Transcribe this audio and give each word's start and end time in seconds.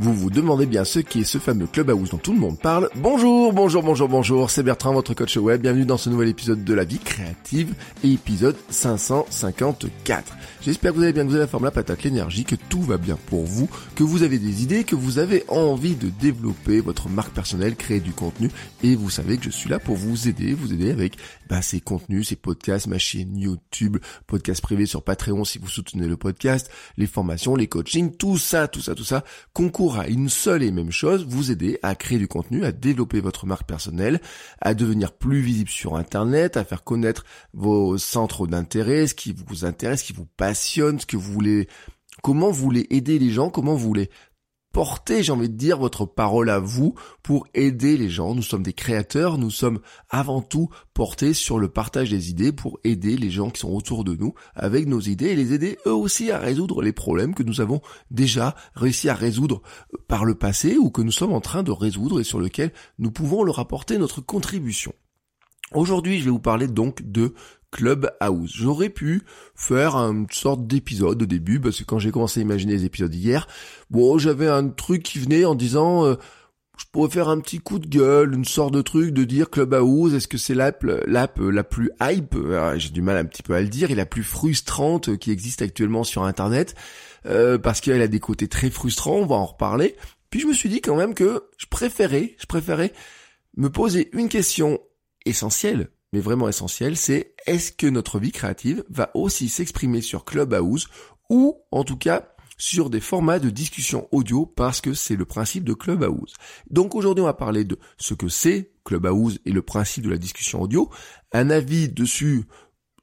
Vous 0.00 0.14
vous 0.14 0.30
demandez 0.30 0.64
bien 0.64 0.86
ce 0.86 0.98
qu'est 0.98 1.24
ce 1.24 1.36
fameux 1.36 1.66
Clubhouse 1.66 2.08
dont 2.08 2.16
tout 2.16 2.32
le 2.32 2.38
monde 2.38 2.58
parle. 2.58 2.88
Bonjour, 2.94 3.52
bonjour, 3.52 3.82
bonjour, 3.82 4.08
bonjour, 4.08 4.48
c'est 4.48 4.62
Bertrand, 4.62 4.94
votre 4.94 5.12
coach 5.12 5.36
web. 5.36 5.60
Bienvenue 5.60 5.84
dans 5.84 5.98
ce 5.98 6.08
nouvel 6.08 6.30
épisode 6.30 6.64
de 6.64 6.72
la 6.72 6.84
vie 6.84 6.98
créative, 6.98 7.74
épisode 8.02 8.56
554. 8.70 10.34
J'espère 10.62 10.92
que 10.92 10.96
vous 10.96 11.02
allez 11.02 11.12
bien, 11.12 11.24
que 11.24 11.28
vous 11.28 11.34
avez 11.34 11.44
la 11.44 11.48
forme, 11.48 11.64
la 11.64 11.70
patate, 11.70 12.02
l'énergie, 12.02 12.44
que 12.44 12.54
tout 12.54 12.80
va 12.80 12.96
bien 12.96 13.18
pour 13.26 13.44
vous, 13.44 13.68
que 13.94 14.02
vous 14.02 14.22
avez 14.22 14.38
des 14.38 14.62
idées, 14.62 14.84
que 14.84 14.96
vous 14.96 15.18
avez 15.18 15.44
envie 15.48 15.96
de 15.96 16.08
développer 16.08 16.80
votre 16.80 17.10
marque 17.10 17.34
personnelle, 17.34 17.76
créer 17.76 18.00
du 18.00 18.12
contenu. 18.12 18.48
Et 18.82 18.96
vous 18.96 19.10
savez 19.10 19.36
que 19.36 19.44
je 19.44 19.50
suis 19.50 19.68
là 19.68 19.78
pour 19.78 19.96
vous 19.96 20.28
aider, 20.28 20.54
vous 20.54 20.72
aider 20.72 20.92
avec 20.92 21.18
bah, 21.50 21.62
ces 21.62 21.80
contenus, 21.80 22.28
ces 22.28 22.36
podcasts, 22.36 22.86
ma 22.86 22.98
chaîne 22.98 23.36
YouTube, 23.36 23.96
podcast 24.28 24.62
privé 24.62 24.86
sur 24.86 25.02
Patreon 25.02 25.44
si 25.44 25.58
vous 25.58 25.66
soutenez 25.66 26.06
le 26.06 26.16
podcast, 26.16 26.70
les 26.96 27.08
formations, 27.08 27.56
les 27.56 27.66
coachings, 27.66 28.16
tout 28.16 28.38
ça, 28.38 28.68
tout 28.68 28.80
ça, 28.80 28.94
tout 28.94 29.02
ça, 29.02 29.24
concourt 29.52 29.98
à 29.98 30.06
une 30.06 30.28
seule 30.28 30.62
et 30.62 30.70
même 30.70 30.92
chose, 30.92 31.26
vous 31.26 31.50
aider 31.50 31.80
à 31.82 31.96
créer 31.96 32.18
du 32.18 32.28
contenu, 32.28 32.64
à 32.64 32.70
développer 32.70 33.20
votre 33.20 33.46
marque 33.46 33.66
personnelle, 33.66 34.20
à 34.60 34.74
devenir 34.74 35.12
plus 35.12 35.40
visible 35.40 35.70
sur 35.70 35.96
Internet, 35.96 36.56
à 36.56 36.64
faire 36.64 36.84
connaître 36.84 37.24
vos 37.52 37.98
centres 37.98 38.46
d'intérêt, 38.46 39.08
ce 39.08 39.16
qui 39.16 39.34
vous 39.48 39.64
intéresse, 39.64 40.02
ce 40.02 40.06
qui 40.06 40.12
vous 40.12 40.28
passionne, 40.36 41.00
ce 41.00 41.06
que 41.06 41.16
vous 41.16 41.32
voulez, 41.32 41.66
comment 42.22 42.52
vous 42.52 42.62
voulez 42.62 42.86
aider 42.90 43.18
les 43.18 43.30
gens, 43.30 43.50
comment 43.50 43.74
vous 43.74 43.88
voulez 43.88 44.08
portez, 44.72 45.22
j'ai 45.22 45.32
envie 45.32 45.48
de 45.48 45.56
dire, 45.56 45.78
votre 45.78 46.06
parole 46.06 46.50
à 46.50 46.58
vous 46.58 46.94
pour 47.22 47.46
aider 47.54 47.96
les 47.96 48.08
gens. 48.08 48.34
Nous 48.34 48.42
sommes 48.42 48.62
des 48.62 48.72
créateurs, 48.72 49.38
nous 49.38 49.50
sommes 49.50 49.80
avant 50.08 50.42
tout 50.42 50.68
portés 50.94 51.34
sur 51.34 51.58
le 51.58 51.68
partage 51.68 52.10
des 52.10 52.30
idées 52.30 52.52
pour 52.52 52.78
aider 52.84 53.16
les 53.16 53.30
gens 53.30 53.50
qui 53.50 53.60
sont 53.60 53.72
autour 53.72 54.04
de 54.04 54.14
nous 54.14 54.34
avec 54.54 54.86
nos 54.86 55.00
idées 55.00 55.28
et 55.28 55.36
les 55.36 55.52
aider 55.52 55.78
eux 55.86 55.94
aussi 55.94 56.30
à 56.30 56.38
résoudre 56.38 56.82
les 56.82 56.92
problèmes 56.92 57.34
que 57.34 57.42
nous 57.42 57.60
avons 57.60 57.80
déjà 58.10 58.54
réussi 58.74 59.08
à 59.08 59.14
résoudre 59.14 59.62
par 60.08 60.24
le 60.24 60.34
passé 60.34 60.76
ou 60.76 60.90
que 60.90 61.02
nous 61.02 61.12
sommes 61.12 61.32
en 61.32 61.40
train 61.40 61.62
de 61.62 61.72
résoudre 61.72 62.20
et 62.20 62.24
sur 62.24 62.40
lesquels 62.40 62.72
nous 62.98 63.10
pouvons 63.10 63.42
leur 63.42 63.58
apporter 63.58 63.98
notre 63.98 64.20
contribution. 64.20 64.92
Aujourd'hui, 65.72 66.18
je 66.18 66.24
vais 66.24 66.30
vous 66.30 66.40
parler 66.40 66.66
donc 66.66 67.02
de 67.02 67.32
Clubhouse. 67.70 68.52
J'aurais 68.54 68.90
pu 68.90 69.22
faire 69.54 69.96
une 69.96 70.26
sorte 70.30 70.66
d'épisode 70.66 71.22
au 71.22 71.26
début, 71.26 71.60
parce 71.60 71.78
que 71.78 71.84
quand 71.84 71.98
j'ai 71.98 72.10
commencé 72.10 72.40
à 72.40 72.42
imaginer 72.42 72.74
les 72.74 72.84
épisodes 72.84 73.14
hier, 73.14 73.46
bon, 73.90 74.18
j'avais 74.18 74.48
un 74.48 74.68
truc 74.68 75.02
qui 75.02 75.18
venait 75.18 75.44
en 75.44 75.54
disant, 75.54 76.04
euh, 76.04 76.14
je 76.78 76.86
pourrais 76.92 77.10
faire 77.10 77.28
un 77.28 77.40
petit 77.40 77.58
coup 77.58 77.78
de 77.78 77.86
gueule, 77.86 78.34
une 78.34 78.44
sorte 78.44 78.72
de 78.72 78.82
truc 78.82 79.12
de 79.12 79.24
dire 79.24 79.50
Clubhouse, 79.50 80.14
est-ce 80.14 80.28
que 80.28 80.38
c'est 80.38 80.54
l'app, 80.54 80.82
l'app 81.06 81.38
la 81.38 81.62
plus 81.62 81.90
hype, 82.00 82.36
j'ai 82.76 82.90
du 82.90 83.02
mal 83.02 83.18
un 83.18 83.24
petit 83.24 83.42
peu 83.42 83.54
à 83.54 83.60
le 83.60 83.68
dire, 83.68 83.90
et 83.90 83.94
la 83.94 84.06
plus 84.06 84.24
frustrante 84.24 85.16
qui 85.18 85.30
existe 85.30 85.62
actuellement 85.62 86.04
sur 86.04 86.24
Internet, 86.24 86.74
euh, 87.26 87.58
parce 87.58 87.80
qu'elle 87.80 88.02
a 88.02 88.08
des 88.08 88.20
côtés 88.20 88.48
très 88.48 88.70
frustrants, 88.70 89.16
on 89.16 89.26
va 89.26 89.36
en 89.36 89.46
reparler. 89.46 89.96
Puis 90.30 90.40
je 90.40 90.46
me 90.46 90.54
suis 90.54 90.68
dit 90.68 90.80
quand 90.80 90.96
même 90.96 91.14
que 91.14 91.44
je 91.58 91.66
préférais, 91.66 92.34
je 92.38 92.46
préférais 92.46 92.92
me 93.56 93.68
poser 93.68 94.08
une 94.12 94.28
question 94.28 94.80
essentielle 95.26 95.90
mais 96.12 96.20
vraiment 96.20 96.48
essentiel, 96.48 96.96
c'est 96.96 97.34
est-ce 97.46 97.72
que 97.72 97.86
notre 97.86 98.18
vie 98.18 98.32
créative 98.32 98.84
va 98.88 99.10
aussi 99.14 99.48
s'exprimer 99.48 100.00
sur 100.00 100.24
Clubhouse 100.24 100.88
ou 101.28 101.56
en 101.70 101.84
tout 101.84 101.96
cas 101.96 102.34
sur 102.58 102.90
des 102.90 103.00
formats 103.00 103.38
de 103.38 103.48
discussion 103.48 104.06
audio 104.12 104.44
parce 104.44 104.80
que 104.80 104.92
c'est 104.92 105.16
le 105.16 105.24
principe 105.24 105.64
de 105.64 105.72
Clubhouse. 105.72 106.34
Donc 106.68 106.94
aujourd'hui 106.94 107.22
on 107.22 107.26
va 107.26 107.32
parler 107.32 107.64
de 107.64 107.78
ce 107.96 108.12
que 108.12 108.28
c'est 108.28 108.72
Clubhouse 108.84 109.38
et 109.46 109.52
le 109.52 109.62
principe 109.62 110.04
de 110.04 110.10
la 110.10 110.18
discussion 110.18 110.60
audio, 110.60 110.90
un 111.32 111.48
avis 111.48 111.88
dessus 111.88 112.44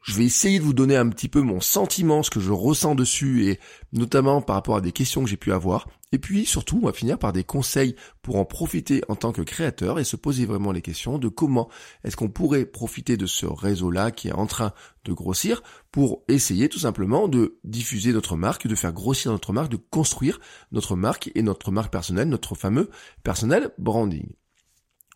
je 0.08 0.14
vais 0.14 0.24
essayer 0.24 0.58
de 0.58 0.64
vous 0.64 0.74
donner 0.74 0.96
un 0.96 1.10
petit 1.10 1.28
peu 1.28 1.42
mon 1.42 1.60
sentiment, 1.60 2.24
ce 2.24 2.30
que 2.30 2.40
je 2.40 2.54
ressens 2.54 2.96
dessus, 2.96 3.50
et 3.50 3.60
notamment 3.92 4.42
par 4.42 4.56
rapport 4.56 4.78
à 4.78 4.82
des 4.82 4.94
questions 4.94 5.22
que 5.22 5.30
j'ai 5.30 5.36
pu 5.36 5.52
avoir. 5.52 5.90
Et 6.14 6.18
puis 6.18 6.46
surtout, 6.46 6.80
on 6.82 6.86
va 6.86 6.94
finir 6.94 7.20
par 7.20 7.34
des 7.34 7.44
conseils 7.44 7.94
pour 8.22 8.38
en 8.38 8.46
profiter 8.46 9.04
en 9.10 9.18
tant 9.18 9.34
que 9.34 9.42
créateur 9.42 10.00
et 10.00 10.06
se 10.06 10.16
poser 10.16 10.46
vraiment 10.46 10.72
les 10.72 10.82
questions 10.82 11.18
de 11.18 11.28
comment 11.28 11.68
est-ce 12.06 12.16
qu'on 12.16 12.30
pourrait 12.30 12.66
profiter 12.66 13.18
de 13.18 13.26
ce 13.26 13.46
réseau-là 13.46 14.12
qui 14.12 14.30
est 14.30 14.34
en 14.34 14.48
train 14.48 14.72
de 15.04 15.12
grossir 15.12 15.62
pour 15.92 16.24
essayer 16.30 16.70
tout 16.70 16.80
simplement 16.80 17.28
de 17.28 17.60
diffuser 17.66 18.14
notre 18.14 18.38
marque, 18.38 18.66
de 18.66 18.76
faire 18.76 18.94
grossir 18.94 19.34
notre 19.34 19.52
marque, 19.52 19.72
de 19.72 19.76
construire 19.76 20.40
notre 20.72 20.96
marque 20.96 21.32
et 21.36 21.42
notre 21.42 21.70
marque 21.70 21.92
personnelle, 21.92 22.30
notre 22.30 22.56
fameux 22.56 22.90
personnel 23.24 23.72
branding. 23.78 24.30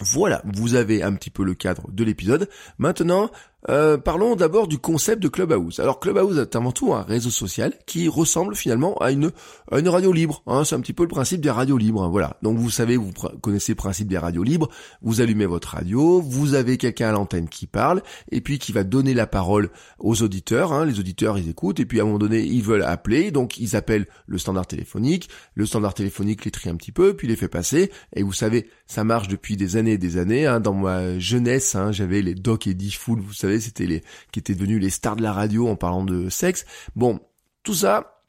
Voilà, 0.02 0.42
vous 0.46 0.74
avez 0.74 1.04
un 1.04 1.14
petit 1.14 1.30
peu 1.30 1.44
le 1.44 1.54
cadre 1.54 1.90
de 1.92 2.04
l'épisode. 2.04 2.50
Maintenant, 2.80 3.30
euh, 3.70 3.98
parlons 3.98 4.36
d'abord 4.36 4.68
du 4.68 4.80
concept 4.80 5.22
de 5.22 5.28
Clubhouse. 5.28 5.80
Alors 5.80 6.00
Clubhouse 6.00 6.38
est 6.40 6.56
avant 6.56 6.72
tout 6.72 6.94
un 6.94 7.04
réseau 7.04 7.30
social 7.30 7.74
qui 7.86 8.08
ressemble 8.08 8.56
finalement 8.56 8.98
à 8.98 9.12
une, 9.12 9.32
une 9.72 9.90
radio 9.90 10.12
libre. 10.12 10.42
Hein. 10.48 10.64
C'est 10.64 10.76
un 10.76 10.80
petit 10.80 10.94
peu 10.94 11.04
le 11.04 11.10
principe 11.10 11.42
des 11.42 11.52
radios 11.52 11.78
libres. 11.78 12.04
Hein. 12.04 12.10
Voilà. 12.10 12.38
Donc 12.42 12.58
vous 12.58 12.72
savez, 12.72 12.98
vous 12.98 13.12
connaissez 13.42 13.74
le 13.74 13.78
principe 13.78 14.08
des 14.08 14.18
radios 14.18 14.44
libres. 14.44 14.70
Vous 15.02 15.22
allumez 15.22 15.46
votre 15.46 15.70
radio, 15.76 16.22
vous 16.22 16.56
avez 16.56 16.78
quelqu'un 16.78 17.10
à 17.10 17.12
l'antenne 17.12 17.50
qui 17.50 17.68
parle 17.68 18.02
et 18.32 18.42
puis 18.42 18.58
qui 18.58 18.72
va 18.72 18.84
donner 18.84 19.14
la 19.14 19.28
parole 19.28 19.70
aux 20.00 20.24
auditeurs. 20.24 20.74
Hein. 20.74 20.86
Les 20.86 21.00
auditeurs 21.00 21.38
ils 21.38 21.50
écoutent 21.50 21.80
et 21.80 21.86
puis 21.86 22.00
à 22.00 22.04
un 22.04 22.06
moment 22.06 22.20
donné 22.20 22.42
ils 22.42 22.64
veulent 22.64 22.84
appeler, 22.84 23.32
donc 23.32 23.60
ils 23.60 23.76
appellent 23.76 24.08
le 24.26 24.38
standard 24.40 24.66
téléphonique. 24.66 25.30
Le 25.54 25.66
standard 25.66 25.94
téléphonique 25.94 26.46
les 26.46 26.52
trie 26.52 26.70
un 26.70 26.76
petit 26.76 26.92
peu 26.92 27.16
puis 27.16 27.28
les 27.28 27.36
fait 27.36 27.48
passer. 27.48 27.92
Et 28.16 28.24
vous 28.24 28.34
savez, 28.34 28.68
ça 28.88 29.04
marche 29.04 29.28
depuis 29.28 29.56
des 29.56 29.78
années 29.78 29.94
et 29.94 29.98
des 29.98 30.18
années. 30.18 30.48
Hein. 30.48 30.60
Dans 30.60 30.74
ma 30.74 31.20
jeunesse, 31.20 31.76
hein, 31.76 31.92
j'avais 31.92 32.22
les 32.22 32.34
Doc 32.34 32.66
et 32.66 32.74
D-Fool, 32.74 33.20
vous 33.20 33.34
savez 33.34 33.51
c'était 33.60 33.86
les 33.86 34.04
qui 34.32 34.40
étaient 34.40 34.56
devenus 34.56 34.82
les 34.82 34.90
stars 34.90 35.16
de 35.16 35.24
la 35.24 35.34
radio 35.34 35.68
en 35.68 35.76
parlant 35.76 36.04
de 36.04 36.30
sexe. 36.30 36.66
Bon, 36.96 37.20
tout 37.64 37.76
ça 37.76 38.22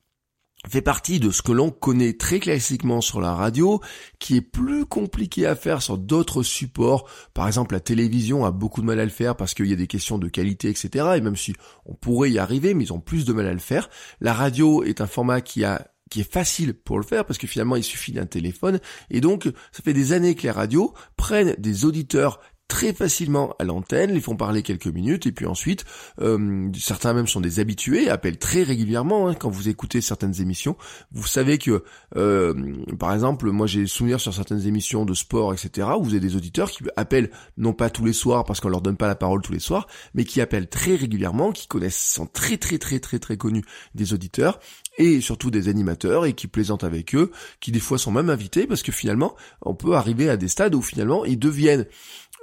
fait 0.69 0.83
partie 0.83 1.19
de 1.19 1.31
ce 1.31 1.43
que 1.43 1.53
l'on 1.53 1.71
connaît 1.71 2.13
très 2.13 2.39
classiquement 2.39 3.01
sur 3.01 3.21
la 3.21 3.35
radio, 3.35 3.81
qui 4.19 4.37
est 4.37 4.43
plus 4.43 4.87
compliqué 4.87 5.47
à 5.47 5.57
faire 5.57 5.83
sur 5.83 5.99
d'autres 5.99 6.43
supports. 6.43 7.09
Par 7.35 7.47
exemple, 7.47 7.75
la 7.75 7.81
télévision 7.81 8.45
a 8.45 8.53
beaucoup 8.53 8.81
de 8.81 8.87
mal 8.87 9.01
à 9.01 9.05
le 9.05 9.11
faire 9.11 9.37
parce 9.37 9.55
qu'il 9.55 9.67
y 9.67 9.73
a 9.73 9.77
des 9.77 9.87
questions 9.89 10.19
de 10.19 10.29
qualité, 10.29 10.69
etc. 10.69 11.15
Et 11.17 11.21
même 11.21 11.37
si 11.37 11.55
on 11.85 11.95
pourrait 11.95 12.31
y 12.31 12.39
arriver, 12.39 12.75
mais 12.75 12.85
ils 12.85 12.93
ont 12.93 13.01
plus 13.01 13.25
de 13.25 13.33
mal 13.33 13.47
à 13.47 13.53
le 13.53 13.59
faire. 13.59 13.91
La 14.21 14.33
radio 14.33 14.85
est 14.85 15.01
un 15.01 15.07
format 15.07 15.41
qui 15.41 15.65
qui 16.11 16.21
est 16.21 16.31
facile 16.31 16.75
pour 16.75 16.99
le 16.99 17.07
faire 17.07 17.25
parce 17.25 17.39
que 17.39 17.47
finalement 17.47 17.75
il 17.75 17.83
suffit 17.83 18.13
d'un 18.13 18.27
téléphone 18.27 18.81
et 19.09 19.23
donc 19.23 19.45
ça 19.73 19.83
fait 19.83 19.95
des 19.95 20.13
années 20.13 20.35
que 20.35 20.43
les 20.43 20.51
radios 20.51 20.93
prennent 21.17 21.55
des 21.57 21.87
auditeurs 21.87 22.39
très 22.69 22.93
facilement 22.93 23.55
à 23.59 23.65
l'antenne, 23.65 24.13
les 24.13 24.21
font 24.21 24.35
parler 24.35 24.63
quelques 24.63 24.87
minutes 24.87 25.27
et 25.27 25.33
puis 25.33 25.47
ensuite 25.47 25.85
euh, 26.21 26.71
certains 26.79 27.13
même 27.13 27.27
sont 27.27 27.41
des 27.41 27.61
habitués, 27.61 28.09
appellent 28.09 28.39
très 28.39 28.63
régulièrement 28.63 29.29
hein, 29.29 29.35
quand 29.35 29.51
vous 29.51 29.69
écoutez 29.69 30.01
certaines 30.01 30.41
émissions. 30.41 30.77
Vous 31.13 31.27
savez 31.27 31.59
que 31.59 31.85
euh, 32.17 32.55
par 32.99 33.13
exemple 33.13 33.51
moi 33.51 33.67
j'ai 33.67 33.87
souvenir 33.87 34.21
sur 34.21 34.33
certaines 34.33 34.67
émissions 34.67 35.05
de 35.05 35.13
sport 35.13 35.53
etc 35.53 35.89
où 35.99 36.03
vous 36.03 36.11
avez 36.11 36.21
des 36.21 36.35
auditeurs 36.35 36.71
qui 36.71 36.85
appellent 36.97 37.31
non 37.59 37.73
pas 37.73 37.91
tous 37.91 38.05
les 38.05 38.13
soirs 38.13 38.45
parce 38.45 38.61
qu'on 38.61 38.71
leur 38.71 38.81
donne 38.81 38.97
pas 38.97 39.07
la 39.07 39.17
parole 39.17 39.43
tous 39.43 39.53
les 39.53 39.61
soirs, 39.61 39.87
mais 40.15 40.25
qui 40.25 40.41
appellent 40.41 40.69
très 40.69 40.95
régulièrement, 40.95 41.53
qui 41.53 41.67
connaissent 41.67 41.99
sont 41.99 42.27
très 42.27 42.57
très 42.57 42.79
très 42.79 43.01
très 43.01 43.19
très 43.19 43.37
connus 43.37 43.65
des 43.95 44.15
auditeurs 44.15 44.59
et 44.99 45.21
surtout 45.21 45.51
des 45.51 45.69
animateurs 45.69 46.27
et 46.27 46.33
qui 46.33 46.47
plaisantent 46.47 46.85
avec 46.85 47.15
eux, 47.15 47.31
qui 47.61 47.73
des 47.73 47.81
fois 47.81 47.99
sont 47.99 48.13
même 48.13 48.31
invités 48.31 48.67
parce 48.67 48.83
que 48.83 48.93
finalement 48.93 49.35
on 49.61 49.75
peut 49.75 49.95
arriver 49.95 50.31
à 50.31 50.37
des 50.37 50.49
stades 50.49 50.75
où 50.75 50.83
finalement 50.83 51.25
ils 51.25 51.39
deviennent 51.39 51.87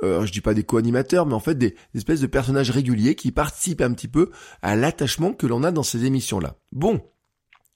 euh, 0.03 0.25
je 0.25 0.31
dis 0.31 0.41
pas 0.41 0.53
des 0.53 0.63
co-animateurs, 0.63 1.25
mais 1.25 1.33
en 1.33 1.39
fait 1.39 1.55
des, 1.55 1.75
espèces 1.95 2.21
de 2.21 2.27
personnages 2.27 2.71
réguliers 2.71 3.15
qui 3.15 3.31
participent 3.31 3.81
un 3.81 3.93
petit 3.93 4.07
peu 4.07 4.31
à 4.61 4.75
l'attachement 4.75 5.33
que 5.33 5.47
l'on 5.47 5.63
a 5.63 5.71
dans 5.71 5.83
ces 5.83 6.05
émissions-là. 6.05 6.55
Bon, 6.71 7.01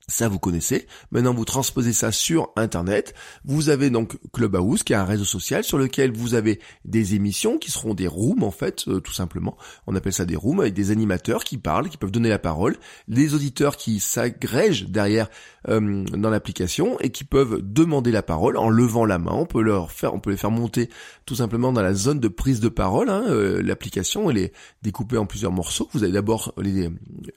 ça, 0.07 0.27
vous 0.27 0.39
connaissez. 0.39 0.85
Maintenant, 1.11 1.33
vous 1.33 1.45
transposez 1.45 1.93
ça 1.93 2.11
sur 2.11 2.49
Internet. 2.57 3.13
Vous 3.45 3.69
avez 3.69 3.89
donc 3.89 4.17
Clubhouse, 4.33 4.83
qui 4.83 4.91
est 4.91 4.97
un 4.97 5.05
réseau 5.05 5.23
social 5.23 5.63
sur 5.63 5.77
lequel 5.77 6.11
vous 6.11 6.33
avez 6.33 6.59
des 6.83 7.15
émissions 7.15 7.57
qui 7.57 7.71
seront 7.71 7.93
des 7.93 8.07
rooms, 8.07 8.43
en 8.43 8.51
fait, 8.51 8.85
euh, 8.89 8.99
tout 8.99 9.13
simplement. 9.13 9.57
On 9.87 9.95
appelle 9.95 10.11
ça 10.11 10.25
des 10.25 10.35
rooms 10.35 10.59
avec 10.59 10.73
des 10.73 10.91
animateurs 10.91 11.45
qui 11.45 11.57
parlent, 11.57 11.87
qui 11.87 11.95
peuvent 11.95 12.11
donner 12.11 12.27
la 12.27 12.39
parole, 12.39 12.75
des 13.07 13.33
auditeurs 13.33 13.77
qui 13.77 14.01
s'agrègent 14.01 14.87
derrière 14.89 15.29
euh, 15.69 16.03
dans 16.03 16.29
l'application 16.29 16.99
et 16.99 17.09
qui 17.09 17.23
peuvent 17.23 17.61
demander 17.61 18.11
la 18.11 18.23
parole 18.23 18.57
en 18.57 18.69
levant 18.69 19.05
la 19.05 19.19
main. 19.19 19.31
On 19.33 19.45
peut 19.45 19.61
leur 19.61 19.91
faire, 19.91 20.13
on 20.13 20.19
peut 20.19 20.31
les 20.31 20.37
faire 20.37 20.51
monter 20.51 20.89
tout 21.25 21.35
simplement 21.35 21.71
dans 21.71 21.81
la 21.81 21.93
zone 21.93 22.19
de 22.19 22.27
prise 22.27 22.59
de 22.59 22.67
parole. 22.67 23.09
Hein. 23.09 23.23
Euh, 23.29 23.61
l'application, 23.63 24.29
elle 24.29 24.37
est 24.37 24.53
découpée 24.81 25.17
en 25.17 25.25
plusieurs 25.25 25.53
morceaux. 25.53 25.87
Vous 25.93 26.03
avez 26.03 26.11
d'abord 26.11 26.53
les, 26.57 26.89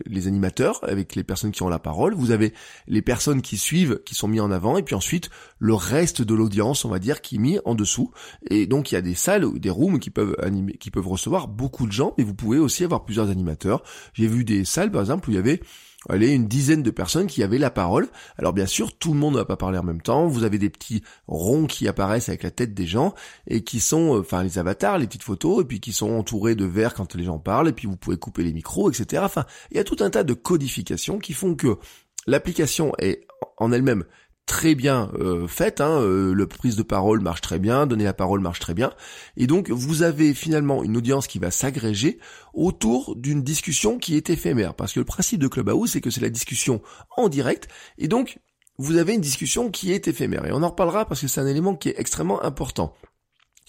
les 0.05 0.27
animateurs 0.27 0.81
avec 0.83 1.15
les 1.15 1.23
personnes 1.23 1.53
qui 1.53 1.63
ont 1.63 1.69
la 1.69 1.79
parole. 1.79 2.15
Vous 2.15 2.33
avez 2.33 2.53
les 2.87 3.03
personnes 3.03 3.43
qui 3.43 3.57
suivent, 3.59 4.01
qui 4.05 4.15
sont 4.15 4.29
mis 4.29 4.41
en 4.41 4.51
avant, 4.51 4.77
et 4.79 4.83
puis 4.83 4.95
ensuite 4.95 5.31
le 5.59 5.75
reste 5.75 6.23
de 6.23 6.35
l'audience, 6.35 6.85
on 6.85 6.89
va 6.89 6.99
dire, 6.99 7.21
qui 7.21 7.37
est 7.37 7.39
mis 7.39 7.59
en 7.65 7.75
dessous. 7.75 8.11
Et 8.51 8.67
donc 8.67 8.93
il 8.93 8.95
y 8.95 8.99
a 8.99 9.03
des 9.03 9.15
salles 9.15 9.45
ou 9.45 9.59
des 9.59 9.71
rooms 9.71 9.99
qui 9.99 10.11
peuvent 10.11 10.37
animer, 10.43 10.75
qui 10.75 10.91
peuvent 10.91 11.09
recevoir 11.09 11.49
beaucoup 11.49 11.87
de 11.87 11.93
gens, 11.93 12.15
mais 12.19 12.25
vous 12.25 12.35
pouvez 12.35 12.59
aussi 12.59 12.85
avoir 12.85 13.05
plusieurs 13.05 13.31
animateurs. 13.31 13.83
J'ai 14.15 14.27
vu 14.27 14.45
des 14.45 14.65
salles, 14.65 14.91
par 14.91 15.01
exemple, 15.01 15.29
où 15.29 15.33
il 15.33 15.37
y 15.37 15.39
avait 15.39 15.61
allez, 16.09 16.33
une 16.33 16.47
dizaine 16.47 16.83
de 16.83 16.91
personnes 16.91 17.27
qui 17.27 17.43
avaient 17.43 17.59
la 17.59 17.71
parole. 17.71 18.09
Alors 18.39 18.53
bien 18.53 18.67
sûr, 18.67 18.97
tout 18.97 19.13
le 19.13 19.19
monde 19.19 19.35
ne 19.35 19.39
va 19.39 19.45
pas 19.45 19.57
parler 19.57 19.79
en 19.79 19.83
même 19.83 20.03
temps. 20.03 20.27
Vous 20.27 20.45
avez 20.45 20.59
des 20.59 20.71
petits 20.71 21.03
ronds 21.27 21.67
qui 21.67 21.89
apparaissent 21.89 22.29
avec 22.29 22.43
la 22.43 22.51
tête 22.51 22.75
des 22.75 22.87
gens 22.87 23.15
et 23.47 23.65
qui 23.65 23.81
sont, 23.81 24.17
euh, 24.17 24.21
enfin, 24.21 24.43
les 24.43 24.59
avatars, 24.59 24.99
les 24.99 25.07
petites 25.07 25.23
photos, 25.23 25.63
et 25.63 25.65
puis 25.65 25.81
qui 25.81 25.93
sont 25.93 26.11
entourés 26.11 26.55
de 26.55 26.65
verres 26.65 26.95
quand 26.95 27.15
les 27.15 27.25
gens 27.25 27.39
parlent, 27.39 27.69
et 27.69 27.73
puis 27.73 27.87
vous 27.87 27.97
pouvez 27.97 28.17
couper 28.17 28.43
les 28.43 28.53
micros, 28.53 28.91
etc. 28.91 29.23
Enfin, 29.25 29.45
il 29.71 29.77
y 29.77 29.81
a 29.81 29.85
tout 29.85 29.97
un 30.01 30.11
tas 30.11 30.25
de 30.25 30.35
codifications 30.35 31.19
qui 31.19 31.33
font 31.33 31.55
que 31.55 31.79
l'application 32.27 32.93
est 32.99 33.27
en 33.59 33.73
elle-même 33.73 34.05
très 34.47 34.77
bien 34.77 35.11
euh, 35.19 35.49
faite, 35.49 35.81
hein, 35.81 36.01
euh, 36.01 36.33
le 36.33 36.47
prise 36.47 36.77
de 36.77 36.85
parole 36.85 37.21
marche 37.21 37.41
très 37.41 37.59
bien, 37.59 37.87
donner 37.87 38.05
la 38.05 38.13
parole 38.13 38.41
marche 38.41 38.61
très 38.61 38.75
bien, 38.75 38.93
et 39.37 39.49
donc 39.49 39.71
vous 39.71 40.03
avez 40.03 40.35
finalement 40.35 40.85
une 40.85 40.97
audience 40.97 41.27
qui 41.27 41.41
va 41.41 41.51
s'agréger 41.51 42.21
autour 42.55 43.17
d'une 43.17 43.43
discussion 43.43 43.99
qui 43.99 44.17
est 44.17 44.31
éphémère, 44.31 44.75
parce 44.75 44.93
que 44.93 45.01
le 45.01 45.05
principe 45.05 45.41
de 45.41 45.49
Clubhouse 45.49 45.91
c'est 45.91 46.01
que 46.01 46.11
c'est 46.11 46.21
la 46.21 46.31
discussion 46.31 46.81
en 47.17 47.29
direct, 47.29 47.67
et 47.99 48.07
donc 48.07 48.39
vous 48.79 48.99
avez 48.99 49.15
une 49.15 49.21
discussion 49.21 49.71
qui 49.71 49.93
est 49.93 50.07
éphémère, 50.07 50.47
et 50.47 50.53
on 50.53 50.63
en 50.63 50.71
reparlera 50.71 51.07
parce 51.07 51.21
que 51.21 51.29
c'est 51.29 51.41
un 51.41 51.47
élément 51.47 51.75
qui 51.75 51.89
est 51.89 51.99
extrêmement 51.99 52.43
important. 52.45 52.95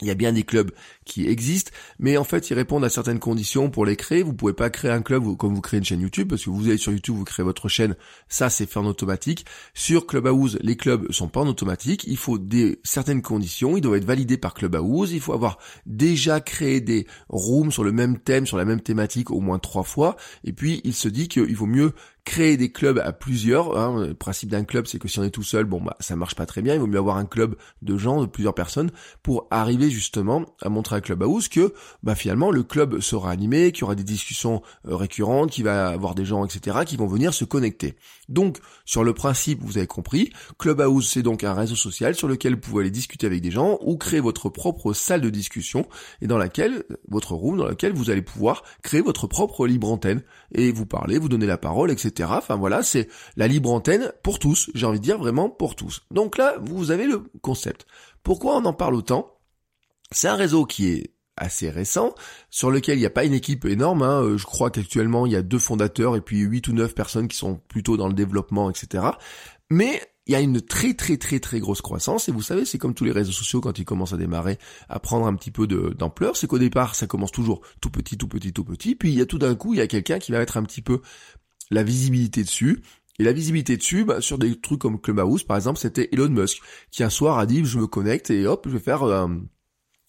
Il 0.01 0.07
y 0.07 0.11
a 0.11 0.15
bien 0.15 0.31
des 0.31 0.43
clubs 0.43 0.71
qui 1.07 1.27
existent, 1.27 1.71
mais 1.99 2.17
en 2.17 2.23
fait 2.23 2.49
ils 2.49 2.53
répondent 2.53 2.85
à 2.85 2.89
certaines 2.89 3.19
conditions 3.19 3.69
pour 3.69 3.85
les 3.85 3.95
créer. 3.95 4.21
Vous 4.21 4.33
pouvez 4.33 4.53
pas 4.53 4.69
créer 4.69 4.91
un 4.91 5.01
club 5.01 5.35
comme 5.37 5.55
vous 5.55 5.61
créez 5.61 5.79
une 5.79 5.85
chaîne 5.85 6.01
YouTube, 6.01 6.29
parce 6.29 6.43
que 6.43 6.49
vous 6.49 6.67
allez 6.67 6.77
sur 6.77 6.91
YouTube, 6.91 7.15
vous 7.15 7.23
créez 7.23 7.43
votre 7.43 7.69
chaîne, 7.69 7.95
ça 8.29 8.49
c'est 8.49 8.65
fait 8.65 8.79
en 8.79 8.85
automatique. 8.85 9.45
Sur 9.73 10.05
Clubhouse, 10.05 10.59
les 10.61 10.75
clubs 10.75 11.11
sont 11.11 11.27
pas 11.27 11.41
en 11.41 11.47
automatique. 11.47 12.03
Il 12.07 12.17
faut 12.17 12.37
des 12.37 12.79
certaines 12.83 13.21
conditions, 13.21 13.77
ils 13.77 13.81
doivent 13.81 13.97
être 13.97 14.05
validés 14.05 14.37
par 14.37 14.53
Clubhouse. 14.53 15.11
Il 15.11 15.21
faut 15.21 15.33
avoir 15.33 15.57
déjà 15.85 16.39
créé 16.39 16.81
des 16.81 17.07
rooms 17.29 17.71
sur 17.71 17.83
le 17.83 17.91
même 17.91 18.19
thème, 18.19 18.45
sur 18.45 18.57
la 18.57 18.65
même 18.65 18.81
thématique 18.81 19.31
au 19.31 19.39
moins 19.39 19.59
trois 19.59 19.83
fois. 19.83 20.15
Et 20.43 20.53
puis 20.53 20.81
il 20.83 20.93
se 20.93 21.07
dit 21.07 21.27
qu'il 21.27 21.55
vaut 21.55 21.65
mieux 21.65 21.93
créer 22.27 22.57
des 22.57 22.73
clubs 22.73 22.99
à 22.99 23.13
plusieurs. 23.13 23.77
Hein. 23.77 24.07
Le 24.07 24.13
principe 24.13 24.49
d'un 24.49 24.65
club, 24.65 24.85
c'est 24.85 24.99
que 24.99 25.07
si 25.07 25.17
on 25.17 25.23
est 25.23 25.29
tout 25.29 25.43
seul, 25.43 25.63
bon 25.63 25.81
bah 25.81 25.95
ça 26.01 26.17
marche 26.17 26.35
pas 26.35 26.45
très 26.45 26.61
bien. 26.61 26.73
Il 26.73 26.81
vaut 26.81 26.87
mieux 26.87 26.97
avoir 26.97 27.15
un 27.15 27.25
club 27.25 27.55
de 27.81 27.97
gens, 27.97 28.21
de 28.21 28.25
plusieurs 28.25 28.53
personnes, 28.53 28.91
pour 29.23 29.47
arriver 29.49 29.89
justement 29.89 30.45
à 30.61 30.67
montrer 30.67 30.96
à 30.97 31.01
Clubhouse 31.01 31.47
que 31.47 31.73
bah 32.03 32.15
finalement 32.15 32.51
le 32.51 32.63
club 32.63 32.99
sera 32.99 33.31
animé, 33.31 33.71
qu'il 33.71 33.81
y 33.81 33.83
aura 33.85 33.95
des 33.95 34.03
discussions 34.03 34.61
euh, 34.87 34.95
récurrentes, 34.95 35.51
qu'il 35.51 35.63
va 35.63 35.87
avoir 35.87 36.15
des 36.15 36.25
gens, 36.25 36.45
etc., 36.45 36.79
qui 36.85 36.97
vont 36.97 37.07
venir 37.07 37.33
se 37.33 37.45
connecter. 37.45 37.95
Donc 38.29 38.59
sur 38.85 39.03
le 39.03 39.13
principe, 39.13 39.61
vous 39.61 39.77
avez 39.77 39.87
compris, 39.87 40.31
Clubhouse 40.59 41.09
c'est 41.09 41.23
donc 41.23 41.43
un 41.43 41.53
réseau 41.53 41.75
social 41.75 42.15
sur 42.15 42.27
lequel 42.27 42.55
vous 42.55 42.59
pouvez 42.59 42.81
aller 42.81 42.91
discuter 42.91 43.25
avec 43.25 43.41
des 43.41 43.51
gens 43.51 43.77
ou 43.81 43.97
créer 43.97 44.19
votre 44.19 44.49
propre 44.49 44.93
salle 44.93 45.21
de 45.21 45.29
discussion 45.29 45.87
et 46.21 46.27
dans 46.27 46.37
laquelle 46.37 46.83
votre 47.07 47.33
room, 47.33 47.57
dans 47.57 47.67
laquelle 47.67 47.93
vous 47.93 48.09
allez 48.09 48.21
pouvoir 48.21 48.63
créer 48.83 49.01
votre 49.01 49.27
propre 49.27 49.67
libre 49.67 49.89
antenne 49.89 50.23
et 50.53 50.71
vous 50.71 50.85
parler, 50.85 51.19
vous 51.19 51.29
donner 51.29 51.45
la 51.45 51.57
parole, 51.57 51.91
etc. 51.91 52.29
Enfin 52.33 52.55
voilà, 52.55 52.83
c'est 52.83 53.07
la 53.35 53.47
libre 53.47 53.71
antenne 53.71 54.11
pour 54.23 54.39
tous, 54.39 54.69
j'ai 54.73 54.85
envie 54.85 54.99
de 54.99 55.03
dire 55.03 55.17
vraiment 55.17 55.49
pour 55.49 55.75
tous. 55.75 56.03
Donc 56.11 56.37
là, 56.37 56.55
vous 56.61 56.91
avez 56.91 57.05
le 57.05 57.23
concept. 57.41 57.85
Pourquoi 58.23 58.57
on 58.57 58.65
en 58.65 58.73
parle 58.73 58.95
autant? 58.95 59.36
C'est 60.11 60.27
un 60.27 60.35
réseau 60.35 60.65
qui 60.65 60.87
est 60.87 61.13
assez 61.35 61.69
récent, 61.69 62.15
sur 62.49 62.71
lequel 62.71 62.97
il 62.97 63.01
n'y 63.01 63.05
a 63.05 63.11
pas 63.11 63.25
une 63.25 63.33
équipe 63.33 63.65
énorme. 63.65 64.01
Hein. 64.01 64.23
Euh, 64.23 64.37
je 64.37 64.45
crois 64.45 64.71
qu'actuellement 64.71 65.27
il 65.27 65.33
y 65.33 65.35
a 65.35 65.43
deux 65.43 65.59
fondateurs 65.59 66.15
et 66.15 66.21
puis 66.21 66.39
huit 66.39 66.67
ou 66.67 66.73
neuf 66.73 66.95
personnes 66.95 67.27
qui 67.27 67.37
sont 67.37 67.61
plutôt 67.67 67.95
dans 67.95 68.07
le 68.07 68.15
développement, 68.15 68.71
etc. 68.71 69.03
Mais 69.69 70.01
il 70.25 70.33
y 70.33 70.35
a 70.35 70.39
une 70.41 70.61
très 70.61 70.95
très 70.95 71.17
très 71.17 71.39
très 71.39 71.59
grosse 71.59 71.81
croissance 71.81 72.27
et 72.27 72.31
vous 72.31 72.41
savez 72.41 72.65
c'est 72.65 72.77
comme 72.77 72.93
tous 72.93 73.05
les 73.05 73.11
réseaux 73.11 73.31
sociaux 73.31 73.61
quand 73.61 73.77
ils 73.79 73.85
commencent 73.85 74.13
à 74.13 74.17
démarrer 74.17 74.57
à 74.89 74.99
prendre 74.99 75.25
un 75.25 75.35
petit 75.35 75.51
peu 75.51 75.67
d'ampleur 75.67 76.35
c'est 76.35 76.47
qu'au 76.47 76.59
départ 76.59 76.95
ça 76.95 77.07
commence 77.07 77.31
toujours 77.31 77.61
tout 77.79 77.89
petit 77.89 78.17
tout 78.17 78.27
petit 78.27 78.51
tout 78.51 78.65
petit 78.65 78.95
puis 78.95 79.09
il 79.13 79.17
y 79.17 79.21
a 79.21 79.25
tout 79.25 79.37
d'un 79.37 79.55
coup 79.55 79.73
il 79.73 79.77
y 79.77 79.81
a 79.81 79.87
quelqu'un 79.87 80.19
qui 80.19 80.33
va 80.33 80.39
mettre 80.39 80.57
un 80.57 80.63
petit 80.63 80.81
peu 80.81 80.99
la 81.71 81.83
visibilité 81.83 82.43
dessus. 82.43 82.81
Et 83.19 83.23
la 83.23 83.33
visibilité 83.33 83.77
dessus, 83.77 84.05
bah, 84.05 84.21
sur 84.21 84.37
des 84.37 84.59
trucs 84.59 84.79
comme 84.79 85.01
Clubhouse, 85.01 85.43
par 85.43 85.57
exemple, 85.57 85.79
c'était 85.79 86.09
Elon 86.11 86.29
Musk, 86.29 86.61
qui 86.91 87.03
un 87.03 87.09
soir 87.09 87.39
a 87.39 87.47
dit, 87.47 87.65
je 87.65 87.79
me 87.79 87.87
connecte 87.87 88.29
et 88.29 88.45
hop, 88.45 88.67
je 88.67 88.73
vais 88.73 88.79
faire, 88.79 89.03
euh, 89.03 89.27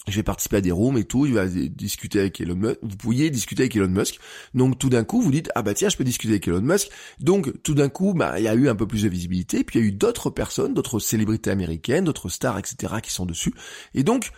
je 0.07 0.17
vais 0.17 0.23
participer 0.23 0.57
à 0.57 0.61
des 0.61 0.71
rooms 0.71 0.97
et 0.97 1.05
tout, 1.05 1.27
il 1.27 1.35
va 1.35 1.47
discuter 1.47 2.21
avec 2.21 2.41
Elon 2.41 2.57
Musk, 2.57 2.79
vous 2.83 2.97
pouviez 2.97 3.31
discuter 3.31 3.65
avec 3.65 3.77
Elon 3.77 3.89
Musk. 3.89 4.19
Donc 4.55 4.79
tout 4.79 4.89
d'un 4.89 5.05
coup, 5.05 5.21
vous 5.21 5.31
dites, 5.31 5.51
ah 5.55 5.63
bah 5.63 5.75
tiens, 5.75 5.89
je 5.89 5.97
peux 5.97 6.05
discuter 6.05 6.35
avec 6.35 6.49
Elon 6.49 6.63
Musk. 6.63 6.89
Donc 7.21 7.63
tout 7.63 7.75
d'un 7.75 7.89
coup, 7.89 8.15
bah, 8.15 8.39
il 8.39 8.45
y 8.45 8.49
a 8.49 8.55
eu 8.55 8.69
un 8.69 8.75
peu 8.75 8.87
plus 8.87 9.03
de 9.03 9.09
visibilité, 9.09 9.65
puis 9.65 9.79
il 9.79 9.83
y 9.83 9.85
a 9.85 9.89
eu 9.89 9.93
d'autres 9.93 10.31
personnes, 10.31 10.75
d'autres 10.75 10.99
célébrités 10.99 11.51
américaines, 11.51 12.05
d'autres 12.05 12.29
stars, 12.29 12.59
etc., 12.59 12.95
qui 13.03 13.13
sont 13.13 13.27
dessus. 13.27 13.53
Et 13.95 14.03
donc, 14.03 14.31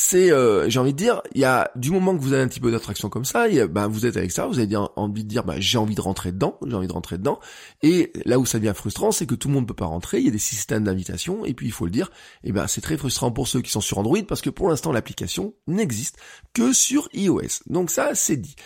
c'est, 0.00 0.32
euh, 0.32 0.70
j'ai 0.70 0.80
envie 0.80 0.92
de 0.92 0.98
dire, 0.98 1.20
il 1.34 1.42
y 1.42 1.44
a 1.44 1.70
du 1.76 1.90
moment 1.90 2.16
que 2.16 2.22
vous 2.22 2.32
avez 2.32 2.42
un 2.42 2.48
petit 2.48 2.58
peu 2.58 2.70
d'attraction 2.70 3.10
comme 3.10 3.26
ça, 3.26 3.48
y 3.48 3.62
ben, 3.68 3.86
vous 3.86 4.06
êtes 4.06 4.16
avec 4.16 4.32
ça, 4.32 4.46
vous 4.46 4.58
avez 4.58 4.74
envie 4.96 5.24
de 5.24 5.28
dire, 5.28 5.44
bah, 5.44 5.56
j'ai 5.58 5.76
envie 5.76 5.94
de 5.94 6.00
rentrer 6.00 6.32
dedans, 6.32 6.58
j'ai 6.66 6.74
envie 6.74 6.88
de 6.88 6.92
rentrer 6.92 7.18
dedans. 7.18 7.38
Et 7.82 8.10
là 8.24 8.38
où 8.38 8.46
ça 8.46 8.58
devient 8.58 8.72
frustrant, 8.74 9.12
c'est 9.12 9.26
que 9.26 9.34
tout 9.34 9.48
le 9.48 9.54
monde 9.54 9.68
peut 9.68 9.74
pas 9.74 9.84
rentrer, 9.84 10.18
il 10.18 10.24
y 10.24 10.28
a 10.28 10.32
des 10.32 10.38
systèmes 10.38 10.84
d'invitation, 10.84 11.44
et 11.44 11.52
puis 11.52 11.66
il 11.66 11.72
faut 11.72 11.84
le 11.84 11.90
dire, 11.90 12.10
et 12.44 12.52
ben 12.52 12.66
c'est 12.66 12.80
très 12.80 12.96
frustrant 12.96 13.30
pour 13.30 13.46
ceux 13.46 13.60
qui 13.60 13.70
sont 13.70 13.82
sur 13.82 13.98
Android 13.98 14.22
parce 14.26 14.40
que 14.40 14.50
pour 14.50 14.70
l'instant 14.70 14.90
l'application 14.90 15.54
n'existe 15.66 16.16
que 16.54 16.72
sur 16.72 17.08
iOS. 17.12 17.62
Donc 17.66 17.90
ça, 17.90 18.14
c'est 18.14 18.38
dit. 18.38 18.56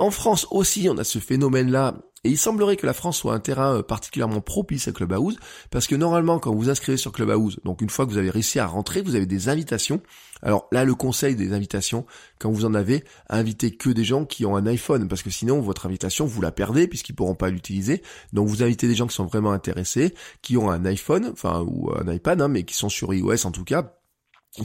En 0.00 0.12
France 0.12 0.46
aussi, 0.52 0.88
on 0.88 0.96
a 0.96 1.04
ce 1.04 1.18
phénomène-là 1.18 1.96
et 2.24 2.30
il 2.30 2.38
semblerait 2.38 2.76
que 2.76 2.86
la 2.86 2.92
France 2.92 3.18
soit 3.18 3.34
un 3.34 3.40
terrain 3.40 3.76
euh, 3.76 3.82
particulièrement 3.82 4.40
propice 4.40 4.88
à 4.88 4.92
Clubhouse, 4.92 5.38
parce 5.70 5.86
que 5.86 5.94
normalement, 5.94 6.38
quand 6.38 6.52
vous 6.52 6.58
vous 6.58 6.70
inscrivez 6.70 6.98
sur 6.98 7.12
Clubhouse, 7.12 7.60
donc 7.64 7.80
une 7.80 7.90
fois 7.90 8.06
que 8.06 8.10
vous 8.10 8.18
avez 8.18 8.30
réussi 8.30 8.58
à 8.58 8.66
rentrer, 8.66 9.02
vous 9.02 9.14
avez 9.14 9.26
des 9.26 9.48
invitations. 9.48 10.00
Alors 10.42 10.68
là, 10.72 10.84
le 10.84 10.94
conseil 10.94 11.36
des 11.36 11.52
invitations, 11.52 12.06
quand 12.38 12.50
vous 12.50 12.64
en 12.64 12.74
avez, 12.74 13.04
invitez 13.28 13.76
que 13.76 13.90
des 13.90 14.04
gens 14.04 14.24
qui 14.24 14.46
ont 14.46 14.56
un 14.56 14.66
iPhone, 14.66 15.08
parce 15.08 15.22
que 15.22 15.30
sinon, 15.30 15.60
votre 15.60 15.86
invitation, 15.86 16.26
vous 16.26 16.40
la 16.40 16.52
perdez, 16.52 16.88
puisqu'ils 16.88 17.14
pourront 17.14 17.34
pas 17.34 17.50
l'utiliser. 17.50 18.02
Donc 18.32 18.48
vous 18.48 18.62
invitez 18.62 18.88
des 18.88 18.94
gens 18.94 19.06
qui 19.06 19.14
sont 19.14 19.26
vraiment 19.26 19.52
intéressés, 19.52 20.14
qui 20.42 20.56
ont 20.56 20.70
un 20.70 20.84
iPhone, 20.84 21.30
enfin, 21.32 21.64
ou 21.66 21.90
un 21.94 22.12
iPad, 22.12 22.40
hein, 22.40 22.48
mais 22.48 22.64
qui 22.64 22.74
sont 22.74 22.88
sur 22.88 23.12
iOS 23.12 23.46
en 23.46 23.50
tout 23.50 23.64
cas, 23.64 23.97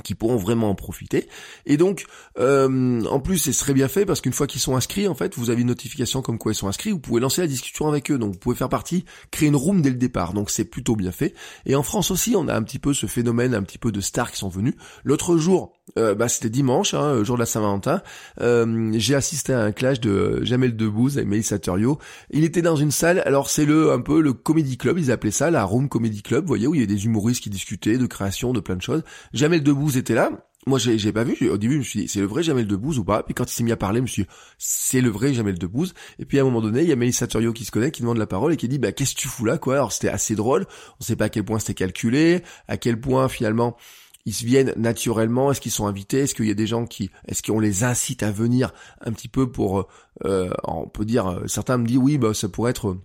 qui 0.03 0.15
pourront 0.15 0.37
vraiment 0.37 0.69
en 0.69 0.75
profiter. 0.75 1.27
Et 1.65 1.77
donc, 1.77 2.05
euh, 2.39 3.03
en 3.05 3.19
plus, 3.19 3.37
c'est 3.37 3.51
très 3.51 3.73
bien 3.73 3.87
fait 3.87 4.05
parce 4.05 4.21
qu'une 4.21 4.33
fois 4.33 4.47
qu'ils 4.47 4.61
sont 4.61 4.75
inscrits, 4.75 5.07
en 5.07 5.15
fait, 5.15 5.35
vous 5.35 5.49
avez 5.49 5.61
une 5.61 5.67
notification 5.67 6.21
comme 6.21 6.37
quoi 6.37 6.51
ils 6.51 6.55
sont 6.55 6.67
inscrits, 6.67 6.91
vous 6.91 6.99
pouvez 6.99 7.21
lancer 7.21 7.41
la 7.41 7.47
discussion 7.47 7.87
avec 7.87 8.09
eux. 8.11 8.17
Donc, 8.17 8.33
vous 8.33 8.39
pouvez 8.39 8.55
faire 8.55 8.69
partie, 8.69 9.05
créer 9.31 9.49
une 9.49 9.55
room 9.55 9.81
dès 9.81 9.89
le 9.89 9.97
départ. 9.97 10.33
Donc, 10.33 10.49
c'est 10.49 10.65
plutôt 10.65 10.95
bien 10.95 11.11
fait. 11.11 11.33
Et 11.65 11.75
en 11.75 11.83
France 11.83 12.11
aussi, 12.11 12.35
on 12.35 12.47
a 12.47 12.55
un 12.55 12.63
petit 12.63 12.79
peu 12.79 12.93
ce 12.93 13.07
phénomène, 13.07 13.53
un 13.53 13.63
petit 13.63 13.77
peu 13.77 13.91
de 13.91 14.01
stars 14.01 14.31
qui 14.31 14.37
sont 14.37 14.49
venus. 14.49 14.75
L'autre 15.03 15.37
jour, 15.37 15.73
euh, 15.97 16.15
bah, 16.15 16.27
c'était 16.27 16.49
dimanche, 16.49 16.93
hein, 16.93 17.23
jour 17.23 17.35
de 17.35 17.41
la 17.41 17.45
Saint-Valentin. 17.45 18.01
Euh, 18.41 18.91
j'ai 18.95 19.15
assisté 19.15 19.53
à 19.53 19.61
un 19.61 19.71
clash 19.71 19.99
de 19.99 20.43
Jamel 20.43 20.75
Debbouze 20.75 21.17
et 21.17 21.25
Mélissa 21.25 21.59
Turio. 21.59 21.99
Il 22.31 22.43
était 22.43 22.61
dans 22.61 22.75
une 22.75 22.91
salle. 22.91 23.21
Alors, 23.25 23.49
c'est 23.49 23.65
le 23.65 23.91
un 23.91 24.01
peu 24.01 24.21
le 24.21 24.33
comedy 24.33 24.77
club. 24.77 24.97
Ils 24.97 25.11
appelaient 25.11 25.31
ça 25.31 25.51
la 25.51 25.63
room 25.63 25.89
comedy 25.89 26.21
club. 26.21 26.43
Vous 26.43 26.47
voyez 26.47 26.67
où 26.67 26.75
il 26.75 26.81
y 26.81 26.83
a 26.83 26.87
des 26.87 27.05
humoristes 27.05 27.43
qui 27.43 27.49
discutaient 27.49 27.97
de 27.97 28.05
création, 28.05 28.53
de 28.53 28.59
plein 28.59 28.75
de 28.75 28.81
choses. 28.81 29.03
Jamel 29.33 29.61
Debbouze 29.61 29.97
était 29.97 30.15
là. 30.15 30.31
Moi, 30.65 30.79
j'ai, 30.79 30.97
j'ai 30.97 31.11
pas 31.11 31.25
vu. 31.25 31.49
Au 31.49 31.57
début, 31.57 31.73
je 31.73 31.79
me 31.79 31.83
suis 31.83 31.99
dit, 32.01 32.07
c'est 32.07 32.21
le 32.21 32.25
vrai 32.25 32.41
Jamel 32.41 32.65
Debbouze 32.65 32.97
ou 32.97 33.03
pas? 33.03 33.21
Puis 33.23 33.33
quand 33.33 33.51
il 33.51 33.53
s'est 33.53 33.63
mis 33.63 33.73
à 33.73 33.77
parler, 33.77 33.97
je 33.97 34.03
me 34.03 34.07
suis 34.07 34.23
dit, 34.23 34.29
c'est 34.57 35.01
le 35.01 35.09
vrai 35.09 35.33
Jamel 35.33 35.59
Debbouze. 35.59 35.93
Et 36.19 36.25
puis 36.25 36.39
à 36.39 36.41
un 36.41 36.45
moment 36.45 36.61
donné, 36.61 36.83
il 36.83 36.87
y 36.87 36.93
a 36.93 36.95
Mélissa 36.95 37.27
Turio 37.27 37.51
qui 37.51 37.65
se 37.65 37.71
connaît, 37.71 37.91
qui 37.91 38.01
demande 38.01 38.17
la 38.17 38.27
parole 38.27 38.53
et 38.53 38.57
qui 38.57 38.69
dit, 38.69 38.79
bah 38.79 38.93
qu'est-ce 38.93 39.13
que 39.13 39.19
tu 39.19 39.27
fous 39.27 39.43
là, 39.43 39.57
quoi? 39.57 39.75
Alors 39.75 39.91
c'était 39.91 40.07
assez 40.07 40.35
drôle. 40.35 40.65
On 41.01 41.03
sait 41.03 41.17
pas 41.17 41.25
à 41.25 41.29
quel 41.29 41.43
point 41.43 41.59
c'était 41.59 41.73
calculé, 41.73 42.43
à 42.69 42.77
quel 42.77 42.97
point 42.97 43.27
finalement 43.27 43.75
ils 44.25 44.33
viennent 44.33 44.73
naturellement 44.77 45.51
Est-ce 45.51 45.61
qu'ils 45.61 45.71
sont 45.71 45.87
invités 45.87 46.19
Est-ce 46.19 46.35
qu'il 46.35 46.45
y 46.45 46.51
a 46.51 46.55
des 46.55 46.67
gens 46.67 46.85
qui, 46.85 47.09
est-ce 47.27 47.43
qu'on 47.43 47.59
les 47.59 47.83
incite 47.83 48.23
à 48.23 48.31
venir 48.31 48.73
un 49.01 49.11
petit 49.11 49.27
peu 49.27 49.51
pour, 49.51 49.87
euh, 50.25 50.49
on 50.63 50.87
peut 50.87 51.05
dire, 51.05 51.41
certains 51.47 51.77
me 51.77 51.85
disent 51.85 51.97
oui, 51.97 52.17
bah 52.17 52.33
ça 52.33 52.49
pourrait 52.49 52.71
être 52.71 52.97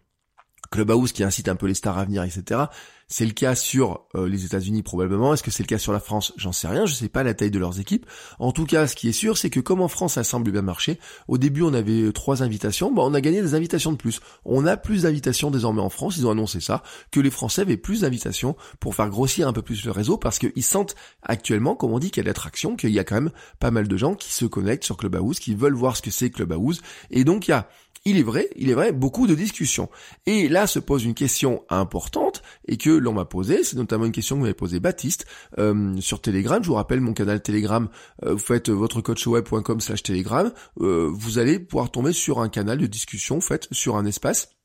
Clubhouse 0.71 1.13
qui 1.13 1.25
incite 1.25 1.49
un 1.49 1.57
peu 1.57 1.67
les 1.67 1.75
stars 1.75 1.99
à 1.99 2.05
venir, 2.05 2.23
etc. 2.23 2.63
C'est 3.11 3.25
le 3.25 3.33
cas 3.33 3.55
sur 3.55 4.03
euh, 4.15 4.29
les 4.29 4.45
États-Unis 4.45 4.83
probablement. 4.83 5.33
Est-ce 5.33 5.43
que 5.43 5.51
c'est 5.51 5.63
le 5.63 5.69
cas 5.69 5.79
sur 5.79 5.93
la 5.93 6.01
France? 6.01 6.35
J'en 6.37 6.53
sais 6.53 6.69
rien. 6.69 6.85
Je 6.85 6.93
sais 6.93 7.09
pas 7.09 7.23
la 7.23 7.33
taille 7.33 7.51
de 7.51 7.59
leurs 7.59 7.81
équipes. 7.81 8.05
En 8.39 8.53
tout 8.53 8.67
cas, 8.67 8.87
ce 8.87 8.95
qui 8.95 9.09
est 9.09 9.13
sûr, 9.13 9.39
c'est 9.39 9.49
que 9.49 9.61
comme 9.61 9.81
en 9.81 9.89
France, 9.89 10.15
ça 10.15 10.25
semble 10.25 10.53
bien 10.53 10.61
marcher. 10.61 11.01
Au 11.27 11.39
début, 11.39 11.63
on 11.63 11.73
avait 11.73 12.03
euh, 12.03 12.13
trois 12.13 12.43
invitations. 12.43 12.93
Bah, 12.93 13.03
on 13.07 13.15
a 13.15 13.23
gagné 13.23 13.41
des 13.41 13.55
invitations 13.55 13.93
de 13.93 13.97
plus. 13.97 14.21
On 14.45 14.67
a 14.67 14.77
plus 14.77 15.03
d'invitations 15.03 15.51
désormais 15.51 15.81
en 15.81 15.89
France. 15.89 16.19
Ils 16.19 16.27
ont 16.27 16.33
annoncé 16.33 16.61
ça 16.61 16.83
que 17.11 17.21
les 17.21 17.31
Français 17.31 17.63
avaient 17.63 17.79
plus 17.79 18.03
d'invitations 18.03 18.57
pour 18.79 18.95
faire 18.95 19.09
grossir 19.09 19.49
un 19.49 19.55
peu 19.55 19.63
plus 19.63 19.87
le 19.87 19.91
réseau 19.91 20.19
parce 20.19 20.39
qu'ils 20.39 20.63
sentent 20.63 20.95
actuellement, 21.23 21.77
comme 21.77 21.93
on 21.93 21.99
dit, 21.99 22.11
qu'il 22.11 22.19
y 22.19 22.21
a 22.21 22.25
de 22.25 22.29
l'attraction, 22.29 22.77
qu'il 22.77 22.91
y 22.91 22.99
a 22.99 23.05
quand 23.05 23.15
même 23.15 23.31
pas 23.59 23.71
mal 23.71 23.89
de 23.89 23.97
gens 23.97 24.15
qui 24.15 24.35
se 24.35 24.45
connectent 24.45 24.85
sur 24.85 24.99
Clubhouse, 24.99 25.39
qui 25.39 25.55
veulent 25.55 25.75
voir 25.75 25.97
ce 25.97 26.03
que 26.03 26.11
c'est 26.11 26.29
Clubhouse. 26.29 26.83
Et 27.11 27.25
donc 27.25 27.49
il 27.49 27.53
y 27.53 27.55
a 27.55 27.69
il 28.05 28.19
est 28.19 28.23
vrai, 28.23 28.49
il 28.57 28.71
est 28.71 28.75
vrai, 28.75 28.93
beaucoup 28.93 29.27
de 29.27 29.35
discussions. 29.35 29.89
Et 30.27 30.49
là 30.49 30.67
se 30.67 30.79
pose 30.79 31.05
une 31.05 31.15
question 31.15 31.65
importante 31.69 32.43
et 32.67 32.77
que 32.77 32.91
l'on 32.91 33.13
m'a 33.13 33.25
posée, 33.25 33.65
c'est 33.65 33.77
notamment 33.77 34.05
une 34.05 34.13
question 34.13 34.37
que 34.37 34.43
m'avait 34.43 34.55
posée 34.55 34.81
Baptiste 34.81 35.27
euh, 35.59 35.97
sur 36.01 36.21
Telegram. 36.21 36.63
Je 36.63 36.69
vous 36.69 36.75
rappelle 36.75 37.01
mon 37.01 37.13
canal 37.13 37.43
Telegram, 37.43 37.89
euh, 38.25 38.33
vous 38.33 38.39
faites 38.39 38.71
votrecoachweb.com 38.71 39.81
slash 39.81 40.03
Telegram, 40.03 40.53
euh, 40.81 41.11
vous 41.13 41.39
allez 41.39 41.59
pouvoir 41.59 41.91
tomber 41.91 42.13
sur 42.13 42.41
un 42.41 42.49
canal 42.49 42.79
de 42.79 42.87
discussion, 42.87 43.41
fait 43.41 43.69
sur 43.73 43.97
un 43.97 44.05
espace 44.05 44.58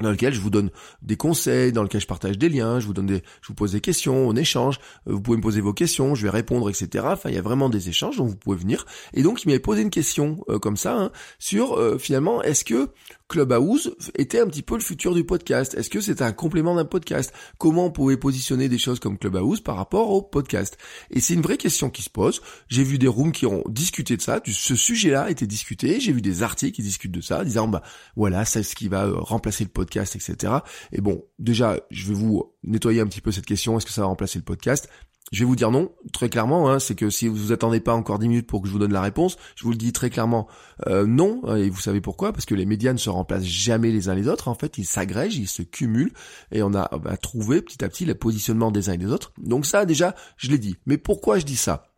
dans 0.00 0.10
lequel 0.10 0.32
je 0.32 0.40
vous 0.40 0.50
donne 0.50 0.70
des 1.02 1.16
conseils, 1.16 1.72
dans 1.72 1.82
lequel 1.82 2.00
je 2.00 2.06
partage 2.06 2.38
des 2.38 2.48
liens, 2.48 2.80
je 2.80 2.86
vous 2.86 2.92
donne 2.92 3.06
des, 3.06 3.22
je 3.42 3.48
vous 3.48 3.54
pose 3.54 3.72
des 3.72 3.80
questions, 3.80 4.28
on 4.28 4.36
échange, 4.36 4.78
euh, 5.06 5.12
vous 5.12 5.20
pouvez 5.20 5.36
me 5.36 5.42
poser 5.42 5.60
vos 5.60 5.72
questions, 5.72 6.14
je 6.14 6.22
vais 6.22 6.30
répondre, 6.30 6.68
etc. 6.70 7.04
Enfin, 7.08 7.30
il 7.30 7.34
y 7.34 7.38
a 7.38 7.42
vraiment 7.42 7.68
des 7.68 7.88
échanges 7.88 8.16
dont 8.16 8.26
vous 8.26 8.36
pouvez 8.36 8.56
venir. 8.56 8.86
Et 9.14 9.22
donc, 9.22 9.44
il 9.44 9.48
m'avait 9.48 9.58
posé 9.58 9.82
une 9.82 9.90
question 9.90 10.44
euh, 10.48 10.58
comme 10.58 10.76
ça 10.76 10.96
hein, 10.96 11.10
sur 11.38 11.78
euh, 11.78 11.98
finalement, 11.98 12.42
est-ce 12.42 12.64
que 12.64 12.88
Clubhouse 13.28 13.94
était 14.14 14.40
un 14.40 14.46
petit 14.46 14.62
peu 14.62 14.74
le 14.74 14.80
futur 14.80 15.14
du 15.14 15.22
podcast 15.22 15.74
Est-ce 15.74 15.90
que 15.90 16.00
c'était 16.00 16.22
un 16.22 16.32
complément 16.32 16.74
d'un 16.74 16.86
podcast? 16.86 17.32
Comment 17.58 17.86
on 17.86 17.90
pouvait 17.90 18.16
positionner 18.16 18.68
des 18.70 18.78
choses 18.78 19.00
comme 19.00 19.18
Clubhouse 19.18 19.60
par 19.60 19.76
rapport 19.76 20.10
au 20.10 20.22
podcast? 20.22 20.78
Et 21.10 21.20
c'est 21.20 21.34
une 21.34 21.42
vraie 21.42 21.58
question 21.58 21.90
qui 21.90 22.02
se 22.02 22.10
pose. 22.10 22.40
J'ai 22.68 22.84
vu 22.84 22.98
des 22.98 23.06
rooms 23.06 23.32
qui 23.32 23.44
ont 23.44 23.62
discuté 23.68 24.16
de 24.16 24.22
ça, 24.22 24.40
ce 24.46 24.74
sujet-là 24.74 25.24
a 25.24 25.30
été 25.30 25.46
discuté. 25.46 26.00
J'ai 26.00 26.12
vu 26.12 26.22
des 26.22 26.42
articles 26.42 26.76
qui 26.76 26.82
discutent 26.82 27.12
de 27.12 27.20
ça, 27.20 27.44
disant 27.44 27.68
bah 27.68 27.82
voilà, 28.16 28.44
c'est 28.44 28.62
ce 28.62 28.74
qui 28.74 28.88
va 28.88 29.10
remplacer 29.12 29.64
le 29.64 29.70
podcast 29.70 30.16
etc. 30.16 30.54
Et 30.92 31.00
bon, 31.00 31.24
déjà, 31.38 31.78
je 31.90 32.06
vais 32.08 32.14
vous 32.14 32.54
nettoyer 32.62 33.00
un 33.00 33.06
petit 33.06 33.20
peu 33.20 33.30
cette 33.30 33.46
question, 33.46 33.76
est-ce 33.76 33.86
que 33.86 33.92
ça 33.92 34.00
va 34.00 34.06
remplacer 34.06 34.38
le 34.38 34.44
podcast? 34.44 34.88
Je 35.32 35.40
vais 35.40 35.44
vous 35.44 35.56
dire 35.56 35.70
non, 35.70 35.92
très 36.12 36.28
clairement, 36.28 36.70
hein, 36.70 36.78
c'est 36.78 36.94
que 36.94 37.10
si 37.10 37.28
vous 37.28 37.36
vous 37.36 37.52
attendez 37.52 37.80
pas 37.80 37.94
encore 37.94 38.18
10 38.18 38.28
minutes 38.28 38.46
pour 38.46 38.62
que 38.62 38.68
je 38.68 38.72
vous 38.72 38.78
donne 38.78 38.92
la 38.92 39.02
réponse, 39.02 39.36
je 39.56 39.64
vous 39.64 39.70
le 39.70 39.76
dis 39.76 39.92
très 39.92 40.10
clairement 40.10 40.46
euh, 40.86 41.06
non, 41.06 41.40
hein, 41.44 41.56
et 41.56 41.70
vous 41.70 41.80
savez 41.80 42.00
pourquoi? 42.00 42.32
Parce 42.32 42.46
que 42.46 42.54
les 42.54 42.66
médias 42.66 42.92
ne 42.92 42.98
se 42.98 43.10
remplacent 43.10 43.44
jamais 43.44 43.90
les 43.90 44.08
uns 44.08 44.14
les 44.14 44.28
autres, 44.28 44.48
en 44.48 44.54
fait, 44.54 44.78
ils 44.78 44.84
s'agrègent, 44.84 45.36
ils 45.36 45.48
se 45.48 45.62
cumulent, 45.62 46.12
et 46.52 46.62
on 46.62 46.74
a 46.74 46.90
bah, 46.98 47.16
trouvé 47.16 47.62
petit 47.62 47.84
à 47.84 47.88
petit 47.88 48.04
le 48.04 48.14
positionnement 48.14 48.70
des 48.70 48.88
uns 48.88 48.94
et 48.94 48.98
des 48.98 49.12
autres. 49.12 49.32
Donc 49.38 49.66
ça, 49.66 49.84
déjà, 49.84 50.14
je 50.36 50.50
l'ai 50.50 50.58
dit. 50.58 50.76
Mais 50.86 50.98
pourquoi 50.98 51.38
je 51.38 51.44
dis 51.44 51.56
ça? 51.56 51.88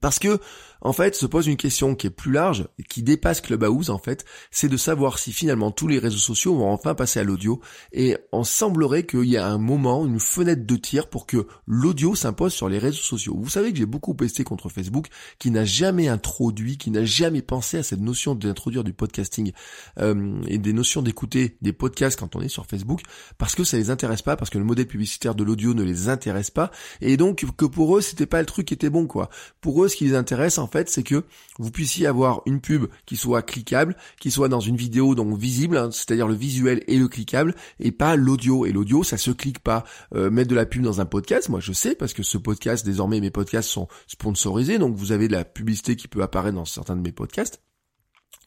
Parce 0.00 0.18
que, 0.18 0.38
en 0.80 0.92
fait, 0.92 1.14
se 1.14 1.26
pose 1.26 1.46
une 1.46 1.56
question 1.56 1.94
qui 1.94 2.06
est 2.06 2.10
plus 2.10 2.32
large, 2.32 2.68
qui 2.88 3.02
dépasse 3.02 3.40
Clubhouse, 3.40 3.90
en 3.90 3.98
fait, 3.98 4.24
c'est 4.50 4.68
de 4.68 4.76
savoir 4.76 5.18
si 5.18 5.32
finalement 5.32 5.70
tous 5.70 5.88
les 5.88 5.98
réseaux 5.98 6.18
sociaux 6.18 6.54
vont 6.54 6.70
enfin 6.70 6.94
passer 6.94 7.18
à 7.20 7.24
l'audio, 7.24 7.60
et 7.92 8.16
on 8.32 8.44
semblerait 8.44 9.06
qu'il 9.06 9.24
y 9.24 9.36
a 9.36 9.46
un 9.46 9.58
moment, 9.58 10.06
une 10.06 10.20
fenêtre 10.20 10.66
de 10.66 10.76
tir 10.76 11.08
pour 11.08 11.26
que 11.26 11.46
l'audio 11.66 12.14
s'impose 12.14 12.52
sur 12.52 12.68
les 12.68 12.78
réseaux 12.78 13.02
sociaux. 13.02 13.36
Vous 13.38 13.50
savez 13.50 13.72
que 13.72 13.78
j'ai 13.78 13.86
beaucoup 13.86 14.14
pesté 14.14 14.44
contre 14.44 14.68
Facebook, 14.68 15.08
qui 15.38 15.50
n'a 15.50 15.64
jamais 15.64 16.08
introduit, 16.08 16.78
qui 16.78 16.90
n'a 16.90 17.04
jamais 17.04 17.42
pensé 17.42 17.78
à 17.78 17.82
cette 17.82 18.00
notion 18.00 18.34
d'introduire 18.34 18.84
du 18.84 18.92
podcasting, 18.92 19.52
euh, 19.98 20.40
et 20.46 20.58
des 20.58 20.72
notions 20.72 21.02
d'écouter 21.02 21.56
des 21.62 21.72
podcasts 21.72 22.18
quand 22.18 22.36
on 22.36 22.40
est 22.40 22.48
sur 22.48 22.66
Facebook, 22.66 23.00
parce 23.38 23.54
que 23.54 23.64
ça 23.64 23.76
les 23.76 23.90
intéresse 23.90 24.22
pas, 24.22 24.36
parce 24.36 24.50
que 24.50 24.58
le 24.58 24.64
modèle 24.64 24.86
publicitaire 24.86 25.34
de 25.34 25.42
l'audio 25.42 25.74
ne 25.74 25.82
les 25.82 26.08
intéresse 26.08 26.50
pas, 26.50 26.70
et 27.00 27.16
donc 27.16 27.44
que 27.56 27.64
pour 27.64 27.96
eux, 27.96 28.00
c'était 28.00 28.26
pas 28.26 28.40
le 28.40 28.46
truc 28.46 28.66
qui 28.66 28.74
était 28.74 28.90
bon, 28.90 29.06
quoi. 29.06 29.30
Pour 29.60 29.84
eux, 29.84 29.85
ce 29.88 29.96
qui 29.96 30.04
les 30.04 30.14
intéresse 30.14 30.58
en 30.58 30.66
fait, 30.66 30.88
c'est 30.88 31.02
que 31.02 31.24
vous 31.58 31.70
puissiez 31.70 32.06
avoir 32.06 32.42
une 32.46 32.60
pub 32.60 32.86
qui 33.06 33.16
soit 33.16 33.42
cliquable, 33.42 33.96
qui 34.20 34.30
soit 34.30 34.48
dans 34.48 34.60
une 34.60 34.76
vidéo 34.76 35.14
donc 35.14 35.36
visible, 35.38 35.76
hein, 35.76 35.90
c'est-à-dire 35.90 36.28
le 36.28 36.34
visuel 36.34 36.82
et 36.86 36.98
le 36.98 37.08
cliquable, 37.08 37.54
et 37.80 37.92
pas 37.92 38.16
l'audio. 38.16 38.66
Et 38.66 38.72
l'audio, 38.72 39.02
ça 39.02 39.16
se 39.16 39.30
clique 39.30 39.58
pas. 39.58 39.84
Euh, 40.14 40.30
mettre 40.30 40.50
de 40.50 40.54
la 40.54 40.66
pub 40.66 40.82
dans 40.82 41.00
un 41.00 41.06
podcast, 41.06 41.48
moi 41.48 41.60
je 41.60 41.72
sais 41.72 41.94
parce 41.94 42.12
que 42.12 42.22
ce 42.22 42.38
podcast, 42.38 42.84
désormais 42.84 43.20
mes 43.20 43.30
podcasts 43.30 43.68
sont 43.68 43.88
sponsorisés, 44.06 44.78
donc 44.78 44.94
vous 44.96 45.12
avez 45.12 45.28
de 45.28 45.32
la 45.32 45.44
publicité 45.44 45.96
qui 45.96 46.08
peut 46.08 46.22
apparaître 46.22 46.56
dans 46.56 46.64
certains 46.64 46.96
de 46.96 47.02
mes 47.02 47.12
podcasts. 47.12 47.65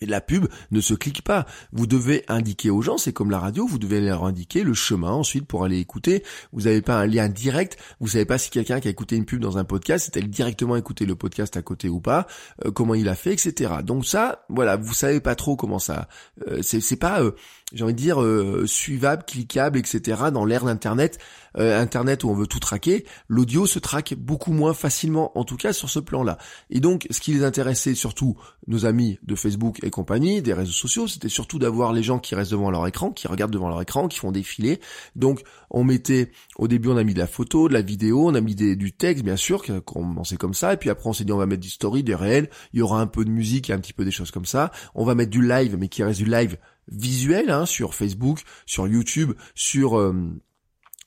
Et 0.01 0.05
la 0.05 0.21
pub 0.21 0.47
ne 0.71 0.79
se 0.79 0.93
clique 0.93 1.23
pas. 1.23 1.45
Vous 1.73 1.85
devez 1.85 2.23
indiquer 2.29 2.69
aux 2.69 2.81
gens, 2.81 2.97
c'est 2.97 3.11
comme 3.11 3.31
la 3.31 3.39
radio, 3.39 3.67
vous 3.67 3.79
devez 3.79 3.99
leur 3.99 4.23
indiquer 4.23 4.63
le 4.63 4.73
chemin 4.73 5.11
ensuite 5.11 5.45
pour 5.45 5.65
aller 5.65 5.77
écouter. 5.77 6.23
Vous 6.53 6.61
n'avez 6.61 6.81
pas 6.81 6.95
un 6.95 7.05
lien 7.05 7.27
direct. 7.27 7.77
Vous 7.99 8.07
savez 8.07 8.23
pas 8.23 8.37
si 8.37 8.49
quelqu'un 8.49 8.79
qui 8.79 8.87
a 8.87 8.91
écouté 8.91 9.17
une 9.17 9.25
pub 9.25 9.41
dans 9.41 9.57
un 9.57 9.65
podcast, 9.65 10.05
c'est-elle 10.05 10.29
directement 10.29 10.77
écouté 10.77 11.05
le 11.05 11.15
podcast 11.15 11.57
à 11.57 11.61
côté 11.61 11.89
ou 11.89 11.99
pas, 11.99 12.27
euh, 12.63 12.71
comment 12.71 12.95
il 12.95 13.09
a 13.09 13.15
fait, 13.15 13.33
etc. 13.33 13.73
Donc 13.83 14.05
ça, 14.05 14.45
voilà, 14.47 14.77
vous 14.77 14.93
savez 14.93 15.19
pas 15.19 15.35
trop 15.35 15.57
comment 15.57 15.79
ça. 15.79 16.07
Euh, 16.47 16.61
c'est 16.61 16.95
pas, 16.95 17.21
euh, 17.21 17.31
j'ai 17.73 17.83
envie 17.83 17.93
de 17.93 17.99
dire, 17.99 18.23
suivable, 18.65 19.23
cliquable, 19.25 19.77
etc. 19.77 20.23
Dans 20.31 20.45
l'ère 20.45 20.65
d'internet. 20.65 21.19
Euh, 21.57 21.79
Internet 21.79 22.23
où 22.23 22.29
on 22.29 22.35
veut 22.35 22.47
tout 22.47 22.59
traquer, 22.59 23.05
l'audio 23.27 23.65
se 23.65 23.79
traque 23.79 24.13
beaucoup 24.13 24.51
moins 24.51 24.73
facilement, 24.73 25.37
en 25.37 25.43
tout 25.43 25.57
cas 25.57 25.73
sur 25.73 25.89
ce 25.89 25.99
plan-là. 25.99 26.37
Et 26.69 26.79
donc, 26.79 27.07
ce 27.09 27.19
qui 27.19 27.33
les 27.33 27.43
intéressait 27.43 27.95
surtout, 27.95 28.37
nos 28.67 28.85
amis 28.85 29.19
de 29.23 29.35
Facebook 29.35 29.79
et 29.83 29.89
compagnie, 29.89 30.41
des 30.41 30.53
réseaux 30.53 30.71
sociaux, 30.71 31.07
c'était 31.07 31.29
surtout 31.29 31.59
d'avoir 31.59 31.93
les 31.93 32.03
gens 32.03 32.19
qui 32.19 32.35
restent 32.35 32.51
devant 32.51 32.69
leur 32.71 32.85
écran, 32.87 33.11
qui 33.11 33.27
regardent 33.27 33.53
devant 33.53 33.69
leur 33.69 33.81
écran, 33.81 34.07
qui 34.07 34.19
font 34.19 34.31
défiler. 34.31 34.79
Donc, 35.15 35.41
on 35.71 35.83
mettait, 35.83 36.31
au 36.57 36.67
début, 36.67 36.89
on 36.89 36.97
a 36.97 37.03
mis 37.03 37.13
de 37.13 37.19
la 37.19 37.27
photo, 37.27 37.67
de 37.67 37.73
la 37.73 37.81
vidéo, 37.81 38.27
on 38.27 38.35
a 38.35 38.41
mis 38.41 38.55
du 38.55 38.91
texte, 38.91 39.23
bien 39.23 39.37
sûr, 39.37 39.63
qu'on 39.63 39.81
commençait 39.81 40.37
comme 40.37 40.53
ça, 40.53 40.73
et 40.73 40.77
puis 40.77 40.89
après, 40.89 41.09
on 41.09 41.13
s'est 41.13 41.25
dit, 41.25 41.31
on 41.31 41.37
va 41.37 41.45
mettre 41.45 41.61
du 41.61 41.69
story, 41.69 42.03
des 42.03 42.15
réels, 42.15 42.49
il 42.73 42.79
y 42.79 42.81
aura 42.81 43.01
un 43.01 43.07
peu 43.07 43.25
de 43.25 43.29
musique, 43.29 43.69
et 43.69 43.73
un 43.73 43.79
petit 43.79 43.93
peu 43.93 44.05
des 44.05 44.11
choses 44.11 44.31
comme 44.31 44.45
ça. 44.45 44.71
On 44.95 45.03
va 45.03 45.15
mettre 45.15 45.31
du 45.31 45.47
live, 45.47 45.77
mais 45.79 45.87
qui 45.87 46.03
reste 46.03 46.19
du 46.19 46.29
live 46.29 46.57
visuel, 46.91 47.49
hein, 47.49 47.65
sur 47.65 47.93
Facebook, 47.93 48.41
sur 48.65 48.87
YouTube, 48.87 49.33
sur... 49.55 49.97
Euh, 49.97 50.13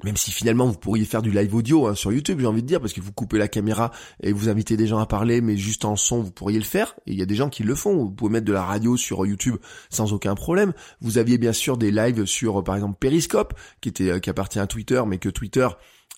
même 0.05 0.17
si 0.17 0.33
finalement 0.33 0.67
vous 0.67 0.79
pourriez 0.79 1.05
faire 1.05 1.23
du 1.23 1.31
live 1.31 1.55
audio 1.55 1.87
hein, 1.87 1.95
sur 1.95 2.13
YouTube, 2.13 2.41
j'ai 2.41 2.47
envie 2.47 2.63
de 2.63 2.67
dire, 2.67 2.81
parce 2.81 2.93
que 2.93 3.01
vous 3.01 3.13
coupez 3.13 3.39
la 3.39 3.47
caméra 3.47 3.93
et 4.21 4.33
vous 4.33 4.49
invitez 4.49 4.77
des 4.77 4.89
gens 4.89 4.99
à 4.99 5.07
parler, 5.07 5.41
mais 5.41 5.57
juste 5.57 5.85
en 5.85 5.95
son, 5.95 6.23
vous 6.23 6.33
pourriez 6.33 6.59
le 6.59 6.65
faire. 6.65 6.97
Et 7.07 7.13
il 7.13 7.19
y 7.19 7.23
a 7.23 7.27
des 7.27 7.37
gens 7.37 7.49
qui 7.49 7.63
le 7.63 7.77
font. 7.77 7.97
Vous 7.97 8.11
pouvez 8.11 8.33
mettre 8.33 8.47
de 8.47 8.53
la 8.53 8.65
radio 8.65 8.97
sur 8.97 9.25
YouTube 9.25 9.57
sans 9.91 10.13
aucun 10.13 10.35
problème. 10.35 10.73
Vous 11.01 11.19
aviez 11.19 11.39
bien 11.39 11.53
sûr 11.53 11.77
des 11.77 11.93
lives 11.93 12.25
sur, 12.25 12.65
par 12.65 12.75
exemple, 12.75 12.97
Periscope, 12.99 13.55
qui 13.81 13.91
était 13.91 14.11
euh, 14.11 14.19
qui 14.19 14.29
appartient 14.29 14.59
à 14.59 14.67
Twitter, 14.67 15.01
mais 15.07 15.19
que 15.19 15.29
Twitter 15.29 15.69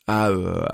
a, 0.06 0.30
euh, 0.30 0.64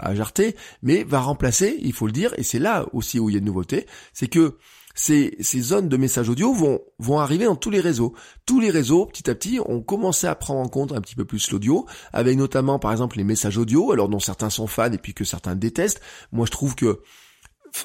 mais 0.82 1.04
va 1.04 1.20
remplacer, 1.20 1.76
il 1.80 1.92
faut 1.92 2.06
le 2.06 2.12
dire, 2.12 2.32
et 2.37 2.42
c'est 2.42 2.59
là 2.59 2.87
aussi 2.92 3.18
où 3.18 3.28
il 3.28 3.35
y 3.35 3.37
a 3.37 3.38
une 3.38 3.44
nouveauté, 3.44 3.87
c'est 4.12 4.28
que 4.28 4.56
ces, 4.94 5.37
ces 5.40 5.61
zones 5.61 5.88
de 5.88 5.97
messages 5.97 6.28
audio 6.28 6.52
vont, 6.52 6.80
vont 6.99 7.18
arriver 7.18 7.44
dans 7.44 7.56
tous 7.56 7.70
les 7.70 7.80
réseaux. 7.80 8.14
Tous 8.47 8.61
les 8.61 8.70
réseaux, 8.70 9.06
petit 9.06 9.30
à 9.30 9.35
petit, 9.35 9.61
ont 9.64 9.80
commencé 9.80 10.26
à 10.26 10.35
prendre 10.35 10.61
en 10.61 10.68
compte 10.68 10.92
un 10.92 11.00
petit 11.00 11.14
peu 11.14 11.25
plus 11.25 11.50
l'audio, 11.50 11.87
avec 12.12 12.37
notamment 12.37 12.78
par 12.78 12.92
exemple 12.92 13.16
les 13.16 13.25
messages 13.25 13.59
audio, 13.59 13.92
alors 13.92 14.09
dont 14.09 14.18
certains 14.18 14.50
sont 14.50 14.66
fans 14.66 14.92
et 14.92 14.99
puis 14.99 15.14
que 15.14 15.25
certains 15.25 15.54
détestent. 15.54 16.00
Moi 16.32 16.47
je 16.47 16.50
trouve 16.50 16.75
que 16.75 17.02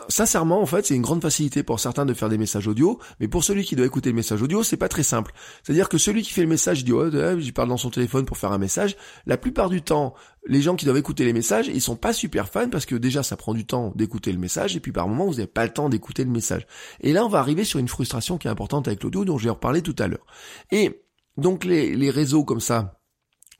sincèrement, 0.10 0.62
en 0.62 0.65
fait, 0.65 0.86
c'est 0.86 0.96
une 0.96 1.01
grande 1.01 1.22
facilité 1.22 1.63
pour 1.63 1.80
certains 1.80 2.06
de 2.06 2.13
faire 2.13 2.30
des 2.30 2.38
messages 2.38 2.68
audio, 2.68 3.00
mais 3.20 3.27
pour 3.27 3.44
celui 3.44 3.63
qui 3.63 3.75
doit 3.75 3.86
écouter 3.86 4.10
le 4.10 4.15
message 4.15 4.42
audio, 4.42 4.63
c'est 4.63 4.77
pas 4.77 4.88
très 4.88 5.04
simple. 5.04 5.34
C'est-à-dire 5.63 5.89
que 5.89 5.98
celui 5.98 6.22
qui 6.22 6.32
fait 6.32 6.42
le 6.42 6.48
message, 6.48 6.84
dit 6.84 6.92
oh, 6.92 7.10
parle 7.54 7.70
dans 7.70 7.77
son 7.77 7.89
téléphone 7.89 8.25
pour 8.25 8.38
faire 8.38 8.51
un 8.51 8.58
message. 8.58 8.96
La 9.25 9.38
plupart 9.38 9.70
du 9.70 9.82
temps, 9.82 10.13
les 10.48 10.62
gens 10.62 10.75
qui 10.75 10.86
doivent 10.86 10.98
écouter 10.98 11.25
les 11.25 11.34
messages, 11.34 11.68
ils 11.68 11.82
sont 11.82 11.96
pas 11.96 12.13
super 12.13 12.50
fans 12.50 12.70
parce 12.70 12.86
que 12.86 12.96
déjà 12.96 13.24
ça 13.24 13.38
prend 13.38 13.54
du 13.54 13.65
temps 13.65 13.94
d'écouter 13.96 14.32
le 14.32 14.39
message 14.39 14.75
et 14.75 14.80
puis 14.80 14.92
par 14.92 15.08
moment 15.08 15.25
vous 15.25 15.36
n'avez 15.36 15.48
pas 15.48 15.63
le 15.63 15.74
temps 15.74 15.89
d'écouter 15.89 16.24
le 16.24 16.32
message. 16.32 16.68
Et 17.01 17.13
là, 17.13 17.25
on 17.25 17.30
va 17.30 17.39
arriver 17.39 17.63
sur 17.63 17.80
une 17.80 17.88
frustration 17.88 18.38
qui 18.38 18.48
est 18.48 18.51
importante 18.51 18.88
avec 18.88 19.04
l'audio 19.04 19.25
dont 19.25 19.38
je 19.38 19.46
vais 19.46 19.51
reparler 19.51 19.82
tout 19.82 19.96
à 20.00 20.08
l'heure. 20.08 20.25
Et 20.72 21.04
donc 21.38 21.63
les 21.63 22.10
réseaux 22.10 22.44
comme 22.44 22.62
ça, 22.62 23.00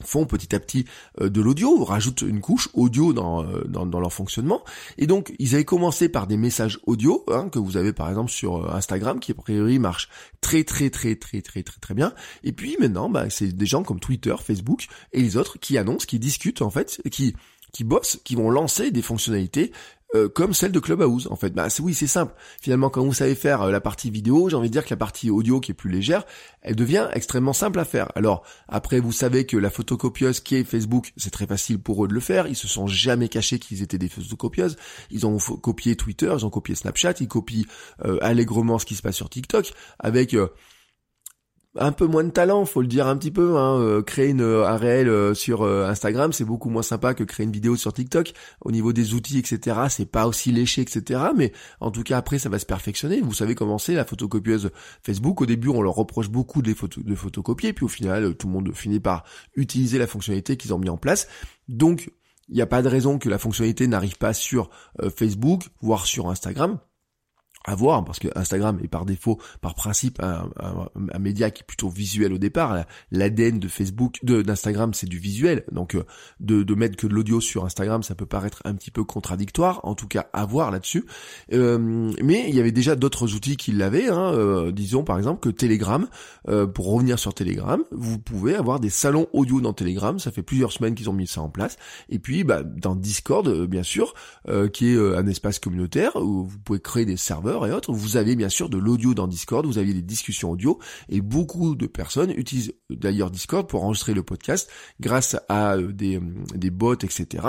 font 0.04 0.26
petit 0.26 0.56
à 0.56 0.60
petit 0.60 0.86
euh, 1.22 1.30
de 1.30 1.42
l'audio, 1.42 1.84
rajoutent 1.84 2.22
une 2.22 2.42
couche 2.42 2.70
audio 2.74 3.12
euh, 3.12 3.64
dans, 3.66 3.86
dans, 3.86 4.00
leur 4.00 4.14
fonctionnement. 4.14 4.64
Et 4.98 5.08
donc, 5.08 5.34
ils 5.40 5.56
avaient 5.56 5.66
commencé 5.66 6.10
par 6.10 6.28
des 6.28 6.38
messages 6.38 6.80
audio, 6.86 7.24
hein, 7.32 7.50
que 7.50 7.60
vous 7.60 7.78
avez 7.78 7.94
par 7.94 8.10
exemple 8.10 8.32
sur 8.32 8.58
euh, 8.58 8.76
Instagram, 8.76 9.20
qui 9.20 9.32
a 9.32 9.36
priori 9.36 9.80
marche 9.80 10.10
très 10.42 10.64
très 10.64 10.90
très 10.90 11.16
très 11.16 11.42
très 11.42 11.64
très 11.64 11.80
très 11.80 11.94
bien. 11.94 12.14
Et 12.44 12.52
puis 12.52 12.78
maintenant, 12.80 13.10
bah, 13.10 13.30
c'est 13.30 13.56
des 13.56 13.66
gens 13.66 13.84
comme 13.84 14.00
Twitter, 14.00 14.36
Facebook 14.42 14.88
et 15.14 15.22
les 15.22 15.38
autres 15.38 15.60
qui 15.60 15.78
annoncent, 15.78 16.06
qui 16.06 16.20
discutent 16.20 16.62
en 16.62 16.70
fait, 16.70 17.02
qui 17.12 17.36
qui 17.72 17.84
bossent, 17.84 18.22
qui 18.24 18.36
vont 18.36 18.50
lancer 18.50 18.90
des 18.90 19.02
fonctionnalités 19.02 19.74
euh, 20.14 20.30
comme 20.30 20.54
celle 20.54 20.72
de 20.72 20.80
Clubhouse 20.80 21.28
en 21.32 21.36
fait. 21.36 21.50
Bah 21.52 21.68
oui, 21.80 21.94
c'est 21.94 22.08
simple. 22.08 22.34
Finalement, 22.62 22.90
quand 22.90 23.04
vous 23.04 23.14
savez 23.14 23.36
faire 23.36 23.64
euh, 23.64 23.72
la 23.72 23.82
partie 23.82 24.12
vidéo, 24.12 24.50
j'ai 24.50 24.56
envie 24.56 24.70
de 24.70 24.74
dire 24.74 24.86
que 24.86 24.92
la 24.92 24.98
partie 24.98 25.30
audio 25.30 25.60
qui 25.60 25.72
est 25.72 25.76
plus 25.76 25.90
légère, 25.90 26.26
elle 26.62 26.76
devient 26.76 27.10
extrêmement 27.14 27.54
simple 27.54 27.80
à 27.80 27.86
faire. 27.86 28.12
Alors 28.16 28.44
après, 28.68 29.00
vous 29.00 29.12
savez 29.12 29.46
que 29.46 29.58
la 29.58 29.70
photocopieuse 29.70 30.40
qui 30.40 30.56
est 30.56 30.64
Facebook, 30.64 31.12
c'est 31.18 31.32
très 31.32 31.48
facile 31.48 31.80
pour 31.80 32.06
eux 32.06 32.08
de 32.08 32.14
le 32.14 32.20
faire. 32.20 32.48
Ils 32.48 32.56
se 32.56 32.68
sont 32.68 32.88
jamais 32.88 33.30
cachés 33.30 33.60
qu'ils 33.60 33.82
étaient 33.82 33.98
des 33.98 34.10
photocopieuses. 34.10 34.78
Ils 35.10 35.26
ont 35.26 35.38
copié 35.38 35.96
Twitter, 35.96 36.34
ils 36.38 36.46
ont 36.46 36.50
copié 36.50 36.76
Snapchat, 36.76 37.16
ils 37.20 37.28
copient 37.28 37.66
euh, 38.06 38.18
allègrement 38.22 38.80
ce 38.80 38.86
qui 38.86 38.96
se 38.96 39.02
passe 39.02 39.16
sur 39.16 39.30
TikTok 39.30 39.74
avec 40.00 40.36
un 41.78 41.92
peu 41.92 42.06
moins 42.06 42.24
de 42.24 42.30
talent, 42.30 42.66
faut 42.66 42.82
le 42.82 42.88
dire 42.88 43.08
un 43.08 43.18
petit 43.18 43.32
peu. 43.32 43.58
Hein. 43.58 43.80
Euh, 43.80 44.02
créer 44.02 44.30
une, 44.30 44.42
euh, 44.42 44.68
un 44.68 44.78
réel 44.78 45.10
euh, 45.10 45.34
sur 45.34 45.64
Instagram, 45.64 46.34
c'est 46.34 46.46
beaucoup 46.46 46.70
moins 46.70 46.82
sympa 46.82 47.14
que 47.14 47.24
créer 47.24 47.46
une 47.46 47.52
vidéo 47.52 47.76
sur 47.76 47.94
TikTok. 47.94 48.34
Au 48.62 48.72
niveau 48.72 48.94
des 48.94 49.14
outils, 49.14 49.38
etc., 49.38 49.78
c'est 49.90 50.10
pas 50.10 50.28
aussi 50.28 50.52
léché, 50.52 50.82
etc. 50.82 51.22
Mais 51.36 51.52
en 51.80 51.92
tout 51.92 52.04
cas, 52.04 52.18
après, 52.18 52.40
ça 52.40 52.50
va 52.50 52.60
se 52.60 52.66
perfectionner. 52.66 53.22
Vous 53.22 53.34
savez 53.34 53.56
comment 53.56 53.78
c'est 53.78 53.94
la 53.94 54.06
photocopieuse 54.06 54.72
Facebook. 55.04 55.42
Au 55.42 55.46
début, 55.46 55.70
on 55.70 55.82
leur 55.82 55.96
reproche 55.96 56.30
beaucoup 56.30 56.62
de, 56.62 56.74
photocopier, 56.74 57.74
puis 57.74 57.86
au 57.86 57.90
final, 57.90 58.36
tout 58.36 58.48
le 58.48 58.54
monde 58.54 58.72
finit 58.74 59.00
par 59.00 59.24
utiliser 59.56 59.98
la 59.98 60.08
fonctionnalité 60.08 60.58
qu'ils 60.58 60.74
ont 60.74 60.80
mis 60.80 60.90
en 60.90 60.98
place. 60.98 61.28
Donc, 61.68 62.12
il 62.48 62.56
n'y 62.56 62.62
a 62.62 62.68
pas 62.68 62.82
de 62.82 62.88
raison 62.88 63.18
que 63.18 63.28
la 63.28 63.40
fonctionnalité 63.40 63.88
n'arrive 63.88 64.18
pas 64.18 64.34
sur 64.34 64.70
Facebook, 65.16 65.64
voire 65.82 66.06
sur 66.06 66.30
Instagram. 66.30 66.78
À 67.66 67.76
voir 67.76 68.04
parce 68.06 68.20
que 68.20 68.28
Instagram 68.36 68.80
est 68.84 68.88
par 68.88 69.06
défaut, 69.06 69.40
par 69.62 69.76
principe, 69.76 70.22
un, 70.22 71.20
média 71.20 71.50
qui 71.52 71.62
est 71.64 71.66
plutôt 71.66 71.90
visuel 71.90 72.34
au 72.34 72.38
départ. 72.38 72.86
L'ADN 73.12 73.60
de 73.60 73.68
Facebook, 73.68 74.20
d'Instagram, 74.24 74.94
c'est 74.94 75.08
du 75.08 75.18
visuel. 75.18 75.64
Donc 75.72 75.96
euh, 75.96 76.04
de, 76.40 76.64
de 76.64 76.76
mettre 76.76 76.96
que 76.96 77.08
de 77.08 77.14
l'audio 77.14 77.42
sur 77.42 77.66
Instagram, 77.66 78.04
ça 78.04 78.16
peut 78.16 78.26
paraître 78.26 78.62
un 78.66 78.76
petit 78.76 78.92
peu 78.92 79.04
contradictoire. 79.04 79.82
En 79.84 79.96
tout 79.96 80.08
cas, 80.08 80.28
à 80.34 80.46
voir 80.46 80.72
là-dessus. 80.72 81.06
Euh, 81.54 82.12
mais 82.22 82.46
il 82.48 82.56
y 82.56 82.60
avait 82.60 82.72
déjà 82.72 82.96
d'autres 82.96 83.34
outils 83.36 83.58
qui 83.58 83.72
l'avaient. 83.72 84.10
Hein, 84.10 84.34
euh, 84.34 84.72
disons 84.72 85.04
par 85.04 85.18
exemple 85.18 85.40
que 85.42 85.50
Telegram. 85.50 86.08
pour 86.74 86.94
revenir 86.94 87.18
sur 87.20 87.34
Telegram, 87.34 87.84
vous 87.92 88.20
pouvez 88.20 88.56
avoir 88.56 88.80
des 88.80 88.90
salons 88.90 89.28
audio 89.34 89.62
dans 89.62 89.74
Telegram. 89.74 90.20
Ça 90.20 90.32
fait 90.32 90.44
plusieurs 90.44 90.72
semaines 90.72 90.96
qu'ils 90.96 91.10
ont 91.10 91.14
mis 91.14 91.28
ça 91.28 91.42
en 91.42 91.50
place. 91.50 91.78
Et 92.10 92.20
puis 92.20 92.44
bah, 92.44 92.64
dans 92.64 92.96
Discord, 92.96 93.66
bien 93.66 93.84
sûr, 93.84 94.14
qui 94.74 94.94
est 94.94 94.98
un 94.98 95.28
espace 95.28 95.60
communautaire 95.60 96.16
où 96.16 96.46
vous 96.46 96.60
pouvez 96.60 96.80
créer 96.80 97.06
des 97.06 97.18
serveurs 97.18 97.55
et 97.64 97.72
autres, 97.72 97.94
vous 97.94 98.18
avez 98.18 98.36
bien 98.36 98.50
sûr 98.50 98.70
de 98.70 98.78
l'audio 98.78 99.14
dans 99.14 99.28
Discord, 99.28 99.66
vous 99.66 99.78
avez 99.78 99.94
des 99.94 100.02
discussions 100.02 100.52
audio, 100.52 100.80
et 101.10 101.22
beaucoup 101.22 101.76
de 101.76 101.88
personnes 101.88 102.32
utilisent 102.32 102.74
d'ailleurs 102.90 103.32
Discord 103.32 103.68
pour 103.68 103.84
enregistrer 103.84 104.14
le 104.14 104.24
podcast 104.24 104.70
grâce 105.00 105.38
à 105.48 105.76
euh, 105.76 105.92
des, 105.92 106.18
euh, 106.18 106.22
des 106.56 106.72
bots, 106.72 106.96
etc. 106.96 107.46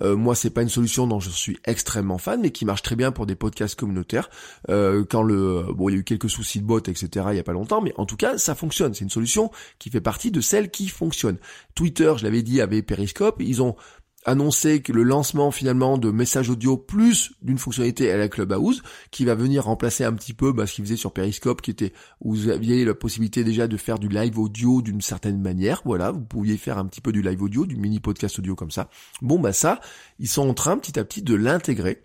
Euh, 0.00 0.16
moi, 0.16 0.34
c'est 0.34 0.50
pas 0.50 0.62
une 0.62 0.68
solution 0.68 1.06
dont 1.06 1.20
je 1.20 1.30
suis 1.30 1.58
extrêmement 1.64 2.18
fan, 2.18 2.40
mais 2.40 2.50
qui 2.50 2.64
marche 2.64 2.82
très 2.82 2.96
bien 2.96 3.12
pour 3.12 3.26
des 3.26 3.34
podcasts 3.34 3.78
communautaires. 3.78 4.30
Euh, 4.68 5.04
quand 5.08 5.22
le 5.22 5.66
bon, 5.74 5.88
il 5.88 5.92
y 5.92 5.96
a 5.96 5.98
eu 5.98 6.04
quelques 6.04 6.30
soucis 6.30 6.60
de 6.60 6.64
bots, 6.64 6.78
etc. 6.78 7.26
Il 7.30 7.36
y 7.36 7.40
a 7.40 7.44
pas 7.44 7.52
longtemps, 7.52 7.80
mais 7.80 7.92
en 7.96 8.06
tout 8.06 8.16
cas, 8.16 8.38
ça 8.38 8.54
fonctionne. 8.54 8.94
C'est 8.94 9.04
une 9.04 9.10
solution 9.10 9.50
qui 9.78 9.90
fait 9.90 10.00
partie 10.00 10.30
de 10.30 10.40
celles 10.40 10.70
qui 10.70 10.88
fonctionnent. 10.88 11.38
Twitter, 11.74 12.12
je 12.16 12.24
l'avais 12.24 12.42
dit, 12.42 12.60
avait 12.60 12.82
Periscope. 12.82 13.36
Ils 13.40 13.62
ont 13.62 13.76
annoncer 14.24 14.82
que 14.82 14.92
le 14.92 15.02
lancement 15.02 15.50
finalement 15.50 15.98
de 15.98 16.10
messages 16.10 16.50
audio 16.50 16.76
plus 16.76 17.32
d'une 17.42 17.58
fonctionnalité 17.58 18.10
à 18.12 18.16
la 18.16 18.28
Clubhouse 18.28 18.82
qui 19.10 19.24
va 19.24 19.34
venir 19.34 19.64
remplacer 19.64 20.04
un 20.04 20.12
petit 20.12 20.34
peu 20.34 20.52
bah, 20.52 20.66
ce 20.66 20.74
qu'il 20.74 20.84
faisait 20.84 20.96
sur 20.96 21.12
Periscope 21.12 21.62
qui 21.62 21.70
était 21.70 21.92
où 22.20 22.34
vous 22.34 22.48
aviez 22.48 22.84
la 22.84 22.94
possibilité 22.94 23.44
déjà 23.44 23.66
de 23.66 23.76
faire 23.76 23.98
du 23.98 24.08
live 24.08 24.38
audio 24.38 24.82
d'une 24.82 25.00
certaine 25.00 25.40
manière. 25.40 25.82
Voilà 25.84 26.10
vous 26.10 26.20
pouviez 26.20 26.56
faire 26.56 26.78
un 26.78 26.86
petit 26.86 27.00
peu 27.00 27.12
du 27.12 27.22
live 27.22 27.42
audio 27.42 27.66
du 27.66 27.76
mini 27.76 28.00
podcast 28.00 28.38
audio 28.38 28.54
comme 28.54 28.70
ça. 28.70 28.90
Bon 29.22 29.38
bah 29.38 29.52
ça 29.52 29.80
ils 30.18 30.28
sont 30.28 30.48
en 30.48 30.54
train 30.54 30.76
petit 30.76 30.98
à 30.98 31.04
petit 31.04 31.22
de 31.22 31.34
l'intégrer 31.34 32.04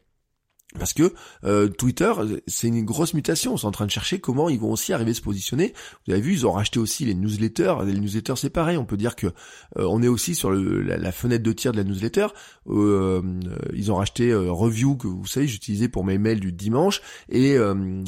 parce 0.78 0.94
que 0.94 1.14
euh, 1.44 1.68
Twitter, 1.68 2.12
c'est 2.48 2.68
une 2.68 2.84
grosse 2.84 3.14
mutation. 3.14 3.56
Ils 3.56 3.60
sont 3.60 3.68
en 3.68 3.72
train 3.72 3.86
de 3.86 3.92
chercher 3.92 4.20
comment 4.20 4.50
ils 4.50 4.60
vont 4.60 4.72
aussi 4.72 4.94
arriver 4.94 5.12
à 5.12 5.14
se 5.14 5.22
positionner. 5.22 5.74
Vous 6.06 6.14
avez 6.14 6.22
vu, 6.22 6.34
ils 6.34 6.48
ont 6.48 6.52
racheté 6.52 6.80
aussi 6.80 7.06
les 7.06 7.14
newsletters. 7.14 7.76
Les 7.86 7.94
newsletters, 7.94 8.36
c'est 8.38 8.50
pareil. 8.50 8.78
On 8.78 8.86
peut 8.86 8.98
dire 8.98 9.16
que 9.16 9.28
euh, 9.28 9.88
on 9.90 10.02
est 10.02 10.08
aussi 10.08 10.36
sur 10.36 10.52
la, 10.52 11.12
fenêtre 11.12 11.44
de 11.44 11.52
tir 11.52 11.72
de 11.72 11.78
la 11.78 11.84
newsletter. 11.84 12.28
Euh, 12.68 13.22
ils 13.74 13.92
ont 13.92 13.96
racheté 13.96 14.34
Review 14.34 14.96
que 14.96 15.08
vous 15.08 15.26
savez, 15.26 15.48
j'utilisais 15.48 15.88
pour 15.88 16.04
mes 16.04 16.18
mails 16.18 16.40
du 16.40 16.52
dimanche. 16.52 17.02
Et 17.30 17.58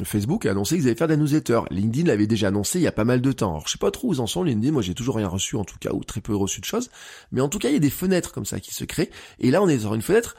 Facebook 0.04 0.46
a 0.46 0.52
annoncé 0.52 0.76
qu'ils 0.76 0.88
allaient 0.88 0.96
faire 0.96 1.08
des 1.08 1.18
newsletters. 1.18 1.62
LinkedIn 1.72 2.08
l'avait 2.08 2.28
déjà 2.28 2.48
annoncé 2.48 2.80
il 2.80 2.84
y 2.84 2.88
a 2.88 2.92
pas 2.92 3.06
mal 3.06 3.22
de 3.22 3.32
temps. 3.32 3.52
Alors 3.52 3.68
je 3.68 3.74
sais 3.74 3.78
pas 3.78 3.92
trop 3.92 4.10
où 4.10 4.14
ils 4.14 4.22
en 4.22 4.28
sont 4.28 4.44
LinkedIn. 4.44 4.72
Moi, 4.72 4.82
j'ai 4.82 4.94
toujours 4.94 5.16
rien 5.16 5.28
reçu 5.28 5.56
en 5.56 5.64
tout 5.64 5.78
cas 5.80 5.92
ou 5.94 6.04
très 6.04 6.22
peu 6.22 6.36
reçu 6.36 6.60
de 6.62 6.66
choses. 6.66 6.90
Mais 7.32 7.42
en 7.42 7.50
tout 7.50 7.60
cas, 7.60 7.70
il 7.70 7.74
y 7.74 7.78
a 7.78 7.80
des 7.80 7.90
fenêtres 7.90 8.32
comme 8.32 8.46
ça 8.46 8.60
qui 8.60 8.74
se 8.74 8.84
créent. 8.84 9.10
Et 9.40 9.52
là, 9.52 9.62
on 9.62 9.68
est 9.68 9.80
sur 9.80 9.94
une 9.94 10.02
fenêtre 10.02 10.36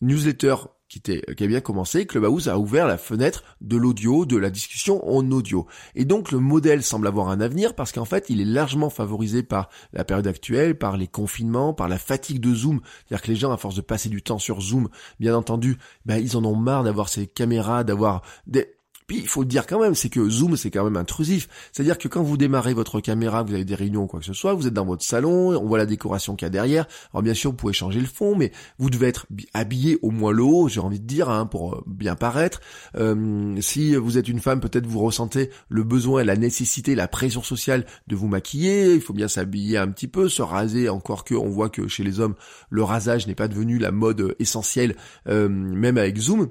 newsletter 0.00 0.56
qui, 0.92 0.98
était, 0.98 1.22
qui 1.34 1.44
a 1.44 1.46
bien 1.46 1.62
commencé, 1.62 2.04
Clubhouse 2.04 2.48
a 2.48 2.58
ouvert 2.58 2.86
la 2.86 2.98
fenêtre 2.98 3.44
de 3.62 3.78
l'audio, 3.78 4.26
de 4.26 4.36
la 4.36 4.50
discussion 4.50 5.02
en 5.08 5.30
audio. 5.30 5.66
Et 5.94 6.04
donc 6.04 6.30
le 6.30 6.38
modèle 6.38 6.82
semble 6.82 7.06
avoir 7.06 7.30
un 7.30 7.40
avenir 7.40 7.74
parce 7.74 7.92
qu'en 7.92 8.04
fait 8.04 8.28
il 8.28 8.42
est 8.42 8.44
largement 8.44 8.90
favorisé 8.90 9.42
par 9.42 9.70
la 9.94 10.04
période 10.04 10.26
actuelle, 10.26 10.76
par 10.76 10.98
les 10.98 11.08
confinements, 11.08 11.72
par 11.72 11.88
la 11.88 11.96
fatigue 11.96 12.40
de 12.40 12.54
Zoom. 12.54 12.82
C'est-à-dire 12.84 13.22
que 13.22 13.30
les 13.30 13.36
gens, 13.36 13.52
à 13.52 13.56
force 13.56 13.74
de 13.74 13.80
passer 13.80 14.10
du 14.10 14.20
temps 14.20 14.38
sur 14.38 14.60
Zoom, 14.60 14.90
bien 15.18 15.34
entendu, 15.34 15.78
ben, 16.04 16.18
ils 16.18 16.36
en 16.36 16.44
ont 16.44 16.56
marre 16.56 16.84
d'avoir 16.84 17.08
ces 17.08 17.26
caméras, 17.26 17.84
d'avoir 17.84 18.20
des 18.46 18.74
il 19.10 19.28
faut 19.28 19.42
le 19.42 19.46
dire 19.46 19.66
quand 19.66 19.80
même, 19.80 19.94
c'est 19.94 20.08
que 20.08 20.28
Zoom, 20.28 20.56
c'est 20.56 20.70
quand 20.70 20.84
même 20.84 20.96
intrusif. 20.96 21.48
C'est-à-dire 21.72 21.98
que 21.98 22.08
quand 22.08 22.22
vous 22.22 22.36
démarrez 22.36 22.74
votre 22.74 23.00
caméra, 23.00 23.42
vous 23.42 23.54
avez 23.54 23.64
des 23.64 23.74
réunions 23.74 24.04
ou 24.04 24.06
quoi 24.06 24.20
que 24.20 24.26
ce 24.26 24.32
soit, 24.32 24.54
vous 24.54 24.66
êtes 24.66 24.74
dans 24.74 24.84
votre 24.84 25.04
salon, 25.04 25.50
on 25.50 25.66
voit 25.66 25.78
la 25.78 25.86
décoration 25.86 26.36
qu'il 26.36 26.46
y 26.46 26.48
a 26.48 26.50
derrière. 26.50 26.86
Alors 27.12 27.22
bien 27.22 27.34
sûr, 27.34 27.50
vous 27.50 27.56
pouvez 27.56 27.72
changer 27.72 28.00
le 28.00 28.06
fond, 28.06 28.36
mais 28.36 28.52
vous 28.78 28.90
devez 28.90 29.08
être 29.08 29.26
habillé 29.54 29.98
au 30.02 30.10
moins 30.10 30.32
le 30.32 30.42
haut, 30.42 30.68
j'ai 30.68 30.80
envie 30.80 31.00
de 31.00 31.06
dire, 31.06 31.28
hein, 31.28 31.46
pour 31.46 31.74
euh, 31.74 31.84
bien 31.86 32.14
paraître. 32.14 32.60
Euh, 32.96 33.56
si 33.60 33.94
vous 33.94 34.18
êtes 34.18 34.28
une 34.28 34.40
femme, 34.40 34.60
peut-être 34.60 34.86
vous 34.86 35.00
ressentez 35.00 35.50
le 35.68 35.82
besoin, 35.82 36.24
la 36.24 36.36
nécessité, 36.36 36.94
la 36.94 37.08
pression 37.08 37.42
sociale 37.42 37.86
de 38.06 38.16
vous 38.16 38.28
maquiller. 38.28 38.94
Il 38.94 39.00
faut 39.00 39.14
bien 39.14 39.28
s'habiller 39.28 39.78
un 39.78 39.88
petit 39.88 40.08
peu, 40.08 40.28
se 40.28 40.42
raser. 40.42 40.88
Encore 40.88 41.24
que 41.24 41.34
on 41.34 41.48
voit 41.48 41.68
que 41.68 41.88
chez 41.88 42.04
les 42.04 42.20
hommes, 42.20 42.34
le 42.70 42.82
rasage 42.82 43.26
n'est 43.26 43.34
pas 43.34 43.48
devenu 43.48 43.78
la 43.78 43.90
mode 43.90 44.34
essentielle, 44.38 44.96
euh, 45.28 45.48
même 45.48 45.98
avec 45.98 46.16
Zoom 46.18 46.48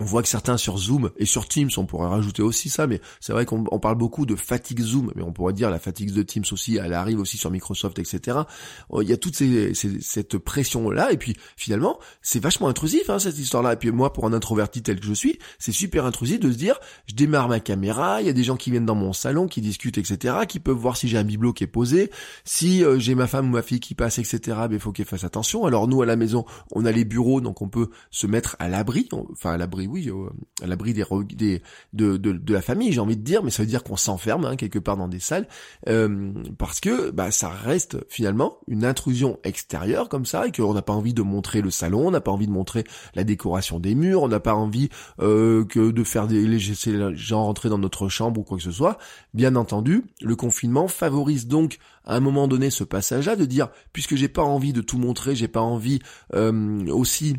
on 0.00 0.04
voit 0.04 0.22
que 0.22 0.28
certains 0.28 0.56
sur 0.56 0.76
Zoom 0.78 1.10
et 1.16 1.26
sur 1.26 1.46
Teams, 1.46 1.70
on 1.76 1.86
pourrait 1.86 2.08
rajouter 2.08 2.42
aussi 2.42 2.68
ça, 2.68 2.86
mais 2.86 3.00
c'est 3.20 3.32
vrai 3.32 3.44
qu'on 3.46 3.64
parle 3.78 3.96
beaucoup 3.96 4.26
de 4.26 4.34
fatigue 4.34 4.80
Zoom, 4.80 5.12
mais 5.14 5.22
on 5.22 5.32
pourrait 5.32 5.52
dire 5.52 5.70
la 5.70 5.78
fatigue 5.78 6.12
de 6.12 6.22
Teams 6.22 6.44
aussi, 6.52 6.76
elle 6.76 6.92
arrive 6.92 7.20
aussi 7.20 7.36
sur 7.36 7.50
Microsoft, 7.50 7.98
etc. 7.98 8.38
Euh, 8.92 9.02
il 9.02 9.08
y 9.08 9.12
a 9.12 9.16
toute 9.16 9.36
cette 10.00 10.38
pression-là, 10.38 11.12
et 11.12 11.16
puis 11.16 11.36
finalement, 11.56 11.98
c'est 12.22 12.40
vachement 12.40 12.68
intrusif 12.68 13.08
hein, 13.08 13.18
cette 13.18 13.38
histoire-là. 13.38 13.74
Et 13.74 13.76
puis 13.76 13.90
moi, 13.90 14.12
pour 14.12 14.26
un 14.26 14.32
introverti 14.32 14.82
tel 14.82 15.00
que 15.00 15.06
je 15.06 15.12
suis, 15.12 15.38
c'est 15.58 15.72
super 15.72 16.04
intrusif 16.06 16.40
de 16.40 16.50
se 16.50 16.56
dire, 16.56 16.78
je 17.06 17.14
démarre 17.14 17.48
ma 17.48 17.60
caméra, 17.60 18.20
il 18.20 18.26
y 18.26 18.30
a 18.30 18.32
des 18.32 18.44
gens 18.44 18.56
qui 18.56 18.70
viennent 18.70 18.86
dans 18.86 18.94
mon 18.94 19.12
salon, 19.12 19.46
qui 19.46 19.60
discutent, 19.60 19.98
etc., 19.98 20.34
qui 20.48 20.60
peuvent 20.60 20.76
voir 20.76 20.96
si 20.96 21.08
j'ai 21.08 21.18
un 21.18 21.24
bibelot 21.24 21.52
qui 21.52 21.64
est 21.64 21.68
posé, 21.68 22.10
si 22.44 22.84
euh, 22.84 22.98
j'ai 22.98 23.14
ma 23.14 23.26
femme 23.26 23.48
ou 23.48 23.52
ma 23.52 23.62
fille 23.62 23.80
qui 23.80 23.94
passe, 23.94 24.18
etc., 24.18 24.38
ben, 24.44 24.72
il 24.72 24.80
faut 24.80 24.92
qu'elle 24.92 25.06
fasse 25.06 25.24
attention. 25.24 25.64
Alors 25.66 25.88
nous, 25.88 26.02
à 26.02 26.06
la 26.06 26.16
maison, 26.16 26.44
on 26.72 26.84
a 26.84 26.92
les 26.92 27.04
bureaux, 27.04 27.40
donc 27.40 27.62
on 27.62 27.68
peut 27.68 27.90
se 28.10 28.26
mettre 28.26 28.56
à 28.58 28.68
l'abri, 28.68 29.08
enfin 29.32 29.52
à 29.52 29.56
l'abri 29.56 29.83
oui, 29.86 30.10
à 30.62 30.66
l'abri 30.66 30.92
des, 30.92 31.62
de, 31.92 32.52
la 32.52 32.62
famille, 32.62 32.92
j'ai 32.92 33.00
envie 33.00 33.16
de 33.16 33.22
dire, 33.22 33.42
mais 33.42 33.50
ça 33.50 33.62
veut 33.62 33.68
dire 33.68 33.82
qu'on 33.82 33.96
s'enferme 33.96 34.44
hein, 34.44 34.56
quelque 34.56 34.78
part 34.78 34.96
dans 34.96 35.08
des 35.08 35.20
salles, 35.20 35.46
euh, 35.88 36.32
parce 36.58 36.80
que 36.80 37.10
bah, 37.10 37.30
ça 37.30 37.48
reste 37.48 37.98
finalement 38.08 38.58
une 38.68 38.84
intrusion 38.84 39.38
extérieure 39.44 40.08
comme 40.08 40.26
ça, 40.26 40.46
et 40.46 40.52
qu'on 40.52 40.74
n'a 40.74 40.82
pas 40.82 40.92
envie 40.92 41.14
de 41.14 41.22
montrer 41.22 41.60
le 41.60 41.70
salon, 41.70 42.08
on 42.08 42.10
n'a 42.10 42.20
pas 42.20 42.32
envie 42.32 42.46
de 42.46 42.52
montrer 42.52 42.84
la 43.14 43.24
décoration 43.24 43.80
des 43.80 43.94
murs, 43.94 44.22
on 44.22 44.28
n'a 44.28 44.40
pas 44.40 44.54
envie 44.54 44.88
euh, 45.20 45.64
que 45.64 45.90
de 45.90 46.04
faire 46.04 46.26
des 46.26 46.46
laisser 46.46 46.92
les 46.92 47.16
gens 47.16 47.44
rentrer 47.44 47.68
dans 47.68 47.78
notre 47.78 48.08
chambre 48.08 48.40
ou 48.40 48.44
quoi 48.44 48.58
que 48.58 48.62
ce 48.62 48.72
soit. 48.72 48.98
Bien 49.32 49.56
entendu, 49.56 50.04
le 50.20 50.36
confinement 50.36 50.88
favorise 50.88 51.46
donc 51.46 51.78
à 52.04 52.16
un 52.16 52.20
moment 52.20 52.48
donné 52.48 52.70
ce 52.70 52.84
passage-là 52.84 53.36
de 53.36 53.44
dire 53.44 53.68
puisque 53.92 54.16
j'ai 54.16 54.28
pas 54.28 54.42
envie 54.42 54.72
de 54.72 54.80
tout 54.80 54.98
montrer, 54.98 55.34
j'ai 55.34 55.48
pas 55.48 55.60
envie 55.60 56.00
euh, 56.34 56.86
aussi 56.88 57.36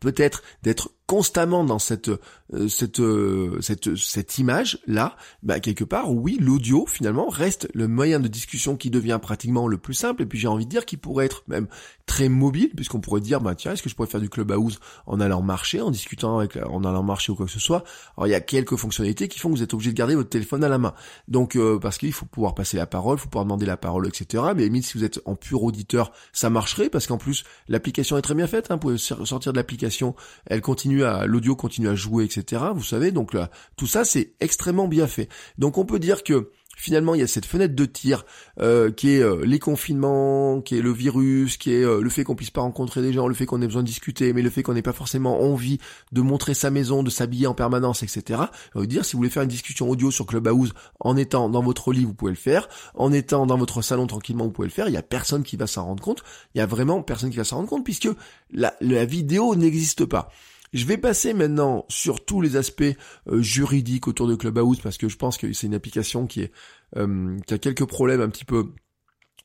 peut-être 0.00 0.42
d'être 0.62 0.90
constamment 1.06 1.64
dans 1.64 1.78
cette 1.78 2.08
euh, 2.08 2.68
cette 2.68 3.00
euh, 3.00 3.58
cette 3.60 3.94
cette 3.96 4.38
image 4.38 4.78
là, 4.86 5.16
bah 5.42 5.60
quelque 5.60 5.84
part 5.84 6.12
oui, 6.12 6.38
l'audio 6.40 6.86
finalement 6.86 7.28
reste 7.28 7.68
le 7.74 7.88
moyen 7.88 8.20
de 8.20 8.28
discussion 8.28 8.76
qui 8.76 8.90
devient 8.90 9.18
pratiquement 9.20 9.68
le 9.68 9.76
plus 9.76 9.94
simple 9.94 10.22
et 10.22 10.26
puis 10.26 10.38
j'ai 10.38 10.48
envie 10.48 10.64
de 10.64 10.70
dire 10.70 10.86
qu'il 10.86 10.98
pourrait 10.98 11.26
être 11.26 11.42
même 11.46 11.66
très 12.06 12.28
mobile 12.28 12.70
puisqu'on 12.74 13.00
pourrait 13.00 13.20
dire 13.20 13.40
bah 13.40 13.54
tiens, 13.54 13.72
est-ce 13.72 13.82
que 13.82 13.90
je 13.90 13.94
pourrais 13.94 14.08
faire 14.08 14.20
du 14.20 14.30
clubhouse 14.30 14.80
en 15.06 15.20
allant 15.20 15.42
marcher, 15.42 15.80
en 15.80 15.90
discutant 15.90 16.38
avec 16.38 16.56
en 16.56 16.84
allant 16.84 17.02
marcher 17.02 17.32
ou 17.32 17.34
quoi 17.34 17.46
que 17.46 17.52
ce 17.52 17.60
soit? 17.60 17.84
Alors 18.16 18.26
il 18.26 18.30
y 18.30 18.34
a 18.34 18.40
quelques 18.40 18.76
fonctionnalités 18.76 19.28
qui 19.28 19.38
font 19.38 19.50
que 19.50 19.56
vous 19.56 19.62
êtes 19.62 19.74
obligé 19.74 19.90
de 19.90 19.96
garder 19.96 20.14
votre 20.14 20.30
téléphone 20.30 20.64
à 20.64 20.68
la 20.68 20.78
main. 20.78 20.94
Donc 21.28 21.56
euh, 21.56 21.78
parce 21.78 21.98
qu'il 21.98 22.12
faut 22.12 22.26
pouvoir 22.26 22.54
passer 22.54 22.78
la 22.78 22.86
parole, 22.86 23.18
faut 23.18 23.28
pouvoir 23.28 23.44
demander 23.44 23.66
la 23.66 23.76
parole, 23.76 24.06
etc. 24.06 24.42
Mais 24.56 24.64
limite 24.64 24.86
si 24.86 24.96
vous 24.96 25.04
êtes 25.04 25.20
en 25.26 25.34
pur 25.34 25.62
auditeur, 25.62 26.12
ça 26.32 26.48
marcherait 26.48 26.88
parce 26.88 27.06
qu'en 27.06 27.18
plus 27.18 27.44
l'application 27.68 28.16
est 28.16 28.22
très 28.22 28.34
bien 28.34 28.46
faite. 28.46 28.70
Hein, 28.70 28.74
vous 28.74 28.80
pouvez 28.80 28.98
sortir 28.98 29.52
de 29.52 29.58
l'application, 29.58 30.14
elle 30.46 30.60
continue 30.62 30.93
à 31.02 31.26
l'audio 31.26 31.56
continue 31.56 31.88
à 31.88 31.94
jouer, 31.94 32.24
etc. 32.24 32.62
Vous 32.74 32.84
savez, 32.84 33.10
donc 33.10 33.36
tout 33.76 33.86
ça 33.86 34.04
c'est 34.04 34.34
extrêmement 34.40 34.88
bien 34.88 35.06
fait. 35.06 35.28
Donc 35.58 35.78
on 35.78 35.84
peut 35.84 35.98
dire 35.98 36.22
que 36.22 36.50
finalement 36.76 37.14
il 37.14 37.20
y 37.20 37.24
a 37.24 37.26
cette 37.26 37.46
fenêtre 37.46 37.74
de 37.74 37.84
tir 37.84 38.24
euh, 38.60 38.90
qui 38.90 39.10
est 39.10 39.22
euh, 39.22 39.42
les 39.44 39.58
confinements, 39.58 40.60
qui 40.60 40.76
est 40.76 40.82
le 40.82 40.92
virus, 40.92 41.56
qui 41.56 41.72
est 41.72 41.84
euh, 41.84 42.00
le 42.00 42.10
fait 42.10 42.24
qu'on 42.24 42.34
puisse 42.34 42.50
pas 42.50 42.60
rencontrer 42.60 43.02
des 43.02 43.12
gens, 43.12 43.28
le 43.28 43.34
fait 43.34 43.46
qu'on 43.46 43.62
ait 43.62 43.66
besoin 43.66 43.82
de 43.82 43.86
discuter, 43.86 44.32
mais 44.32 44.42
le 44.42 44.50
fait 44.50 44.62
qu'on 44.62 44.74
n'ait 44.74 44.82
pas 44.82 44.92
forcément 44.92 45.42
envie 45.42 45.78
de 46.12 46.20
montrer 46.20 46.54
sa 46.54 46.70
maison, 46.70 47.02
de 47.02 47.10
s'habiller 47.10 47.46
en 47.46 47.54
permanence, 47.54 48.02
etc. 48.02 48.42
Je 48.74 48.80
veux 48.80 48.86
dire, 48.86 49.04
si 49.04 49.12
vous 49.12 49.18
voulez 49.18 49.30
faire 49.30 49.42
une 49.42 49.48
discussion 49.48 49.88
audio 49.88 50.10
sur 50.10 50.26
Clubhouse 50.26 50.72
en 51.00 51.16
étant 51.16 51.48
dans 51.48 51.62
votre 51.62 51.92
lit, 51.92 52.04
vous 52.04 52.14
pouvez 52.14 52.32
le 52.32 52.36
faire, 52.36 52.68
en 52.94 53.12
étant 53.12 53.46
dans 53.46 53.58
votre 53.58 53.82
salon 53.82 54.06
tranquillement, 54.06 54.44
vous 54.44 54.52
pouvez 54.52 54.68
le 54.68 54.72
faire. 54.72 54.88
Il 54.88 54.94
y 54.94 54.98
a 54.98 55.02
personne 55.02 55.42
qui 55.42 55.56
va 55.56 55.66
s'en 55.66 55.84
rendre 55.84 56.02
compte. 56.02 56.22
Il 56.54 56.58
y 56.58 56.60
a 56.60 56.66
vraiment 56.66 57.02
personne 57.02 57.30
qui 57.30 57.36
va 57.36 57.44
s'en 57.44 57.56
rendre 57.56 57.68
compte 57.68 57.84
puisque 57.84 58.08
la 58.52 59.04
vidéo 59.04 59.54
n'existe 59.56 60.04
pas. 60.04 60.30
Je 60.74 60.84
vais 60.86 60.98
passer 60.98 61.34
maintenant 61.34 61.86
sur 61.88 62.24
tous 62.24 62.40
les 62.40 62.56
aspects 62.56 62.82
euh, 63.28 63.40
juridiques 63.40 64.08
autour 64.08 64.26
de 64.26 64.34
Clubhouse 64.34 64.80
parce 64.80 64.98
que 64.98 65.08
je 65.08 65.16
pense 65.16 65.38
que 65.38 65.52
c'est 65.52 65.68
une 65.68 65.74
application 65.74 66.26
qui 66.26 66.42
est 66.42 66.52
euh, 66.96 67.38
qui 67.46 67.54
a 67.54 67.58
quelques 67.58 67.84
problèmes 67.84 68.20
un 68.20 68.28
petit 68.28 68.44
peu 68.44 68.66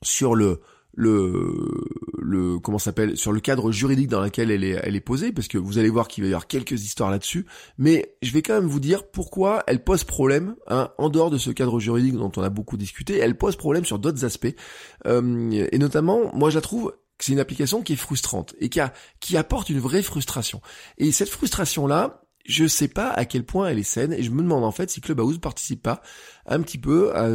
sur 0.01 0.33
le 0.33 0.59
le 0.95 1.53
le 2.17 2.57
comment 2.57 2.79
s'appelle 2.79 3.15
sur 3.15 3.31
le 3.31 3.39
cadre 3.41 3.71
juridique 3.71 4.07
dans 4.07 4.21
lequel 4.21 4.49
elle 4.49 4.63
est 4.63 4.79
elle 4.81 4.95
est 4.95 5.01
posée 5.01 5.31
parce 5.31 5.47
que 5.47 5.59
vous 5.59 5.77
allez 5.77 5.91
voir 5.91 6.07
qu'il 6.07 6.23
va 6.23 6.29
y 6.29 6.33
avoir 6.33 6.47
quelques 6.47 6.83
histoires 6.83 7.11
là-dessus. 7.11 7.45
Mais 7.77 8.15
je 8.23 8.33
vais 8.33 8.41
quand 8.41 8.55
même 8.55 8.65
vous 8.65 8.79
dire 8.79 9.07
pourquoi 9.07 9.63
elle 9.67 9.83
pose 9.83 10.03
problème 10.05 10.55
hein, 10.65 10.89
en 10.97 11.09
dehors 11.09 11.29
de 11.29 11.37
ce 11.37 11.51
cadre 11.51 11.79
juridique 11.79 12.15
dont 12.15 12.31
on 12.37 12.41
a 12.41 12.49
beaucoup 12.49 12.75
discuté 12.75 13.17
elle 13.17 13.37
pose 13.37 13.55
problème 13.55 13.85
sur 13.85 13.99
d'autres 13.99 14.25
aspects. 14.25 14.55
Euh, 15.05 15.67
et 15.71 15.77
notamment 15.77 16.33
moi 16.33 16.49
je 16.49 16.55
la 16.55 16.61
trouve 16.61 16.91
c'est 17.19 17.33
une 17.33 17.39
application 17.39 17.81
qui 17.83 17.93
est 17.93 17.97
frustrante 17.97 18.55
et 18.59 18.69
qui, 18.69 19.37
apporte 19.37 19.69
une 19.69 19.79
vraie 19.79 20.01
frustration. 20.01 20.61
Et 20.97 21.11
cette 21.11 21.29
frustration-là, 21.29 22.23
je 22.45 22.65
sais 22.65 22.87
pas 22.87 23.09
à 23.09 23.25
quel 23.25 23.45
point 23.45 23.67
elle 23.67 23.79
est 23.79 23.83
saine 23.83 24.13
et 24.13 24.23
je 24.23 24.31
me 24.31 24.41
demande 24.41 24.63
en 24.63 24.71
fait 24.71 24.89
si 24.89 25.01
Clubhouse 25.01 25.37
participe 25.37 25.83
pas 25.83 26.01
un 26.45 26.61
petit 26.61 26.77
peu 26.77 27.15
à, 27.15 27.29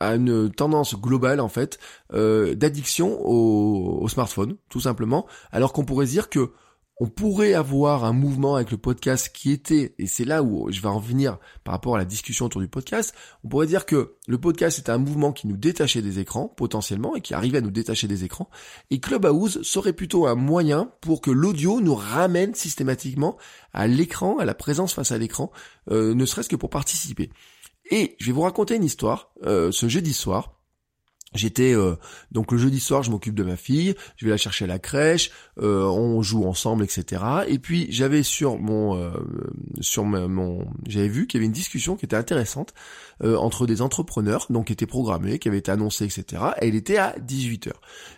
à 0.00 0.14
une 0.14 0.50
tendance 0.50 0.94
globale 0.94 1.40
en 1.40 1.48
fait 1.48 1.78
euh, 2.12 2.54
d'addiction 2.54 3.20
au, 3.20 4.02
au, 4.02 4.08
smartphone, 4.08 4.56
tout 4.68 4.80
simplement, 4.80 5.26
alors 5.50 5.72
qu'on 5.72 5.84
pourrait 5.84 6.06
dire 6.06 6.28
que 6.28 6.52
on 6.98 7.08
pourrait 7.08 7.54
avoir 7.54 8.04
un 8.04 8.12
mouvement 8.12 8.54
avec 8.54 8.70
le 8.70 8.76
podcast 8.76 9.30
qui 9.34 9.50
était, 9.50 9.94
et 9.98 10.06
c'est 10.06 10.24
là 10.24 10.42
où 10.42 10.70
je 10.70 10.80
vais 10.80 10.88
en 10.88 11.00
venir 11.00 11.38
par 11.64 11.72
rapport 11.72 11.96
à 11.96 11.98
la 11.98 12.04
discussion 12.04 12.46
autour 12.46 12.60
du 12.60 12.68
podcast, 12.68 13.14
on 13.42 13.48
pourrait 13.48 13.66
dire 13.66 13.84
que 13.84 14.14
le 14.28 14.38
podcast 14.38 14.78
était 14.78 14.90
un 14.90 14.98
mouvement 14.98 15.32
qui 15.32 15.48
nous 15.48 15.56
détachait 15.56 16.02
des 16.02 16.20
écrans, 16.20 16.46
potentiellement, 16.48 17.16
et 17.16 17.20
qui 17.20 17.34
arrivait 17.34 17.58
à 17.58 17.62
nous 17.62 17.72
détacher 17.72 18.06
des 18.06 18.24
écrans, 18.24 18.48
et 18.90 19.00
Clubhouse 19.00 19.62
serait 19.62 19.92
plutôt 19.92 20.26
un 20.26 20.36
moyen 20.36 20.92
pour 21.00 21.20
que 21.20 21.30
l'audio 21.30 21.80
nous 21.80 21.94
ramène 21.94 22.54
systématiquement 22.54 23.36
à 23.72 23.86
l'écran, 23.88 24.38
à 24.38 24.44
la 24.44 24.54
présence 24.54 24.94
face 24.94 25.10
à 25.10 25.18
l'écran, 25.18 25.50
euh, 25.90 26.14
ne 26.14 26.26
serait-ce 26.26 26.48
que 26.48 26.56
pour 26.56 26.70
participer. 26.70 27.30
Et 27.90 28.16
je 28.18 28.26
vais 28.26 28.32
vous 28.32 28.42
raconter 28.42 28.76
une 28.76 28.84
histoire, 28.84 29.32
euh, 29.44 29.72
ce 29.72 29.88
jeudi 29.88 30.14
soir, 30.14 30.54
J'étais 31.34 31.74
euh, 31.74 31.96
donc 32.30 32.52
le 32.52 32.58
jeudi 32.58 32.78
soir, 32.78 33.02
je 33.02 33.10
m'occupe 33.10 33.34
de 33.34 33.42
ma 33.42 33.56
fille, 33.56 33.94
je 34.16 34.24
vais 34.24 34.30
la 34.30 34.36
chercher 34.36 34.66
à 34.66 34.68
la 34.68 34.78
crèche, 34.78 35.32
euh, 35.60 35.82
on 35.82 36.22
joue 36.22 36.44
ensemble, 36.44 36.84
etc. 36.84 37.22
Et 37.48 37.58
puis 37.58 37.88
j'avais 37.90 38.22
sur 38.22 38.56
mon 38.58 38.96
euh, 38.96 39.10
sur 39.80 40.04
mon 40.04 40.64
j'avais 40.86 41.08
vu 41.08 41.26
qu'il 41.26 41.38
y 41.38 41.40
avait 41.40 41.46
une 41.46 41.52
discussion 41.52 41.96
qui 41.96 42.04
était 42.04 42.16
intéressante 42.16 42.72
entre 43.22 43.66
des 43.66 43.80
entrepreneurs, 43.80 44.46
donc 44.50 44.66
qui 44.66 44.72
était 44.72 44.86
programmée, 44.86 45.38
qui 45.38 45.48
avait 45.48 45.58
été 45.58 45.70
annoncée, 45.70 46.04
etc. 46.04 46.42
Et 46.60 46.68
elle 46.68 46.74
était 46.74 46.98
à 46.98 47.14
18h. 47.18 47.70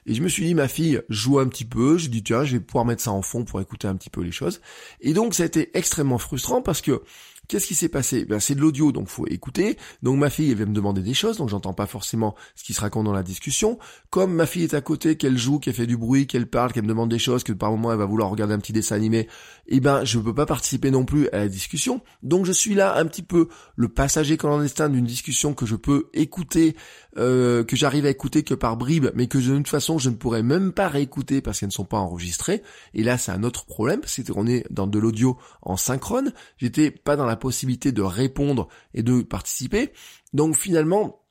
Et 0.07 0.15
je 0.15 0.23
me 0.23 0.29
suis 0.29 0.45
dit 0.45 0.55
ma 0.55 0.69
fille 0.69 1.03
joue 1.11 1.39
un 1.39 1.47
petit 1.49 1.67
peu, 1.67 1.99
je 1.99 2.09
dis 2.09 2.23
tiens 2.23 2.45
je 2.45 2.55
vais 2.57 2.61
pouvoir 2.61 2.87
mettre 2.87 3.03
ça 3.03 3.13
en 3.13 3.23
fond 3.23 3.45
pour 3.45 3.61
écouter 3.61 3.89
un 3.89 3.95
petit 3.95 4.11
peu 4.11 4.23
les 4.23 4.33
choses. 4.33 4.61
Et 5.01 5.13
donc 5.13 5.35
ça 5.35 5.43
a 5.43 5.47
été 5.47 5.71
extrêmement 5.77 6.19
frustrant 6.19 6.63
parce 6.63 6.81
que 6.81 7.03
Qu'est-ce 7.49 7.67
qui 7.67 7.75
s'est 7.75 7.89
passé? 7.89 8.25
Ben, 8.25 8.41
C'est 8.41 8.55
de 8.55 8.61
l'audio, 8.61 8.93
donc 8.93 9.09
faut 9.09 9.27
écouter. 9.27 9.77
Donc 10.03 10.19
ma 10.19 10.31
fille, 10.31 10.51
elle 10.51 10.57
vient 10.57 10.67
me 10.67 10.75
demander 10.75 11.03
des 11.03 11.15
choses, 11.15 11.37
donc 11.39 11.49
j'entends 11.49 11.75
pas 11.75 11.87
forcément 11.87 12.35
ce 12.55 12.65
qui 12.65 12.75
se 12.75 12.81
raconte 12.81 13.05
dans 13.05 13.13
la 13.13 13.23
discussion. 13.23 13.79
Comme 14.11 14.35
ma 14.35 14.47
fille 14.47 14.65
est 14.65 14.75
à 14.75 14.81
côté, 14.81 15.17
qu'elle 15.17 15.39
joue, 15.39 15.59
qu'elle 15.59 15.75
fait 15.75 15.87
du 15.87 15.97
bruit, 15.97 16.27
qu'elle 16.27 16.49
parle, 16.49 16.73
qu'elle 16.73 16.83
me 16.83 16.89
demande 16.89 17.11
des 17.11 17.19
choses, 17.19 17.45
que 17.45 17.53
par 17.53 17.71
moment 17.71 17.93
elle 17.93 17.99
va 17.99 18.07
vouloir 18.07 18.31
regarder 18.31 18.55
un 18.55 18.59
petit 18.59 18.73
dessin 18.73 18.97
animé, 18.97 19.29
eh 19.69 19.81
ben 19.81 20.05
je 20.05 20.19
peux 20.19 20.35
pas 20.35 20.47
participer 20.47 20.91
non 20.91 21.05
plus 21.05 21.29
à 21.29 21.39
la 21.39 21.49
discussion. 21.49 22.01
Donc 22.23 22.47
je 22.47 22.53
suis 22.53 22.75
là 22.75 22.97
un 22.99 23.07
petit 23.07 23.23
peu 23.23 23.49
le 23.77 23.89
passager 23.89 24.37
clandestin 24.37 24.89
d'une 24.89 25.07
discussion 25.07 25.55
que 25.55 25.67
je 25.67 25.77
peux 25.77 26.09
écouter, 26.15 26.77
euh, 27.19 27.65
que 27.65 27.77
j'arrive 27.77 28.07
à 28.07 28.11
écouter 28.11 28.43
que 28.43 28.55
par 28.55 28.77
bribes, 28.77 29.09
mais 29.15 29.27
que 29.27 29.39
de 29.39 29.57
toute 29.57 29.69
façon 29.69 29.99
je 29.99 30.11
ne 30.11 30.17
pourrais 30.17 30.43
même 30.43 30.73
pas 30.73 30.89
réécouter 30.89 31.41
parce 31.41 31.61
qu'elles 31.61 31.69
ne 31.69 31.73
sont 31.73 31.85
pas 31.85 31.99
enregistrées. 31.99 32.63
Et 32.95 33.03
là 33.03 33.19
c'est 33.19 33.33
un 33.33 33.45
autre 33.45 33.67
problème, 33.67 34.01
c'est 34.05 34.29
qu'on 34.29 34.47
est 34.47 34.65
dans 34.71 34.87
de 34.87 34.99
l'audio 34.99 35.37
en 35.63 35.77
synchrone. 35.77 36.33
J'étais 36.59 36.91
pas 36.91 37.17
dans 37.17 37.27
la 37.27 37.36
possibilité 37.37 37.93
de 37.93 38.03
répondre 38.03 38.69
et 38.95 39.03
de 39.03 39.23
participer. 39.23 39.93
Donc 40.33 40.57
finalement, 40.57 41.23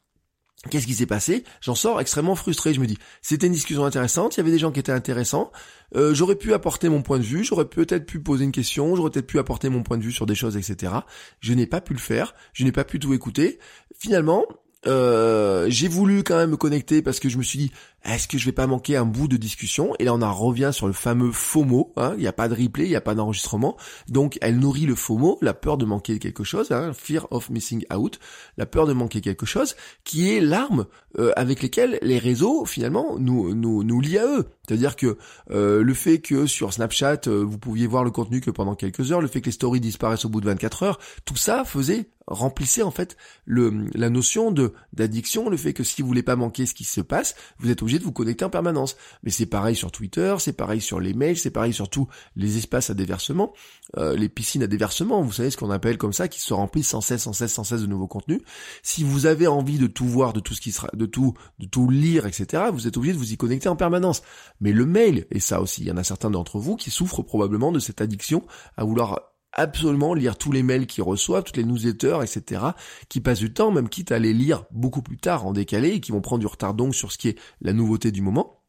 Qu'est-ce 0.69 0.87
qui 0.87 0.95
s'est 0.95 1.05
passé? 1.05 1.43
J'en 1.61 1.75
sors 1.75 2.01
extrêmement 2.01 2.35
frustré. 2.35 2.73
Je 2.73 2.79
me 2.79 2.87
dis, 2.87 2.97
c'était 3.21 3.47
une 3.47 3.53
discussion 3.53 3.85
intéressante, 3.85 4.35
il 4.35 4.39
y 4.39 4.41
avait 4.41 4.51
des 4.51 4.57
gens 4.57 4.71
qui 4.71 4.79
étaient 4.79 4.91
intéressants. 4.91 5.51
Euh, 5.95 6.13
j'aurais 6.15 6.35
pu 6.35 6.53
apporter 6.53 6.89
mon 6.89 7.03
point 7.03 7.19
de 7.19 7.23
vue, 7.23 7.43
j'aurais 7.43 7.65
peut-être 7.65 8.05
pu 8.05 8.19
poser 8.19 8.45
une 8.45 8.51
question, 8.51 8.95
j'aurais 8.95 9.11
peut-être 9.11 9.27
pu 9.27 9.37
apporter 9.37 9.69
mon 9.69 9.83
point 9.83 9.97
de 9.97 10.03
vue 10.03 10.11
sur 10.11 10.25
des 10.25 10.33
choses, 10.33 10.57
etc. 10.57 10.93
Je 11.39 11.53
n'ai 11.53 11.67
pas 11.67 11.81
pu 11.81 11.93
le 11.93 11.99
faire, 11.99 12.33
je 12.53 12.63
n'ai 12.63 12.71
pas 12.71 12.83
pu 12.83 12.97
tout 12.97 13.13
écouter. 13.13 13.59
Finalement, 13.95 14.43
euh, 14.87 15.65
j'ai 15.69 15.87
voulu 15.87 16.23
quand 16.23 16.37
même 16.37 16.51
me 16.51 16.57
connecter 16.57 17.01
parce 17.01 17.19
que 17.19 17.29
je 17.29 17.37
me 17.37 17.43
suis 17.43 17.59
dit 17.59 17.71
est-ce 18.05 18.27
que 18.27 18.37
je 18.37 18.45
vais 18.45 18.51
pas 18.51 18.67
manquer 18.67 18.95
un 18.95 19.05
bout 19.05 19.27
de 19.27 19.37
discussion? 19.37 19.93
Et 19.99 20.05
là 20.05 20.13
on 20.13 20.21
en 20.21 20.33
revient 20.33 20.71
sur 20.71 20.87
le 20.87 20.93
fameux 20.93 21.31
FOMO, 21.31 21.93
hein, 21.97 22.13
il 22.15 22.21
n'y 22.21 22.27
a 22.27 22.33
pas 22.33 22.47
de 22.47 22.53
replay, 22.55 22.85
il 22.85 22.89
n'y 22.89 22.95
a 22.95 23.01
pas 23.01 23.15
d'enregistrement, 23.15 23.77
donc 24.07 24.37
elle 24.41 24.59
nourrit 24.59 24.85
le 24.85 24.95
FOMO, 24.95 25.37
la 25.41 25.53
peur 25.53 25.77
de 25.77 25.85
manquer 25.85 26.19
quelque 26.19 26.43
chose, 26.43 26.71
hein, 26.71 26.91
fear 26.93 27.27
of 27.31 27.49
missing 27.49 27.83
out, 27.93 28.19
la 28.57 28.65
peur 28.65 28.85
de 28.85 28.93
manquer 28.93 29.21
quelque 29.21 29.45
chose, 29.45 29.75
qui 30.03 30.31
est 30.31 30.39
l'arme 30.39 30.85
euh, 31.17 31.31
avec 31.35 31.61
lesquelles 31.61 31.99
les 32.01 32.19
réseaux 32.19 32.65
finalement 32.65 33.17
nous, 33.17 33.53
nous, 33.55 33.83
nous 33.83 34.01
lient 34.01 34.19
à 34.19 34.27
eux. 34.27 34.45
C'est-à-dire 34.67 34.95
que 34.95 35.17
euh, 35.51 35.83
le 35.83 35.93
fait 35.93 36.19
que 36.19 36.45
sur 36.45 36.73
Snapchat 36.73 37.21
vous 37.27 37.57
pouviez 37.57 37.87
voir 37.87 38.03
le 38.03 38.11
contenu 38.11 38.41
que 38.41 38.51
pendant 38.51 38.75
quelques 38.75 39.11
heures, 39.11 39.21
le 39.21 39.27
fait 39.27 39.41
que 39.41 39.47
les 39.47 39.51
stories 39.51 39.79
disparaissent 39.79 40.25
au 40.25 40.29
bout 40.29 40.41
de 40.41 40.45
24 40.45 40.83
heures, 40.83 40.99
tout 41.25 41.37
ça 41.37 41.63
faisait 41.65 42.09
remplissait 42.27 42.81
en 42.81 42.91
fait 42.91 43.17
le, 43.45 43.87
la 43.93 44.09
notion 44.09 44.51
de 44.51 44.73
d'addiction, 44.93 45.49
le 45.49 45.57
fait 45.57 45.73
que 45.73 45.83
si 45.83 46.01
vous 46.01 46.07
voulez 46.07 46.23
pas 46.23 46.35
manquer 46.35 46.65
ce 46.65 46.73
qui 46.73 46.83
se 46.83 47.01
passe, 47.01 47.35
vous 47.59 47.69
êtes 47.69 47.81
obligé 47.81 47.94
de 47.99 48.03
vous 48.03 48.11
connecter 48.11 48.45
en 48.45 48.49
permanence. 48.49 48.95
Mais 49.23 49.31
c'est 49.31 49.45
pareil 49.45 49.75
sur 49.75 49.91
Twitter, 49.91 50.35
c'est 50.39 50.53
pareil 50.53 50.81
sur 50.81 50.99
les 50.99 51.13
mails, 51.13 51.37
c'est 51.37 51.51
pareil 51.51 51.73
sur 51.73 51.89
tous 51.89 52.07
les 52.35 52.57
espaces 52.57 52.89
à 52.89 52.93
déversement, 52.93 53.53
euh, 53.97 54.15
les 54.15 54.29
piscines 54.29 54.63
à 54.63 54.67
déversement, 54.67 55.21
vous 55.21 55.31
savez 55.31 55.49
ce 55.51 55.57
qu'on 55.57 55.71
appelle 55.71 55.97
comme 55.97 56.13
ça, 56.13 56.27
qui 56.27 56.39
se 56.39 56.53
remplissent 56.53 56.89
sans 56.89 57.01
cesse, 57.01 57.23
sans 57.23 57.33
cesse, 57.33 57.53
sans 57.53 57.63
cesse 57.63 57.81
de 57.81 57.87
nouveaux 57.87 58.07
contenus. 58.07 58.41
Si 58.83 59.03
vous 59.03 59.25
avez 59.25 59.47
envie 59.47 59.77
de 59.77 59.87
tout 59.87 60.05
voir, 60.05 60.33
de 60.33 60.39
tout 60.39 60.53
ce 60.53 60.61
qui 60.61 60.71
sera, 60.71 60.89
de 60.93 61.05
tout, 61.05 61.33
de 61.59 61.65
tout 61.65 61.89
lire, 61.89 62.25
etc., 62.25 62.63
vous 62.71 62.87
êtes 62.87 62.97
obligé 62.97 63.13
de 63.13 63.19
vous 63.19 63.33
y 63.33 63.37
connecter 63.37 63.69
en 63.69 63.75
permanence. 63.75 64.21
Mais 64.61 64.71
le 64.71 64.85
mail, 64.85 65.27
et 65.31 65.39
ça 65.39 65.61
aussi, 65.61 65.81
il 65.81 65.87
y 65.87 65.91
en 65.91 65.97
a 65.97 66.03
certains 66.03 66.31
d'entre 66.31 66.59
vous 66.59 66.75
qui 66.75 66.91
souffrent 66.91 67.23
probablement 67.23 67.71
de 67.71 67.79
cette 67.79 68.01
addiction 68.01 68.43
à 68.77 68.83
vouloir 68.83 69.34
absolument 69.55 70.13
lire 70.13 70.37
tous 70.37 70.51
les 70.51 70.63
mails 70.63 70.85
qu'ils 70.85 71.03
reçoivent, 71.03 71.43
toutes 71.43 71.57
les 71.57 71.63
newsletters, 71.63 72.19
etc., 72.21 72.61
qui 73.09 73.21
passent 73.21 73.39
du 73.39 73.53
temps, 73.53 73.71
même 73.71 73.89
quitte 73.89 74.11
à 74.11 74.19
les 74.19 74.33
lire 74.33 74.65
beaucoup 74.71 75.01
plus 75.01 75.17
tard 75.17 75.45
en 75.47 75.53
décalé, 75.53 75.89
et 75.89 75.99
qui 75.99 76.11
vont 76.11 76.21
prendre 76.21 76.41
du 76.41 76.47
retard 76.47 76.73
donc 76.73 76.93
sur 76.93 77.11
ce 77.11 77.17
qui 77.17 77.29
est 77.29 77.39
la 77.61 77.73
nouveauté 77.73 78.11
du 78.11 78.21
moment. 78.21 78.61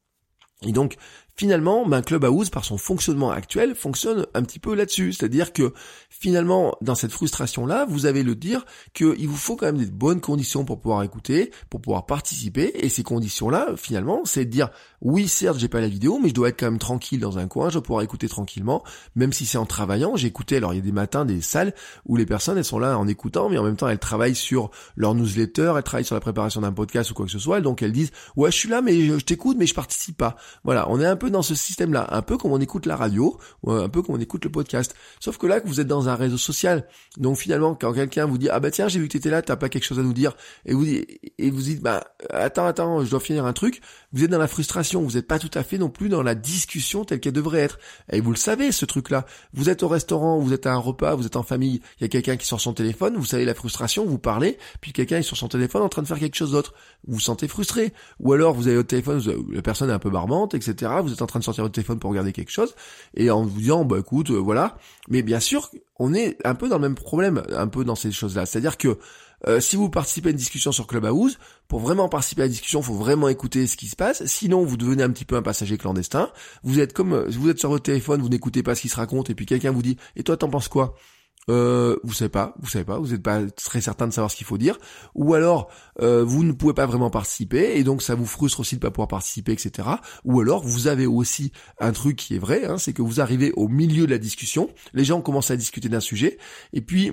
Et 0.62 0.72
donc, 0.72 0.96
finalement, 1.36 1.86
ben, 1.86 2.02
Clubhouse, 2.02 2.50
par 2.50 2.64
son 2.64 2.78
fonctionnement 2.78 3.30
actuel, 3.30 3.74
fonctionne 3.74 4.26
un 4.34 4.42
petit 4.42 4.58
peu 4.58 4.74
là-dessus. 4.74 5.12
C'est-à-dire 5.12 5.52
que, 5.52 5.72
finalement, 6.08 6.76
dans 6.80 6.94
cette 6.94 7.12
frustration-là, 7.12 7.86
vous 7.88 8.06
avez 8.06 8.22
le 8.22 8.34
dire 8.34 8.64
qu'il 8.94 9.28
vous 9.28 9.36
faut 9.36 9.56
quand 9.56 9.66
même 9.66 9.78
des 9.78 9.86
bonnes 9.86 10.20
conditions 10.20 10.64
pour 10.64 10.80
pouvoir 10.80 11.02
écouter, 11.02 11.50
pour 11.68 11.80
pouvoir 11.80 12.06
participer, 12.06 12.72
et 12.74 12.88
ces 12.88 13.02
conditions-là, 13.02 13.68
finalement, 13.76 14.22
c'est 14.24 14.46
de 14.46 14.50
dire, 14.50 14.70
oui, 15.02 15.28
certes, 15.28 15.58
j'ai 15.58 15.68
pas 15.68 15.80
la 15.80 15.88
vidéo, 15.88 16.18
mais 16.22 16.30
je 16.30 16.34
dois 16.34 16.48
être 16.48 16.58
quand 16.58 16.66
même 16.66 16.78
tranquille 16.78 17.20
dans 17.20 17.38
un 17.38 17.48
coin, 17.48 17.68
je 17.68 17.74
dois 17.74 17.82
pouvoir 17.82 18.02
écouter 18.02 18.28
tranquillement, 18.28 18.82
même 19.14 19.32
si 19.32 19.44
c'est 19.44 19.58
en 19.58 19.66
travaillant. 19.66 20.16
J'ai 20.16 20.28
écouté, 20.28 20.56
alors 20.56 20.72
il 20.72 20.76
y 20.76 20.80
a 20.80 20.82
des 20.82 20.92
matins, 20.92 21.24
des 21.24 21.42
salles, 21.42 21.74
où 22.06 22.16
les 22.16 22.26
personnes, 22.26 22.56
elles 22.56 22.64
sont 22.64 22.78
là 22.78 22.98
en 22.98 23.06
écoutant, 23.06 23.50
mais 23.50 23.58
en 23.58 23.62
même 23.62 23.76
temps, 23.76 23.88
elles 23.88 23.98
travaillent 23.98 24.34
sur 24.34 24.70
leur 24.96 25.14
newsletter, 25.14 25.74
elles 25.76 25.82
travaillent 25.82 26.04
sur 26.04 26.14
la 26.14 26.20
préparation 26.20 26.62
d'un 26.62 26.72
podcast 26.72 27.10
ou 27.10 27.14
quoi 27.14 27.26
que 27.26 27.32
ce 27.32 27.38
soit, 27.38 27.60
donc 27.60 27.82
elles 27.82 27.92
disent, 27.92 28.10
ouais, 28.36 28.50
je 28.50 28.56
suis 28.56 28.68
là, 28.68 28.80
mais 28.80 29.06
je 29.06 29.24
t'écoute, 29.24 29.56
mais 29.58 29.66
je 29.66 29.74
participe 29.74 30.16
pas. 30.16 30.36
Voilà, 30.64 30.90
on 30.90 31.00
est 31.00 31.06
un 31.06 31.16
peu 31.16 31.25
dans 31.30 31.42
ce 31.42 31.54
système-là, 31.54 32.08
un 32.10 32.22
peu 32.22 32.36
comme 32.36 32.52
on 32.52 32.60
écoute 32.60 32.86
la 32.86 32.96
radio, 32.96 33.38
un 33.66 33.88
peu 33.88 34.02
comme 34.02 34.16
on 34.16 34.20
écoute 34.20 34.44
le 34.44 34.50
podcast. 34.50 34.94
Sauf 35.20 35.38
que 35.38 35.46
là, 35.46 35.60
vous 35.64 35.80
êtes 35.80 35.86
dans 35.86 36.08
un 36.08 36.14
réseau 36.14 36.38
social, 36.38 36.86
donc 37.16 37.36
finalement, 37.36 37.74
quand 37.74 37.92
quelqu'un 37.92 38.26
vous 38.26 38.38
dit 38.38 38.48
ah 38.50 38.60
bah 38.60 38.70
tiens, 38.70 38.88
j'ai 38.88 38.98
vu 38.98 39.08
que 39.08 39.12
t'étais 39.12 39.30
là, 39.30 39.42
t'as 39.42 39.56
pas 39.56 39.68
quelque 39.68 39.84
chose 39.84 39.98
à 39.98 40.02
nous 40.02 40.12
dire, 40.12 40.36
et 40.64 40.74
vous 40.74 40.86
et 40.86 41.50
vous 41.50 41.62
dites 41.62 41.82
bah 41.82 42.04
attends 42.30 42.66
attends, 42.66 43.04
je 43.04 43.10
dois 43.10 43.20
finir 43.20 43.46
un 43.46 43.52
truc, 43.52 43.80
vous 44.16 44.24
êtes 44.24 44.30
dans 44.30 44.38
la 44.38 44.48
frustration, 44.48 45.02
vous 45.02 45.12
n'êtes 45.12 45.26
pas 45.26 45.38
tout 45.38 45.50
à 45.52 45.62
fait 45.62 45.76
non 45.76 45.90
plus 45.90 46.08
dans 46.08 46.22
la 46.22 46.34
discussion 46.34 47.04
telle 47.04 47.20
qu'elle 47.20 47.34
devrait 47.34 47.60
être. 47.60 47.78
Et 48.10 48.22
vous 48.22 48.30
le 48.30 48.36
savez, 48.38 48.72
ce 48.72 48.86
truc-là. 48.86 49.26
Vous 49.52 49.68
êtes 49.68 49.82
au 49.82 49.88
restaurant, 49.88 50.38
vous 50.38 50.54
êtes 50.54 50.66
à 50.66 50.72
un 50.72 50.78
repas, 50.78 51.14
vous 51.14 51.26
êtes 51.26 51.36
en 51.36 51.42
famille, 51.42 51.82
il 52.00 52.02
y 52.02 52.06
a 52.06 52.08
quelqu'un 52.08 52.38
qui 52.38 52.46
sort 52.46 52.58
son 52.58 52.72
téléphone, 52.72 53.16
vous 53.16 53.26
savez 53.26 53.44
la 53.44 53.54
frustration, 53.54 54.06
vous 54.06 54.18
parlez, 54.18 54.56
puis 54.80 54.94
quelqu'un 54.94 55.18
est 55.18 55.22
sur 55.22 55.36
son 55.36 55.48
téléphone 55.48 55.82
en 55.82 55.90
train 55.90 56.00
de 56.00 56.06
faire 56.06 56.18
quelque 56.18 56.34
chose 56.34 56.52
d'autre. 56.52 56.72
Vous 57.06 57.14
vous 57.16 57.20
sentez 57.20 57.46
frustré. 57.46 57.92
Ou 58.20 58.32
alors 58.32 58.54
vous 58.54 58.68
avez 58.68 58.76
votre 58.76 58.88
téléphone, 58.88 59.22
la 59.52 59.60
personne 59.60 59.90
est 59.90 59.92
un 59.94 59.98
peu 59.98 60.08
barbante, 60.08 60.54
etc. 60.54 60.92
Vous 61.02 61.12
êtes 61.12 61.20
en 61.20 61.26
train 61.26 61.40
de 61.40 61.44
sortir 61.44 61.64
votre 61.64 61.74
téléphone 61.74 61.98
pour 61.98 62.08
regarder 62.10 62.32
quelque 62.32 62.50
chose, 62.50 62.74
et 63.14 63.30
en 63.30 63.42
vous 63.42 63.58
disant, 63.58 63.84
bah 63.84 63.98
écoute, 63.98 64.30
euh, 64.30 64.38
voilà. 64.38 64.78
Mais 65.08 65.20
bien 65.20 65.40
sûr, 65.40 65.70
on 65.98 66.14
est 66.14 66.38
un 66.44 66.54
peu 66.54 66.70
dans 66.70 66.76
le 66.76 66.88
même 66.88 66.94
problème, 66.94 67.42
un 67.54 67.68
peu 67.68 67.84
dans 67.84 67.94
ces 67.94 68.12
choses-là. 68.12 68.46
C'est-à-dire 68.46 68.78
que 68.78 68.98
euh, 69.46 69.60
si 69.60 69.76
vous 69.76 69.90
participez 69.90 70.28
à 70.28 70.30
une 70.30 70.36
discussion 70.36 70.72
sur 70.72 70.86
Clubhouse, 70.86 71.38
pour 71.68 71.80
vraiment 71.80 72.08
participer 72.08 72.42
à 72.42 72.44
la 72.46 72.50
discussion, 72.50 72.82
faut 72.82 72.94
vraiment 72.94 73.28
écouter 73.28 73.66
ce 73.66 73.76
qui 73.76 73.86
se 73.86 73.96
passe. 73.96 74.24
Sinon, 74.26 74.64
vous 74.64 74.76
devenez 74.76 75.02
un 75.02 75.10
petit 75.10 75.24
peu 75.24 75.36
un 75.36 75.42
passager 75.42 75.78
clandestin. 75.78 76.30
Vous 76.62 76.80
êtes 76.80 76.92
comme, 76.92 77.26
vous 77.28 77.48
êtes 77.48 77.58
sur 77.58 77.70
votre 77.70 77.84
téléphone, 77.84 78.22
vous 78.22 78.28
n'écoutez 78.28 78.62
pas 78.62 78.74
ce 78.74 78.82
qui 78.82 78.88
se 78.88 78.96
raconte, 78.96 79.30
et 79.30 79.34
puis 79.34 79.46
quelqu'un 79.46 79.72
vous 79.72 79.82
dit, 79.82 79.96
et 80.16 80.22
toi, 80.22 80.36
t'en 80.36 80.48
penses 80.48 80.68
quoi? 80.68 80.94
Euh, 81.48 81.96
vous 82.02 82.12
savez 82.12 82.28
pas, 82.28 82.54
vous 82.58 82.68
savez 82.68 82.84
pas, 82.84 82.98
vous 82.98 83.08
n'êtes 83.08 83.22
pas 83.22 83.40
très 83.46 83.80
certain 83.80 84.08
de 84.08 84.12
savoir 84.12 84.32
ce 84.32 84.36
qu'il 84.36 84.46
faut 84.46 84.58
dire, 84.58 84.78
ou 85.14 85.34
alors 85.34 85.70
euh, 86.00 86.24
vous 86.24 86.42
ne 86.42 86.50
pouvez 86.50 86.74
pas 86.74 86.86
vraiment 86.86 87.08
participer 87.08 87.76
et 87.76 87.84
donc 87.84 88.02
ça 88.02 88.16
vous 88.16 88.26
frustre 88.26 88.58
aussi 88.58 88.74
de 88.74 88.80
pas 88.80 88.90
pouvoir 88.90 89.06
participer, 89.06 89.52
etc. 89.52 89.88
Ou 90.24 90.40
alors 90.40 90.64
vous 90.64 90.88
avez 90.88 91.06
aussi 91.06 91.52
un 91.78 91.92
truc 91.92 92.16
qui 92.16 92.34
est 92.34 92.40
vrai, 92.40 92.64
hein, 92.64 92.78
c'est 92.78 92.92
que 92.92 93.02
vous 93.02 93.20
arrivez 93.20 93.52
au 93.52 93.68
milieu 93.68 94.06
de 94.06 94.10
la 94.10 94.18
discussion, 94.18 94.70
les 94.92 95.04
gens 95.04 95.20
commencent 95.20 95.52
à 95.52 95.56
discuter 95.56 95.88
d'un 95.88 96.00
sujet 96.00 96.38
et 96.72 96.80
puis 96.80 97.12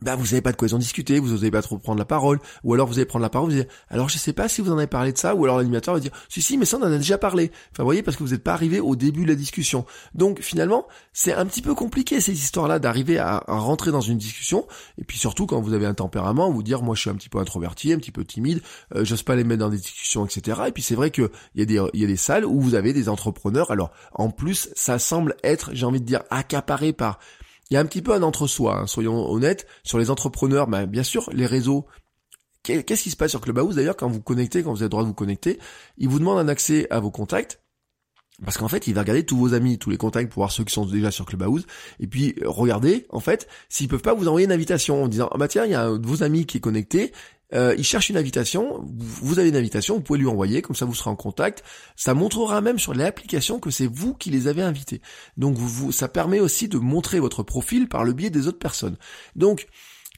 bah 0.00 0.16
vous 0.16 0.26
savez 0.26 0.40
pas 0.40 0.52
de 0.52 0.56
quoi 0.56 0.68
ils 0.68 0.74
ont 0.74 0.78
discuté, 0.78 1.18
vous 1.18 1.30
n'osez 1.30 1.50
pas 1.50 1.62
trop 1.62 1.78
prendre 1.78 1.98
la 1.98 2.04
parole, 2.04 2.38
ou 2.64 2.74
alors 2.74 2.86
vous 2.86 2.94
allez 2.94 3.04
prendre 3.04 3.22
la 3.22 3.30
parole, 3.30 3.50
vous 3.50 3.56
allez 3.56 3.68
alors 3.88 4.08
je 4.08 4.18
sais 4.18 4.32
pas 4.32 4.48
si 4.48 4.60
vous 4.60 4.70
en 4.70 4.78
avez 4.78 4.86
parlé 4.86 5.12
de 5.12 5.18
ça, 5.18 5.34
ou 5.34 5.44
alors 5.44 5.58
l'animateur 5.58 5.94
va 5.94 6.00
dire, 6.00 6.12
si 6.28 6.42
si, 6.42 6.56
mais 6.56 6.64
ça 6.64 6.76
on 6.78 6.82
en 6.82 6.92
a 6.92 6.98
déjà 6.98 7.18
parlé. 7.18 7.50
Enfin 7.72 7.82
vous 7.82 7.86
voyez, 7.88 8.02
parce 8.02 8.16
que 8.16 8.22
vous 8.22 8.30
n'êtes 8.30 8.44
pas 8.44 8.52
arrivé 8.52 8.80
au 8.80 8.96
début 8.96 9.24
de 9.24 9.28
la 9.28 9.34
discussion. 9.34 9.86
Donc 10.14 10.40
finalement, 10.40 10.86
c'est 11.12 11.32
un 11.32 11.46
petit 11.46 11.62
peu 11.62 11.74
compliqué 11.74 12.20
ces 12.20 12.32
histoires-là 12.32 12.78
d'arriver 12.78 13.18
à, 13.18 13.42
rentrer 13.48 13.90
dans 13.90 14.00
une 14.00 14.18
discussion, 14.18 14.66
et 14.98 15.04
puis 15.04 15.18
surtout 15.18 15.46
quand 15.46 15.60
vous 15.60 15.72
avez 15.72 15.86
un 15.86 15.94
tempérament, 15.94 16.50
vous 16.50 16.62
dire, 16.62 16.82
moi 16.82 16.94
je 16.94 17.00
suis 17.00 17.10
un 17.10 17.14
petit 17.14 17.28
peu 17.28 17.38
introverti, 17.38 17.92
un 17.92 17.98
petit 17.98 18.12
peu 18.12 18.24
timide, 18.24 18.62
euh, 18.94 19.04
j'ose 19.04 19.22
pas 19.22 19.36
les 19.36 19.44
mettre 19.44 19.60
dans 19.60 19.70
des 19.70 19.78
discussions, 19.78 20.24
etc. 20.24 20.62
Et 20.68 20.72
puis 20.72 20.82
c'est 20.82 20.94
vrai 20.94 21.10
que 21.10 21.30
il 21.54 21.70
y 21.70 22.04
a 22.04 22.06
des 22.06 22.16
salles 22.16 22.44
où 22.44 22.60
vous 22.60 22.74
avez 22.74 22.92
des 22.92 23.08
entrepreneurs. 23.08 23.70
Alors 23.70 23.90
en 24.12 24.30
plus, 24.30 24.70
ça 24.74 24.98
semble 24.98 25.36
être, 25.42 25.70
j'ai 25.72 25.86
envie 25.86 26.00
de 26.00 26.06
dire, 26.06 26.22
accaparé 26.30 26.92
par 26.92 27.18
il 27.70 27.74
y 27.74 27.76
a 27.76 27.80
un 27.80 27.86
petit 27.86 28.02
peu 28.02 28.12
un 28.14 28.22
entre-soi, 28.22 28.80
hein, 28.80 28.86
soyons 28.86 29.30
honnêtes, 29.30 29.66
sur 29.84 29.98
les 29.98 30.10
entrepreneurs, 30.10 30.68
ben, 30.68 30.86
bien 30.86 31.02
sûr, 31.02 31.28
les 31.32 31.46
réseaux, 31.46 31.86
Qu'est-ce 32.62 33.02
qui 33.02 33.10
se 33.10 33.16
passe 33.16 33.30
sur 33.30 33.40
Clubhouse? 33.40 33.76
D'ailleurs 33.76 33.96
quand 33.96 34.08
vous 34.08 34.20
connectez, 34.20 34.62
quand 34.62 34.70
vous 34.72 34.78
avez 34.78 34.86
le 34.86 34.90
droit 34.90 35.02
de 35.02 35.08
vous 35.08 35.14
connecter 35.14 35.58
Il 35.96 36.08
vous 36.08 36.18
demande 36.18 36.38
un 36.38 36.48
accès 36.48 36.86
à 36.90 37.00
vos 37.00 37.10
contacts. 37.10 37.62
Parce 38.44 38.56
qu'en 38.56 38.68
fait, 38.68 38.86
il 38.86 38.94
va 38.94 39.00
regarder 39.00 39.24
tous 39.24 39.36
vos 39.36 39.54
amis, 39.54 39.78
tous 39.78 39.90
les 39.90 39.96
contacts 39.96 40.30
pour 40.30 40.42
voir 40.42 40.52
ceux 40.52 40.62
qui 40.62 40.72
sont 40.72 40.86
déjà 40.86 41.10
sur 41.10 41.26
Clubhouse. 41.26 41.66
Et 41.98 42.06
puis, 42.06 42.36
euh, 42.42 42.48
regardez, 42.48 43.06
en 43.10 43.18
fait, 43.18 43.48
s'ils 43.68 43.88
peuvent 43.88 44.02
pas 44.02 44.14
vous 44.14 44.28
envoyer 44.28 44.44
une 44.44 44.52
invitation 44.52 45.02
en 45.02 45.08
disant, 45.08 45.28
ah 45.32 45.38
bah 45.38 45.48
tiens, 45.48 45.64
il 45.64 45.72
y 45.72 45.74
a 45.74 45.86
un 45.86 45.98
de 45.98 46.06
vos 46.06 46.22
amis 46.22 46.46
qui 46.46 46.58
est 46.58 46.60
connecté, 46.60 47.12
euh, 47.54 47.74
il 47.78 47.84
cherche 47.84 48.10
une 48.10 48.16
invitation, 48.16 48.84
vous 48.98 49.38
avez 49.38 49.48
une 49.48 49.56
invitation, 49.56 49.94
vous 49.94 50.00
pouvez 50.02 50.18
lui 50.18 50.26
envoyer, 50.26 50.60
comme 50.60 50.76
ça 50.76 50.84
vous 50.84 50.94
serez 50.94 51.10
en 51.10 51.16
contact. 51.16 51.62
Ça 51.96 52.14
montrera 52.14 52.60
même 52.60 52.78
sur 52.78 52.94
l'application 52.94 53.58
que 53.58 53.70
c'est 53.70 53.86
vous 53.86 54.14
qui 54.14 54.30
les 54.30 54.48
avez 54.48 54.62
invités. 54.62 55.00
Donc 55.36 55.56
ça 55.90 56.08
permet 56.08 56.40
aussi 56.40 56.68
de 56.68 56.78
montrer 56.78 57.20
votre 57.20 57.42
profil 57.42 57.88
par 57.88 58.04
le 58.04 58.12
biais 58.12 58.30
des 58.30 58.48
autres 58.48 58.58
personnes. 58.58 58.96
Donc 59.34 59.66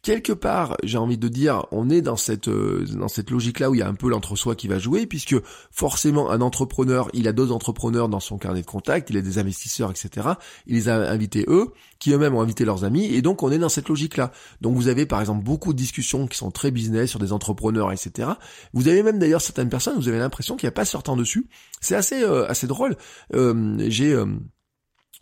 quelque 0.03 0.33
part, 0.33 0.77
j'ai 0.83 0.99
envie 0.99 1.19
de 1.19 1.29
dire, 1.29 1.67
on 1.71 1.91
est 1.91 2.01
dans 2.01 2.17
cette 2.17 2.49
euh, 2.49 2.85
dans 2.95 3.09
cette 3.09 3.31
logique-là 3.31 3.71
où 3.71 3.75
il 3.75 3.79
y 3.79 3.83
a 3.83 3.89
un 3.89 3.95
peu 3.95 4.09
l'entre-soi 4.09 4.55
qui 4.55 4.69
va 4.69 4.79
jouer, 4.79 5.07
puisque 5.07 5.37
forcément 5.71 6.31
un 6.31 6.41
entrepreneur, 6.41 7.09
il 7.13 7.29
a 7.29 7.33
d'autres 7.33 7.55
entrepreneurs 7.55 8.09
dans 8.09 8.21
son 8.21 8.39
carnet 8.39 8.63
de 8.63 8.67
contact, 8.67 9.11
il 9.11 9.17
a 9.17 9.23
des 9.23 9.39
investisseurs, 9.39 9.91
etc. 9.91 10.29
Il 10.67 10.75
les 10.75 10.89
a 10.89 11.11
invités 11.11 11.45
eux, 11.49 11.73
qui 11.99 12.13
eux-mêmes 12.13 12.35
ont 12.35 12.41
invité 12.41 12.65
leurs 12.65 12.85
amis, 12.85 13.07
et 13.07 13.23
donc 13.23 13.43
on 13.43 13.51
est 13.51 13.59
dans 13.59 13.69
cette 13.69 13.89
logique-là. 13.89 14.33
Donc 14.61 14.77
vous 14.77 14.89
avez 14.89 15.07
par 15.07 15.21
exemple 15.21 15.45
beaucoup 15.45 15.73
de 15.73 15.79
discussions 15.79 16.27
qui 16.27 16.37
sont 16.37 16.51
très 16.51 16.71
business 16.71 17.11
sur 17.11 17.19
des 17.19 17.33
entrepreneurs, 17.33 17.93
etc. 17.93 18.31
Vous 18.73 18.89
avez 18.89 19.03
même 19.03 19.19
d'ailleurs 19.19 19.43
certaines 19.43 19.69
personnes, 19.69 19.97
vous 19.97 20.09
avez 20.09 20.19
l'impression 20.19 20.57
qu'il 20.57 20.67
n'y 20.67 20.71
a 20.71 20.73
pas 20.73 20.85
temps 21.01 21.17
dessus. 21.17 21.47
C'est 21.81 21.95
assez 21.95 22.23
euh, 22.23 22.47
assez 22.49 22.67
drôle. 22.67 22.97
Euh, 23.35 23.77
j'ai 23.89 24.15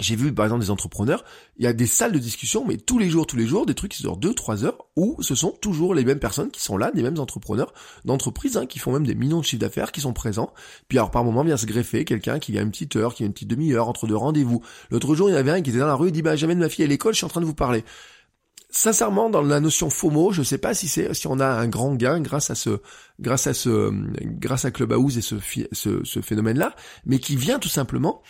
j'ai 0.00 0.14
vu 0.14 0.32
par 0.32 0.44
exemple 0.46 0.62
des 0.62 0.70
entrepreneurs, 0.70 1.24
il 1.56 1.64
y 1.64 1.66
a 1.66 1.72
des 1.72 1.86
salles 1.86 2.12
de 2.12 2.20
discussion, 2.20 2.64
mais 2.64 2.76
tous 2.76 2.98
les 2.98 3.10
jours, 3.10 3.26
tous 3.26 3.36
les 3.36 3.46
jours, 3.46 3.66
des 3.66 3.74
trucs 3.74 3.90
qui 3.90 4.02
durent 4.02 4.18
2-3 4.18 4.64
heures, 4.64 4.78
où 4.94 5.16
ce 5.22 5.34
sont 5.34 5.50
toujours 5.50 5.92
les 5.92 6.04
mêmes 6.04 6.20
personnes 6.20 6.52
qui 6.52 6.62
sont 6.62 6.76
là, 6.76 6.92
les 6.94 7.02
mêmes 7.02 7.18
entrepreneurs 7.18 7.72
d'entreprises, 8.04 8.56
hein, 8.56 8.66
qui 8.66 8.78
font 8.78 8.92
même 8.92 9.06
des 9.06 9.16
millions 9.16 9.40
de 9.40 9.44
chiffres 9.44 9.60
d'affaires, 9.60 9.90
qui 9.90 10.00
sont 10.00 10.12
présents. 10.12 10.52
Puis 10.86 10.98
alors 10.98 11.10
par 11.10 11.24
moment 11.24 11.42
vient 11.42 11.56
se 11.56 11.66
greffer 11.66 12.04
quelqu'un 12.04 12.38
qui 12.38 12.52
vient 12.52 12.62
une 12.62 12.70
petite 12.70 12.94
heure, 12.94 13.12
qui 13.12 13.24
vient 13.24 13.26
une 13.26 13.32
petite 13.32 13.48
demi-heure 13.48 13.88
entre 13.88 14.06
deux 14.06 14.16
rendez-vous. 14.16 14.62
L'autre 14.90 15.16
jour, 15.16 15.28
il 15.28 15.32
y 15.32 15.34
en 15.34 15.38
avait 15.38 15.50
un 15.50 15.62
qui 15.62 15.70
était 15.70 15.80
dans 15.80 15.86
la 15.86 15.96
rue, 15.96 16.08
il 16.08 16.12
dit 16.12 16.22
bah 16.22 16.36
j'amène 16.36 16.60
ma 16.60 16.68
fille 16.68 16.84
à 16.84 16.88
l'école, 16.88 17.14
je 17.14 17.18
suis 17.18 17.26
en 17.26 17.30
train 17.30 17.40
de 17.40 17.46
vous 17.46 17.54
parler. 17.54 17.84
Sincèrement, 18.70 19.30
dans 19.30 19.42
la 19.42 19.60
notion 19.60 19.90
FOMO, 19.90 20.30
je 20.30 20.42
sais 20.42 20.58
pas 20.58 20.74
si 20.74 20.88
c'est 20.88 21.12
si 21.14 21.26
on 21.26 21.40
a 21.40 21.46
un 21.46 21.66
grand 21.66 21.94
gain 21.94 22.20
grâce 22.20 22.50
à 22.50 22.54
ce 22.54 22.82
grâce 23.18 23.46
à 23.46 23.54
ce 23.54 23.90
grâce 24.22 24.66
à 24.66 24.70
Clubhouse 24.70 25.16
et 25.16 25.22
ce, 25.22 25.36
ce 25.72 26.20
phénomène-là, 26.20 26.76
mais 27.06 27.18
qui 27.18 27.34
vient 27.34 27.58
tout 27.58 27.70
simplement 27.70 28.22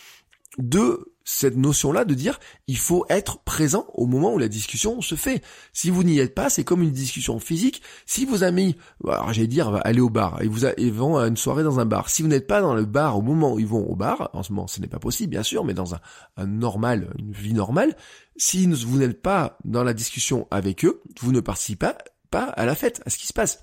de 0.59 1.13
cette 1.23 1.57
notion-là 1.57 2.05
de 2.05 2.13
dire 2.15 2.39
il 2.67 2.77
faut 2.77 3.05
être 3.07 3.39
présent 3.43 3.85
au 3.93 4.07
moment 4.07 4.33
où 4.33 4.39
la 4.39 4.47
discussion 4.47 4.99
se 5.01 5.15
fait. 5.15 5.43
Si 5.73 5.89
vous 5.89 6.03
n'y 6.03 6.19
êtes 6.19 6.33
pas, 6.33 6.49
c'est 6.49 6.63
comme 6.63 6.81
une 6.81 6.91
discussion 6.91 7.39
physique. 7.39 7.81
Si 8.05 8.25
vos 8.25 8.43
amis, 8.43 8.75
alors 9.05 9.31
j'allais 9.31 9.47
dire, 9.47 9.79
aller 9.85 10.01
au 10.01 10.09
bar, 10.09 10.41
et 10.41 10.89
vont 10.89 11.17
à 11.17 11.27
une 11.27 11.37
soirée 11.37 11.63
dans 11.63 11.79
un 11.79 11.85
bar. 11.85 12.09
Si 12.09 12.23
vous 12.23 12.27
n'êtes 12.27 12.47
pas 12.47 12.61
dans 12.61 12.73
le 12.73 12.85
bar 12.85 13.17
au 13.17 13.21
moment 13.21 13.53
où 13.53 13.59
ils 13.59 13.67
vont 13.67 13.87
au 13.87 13.95
bar, 13.95 14.29
en 14.33 14.43
ce 14.43 14.51
moment 14.51 14.67
ce 14.67 14.81
n'est 14.81 14.87
pas 14.87 14.99
possible 14.99 15.31
bien 15.31 15.43
sûr, 15.43 15.63
mais 15.63 15.73
dans 15.73 15.93
un, 15.93 15.99
normal, 16.45 17.13
une 17.19 17.31
vie 17.31 17.53
normale, 17.53 17.95
si 18.35 18.65
vous 18.67 18.97
n'êtes 18.97 19.21
pas 19.21 19.57
dans 19.65 19.83
la 19.83 19.93
discussion 19.93 20.47
avec 20.49 20.83
eux, 20.83 21.01
vous 21.21 21.31
ne 21.31 21.41
participez 21.41 21.91
pas 22.31 22.43
à 22.43 22.65
la 22.65 22.75
fête, 22.75 23.01
à 23.05 23.09
ce 23.09 23.17
qui 23.17 23.27
se 23.27 23.33
passe. 23.33 23.59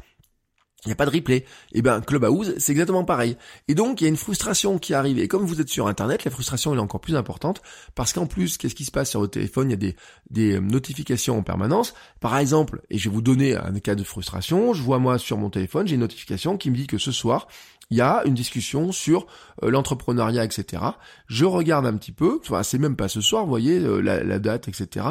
Il 0.87 0.91
n'y 0.91 0.93
a 0.93 0.97
pas 0.97 1.07
de 1.07 1.11
replay. 1.11 1.37
Et 1.37 1.45
eh 1.75 1.83
ben 1.83 2.01
Clubhouse, 2.01 2.55
c'est 2.59 2.73
exactement 2.73 3.05
pareil. 3.05 3.37
Et 3.69 3.75
donc 3.75 4.01
il 4.01 4.05
y 4.05 4.07
a 4.07 4.09
une 4.09 4.17
frustration 4.17 4.79
qui 4.79 4.95
arrive. 4.95 5.19
Et 5.19 5.29
comme 5.29 5.45
vous 5.45 5.61
êtes 5.61 5.69
sur 5.69 5.89
Internet, 5.89 6.25
la 6.25 6.31
frustration 6.31 6.75
est 6.75 6.79
encore 6.79 7.01
plus 7.01 7.17
importante 7.17 7.61
parce 7.95 8.13
qu'en 8.13 8.27
plus, 8.27 8.57
qu'est-ce 8.57 8.75
qui 8.75 8.85
se 8.85 8.91
passe 8.91 9.11
sur 9.11 9.21
votre 9.21 9.33
téléphone? 9.33 9.69
Il 9.69 9.73
y 9.73 9.75
a 9.75 9.77
des, 9.77 9.97
des 10.31 10.55
euh, 10.55 10.61
notifications 10.61 11.39
en 11.39 11.43
permanence. 11.43 11.95
Par 12.21 12.39
exemple, 12.39 12.83
et 12.91 12.99
je 12.99 13.09
vais 13.09 13.15
vous 13.15 13.23
donner 13.23 13.57
un 13.57 13.79
cas 13.81 13.95
de 13.95 14.05
frustration, 14.05 14.73
je 14.73 14.83
vois 14.83 14.99
moi 14.99 15.19
sur 15.19 15.37
mon 15.37 15.51
téléphone, 15.51 15.87
j'ai 15.87 15.95
une 15.95 16.01
notification 16.01 16.57
qui 16.57 16.71
me 16.71 16.77
dit 16.77 16.87
que 16.87 16.99
ce 16.99 17.13
soir, 17.13 17.49
il 17.91 17.97
y 17.97 18.01
a 18.01 18.23
une 18.25 18.35
discussion 18.35 18.91
sur 18.91 19.27
euh, 19.63 19.71
l'entrepreneuriat, 19.71 20.45
etc. 20.45 20.83
Je 21.29 21.45
regarde 21.45 21.87
un 21.87 21.97
petit 21.97 22.13
peu, 22.13 22.41
enfin 22.43 22.63
c'est 22.63 22.79
même 22.79 22.97
pas 22.97 23.09
ce 23.09 23.21
soir, 23.21 23.45
vous 23.45 23.51
voyez 23.51 23.79
euh, 23.79 24.01
la, 24.01 24.39
date, 24.39 24.69
etc. 24.69 25.07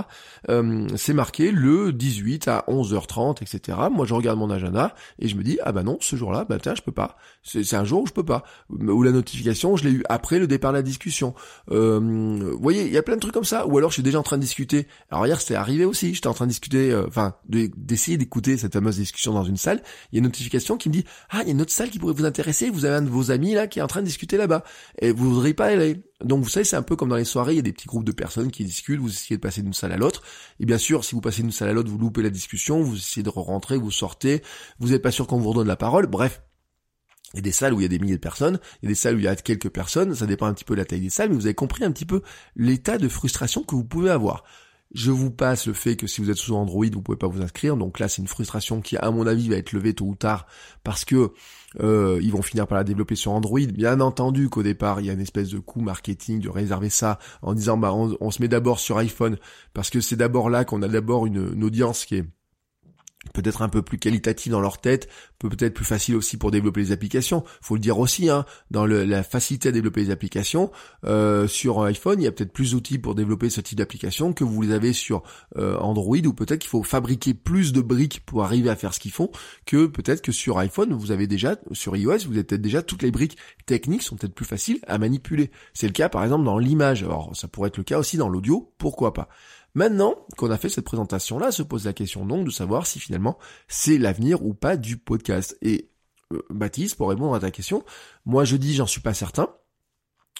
Euh, 0.50 0.88
c'est 0.98 1.14
marqué 1.14 1.52
le 1.52 1.94
18 1.94 2.48
à 2.50 2.66
11h30, 2.68 3.42
etc. 3.42 3.78
Moi 3.92 4.06
je 4.06 4.14
regarde 4.14 4.38
mon 4.38 4.50
agenda 4.50 4.94
et 5.20 5.28
je 5.28 5.36
me 5.36 5.44
dis 5.44 5.58
ah 5.64 5.72
bah 5.72 5.84
non 5.84 5.98
ce 6.02 6.16
jour-là, 6.16 6.46
bah 6.48 6.58
tiens 6.62 6.76
je 6.76 6.82
peux 6.82 6.92
pas. 6.92 7.18
C'est 7.44 7.76
un 7.76 7.86
jour 7.86 8.04
où 8.04 8.08
je 8.08 8.12
peux 8.12 8.26
pas. 8.26 8.44
Ou 8.70 9.04
la 9.04 9.12
notification 9.12 9.78
je 9.78 9.86
l'ai 9.86 9.92
eu 9.92 10.04
après 10.10 10.40
le 10.40 10.48
départ 10.48 10.72
de 10.72 10.78
la 10.78 10.84
discussion. 10.84 11.34
vous 11.68 12.60
voyez 12.60 12.86
il 12.86 12.92
y 12.92 12.98
a 12.98 13.04
plein 13.04 13.16
de 13.16 13.22
trucs 13.22 13.34
comme 13.34 13.46
ça. 13.46 13.68
Ou 13.68 13.78
alors 13.78 13.90
je 13.90 13.96
suis 13.96 14.04
déjà 14.04 14.20
en 14.20 14.24
train 14.24 14.38
de 14.38 14.42
discuter. 14.42 14.88
Alors 15.10 15.26
hier 15.28 15.40
c'était 15.40 15.56
arrivé 15.56 15.86
aussi, 15.86 16.14
j'étais 16.14 16.28
en 16.28 16.34
train 16.34 16.46
de 16.46 16.52
discuter, 16.52 16.94
enfin 17.08 17.36
d'essayer 17.48 18.18
d'écouter 18.18 18.58
cette 18.58 18.74
fameuse 18.74 18.98
discussion 18.98 19.34
dans 19.34 19.44
une 19.46 19.58
salle. 19.58 19.82
Il 20.12 20.16
y 20.16 20.18
a 20.18 20.20
une 20.20 20.26
notification 20.26 20.76
qui 20.76 20.90
me 20.90 20.94
dit 20.94 21.06
ah 21.30 21.40
il 21.42 21.48
y 21.48 21.50
a 21.50 21.54
une 21.54 21.62
autre 21.62 21.72
salle 21.72 21.90
qui 21.90 22.00
pourrait 22.00 22.14
vous 22.14 22.26
intéresser 22.26 22.64
vous 22.69 22.86
avez 22.86 22.95
un 22.95 23.01
de 23.01 23.10
vos 23.10 23.32
amis 23.32 23.54
là 23.54 23.67
qui 23.67 23.80
est 23.80 23.82
en 23.82 23.88
train 23.88 24.01
de 24.01 24.06
discuter 24.06 24.38
là-bas 24.38 24.63
et 24.99 25.12
vous 25.12 25.34
voudriez 25.34 25.54
pas 25.54 25.67
aller. 25.67 26.04
Donc 26.23 26.43
vous 26.43 26.49
savez, 26.49 26.63
c'est 26.63 26.75
un 26.75 26.82
peu 26.82 26.95
comme 26.95 27.10
dans 27.10 27.15
les 27.15 27.25
soirées, 27.25 27.54
il 27.54 27.58
y 27.58 27.60
a 27.60 27.63
des 27.63 27.73
petits 27.73 27.88
groupes 27.88 28.06
de 28.06 28.12
personnes 28.12 28.51
qui 28.51 28.63
discutent, 28.63 28.99
vous 28.99 29.10
essayez 29.10 29.38
de 29.38 29.41
passer 29.41 29.62
d'une 29.62 29.73
salle 29.73 29.91
à 29.91 29.97
l'autre. 29.97 30.21
Et 30.60 30.65
bien 30.65 30.78
sûr, 30.78 31.04
si 31.04 31.15
vous 31.15 31.21
passez 31.21 31.41
d'une 31.41 31.51
salle 31.51 31.69
à 31.69 31.73
l'autre, 31.73 31.89
vous 31.89 31.97
loupez 31.97 32.21
la 32.21 32.30
discussion, 32.30 32.82
vous 32.82 32.97
essayez 32.97 33.23
de 33.23 33.30
rentrer, 33.30 33.78
vous 33.78 33.91
sortez, 33.91 34.41
vous 34.80 34.89
n'êtes 34.89 35.01
pas 35.01 35.12
sûr 35.12 35.28
qu'on 35.28 35.39
vous 35.39 35.49
redonne 35.49 35.67
la 35.67 35.75
parole. 35.75 36.08
Bref, 36.08 36.41
il 37.34 37.38
y 37.38 37.39
a 37.39 37.41
des 37.41 37.51
salles 37.51 37.73
où 37.73 37.80
il 37.80 37.84
y 37.84 37.86
a 37.86 37.89
des 37.89 37.99
milliers 37.99 38.15
de 38.15 38.21
personnes, 38.21 38.60
il 38.82 38.86
y 38.86 38.88
a 38.88 38.89
des 38.89 38.95
salles 38.95 39.15
où 39.15 39.19
il 39.19 39.25
y 39.25 39.28
a 39.28 39.36
quelques 39.36 39.69
personnes, 39.69 40.15
ça 40.15 40.25
dépend 40.25 40.45
un 40.45 40.54
petit 40.54 40.63
peu 40.63 40.73
de 40.75 40.80
la 40.80 40.86
taille 40.86 41.01
des 41.01 41.10
salles, 41.10 41.30
mais 41.30 41.36
vous 41.36 41.47
avez 41.47 41.56
compris 41.56 41.84
un 41.84 41.91
petit 41.91 42.06
peu 42.06 42.21
l'état 42.56 42.97
de 42.97 43.10
frustration 43.10 43.63
que 43.63 43.75
vous 43.75 43.84
pouvez 43.84 44.10
avoir. 44.10 44.45
Je 44.95 45.12
vous 45.12 45.29
passe 45.29 45.67
le 45.67 45.73
fait 45.73 45.97
que 45.97 46.08
si 46.08 46.21
vous 46.21 46.29
êtes 46.29 46.38
sous 46.38 46.55
Android, 46.55 46.86
vous 46.89 47.01
pouvez 47.01 47.17
pas 47.17 47.27
vous 47.27 47.41
inscrire. 47.41 47.75
Donc 47.75 47.99
là, 47.99 48.08
c'est 48.08 48.21
une 48.21 48.29
frustration 48.29 48.79
qui, 48.79 48.95
à 48.95 49.12
mon 49.12 49.27
avis, 49.27 49.49
va 49.49 49.58
être 49.58 49.73
levée 49.73 49.93
tôt 49.93 50.05
ou 50.05 50.15
tard 50.15 50.47
parce 50.86 51.03
que 51.03 51.34
euh, 51.81 52.17
ils 52.21 52.31
vont 52.31 52.41
finir 52.41 52.65
par 52.65 52.77
la 52.77 52.86
développer 52.86 53.15
sur 53.15 53.34
Android. 53.34 53.60
Bien 53.60 53.99
entendu 53.99 54.47
qu'au 54.47 54.63
départ, 54.63 55.01
il 55.01 55.08
y 55.08 55.10
a 55.10 55.13
une 55.13 55.19
espèce 55.19 55.49
de 55.49 55.60
coût 55.60 55.81
marketing 55.81 56.39
de 56.39 56.47
réserver 56.47 56.89
ça 56.89 57.19
en 57.41 57.53
disant 57.53 57.75
bah 57.75 57.93
on, 57.93 58.31
se 58.31 58.41
met 58.41 58.47
d'abord 58.47 58.79
sur 58.79 58.97
iPhone 58.97 59.38
parce 59.73 59.89
que 59.89 59.99
c'est 59.99 60.15
d'abord 60.15 60.49
là 60.49 60.63
qu'on 60.63 60.81
a 60.81 60.88
d'abord 60.88 61.25
une 61.25 61.62
audience 61.62 62.05
qui 62.05 62.15
est 62.15 62.25
peut-être 63.34 63.62
un 63.62 63.70
peu 63.70 63.82
plus 63.82 63.98
qualitatif 63.98 64.52
dans 64.52 64.62
leur 64.62 64.80
tête, 64.80 65.10
peut-être 65.40 65.74
plus 65.74 65.86
facile 65.86 66.16
aussi 66.16 66.38
pour 66.38 66.52
développer 66.52 66.82
les 66.82 66.92
applications. 66.92 67.44
Faut 67.62 67.76
le 67.76 67.82
dire 67.82 68.00
aussi, 68.00 68.30
hein, 68.30 68.46
dans 68.72 68.86
la 68.86 69.24
facilité 69.24 69.70
à 69.70 69.72
développer 69.72 70.04
les 70.04 70.12
applications 70.12 70.72
euh, 71.06 71.48
sur 71.48 71.84
iPhone, 71.84 72.20
il 72.20 72.26
y 72.26 72.28
a 72.28 72.32
peut-être 72.32 72.54
plus 72.54 72.72
d'outils 72.72 72.98
pour 72.98 73.16
développer 73.16 73.50
ce 73.50 73.62
type 73.62 73.78
d'application 73.78 74.34
que 74.34 74.44
vous 74.44 74.62
les 74.62 74.72
avez 74.72 74.94
sur 74.94 75.24
euh, 75.58 75.78
Android, 75.78 76.18
ou 76.18 76.34
peut-être 76.34 76.62
qu'il 76.62 76.70
faut 76.70 76.84
fabriquer 76.84 77.34
plus 77.34 77.74
de 77.74 77.82
briques 77.82 78.26
pour 78.26 78.44
arriver 78.44 78.70
à 78.70 78.76
faire 78.76 78.94
ce 78.94 79.00
qu'ils 79.00 79.12
font, 79.12 79.32
que 79.66 79.86
peut-être 79.86 80.22
que 80.22 80.32
sur 80.32 80.58
iPhone 80.58 80.94
vous 80.94 81.12
avez 81.12 81.28
déjà, 81.28 81.56
sur 81.72 81.96
iOS 81.96 82.20
vous 82.28 82.34
avez 82.34 82.44
peut-être 82.44 82.62
déjà 82.62 82.82
toutes 82.82 83.04
les 83.04 83.12
briques 83.12 83.38
techniques 83.66 84.04
sont 84.04 84.16
peut-être 84.16 84.36
plus 84.36 84.46
faciles 84.46 84.80
à 84.88 84.98
manipuler. 84.98 85.52
C'est 85.74 85.88
le 85.88 85.94
cas 85.94 86.10
par 86.10 86.24
exemple 86.24 86.46
dans 86.46 86.58
l'image. 86.58 87.04
Alors 87.04 87.36
ça 87.36 87.48
pourrait 87.48 87.68
être 87.68 87.78
le 87.78 87.84
cas 87.84 88.00
aussi 88.00 88.18
dans 88.18 88.30
l'audio, 88.30 88.72
pourquoi 88.78 89.14
pas. 89.14 89.30
Maintenant 89.76 90.16
qu'on 90.38 90.50
a 90.52 90.58
fait 90.58 90.70
cette 90.70 90.86
présentation-là, 90.86 91.52
se 91.52 91.62
pose 91.62 91.86
la 91.86 91.94
question 91.94 92.26
donc 92.26 92.46
de 92.46 92.50
savoir 92.50 92.88
si 92.88 93.00
finalement 93.00 93.38
c'est 93.68 93.98
l'avenir 93.98 94.44
ou 94.46 94.54
pas 94.54 94.78
du 94.78 94.98
podcast. 94.98 95.58
Et 95.62 95.92
euh, 96.34 96.42
Baptiste, 96.50 96.96
pour 96.96 97.10
répondre 97.10 97.36
à 97.36 97.40
ta 97.42 97.52
question, 97.52 97.84
moi 98.26 98.46
je 98.46 98.56
dis 98.56 98.74
j'en 98.74 98.88
suis 98.88 99.02
pas 99.02 99.14
certain. 99.14 99.50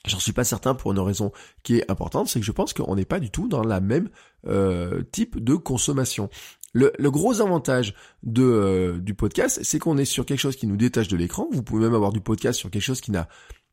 J'en 0.08 0.20
suis 0.20 0.34
pas 0.34 0.44
certain 0.44 0.76
pour 0.76 0.92
une 0.92 1.00
raison 1.00 1.32
qui 1.64 1.78
est 1.78 1.92
importante, 1.92 2.30
c'est 2.30 2.40
que 2.40 2.46
je 2.46 2.52
pense 2.52 2.74
qu'on 2.74 2.96
n'est 2.96 3.06
pas 3.06 3.20
du 3.20 3.32
tout 3.32 3.48
dans 3.48 3.64
la 3.64 3.82
même 3.82 4.10
euh, 4.46 5.04
type 5.12 5.44
de 5.44 5.56
consommation. 5.56 6.30
Le, 6.74 6.92
gros 7.10 7.42
avantage 7.42 7.96
euh, 8.38 9.00
du 9.00 9.16
podcast, 9.16 9.62
c'est 9.64 9.80
qu'on 9.80 9.98
est 9.98 10.06
sur 10.06 10.26
quelque 10.26 10.40
chose 10.40 10.58
qui 10.58 10.68
nous 10.68 10.76
détache 10.76 11.08
de 11.08 11.16
l'écran. 11.16 11.48
Vous 11.52 11.64
pouvez 11.64 11.86
même 11.86 11.96
avoir 11.96 12.12
du 12.12 12.20
podcast 12.20 12.60
sur 12.60 12.70
quelque 12.70 12.84
chose 12.84 13.00
qui 13.00 13.12
n'a 13.12 13.30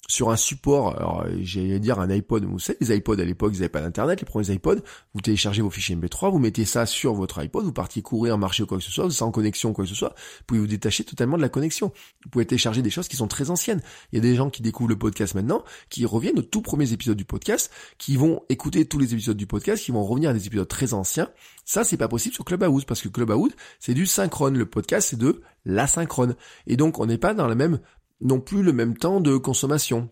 sur 0.09 0.31
un 0.31 0.37
support, 0.37 0.97
alors 0.97 1.25
j'allais 1.41 1.79
dire 1.79 2.01
un 2.01 2.11
iPod, 2.11 2.45
vous 2.45 2.59
savez, 2.59 2.77
les 2.81 2.97
iPods 2.97 3.21
à 3.21 3.25
l'époque, 3.25 3.53
ils 3.55 3.61
n'avaient 3.61 3.69
pas 3.69 3.81
d'internet, 3.81 4.21
les 4.21 4.27
premiers 4.27 4.51
iPods, 4.51 4.81
vous 5.15 5.21
téléchargez 5.21 5.63
vos 5.63 5.71
fichiers 5.71 5.97
MP3, 5.97 6.31
vous 6.31 6.39
mettez 6.39 6.65
ça 6.65 6.87
sur 6.87 7.15
votre 7.15 7.39
iPod, 7.39 7.65
vous 7.65 7.73
partiez 7.73 8.03
courir, 8.03 8.37
marcher 8.37 8.65
ou 8.65 8.67
quoi 8.67 8.79
que 8.79 8.85
ce 8.85 8.91
soit, 8.91 9.11
sans 9.11 9.31
connexion 9.31 9.71
ou 9.71 9.73
quoi 9.73 9.85
que 9.85 9.89
ce 9.89 9.95
soit, 9.95 10.11
vous 10.11 10.45
pouvez 10.47 10.61
vous 10.61 10.67
détacher 10.67 11.05
totalement 11.05 11.37
de 11.37 11.43
la 11.43 11.49
connexion. 11.49 11.93
Vous 12.25 12.31
pouvez 12.31 12.45
télécharger 12.45 12.83
des 12.83 12.91
choses 12.91 13.09
qui 13.09 13.17
sont 13.17 13.29
très 13.29 13.51
anciennes. 13.51 13.81
Il 14.13 14.17
y 14.17 14.19
a 14.19 14.23
des 14.23 14.35
gens 14.35 14.51
qui 14.51 14.61
découvrent 14.61 14.91
le 14.91 14.99
podcast 14.99 15.35
maintenant, 15.35 15.65
qui 15.89 16.05
reviennent 16.05 16.39
aux 16.39 16.43
tout 16.43 16.63
premiers 16.63 16.93
épisodes 16.93 17.17
du 17.17 17.25
podcast, 17.25 17.71
qui 17.99 18.17
vont 18.17 18.43
écouter 18.49 18.85
tous 18.85 18.99
les 18.99 19.15
épisodes 19.15 19.37
du 19.37 19.47
podcast, 19.47 19.85
qui 19.85 19.93
vont 19.93 20.05
revenir 20.05 20.31
à 20.31 20.33
des 20.35 20.47
épisodes 20.47 20.69
très 20.69 20.95
anciens. 20.95 21.31
Ça, 21.65 21.85
c'est 21.85 21.97
pas 21.97 22.09
possible 22.09 22.35
sur 22.35 22.45
Clubhouse, 22.45 22.85
parce 22.85 23.01
que 23.01 23.09
Clubhouse, 23.09 23.53
c'est 23.79 23.95
du 23.95 24.07
synchrone. 24.07 24.59
Le 24.59 24.67
podcast, 24.67 25.09
c'est 25.11 25.19
de 25.19 25.43
l'asynchrone. 25.65 26.35
Et 26.67 26.77
donc, 26.77 26.99
on 26.99 27.07
n'est 27.07 27.19
pas 27.19 27.35
dans 27.35 27.47
la 27.47 27.55
même 27.55 27.79
non 28.23 28.41
plus 28.41 28.63
le 28.63 28.73
même 28.73 28.97
temps 28.97 29.21
de 29.21 29.37
consommation. 29.37 30.09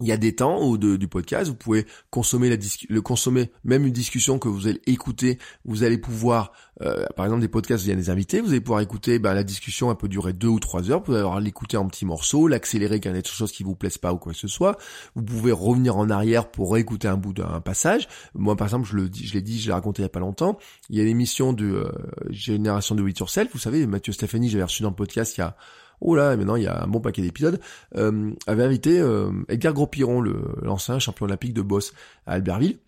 il 0.00 0.08
y 0.08 0.12
a 0.12 0.16
des 0.16 0.34
temps 0.34 0.66
où 0.66 0.76
du 0.76 1.06
podcast, 1.06 1.48
vous 1.48 1.56
pouvez 1.56 1.86
consommer 2.10 2.48
la 2.48 2.56
le 2.88 3.00
consommer 3.00 3.52
même 3.62 3.86
une 3.86 3.92
discussion 3.92 4.40
que 4.40 4.48
vous 4.48 4.66
allez 4.66 4.80
écouter, 4.86 5.38
vous 5.64 5.84
allez 5.84 5.98
pouvoir, 5.98 6.50
euh, 6.82 7.06
par 7.16 7.26
exemple 7.26 7.42
des 7.42 7.48
podcasts, 7.48 7.84
il 7.84 7.90
y 7.90 7.92
a 7.92 7.96
des 7.96 8.10
invités, 8.10 8.40
vous 8.40 8.48
allez 8.50 8.60
pouvoir 8.60 8.80
écouter, 8.80 9.20
bah, 9.20 9.34
la 9.34 9.44
discussion 9.44 9.90
elle 9.92 9.96
peut 9.96 10.08
durer 10.08 10.32
deux 10.32 10.48
ou 10.48 10.58
trois 10.58 10.90
heures, 10.90 10.98
vous 10.98 11.04
pouvez 11.04 11.18
avoir 11.18 11.38
l'écouter 11.38 11.76
en 11.76 11.86
petits 11.86 12.06
morceaux, 12.06 12.48
l'accélérer 12.48 12.98
quand 12.98 13.10
il 13.10 13.14
y 13.14 13.18
a 13.18 13.22
des 13.22 13.28
choses 13.28 13.52
qui 13.52 13.62
vous 13.62 13.76
plaisent 13.76 13.98
pas 13.98 14.12
ou 14.12 14.18
quoi 14.18 14.32
que 14.32 14.38
ce 14.38 14.48
soit. 14.48 14.78
Vous 15.14 15.22
pouvez 15.22 15.52
revenir 15.52 15.96
en 15.96 16.10
arrière 16.10 16.50
pour 16.50 16.72
réécouter 16.72 17.06
un 17.06 17.16
bout 17.16 17.32
d'un 17.32 17.60
passage. 17.60 18.08
Moi 18.34 18.56
par 18.56 18.66
exemple, 18.66 18.88
je 18.88 18.96
le 18.96 19.08
dis, 19.08 19.24
je 19.26 19.34
l'ai 19.34 19.42
dit, 19.42 19.60
je 19.60 19.68
l'ai 19.68 19.74
raconté 19.74 20.02
il 20.02 20.04
y 20.04 20.06
a 20.06 20.10
pas 20.10 20.20
longtemps. 20.20 20.58
Il 20.90 20.98
y 20.98 21.00
a 21.00 21.04
l'émission 21.04 21.52
de 21.52 21.66
euh, 21.66 21.92
Génération 22.30 22.96
de 22.96 23.02
With 23.02 23.20
Yourself, 23.20 23.48
vous 23.52 23.60
savez, 23.60 23.86
Mathieu 23.86 24.12
Stéphanie, 24.12 24.48
j'avais 24.48 24.64
reçu 24.64 24.82
dans 24.82 24.90
le 24.90 24.96
podcast 24.96 25.36
il 25.36 25.40
y 25.40 25.44
a 25.44 25.56
oh 26.04 26.14
là, 26.14 26.36
maintenant 26.36 26.56
il 26.56 26.62
y 26.62 26.66
a 26.68 26.84
un 26.84 26.86
bon 26.86 27.00
paquet 27.00 27.22
d'épisodes, 27.22 27.60
euh, 27.96 28.30
avait 28.46 28.62
invité 28.62 29.00
euh, 29.00 29.32
Edgar 29.48 29.72
Gros-Piron, 29.72 30.22
l'ancien 30.62 30.98
champion 30.98 31.26
olympique 31.26 31.54
de 31.54 31.62
boss 31.62 31.92
à 32.26 32.34
Albertville. 32.34 32.78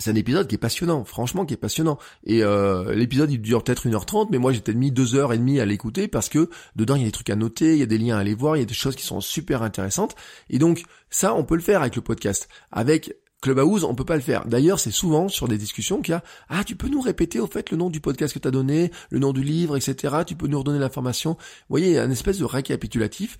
C'est 0.00 0.12
un 0.12 0.14
épisode 0.14 0.46
qui 0.46 0.54
est 0.54 0.58
passionnant, 0.58 1.04
franchement 1.04 1.44
qui 1.44 1.54
est 1.54 1.58
passionnant. 1.58 1.98
Et 2.22 2.44
euh, 2.44 2.94
l'épisode 2.94 3.32
il 3.32 3.40
dure 3.40 3.64
peut-être 3.64 3.88
1h30, 3.88 4.28
mais 4.30 4.38
moi 4.38 4.52
peut-être 4.52 4.76
mis 4.76 4.92
2h30 4.92 5.60
à 5.60 5.66
l'écouter 5.66 6.06
parce 6.06 6.28
que 6.28 6.48
dedans 6.76 6.94
il 6.94 7.00
y 7.00 7.04
a 7.04 7.08
des 7.08 7.12
trucs 7.12 7.30
à 7.30 7.36
noter, 7.36 7.72
il 7.72 7.80
y 7.80 7.82
a 7.82 7.86
des 7.86 7.98
liens 7.98 8.16
à 8.16 8.20
aller 8.20 8.34
voir, 8.34 8.56
il 8.56 8.60
y 8.60 8.62
a 8.62 8.66
des 8.66 8.74
choses 8.74 8.94
qui 8.94 9.04
sont 9.04 9.20
super 9.20 9.62
intéressantes. 9.62 10.14
Et 10.50 10.60
donc 10.60 10.84
ça 11.10 11.34
on 11.34 11.42
peut 11.42 11.56
le 11.56 11.62
faire 11.62 11.80
avec 11.80 11.96
le 11.96 12.02
podcast. 12.02 12.48
Avec 12.70 13.12
Clubhouse, 13.40 13.84
on 13.84 13.94
peut 13.94 14.04
pas 14.04 14.16
le 14.16 14.22
faire. 14.22 14.46
D'ailleurs, 14.46 14.80
c'est 14.80 14.90
souvent 14.90 15.28
sur 15.28 15.46
des 15.46 15.58
discussions 15.58 16.02
qu'il 16.02 16.12
y 16.12 16.14
a 16.14 16.24
ah 16.48 16.64
tu 16.64 16.74
peux 16.74 16.88
nous 16.88 17.00
répéter 17.00 17.38
au 17.38 17.46
fait 17.46 17.70
le 17.70 17.76
nom 17.76 17.88
du 17.88 18.00
podcast 18.00 18.34
que 18.34 18.40
tu 18.40 18.48
as 18.48 18.50
donné, 18.50 18.90
le 19.10 19.20
nom 19.20 19.32
du 19.32 19.42
livre, 19.42 19.76
etc. 19.76 20.16
Tu 20.26 20.34
peux 20.34 20.48
nous 20.48 20.58
redonner 20.58 20.80
l'information. 20.80 21.32
Vous 21.32 21.38
voyez, 21.70 21.98
une 21.98 22.10
espèce 22.10 22.38
de 22.38 22.44
récapitulatif. 22.44 23.38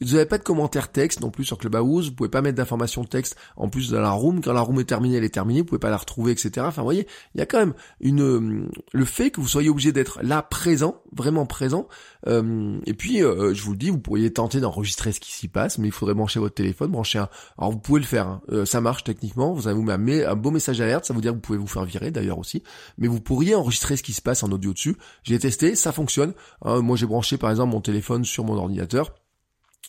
Vous 0.00 0.12
n'avez 0.12 0.26
pas 0.26 0.38
de 0.38 0.44
commentaires 0.44 0.92
texte 0.92 1.20
non 1.20 1.30
plus 1.30 1.44
sur 1.44 1.58
Clubhouse, 1.58 2.10
vous 2.10 2.14
pouvez 2.14 2.28
pas 2.28 2.40
mettre 2.40 2.56
d'informations 2.56 3.04
texte 3.04 3.36
en 3.56 3.68
plus 3.68 3.90
dans 3.90 4.00
la 4.00 4.10
room, 4.10 4.40
quand 4.40 4.52
la 4.52 4.60
room 4.60 4.78
est 4.78 4.84
terminée, 4.84 5.16
elle 5.16 5.24
est 5.24 5.28
terminée, 5.28 5.60
vous 5.60 5.66
pouvez 5.66 5.80
pas 5.80 5.90
la 5.90 5.96
retrouver, 5.96 6.32
etc. 6.32 6.66
Enfin, 6.68 6.82
vous 6.82 6.86
voyez, 6.86 7.06
il 7.34 7.38
y 7.38 7.42
a 7.42 7.46
quand 7.46 7.58
même 7.58 7.74
une 8.00 8.22
euh, 8.22 8.68
le 8.92 9.04
fait 9.04 9.30
que 9.30 9.40
vous 9.40 9.48
soyez 9.48 9.68
obligé 9.68 9.90
d'être 9.90 10.20
là 10.22 10.42
présent, 10.42 11.02
vraiment 11.12 11.46
présent. 11.46 11.88
Euh, 12.28 12.78
et 12.86 12.94
puis, 12.94 13.22
euh, 13.22 13.54
je 13.54 13.62
vous 13.64 13.72
le 13.72 13.78
dis, 13.78 13.90
vous 13.90 13.98
pourriez 13.98 14.32
tenter 14.32 14.60
d'enregistrer 14.60 15.10
ce 15.10 15.18
qui 15.18 15.32
s'y 15.32 15.48
passe, 15.48 15.78
mais 15.78 15.88
il 15.88 15.92
faudrait 15.92 16.14
brancher 16.14 16.38
votre 16.38 16.54
téléphone, 16.54 16.92
brancher 16.92 17.18
un. 17.18 17.28
Alors 17.58 17.72
vous 17.72 17.78
pouvez 17.78 18.00
le 18.00 18.06
faire, 18.06 18.28
hein. 18.28 18.64
ça 18.64 18.80
marche 18.80 19.02
techniquement. 19.02 19.52
Vous 19.52 19.66
avez 19.66 20.24
un 20.24 20.36
beau 20.36 20.50
message 20.50 20.80
alerte, 20.80 21.06
ça 21.06 21.14
veut 21.14 21.20
dire 21.20 21.32
que 21.32 21.36
vous 21.36 21.42
pouvez 21.42 21.58
vous 21.58 21.66
faire 21.66 21.84
virer 21.84 22.10
d'ailleurs 22.10 22.38
aussi. 22.38 22.62
Mais 22.98 23.08
vous 23.08 23.20
pourriez 23.20 23.54
enregistrer 23.56 23.96
ce 23.96 24.02
qui 24.02 24.12
se 24.12 24.22
passe 24.22 24.42
en 24.42 24.52
audio 24.52 24.72
dessus. 24.72 24.96
J'ai 25.24 25.38
testé, 25.38 25.74
ça 25.74 25.90
fonctionne. 25.90 26.34
Hein. 26.62 26.82
moi, 26.82 26.96
j'ai 26.96 27.06
branché 27.06 27.36
par 27.36 27.50
exemple 27.50 27.72
mon 27.72 27.80
téléphone 27.80 28.24
sur 28.24 28.44
mon 28.44 28.56
ordinateur. 28.56 29.12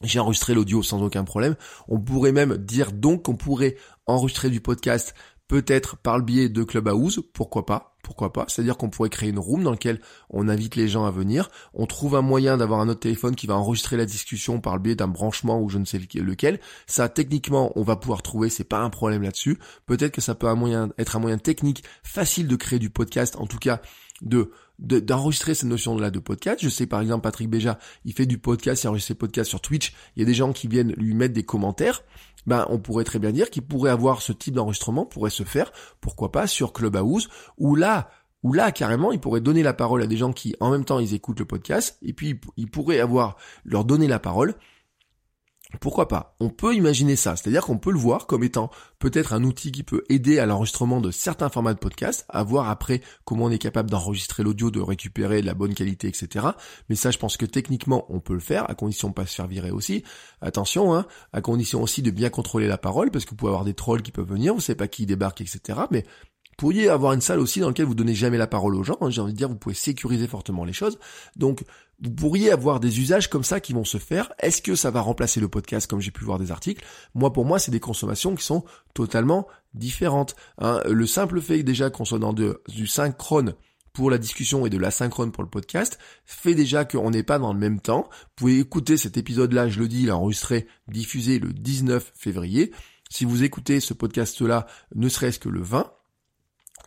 J'ai 0.01 0.19
enregistré 0.19 0.53
l'audio 0.53 0.81
sans 0.81 1.01
aucun 1.01 1.25
problème. 1.25 1.55
On 1.89 1.99
pourrait 1.99 2.31
même 2.31 2.55
dire 2.57 2.93
donc 2.93 3.23
qu'on 3.23 3.35
pourrait 3.35 3.75
enregistrer 4.05 4.49
du 4.49 4.61
podcast 4.61 5.13
peut-être 5.49 5.97
par 5.97 6.17
le 6.17 6.23
biais 6.23 6.47
de 6.47 6.63
Clubhouse, 6.63 7.21
pourquoi 7.33 7.65
pas, 7.65 7.97
pourquoi 8.03 8.31
pas? 8.31 8.45
C'est-à-dire 8.47 8.77
qu'on 8.77 8.89
pourrait 8.89 9.09
créer 9.09 9.29
une 9.29 9.39
room 9.39 9.63
dans 9.63 9.71
laquelle 9.71 9.99
on 10.29 10.47
invite 10.47 10.77
les 10.77 10.87
gens 10.87 11.05
à 11.05 11.11
venir. 11.11 11.49
On 11.73 11.85
trouve 11.85 12.15
un 12.15 12.21
moyen 12.21 12.55
d'avoir 12.55 12.79
un 12.79 12.87
autre 12.87 13.01
téléphone 13.01 13.35
qui 13.35 13.47
va 13.47 13.55
enregistrer 13.57 13.97
la 13.97 14.05
discussion 14.05 14.61
par 14.61 14.75
le 14.75 14.81
biais 14.81 14.95
d'un 14.95 15.07
branchement 15.07 15.59
ou 15.59 15.67
je 15.67 15.79
ne 15.79 15.85
sais 15.85 15.97
lequel. 15.97 16.61
Ça, 16.87 17.09
techniquement, 17.09 17.73
on 17.75 17.83
va 17.83 17.97
pouvoir 17.97 18.21
trouver, 18.21 18.49
c'est 18.49 18.63
pas 18.63 18.79
un 18.79 18.89
problème 18.89 19.23
là-dessus. 19.23 19.59
Peut-être 19.85 20.13
que 20.13 20.21
ça 20.21 20.35
peut 20.35 20.47
être 20.97 21.15
un 21.15 21.19
moyen 21.19 21.37
technique 21.39 21.83
facile 22.03 22.47
de 22.47 22.55
créer 22.55 22.79
du 22.79 22.91
podcast, 22.91 23.35
en 23.37 23.47
tout 23.47 23.59
cas 23.59 23.81
de 24.21 24.51
d'enregistrer 24.79 25.53
cette 25.53 25.69
notion-là 25.69 26.09
de 26.09 26.19
podcast. 26.19 26.59
Je 26.61 26.69
sais 26.69 26.87
par 26.87 27.01
exemple 27.01 27.21
Patrick 27.21 27.49
Béja, 27.49 27.79
il 28.05 28.13
fait 28.13 28.25
du 28.25 28.37
podcast, 28.37 28.83
il 28.83 28.87
enregistre 28.87 29.09
ses 29.09 29.15
podcasts 29.15 29.49
sur 29.49 29.61
Twitch. 29.61 29.93
Il 30.15 30.21
y 30.21 30.23
a 30.23 30.25
des 30.25 30.33
gens 30.33 30.53
qui 30.53 30.67
viennent 30.67 30.93
lui 30.93 31.13
mettre 31.13 31.33
des 31.33 31.43
commentaires. 31.43 32.03
Ben, 32.47 32.65
on 32.69 32.79
pourrait 32.79 33.03
très 33.03 33.19
bien 33.19 33.31
dire 33.31 33.49
qu'il 33.49 33.63
pourrait 33.63 33.91
avoir 33.91 34.21
ce 34.21 34.31
type 34.31 34.55
d'enregistrement, 34.55 35.05
pourrait 35.05 35.29
se 35.29 35.43
faire, 35.43 35.71
pourquoi 35.99 36.31
pas, 36.31 36.47
sur 36.47 36.73
Clubhouse, 36.73 37.29
où 37.57 37.75
là, 37.75 38.09
où 38.43 38.53
là, 38.53 38.71
carrément, 38.71 39.11
il 39.11 39.19
pourrait 39.19 39.41
donner 39.41 39.61
la 39.61 39.73
parole 39.73 40.01
à 40.01 40.07
des 40.07 40.17
gens 40.17 40.31
qui, 40.31 40.55
en 40.61 40.71
même 40.71 40.85
temps, 40.85 40.99
ils 40.99 41.13
écoutent 41.13 41.39
le 41.39 41.45
podcast, 41.45 41.97
et 42.01 42.13
puis 42.13 42.39
il 42.55 42.71
pourrait 42.71 43.01
avoir, 43.01 43.35
leur 43.65 43.83
donner 43.83 44.07
la 44.07 44.19
parole, 44.19 44.55
pourquoi 45.77 46.07
pas? 46.07 46.35
On 46.39 46.49
peut 46.49 46.73
imaginer 46.73 47.15
ça, 47.15 47.35
c'est-à-dire 47.35 47.63
qu'on 47.63 47.77
peut 47.77 47.91
le 47.91 47.99
voir 47.99 48.25
comme 48.25 48.43
étant 48.43 48.71
peut-être 48.97 49.33
un 49.33 49.43
outil 49.43 49.71
qui 49.71 49.83
peut 49.83 50.03
aider 50.09 50.39
à 50.39 50.47
l'enregistrement 50.47 50.99
de 50.99 51.11
certains 51.11 51.49
formats 51.49 51.75
de 51.75 51.79
podcast, 51.79 52.25
à 52.27 52.41
voir 52.43 52.69
après 52.69 53.01
comment 53.23 53.45
on 53.45 53.51
est 53.51 53.59
capable 53.59 53.89
d'enregistrer 53.91 54.41
l'audio, 54.41 54.71
de 54.71 54.79
récupérer 54.79 55.41
de 55.41 55.45
la 55.45 55.53
bonne 55.53 55.75
qualité, 55.75 56.07
etc. 56.07 56.47
Mais 56.89 56.95
ça, 56.95 57.11
je 57.11 57.19
pense 57.19 57.37
que 57.37 57.45
techniquement, 57.45 58.05
on 58.09 58.19
peut 58.19 58.33
le 58.33 58.39
faire, 58.39 58.67
à 58.67 58.73
condition 58.73 59.09
de 59.09 59.13
pas 59.13 59.27
se 59.27 59.35
faire 59.35 59.47
virer 59.47 59.69
aussi. 59.69 60.03
Attention, 60.41 60.95
hein, 60.95 61.05
à 61.33 61.41
condition 61.41 61.83
aussi 61.83 62.01
de 62.01 62.09
bien 62.09 62.31
contrôler 62.31 62.67
la 62.67 62.79
parole, 62.79 63.11
parce 63.11 63.25
que 63.25 63.29
vous 63.29 63.35
pouvez 63.35 63.51
avoir 63.51 63.65
des 63.65 63.75
trolls 63.75 64.01
qui 64.01 64.11
peuvent 64.11 64.27
venir, 64.27 64.55
vous 64.55 64.61
savez 64.61 64.77
pas 64.77 64.87
qui 64.87 65.05
débarque, 65.05 65.41
etc. 65.41 65.81
Mais 65.91 66.03
pourriez 66.59 66.89
avoir 66.89 67.13
une 67.13 67.21
salle 67.21 67.39
aussi 67.39 67.61
dans 67.61 67.69
laquelle 67.69 67.85
vous 67.85 67.95
donnez 67.95 68.13
jamais 68.13 68.37
la 68.37 68.45
parole 68.45 68.75
aux 68.75 68.83
gens. 68.83 68.97
Hein, 68.99 69.09
j'ai 69.09 69.21
envie 69.21 69.31
de 69.31 69.37
dire, 69.37 69.47
vous 69.47 69.55
pouvez 69.55 69.73
sécuriser 69.73 70.27
fortement 70.27 70.65
les 70.65 70.73
choses. 70.73 70.99
Donc, 71.37 71.63
vous 72.01 72.11
pourriez 72.11 72.51
avoir 72.51 72.79
des 72.79 72.99
usages 72.99 73.29
comme 73.29 73.43
ça 73.43 73.59
qui 73.59 73.73
vont 73.73 73.83
se 73.83 73.97
faire. 73.97 74.31
Est-ce 74.39 74.61
que 74.61 74.75
ça 74.75 74.91
va 74.91 75.01
remplacer 75.01 75.39
le 75.39 75.49
podcast 75.49 75.89
comme 75.89 75.99
j'ai 75.99 76.11
pu 76.11 76.23
voir 76.23 76.39
des 76.39 76.51
articles? 76.51 76.85
Moi, 77.13 77.33
pour 77.33 77.45
moi, 77.45 77.59
c'est 77.59 77.71
des 77.71 77.79
consommations 77.79 78.35
qui 78.35 78.43
sont 78.43 78.63
totalement 78.93 79.47
différentes. 79.73 80.35
Hein. 80.59 80.81
Le 80.89 81.05
simple 81.05 81.41
fait 81.41 81.63
déjà 81.63 81.89
qu'on 81.89 82.05
soit 82.05 82.19
dans 82.19 82.33
du 82.33 82.87
synchrone 82.87 83.55
pour 83.93 84.09
la 84.09 84.17
discussion 84.17 84.65
et 84.65 84.69
de 84.69 84.77
l'asynchrone 84.77 85.31
pour 85.31 85.43
le 85.43 85.49
podcast 85.49 85.99
fait 86.25 86.55
déjà 86.55 86.85
qu'on 86.85 87.11
n'est 87.11 87.23
pas 87.23 87.39
dans 87.39 87.53
le 87.53 87.59
même 87.59 87.81
temps. 87.81 88.07
Vous 88.11 88.29
pouvez 88.35 88.59
écouter 88.59 88.95
cet 88.97 89.17
épisode-là, 89.17 89.67
je 89.67 89.79
le 89.79 89.87
dis, 89.87 90.03
il 90.03 90.09
est 90.09 90.11
enregistré, 90.11 90.67
diffusé 90.87 91.39
le 91.39 91.51
19 91.51 92.13
février. 92.15 92.71
Si 93.09 93.25
vous 93.25 93.43
écoutez 93.43 93.79
ce 93.79 93.93
podcast-là, 93.93 94.67
ne 94.95 95.09
serait-ce 95.09 95.39
que 95.39 95.49
le 95.49 95.61
20, 95.61 95.91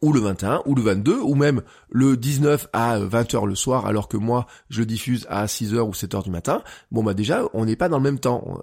ou 0.02 0.12
le 0.12 0.20
21, 0.20 0.62
ou 0.66 0.74
le 0.74 0.82
22, 0.82 1.20
ou 1.20 1.34
même 1.34 1.62
le 1.90 2.16
19 2.16 2.68
à 2.72 2.98
20h 2.98 3.46
le 3.46 3.54
soir, 3.54 3.86
alors 3.86 4.08
que 4.08 4.16
moi, 4.16 4.46
je 4.68 4.82
diffuse 4.82 5.26
à 5.30 5.46
6h 5.46 5.78
ou 5.80 5.92
7h 5.92 6.24
du 6.24 6.30
matin, 6.30 6.62
bon 6.90 7.02
bah 7.02 7.14
déjà, 7.14 7.44
on 7.54 7.64
n'est 7.64 7.76
pas 7.76 7.88
dans 7.88 7.98
le 7.98 8.02
même 8.02 8.18
temps. 8.18 8.62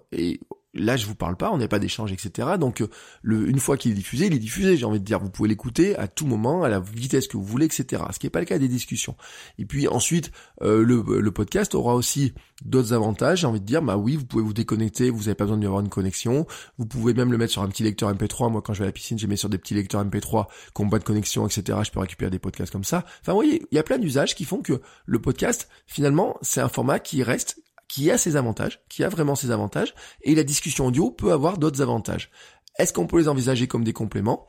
Là, 0.76 0.98
je 0.98 1.08
vous 1.08 1.16
parle 1.16 1.36
pas, 1.36 1.52
on 1.52 1.58
n'a 1.58 1.68
pas 1.68 1.80
d'échange, 1.80 2.12
etc. 2.12 2.48
Donc, 2.60 2.82
euh, 2.82 2.90
une 3.24 3.58
fois 3.60 3.76
qu'il 3.76 3.92
est 3.92 3.96
diffusé, 3.96 4.28
il 4.28 4.34
est 4.34 4.40
diffusé. 4.40 4.78
J'ai 4.78 4.86
envie 4.86 5.00
de 5.00 5.04
dire, 5.04 5.20
vous 5.20 5.32
pouvez 5.32 5.50
l'écouter 5.50 5.96
à 5.98 6.08
tout 6.08 6.28
moment, 6.28 6.64
à 6.64 6.70
la 6.70 6.80
vitesse 6.80 7.28
que 7.28 7.38
vous 7.38 7.44
voulez, 7.44 7.66
etc. 7.66 8.04
Ce 8.12 8.20
qui 8.20 8.28
n'est 8.28 8.32
pas 8.32 8.40
le 8.40 8.46
cas 8.46 8.60
des 8.60 8.68
discussions. 8.68 9.16
Et 9.58 9.66
puis 9.66 9.88
ensuite, 9.88 10.32
euh, 10.62 10.84
le, 10.84 11.32
podcast 11.32 11.74
aura 11.74 11.96
aussi 11.96 12.34
d'autres 12.64 12.94
avantages. 12.94 13.40
J'ai 13.40 13.48
envie 13.48 13.60
de 13.60 13.66
dire, 13.66 13.82
bah 13.82 13.98
oui, 13.98 14.16
vous 14.16 14.26
pouvez 14.26 14.44
vous 14.44 14.54
déconnecter, 14.54 15.10
vous 15.10 15.22
n'avez 15.22 15.34
pas 15.34 15.46
besoin 15.46 15.58
d'avoir 15.58 15.80
une 15.80 15.90
connexion. 15.90 16.46
Vous 16.78 16.86
pouvez 16.86 17.16
même 17.16 17.32
le 17.32 17.40
mettre 17.40 17.54
sur 17.54 17.64
un 17.64 17.68
petit 17.68 17.82
lecteur 17.82 18.14
MP3. 18.14 18.52
Moi, 18.52 18.62
quand 18.62 18.74
je 18.74 18.80
vais 18.80 18.86
à 18.86 18.90
la 18.90 18.94
piscine, 18.94 19.18
j'ai 19.18 19.28
mis 19.28 19.40
sur 19.40 19.50
des 19.50 19.58
petits 19.58 19.74
lecteurs 19.74 20.06
MP3 20.06 20.46
qui 20.76 20.84
n'ont 20.84 20.90
pas 20.90 21.00
de 21.00 21.04
connexion, 21.04 21.48
etc. 21.48 21.80
Je 21.84 21.90
peux 21.90 22.00
récupérer 22.00 22.30
des 22.30 22.40
podcasts 22.40 22.72
comme 22.72 22.84
ça. 22.84 23.06
Enfin, 23.22 23.32
vous 23.32 23.40
voyez, 23.40 23.64
il 23.72 23.76
y 23.76 23.80
a 23.80 23.84
plein 23.84 23.98
d'usages 23.98 24.36
qui 24.36 24.46
font 24.46 24.62
que 24.62 24.82
le 25.08 25.20
podcast, 25.20 25.68
finalement, 25.88 26.38
c'est 26.44 26.62
un 26.62 26.70
format 26.70 27.00
qui 27.00 27.24
reste 27.24 27.60
qui 27.90 28.10
a 28.12 28.18
ses 28.18 28.38
avantages, 28.38 28.82
qui 28.88 29.04
a 29.04 29.10
vraiment 29.10 29.36
ses 29.36 29.52
avantages, 29.52 29.94
et 30.22 30.36
la 30.36 30.44
discussion 30.44 30.86
audio 30.86 31.12
peut 31.12 31.34
avoir 31.34 31.58
d'autres 31.58 31.82
avantages. 31.82 32.32
Est-ce 32.78 32.94
qu'on 32.94 33.08
peut 33.08 33.18
les 33.18 33.28
envisager 33.28 33.68
comme 33.68 33.84
des 33.84 33.92
compléments? 33.92 34.48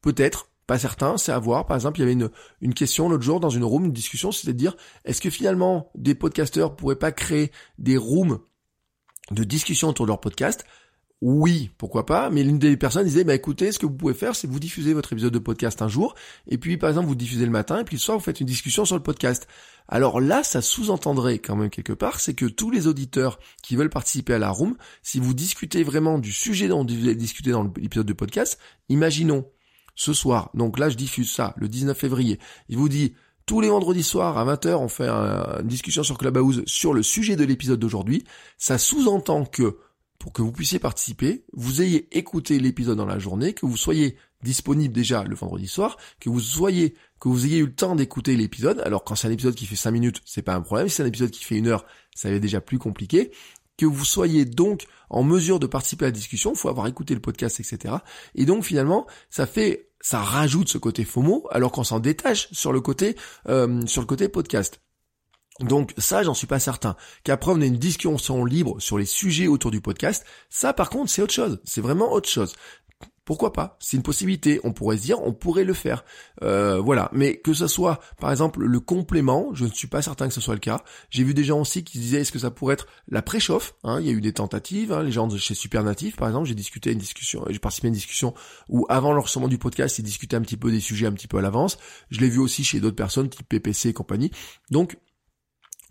Peut-être, 0.00 0.48
pas 0.66 0.78
certain, 0.78 1.18
c'est 1.18 1.32
à 1.32 1.38
voir. 1.38 1.66
Par 1.66 1.76
exemple, 1.76 1.98
il 1.98 2.00
y 2.00 2.04
avait 2.04 2.12
une, 2.12 2.30
une 2.62 2.72
question 2.72 3.08
l'autre 3.08 3.24
jour 3.24 3.40
dans 3.40 3.50
une 3.50 3.64
room, 3.64 3.86
une 3.86 3.92
discussion, 3.92 4.32
c'était 4.32 4.52
de 4.52 4.58
dire, 4.58 4.76
est-ce 5.04 5.20
que 5.20 5.28
finalement 5.28 5.90
des 5.94 6.14
podcasteurs 6.14 6.76
pourraient 6.76 6.96
pas 6.96 7.12
créer 7.12 7.50
des 7.78 7.96
rooms 7.96 8.38
de 9.30 9.44
discussion 9.44 9.88
autour 9.88 10.06
de 10.06 10.10
leur 10.10 10.20
podcast 10.20 10.64
oui, 11.20 11.70
pourquoi 11.78 12.06
pas, 12.06 12.30
mais 12.30 12.44
l'une 12.44 12.60
des 12.60 12.76
personnes 12.76 13.04
disait, 13.04 13.24
bah 13.24 13.34
écoutez, 13.34 13.72
ce 13.72 13.80
que 13.80 13.86
vous 13.86 13.92
pouvez 13.92 14.14
faire, 14.14 14.36
c'est 14.36 14.46
vous 14.46 14.60
diffuser 14.60 14.94
votre 14.94 15.12
épisode 15.12 15.32
de 15.32 15.40
podcast 15.40 15.82
un 15.82 15.88
jour, 15.88 16.14
et 16.46 16.58
puis 16.58 16.76
par 16.76 16.90
exemple 16.90 17.08
vous 17.08 17.16
diffusez 17.16 17.44
le 17.44 17.50
matin, 17.50 17.80
et 17.80 17.84
puis 17.84 17.96
le 17.96 18.00
soir 18.00 18.16
vous 18.16 18.22
faites 18.22 18.40
une 18.40 18.46
discussion 18.46 18.84
sur 18.84 18.94
le 18.94 19.02
podcast. 19.02 19.48
Alors 19.88 20.20
là, 20.20 20.44
ça 20.44 20.62
sous-entendrait 20.62 21.40
quand 21.40 21.56
même 21.56 21.70
quelque 21.70 21.92
part, 21.92 22.20
c'est 22.20 22.34
que 22.34 22.46
tous 22.46 22.70
les 22.70 22.86
auditeurs 22.86 23.40
qui 23.64 23.74
veulent 23.74 23.90
participer 23.90 24.34
à 24.34 24.38
la 24.38 24.50
room, 24.50 24.76
si 25.02 25.18
vous 25.18 25.34
discutez 25.34 25.82
vraiment 25.82 26.18
du 26.18 26.30
sujet 26.30 26.68
dont 26.68 26.84
vous 26.84 26.92
avez 26.92 27.16
discuté 27.16 27.50
dans 27.50 27.64
l'épisode 27.64 28.06
de 28.06 28.12
podcast, 28.12 28.60
imaginons 28.88 29.44
ce 29.96 30.12
soir, 30.12 30.50
donc 30.54 30.78
là 30.78 30.88
je 30.88 30.96
diffuse 30.96 31.32
ça, 31.32 31.52
le 31.56 31.66
19 31.66 31.98
février, 31.98 32.38
il 32.68 32.76
vous 32.76 32.88
dit, 32.88 33.14
tous 33.44 33.60
les 33.60 33.70
vendredis 33.70 34.04
soirs 34.04 34.38
à 34.38 34.44
20h, 34.44 34.74
on 34.74 34.88
fait 34.88 35.08
une 35.08 35.66
discussion 35.66 36.04
sur 36.04 36.18
Clubhouse 36.18 36.62
sur 36.66 36.92
le 36.92 37.02
sujet 37.02 37.34
de 37.34 37.44
l'épisode 37.44 37.80
d'aujourd'hui. 37.80 38.24
Ça 38.58 38.76
sous-entend 38.76 39.46
que 39.46 39.78
pour 40.18 40.32
que 40.32 40.42
vous 40.42 40.52
puissiez 40.52 40.78
participer, 40.78 41.44
vous 41.52 41.80
ayez 41.80 42.08
écouté 42.16 42.58
l'épisode 42.58 42.98
dans 42.98 43.06
la 43.06 43.18
journée, 43.18 43.52
que 43.52 43.66
vous 43.66 43.76
soyez 43.76 44.16
disponible 44.42 44.94
déjà 44.94 45.24
le 45.24 45.34
vendredi 45.34 45.66
soir, 45.66 45.96
que 46.20 46.28
vous 46.28 46.40
soyez, 46.40 46.94
que 47.20 47.28
vous 47.28 47.46
ayez 47.46 47.58
eu 47.58 47.66
le 47.66 47.74
temps 47.74 47.94
d'écouter 47.94 48.36
l'épisode. 48.36 48.80
Alors 48.80 49.04
quand 49.04 49.14
c'est 49.14 49.28
un 49.28 49.32
épisode 49.32 49.54
qui 49.54 49.66
fait 49.66 49.76
5 49.76 49.90
minutes, 49.90 50.20
c'est 50.24 50.42
pas 50.42 50.54
un 50.54 50.60
problème. 50.60 50.88
Si 50.88 50.96
c'est 50.96 51.02
un 51.02 51.06
épisode 51.06 51.30
qui 51.30 51.44
fait 51.44 51.56
une 51.56 51.68
heure, 51.68 51.86
ça 52.14 52.28
va 52.28 52.36
être 52.36 52.42
déjà 52.42 52.60
plus 52.60 52.78
compliqué. 52.78 53.30
Que 53.76 53.86
vous 53.86 54.04
soyez 54.04 54.44
donc 54.44 54.86
en 55.08 55.22
mesure 55.22 55.60
de 55.60 55.66
participer 55.66 56.06
à 56.06 56.08
la 56.08 56.12
discussion, 56.12 56.52
il 56.52 56.58
faut 56.58 56.68
avoir 56.68 56.88
écouté 56.88 57.14
le 57.14 57.20
podcast, 57.20 57.60
etc. 57.60 57.94
Et 58.34 58.44
donc 58.44 58.64
finalement, 58.64 59.06
ça 59.30 59.46
fait, 59.46 59.90
ça 60.00 60.20
rajoute 60.20 60.68
ce 60.68 60.78
côté 60.78 61.04
FOMO, 61.04 61.46
alors 61.50 61.70
qu'on 61.70 61.84
s'en 61.84 62.00
détache 62.00 62.48
sur 62.52 62.72
le 62.72 62.80
côté, 62.80 63.16
euh, 63.48 63.86
sur 63.86 64.02
le 64.02 64.06
côté 64.06 64.28
podcast. 64.28 64.80
Donc 65.60 65.92
ça, 65.98 66.22
j'en 66.22 66.34
suis 66.34 66.46
pas 66.46 66.60
certain. 66.60 66.96
Qu'après 67.24 67.52
on 67.52 67.60
ait 67.60 67.66
une 67.66 67.78
discussion 67.78 68.44
libre 68.44 68.80
sur 68.80 68.98
les 68.98 69.06
sujets 69.06 69.48
autour 69.48 69.70
du 69.70 69.80
podcast, 69.80 70.24
ça 70.50 70.72
par 70.72 70.90
contre 70.90 71.10
c'est 71.10 71.22
autre 71.22 71.34
chose. 71.34 71.60
C'est 71.64 71.80
vraiment 71.80 72.12
autre 72.12 72.28
chose. 72.28 72.54
Pourquoi 73.28 73.52
pas? 73.52 73.76
C'est 73.78 73.98
une 73.98 74.02
possibilité. 74.02 74.58
On 74.64 74.72
pourrait 74.72 74.96
se 74.96 75.02
dire, 75.02 75.20
on 75.22 75.34
pourrait 75.34 75.64
le 75.64 75.74
faire. 75.74 76.02
Euh, 76.42 76.80
voilà. 76.80 77.10
Mais 77.12 77.36
que 77.36 77.52
ce 77.52 77.66
soit, 77.66 78.00
par 78.18 78.30
exemple, 78.30 78.64
le 78.64 78.80
complément, 78.80 79.50
je 79.52 79.66
ne 79.66 79.70
suis 79.70 79.86
pas 79.86 80.00
certain 80.00 80.28
que 80.28 80.32
ce 80.32 80.40
soit 80.40 80.54
le 80.54 80.60
cas. 80.60 80.82
J'ai 81.10 81.24
vu 81.24 81.34
des 81.34 81.44
gens 81.44 81.60
aussi 81.60 81.84
qui 81.84 81.98
disaient, 81.98 82.22
est-ce 82.22 82.32
que 82.32 82.38
ça 82.38 82.50
pourrait 82.50 82.72
être 82.72 82.86
la 83.06 83.20
préchauffe 83.20 83.74
hein? 83.84 84.00
Il 84.00 84.06
y 84.06 84.08
a 84.08 84.12
eu 84.12 84.22
des 84.22 84.32
tentatives. 84.32 84.92
Hein, 84.92 85.02
les 85.02 85.12
gens 85.12 85.26
de 85.26 85.36
chez 85.36 85.52
Supernatif, 85.52 86.16
par 86.16 86.28
exemple, 86.28 86.48
j'ai 86.48 86.54
discuté 86.54 86.90
une 86.90 86.98
discussion, 86.98 87.44
j'ai 87.50 87.58
participé 87.58 87.88
à 87.88 87.90
une 87.90 87.94
discussion 87.96 88.32
où, 88.70 88.86
avant 88.88 89.12
l'enregistrement 89.12 89.48
du 89.48 89.58
podcast, 89.58 89.98
ils 89.98 90.04
discutaient 90.04 90.36
un 90.36 90.40
petit 90.40 90.56
peu 90.56 90.70
des 90.70 90.80
sujets 90.80 91.04
un 91.04 91.12
petit 91.12 91.28
peu 91.28 91.36
à 91.36 91.42
l'avance. 91.42 91.76
Je 92.10 92.20
l'ai 92.20 92.30
vu 92.30 92.38
aussi 92.38 92.64
chez 92.64 92.80
d'autres 92.80 92.96
personnes, 92.96 93.28
type 93.28 93.46
PPC 93.46 93.90
et 93.90 93.92
compagnie. 93.92 94.30
Donc, 94.70 94.96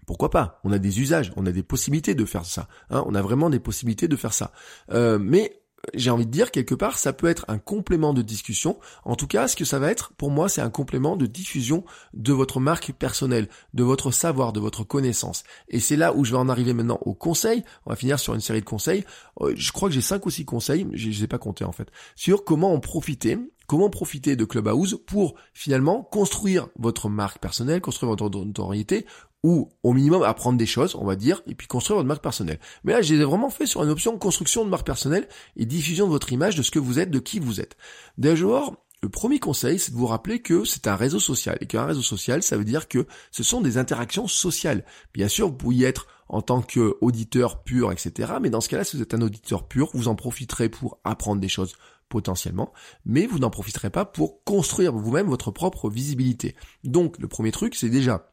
pourquoi 0.08 0.32
pas? 0.32 0.60
On 0.64 0.72
a 0.72 0.80
des 0.80 1.02
usages, 1.02 1.32
on 1.36 1.46
a 1.46 1.52
des 1.52 1.64
possibilités 1.64 2.16
de 2.16 2.26
faire 2.26 2.46
ça. 2.46 2.68
Hein 2.90 3.04
on 3.06 3.14
a 3.14 3.22
vraiment 3.22 3.52
des 3.52 3.60
possibilités 3.60 4.08
de 4.08 4.16
faire 4.16 4.34
ça. 4.34 4.54
Euh, 4.92 5.20
mais 5.20 5.62
j'ai 5.94 6.10
envie 6.10 6.26
de 6.26 6.32
dire 6.32 6.52
quelque 6.52 6.76
part, 6.76 6.98
ça 6.98 7.14
peut 7.14 7.28
être 7.28 7.46
un 7.50 7.60
complément 7.60 8.14
de 8.14 8.22
discussion. 8.22 8.80
En 9.04 9.16
tout 9.16 9.28
cas, 9.28 9.48
ce 9.48 9.56
que 9.56 9.66
ça 9.66 9.80
va 9.80 9.92
être, 9.92 10.14
pour 10.14 10.32
moi, 10.32 10.50
c'est 10.50 10.62
un 10.62 10.70
complément 10.70 11.18
de 11.18 11.26
diffusion 11.26 11.84
de 12.14 12.32
votre 12.34 12.62
marque 12.62 12.94
personnelle, 12.94 13.50
de 13.74 13.84
votre 13.84 14.12
savoir, 14.12 14.54
de 14.54 14.62
votre 14.62 14.86
connaissance. 14.86 15.44
Et 15.68 15.82
c'est 15.82 15.98
là 15.98 16.14
où 16.14 16.24
je 16.24 16.32
vais 16.32 16.38
en 16.38 16.50
arriver 16.50 16.74
maintenant 16.74 17.00
au 17.02 17.14
conseil. 17.14 17.64
On 17.86 17.90
va 17.90 17.98
finir 17.98 18.18
sur 18.18 18.34
une 18.34 18.40
série 18.40 18.62
de 18.62 18.66
conseils. 18.66 19.04
Euh, 19.42 19.54
je 19.56 19.72
crois 19.74 19.90
que 19.90 19.96
j'ai 19.96 20.02
cinq 20.02 20.26
ou 20.26 20.30
six 20.30 20.46
conseils, 20.46 20.88
je 20.94 21.10
les 21.10 21.24
ai 21.24 21.28
pas 21.28 21.38
comptés 21.38 21.66
en 21.66 21.74
fait, 21.74 21.90
sur 22.16 22.44
comment 22.46 22.74
en 22.74 22.80
profiter 22.80 23.38
comment 23.68 23.90
profiter 23.90 24.36
de 24.36 24.46
Clubhouse 24.46 24.98
pour 25.06 25.36
finalement 25.54 26.02
construire 26.02 26.70
votre 26.80 27.10
marque 27.10 27.40
personnelle, 27.40 27.82
construire 27.82 28.10
votre 28.16 28.30
notoriété, 28.30 29.06
ou 29.44 29.70
au 29.84 29.94
minimum 29.94 30.24
apprendre 30.24 30.58
des 30.58 30.66
choses, 30.66 30.96
on 30.96 31.06
va 31.06 31.16
dire, 31.16 31.42
et 31.48 31.56
puis 31.56 31.68
construire 31.68 31.98
votre 31.98 32.08
marque 32.08 32.24
personnelle. 32.24 32.60
Mais 32.84 32.94
là, 32.94 33.02
j'ai 33.02 33.24
vraiment 33.24 33.50
fait 33.50 33.66
sur 33.66 33.84
une 33.84 33.90
option 33.90 34.18
construction 34.18 34.66
de 34.66 34.70
marque 34.70 34.86
personnelle 34.86 35.28
et 35.56 35.66
diffusion 35.66 36.06
de 36.06 36.12
votre 36.12 36.34
image, 36.34 36.56
de 36.56 36.64
ce 36.64 36.72
que 36.72 36.80
vous 36.80 37.00
êtes, 37.00 37.12
de 37.12 37.20
qui 37.20 37.40
vous 37.40 37.62
êtes. 37.62 37.78
D'ailleurs, 38.18 38.74
le 39.04 39.10
premier 39.10 39.40
conseil, 39.40 39.78
c'est 39.78 39.92
de 39.92 39.98
vous 39.98 40.08
rappeler 40.08 40.42
que 40.42 40.66
c'est 40.66 40.88
un 40.88 40.96
réseau 40.96 41.20
social, 41.20 41.58
et 41.62 41.68
qu'un 41.68 41.86
réseau 41.86 42.02
social, 42.02 42.42
ça 42.42 42.58
veut 42.58 42.66
dire 42.66 42.88
que 42.88 43.06
ce 43.32 43.44
sont 43.44 43.62
des 43.62 43.78
interactions 43.78 44.28
sociales. 44.28 44.84
Bien 45.14 45.28
sûr, 45.28 45.48
vous 45.48 45.56
pouvez 45.56 45.84
être 45.84 46.08
en 46.30 46.42
tant 46.42 46.62
qu'auditeur 46.62 47.64
pur, 47.64 47.92
etc. 47.92 48.34
Mais 48.42 48.50
dans 48.50 48.60
ce 48.60 48.70
cas-là, 48.70 48.84
si 48.84 48.98
vous 48.98 49.04
êtes 49.04 49.14
un 49.14 49.22
auditeur 49.22 49.68
pur, 49.68 49.92
vous 49.94 50.08
en 50.08 50.16
profiterez 50.16 50.68
pour 50.68 51.00
apprendre 51.04 51.40
des 51.40 51.48
choses 51.48 51.76
potentiellement, 52.10 52.74
mais 53.06 53.28
vous 53.28 53.40
n'en 53.40 53.50
profiterez 53.50 53.90
pas 53.90 54.06
pour 54.06 54.44
construire 54.44 54.94
vous-même 54.94 55.28
votre 55.28 55.52
propre 55.52 55.90
visibilité. 55.90 56.56
Donc, 56.84 57.20
le 57.20 57.28
premier 57.28 57.52
truc, 57.52 57.76
c'est 57.76 57.90
déjà 57.90 58.32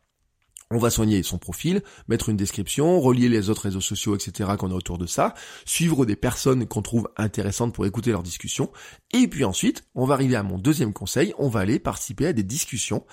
on 0.70 0.78
va 0.78 0.90
soigner 0.90 1.22
son 1.22 1.38
profil, 1.38 1.82
mettre 2.08 2.28
une 2.28 2.36
description, 2.36 3.00
relier 3.00 3.28
les 3.28 3.50
autres 3.50 3.62
réseaux 3.62 3.80
sociaux, 3.80 4.14
etc. 4.14 4.50
qu'on 4.58 4.70
a 4.70 4.74
autour 4.74 4.98
de 4.98 5.06
ça, 5.06 5.34
suivre 5.64 6.06
des 6.06 6.16
personnes 6.16 6.66
qu'on 6.66 6.82
trouve 6.82 7.08
intéressantes 7.16 7.74
pour 7.74 7.86
écouter 7.86 8.10
leurs 8.10 8.22
discussions. 8.22 8.72
Et 9.12 9.28
puis 9.28 9.44
ensuite, 9.44 9.84
on 9.94 10.06
va 10.06 10.14
arriver 10.14 10.36
à 10.36 10.42
mon 10.42 10.58
deuxième 10.58 10.92
conseil, 10.92 11.34
on 11.38 11.48
va 11.48 11.60
aller 11.60 11.78
participer 11.78 12.26
à 12.26 12.32
des 12.32 12.42
discussions. 12.42 13.04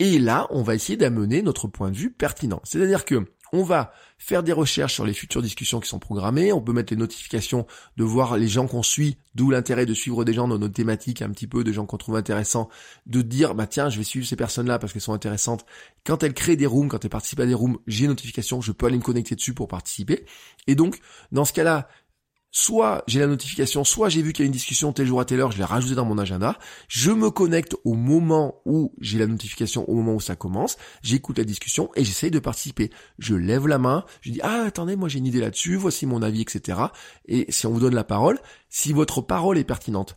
Et 0.00 0.18
là, 0.18 0.46
on 0.50 0.62
va 0.62 0.74
essayer 0.74 0.96
d'amener 0.96 1.42
notre 1.42 1.68
point 1.68 1.90
de 1.90 1.96
vue 1.96 2.10
pertinent. 2.10 2.60
C'est-à-dire 2.64 3.04
que 3.04 3.26
on 3.54 3.62
va 3.62 3.92
faire 4.18 4.42
des 4.42 4.52
recherches 4.52 4.94
sur 4.94 5.06
les 5.06 5.14
futures 5.14 5.40
discussions 5.40 5.78
qui 5.78 5.88
sont 5.88 6.00
programmées, 6.00 6.52
on 6.52 6.60
peut 6.60 6.72
mettre 6.72 6.92
les 6.92 6.98
notifications 6.98 7.66
de 7.96 8.02
voir 8.02 8.36
les 8.36 8.48
gens 8.48 8.66
qu'on 8.66 8.82
suit, 8.82 9.16
d'où 9.36 9.48
l'intérêt 9.48 9.86
de 9.86 9.94
suivre 9.94 10.24
des 10.24 10.32
gens 10.32 10.48
dans 10.48 10.58
nos 10.58 10.68
thématiques 10.68 11.22
un 11.22 11.30
petit 11.30 11.46
peu, 11.46 11.62
des 11.62 11.72
gens 11.72 11.86
qu'on 11.86 11.96
trouve 11.96 12.16
intéressants, 12.16 12.68
de 13.06 13.22
dire 13.22 13.54
bah 13.54 13.68
tiens 13.68 13.90
je 13.90 13.98
vais 13.98 14.04
suivre 14.04 14.26
ces 14.26 14.34
personnes-là 14.34 14.80
parce 14.80 14.92
qu'elles 14.92 15.02
sont 15.02 15.12
intéressantes. 15.12 15.64
Quand 16.04 16.24
elles 16.24 16.34
créent 16.34 16.56
des 16.56 16.66
rooms, 16.66 16.88
quand 16.88 17.04
elles 17.04 17.10
participent 17.10 17.40
à 17.40 17.46
des 17.46 17.54
rooms, 17.54 17.78
j'ai 17.86 18.08
notification, 18.08 18.60
je 18.60 18.72
peux 18.72 18.86
aller 18.86 18.98
me 18.98 19.02
connecter 19.02 19.36
dessus 19.36 19.54
pour 19.54 19.68
participer. 19.68 20.26
Et 20.66 20.74
donc 20.74 20.98
dans 21.30 21.44
ce 21.44 21.52
cas-là, 21.52 21.88
soit 22.54 23.02
j'ai 23.08 23.18
la 23.18 23.26
notification, 23.26 23.82
soit 23.82 24.08
j'ai 24.08 24.22
vu 24.22 24.32
qu'il 24.32 24.44
y 24.44 24.46
a 24.46 24.46
une 24.46 24.52
discussion 24.52 24.92
tel 24.92 25.06
jour 25.06 25.20
à 25.20 25.24
telle 25.24 25.40
heure, 25.40 25.50
je 25.50 25.58
l'ai 25.58 25.64
rajouté 25.64 25.96
dans 25.96 26.04
mon 26.04 26.18
agenda, 26.18 26.56
je 26.88 27.10
me 27.10 27.28
connecte 27.30 27.76
au 27.84 27.94
moment 27.94 28.62
où 28.64 28.94
j'ai 29.00 29.18
la 29.18 29.26
notification, 29.26 29.88
au 29.90 29.94
moment 29.96 30.14
où 30.14 30.20
ça 30.20 30.36
commence, 30.36 30.76
j'écoute 31.02 31.36
la 31.38 31.44
discussion 31.44 31.90
et 31.96 32.04
j'essaye 32.04 32.30
de 32.30 32.38
participer. 32.38 32.90
Je 33.18 33.34
lève 33.34 33.66
la 33.66 33.78
main, 33.78 34.04
je 34.20 34.30
dis 34.30 34.40
ah 34.42 34.62
attendez 34.66 34.94
moi 34.94 35.08
j'ai 35.08 35.18
une 35.18 35.26
idée 35.26 35.40
là-dessus, 35.40 35.74
voici 35.74 36.06
mon 36.06 36.22
avis, 36.22 36.42
etc. 36.42 36.78
Et 37.26 37.50
si 37.50 37.66
on 37.66 37.72
vous 37.72 37.80
donne 37.80 37.94
la 37.96 38.04
parole, 38.04 38.38
si 38.68 38.92
votre 38.92 39.20
parole 39.20 39.58
est 39.58 39.64
pertinente, 39.64 40.16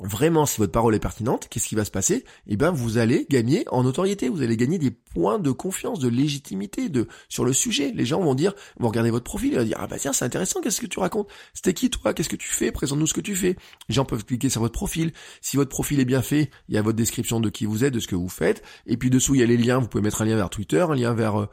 vraiment 0.00 0.46
si 0.46 0.58
votre 0.58 0.72
parole 0.72 0.94
est 0.94 1.00
pertinente, 1.00 1.48
qu'est-ce 1.48 1.68
qui 1.68 1.74
va 1.74 1.84
se 1.84 1.90
passer? 1.90 2.24
Eh 2.46 2.56
bien, 2.56 2.70
vous 2.70 2.98
allez 2.98 3.26
gagner 3.30 3.64
en 3.70 3.82
notoriété, 3.82 4.28
vous 4.28 4.42
allez 4.42 4.56
gagner 4.56 4.78
des 4.78 4.90
points 4.90 5.38
de 5.38 5.50
confiance, 5.50 5.98
de 5.98 6.08
légitimité 6.08 6.88
de 6.88 7.08
sur 7.28 7.44
le 7.44 7.52
sujet. 7.52 7.92
Les 7.94 8.04
gens 8.04 8.20
vont 8.20 8.34
dire, 8.34 8.54
vont 8.78 8.88
regarder 8.88 9.10
votre 9.10 9.24
profil, 9.24 9.52
ils 9.52 9.58
vont 9.58 9.64
dire 9.64 9.78
ah 9.80 9.86
bah 9.86 9.98
tiens 9.98 10.12
c'est 10.12 10.24
intéressant, 10.24 10.60
qu'est-ce 10.60 10.80
que 10.80 10.86
tu 10.86 10.98
racontes? 10.98 11.28
C'était 11.54 11.74
qui 11.74 11.90
toi? 11.90 12.12
Qu'est-ce 12.12 12.28
que 12.28 12.36
tu 12.36 12.48
fais? 12.48 12.72
Présente-nous 12.72 13.06
ce 13.06 13.14
que 13.14 13.20
tu 13.20 13.34
fais. 13.34 13.56
Les 13.88 13.94
gens 13.94 14.04
peuvent 14.04 14.24
cliquer 14.24 14.48
sur 14.48 14.60
votre 14.60 14.74
profil. 14.74 15.12
Si 15.40 15.56
votre 15.56 15.70
profil 15.70 16.00
est 16.00 16.04
bien 16.04 16.22
fait, 16.22 16.50
il 16.68 16.74
y 16.74 16.78
a 16.78 16.82
votre 16.82 16.96
description 16.96 17.40
de 17.40 17.48
qui 17.48 17.64
vous 17.64 17.84
êtes, 17.84 17.94
de 17.94 18.00
ce 18.00 18.08
que 18.08 18.16
vous 18.16 18.28
faites, 18.28 18.62
et 18.86 18.96
puis 18.96 19.10
dessous 19.10 19.34
il 19.34 19.40
y 19.40 19.44
a 19.44 19.46
les 19.46 19.56
liens. 19.56 19.78
Vous 19.78 19.88
pouvez 19.88 20.02
mettre 20.02 20.22
un 20.22 20.26
lien 20.26 20.36
vers 20.36 20.50
Twitter, 20.50 20.80
un 20.88 20.94
lien 20.94 21.14
vers 21.14 21.40
euh, 21.40 21.46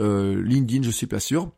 euh 0.00 0.42
LinkedIn, 0.42 0.82
je 0.82 0.90
suis 0.90 1.06
pas 1.06 1.20
sûr 1.20 1.52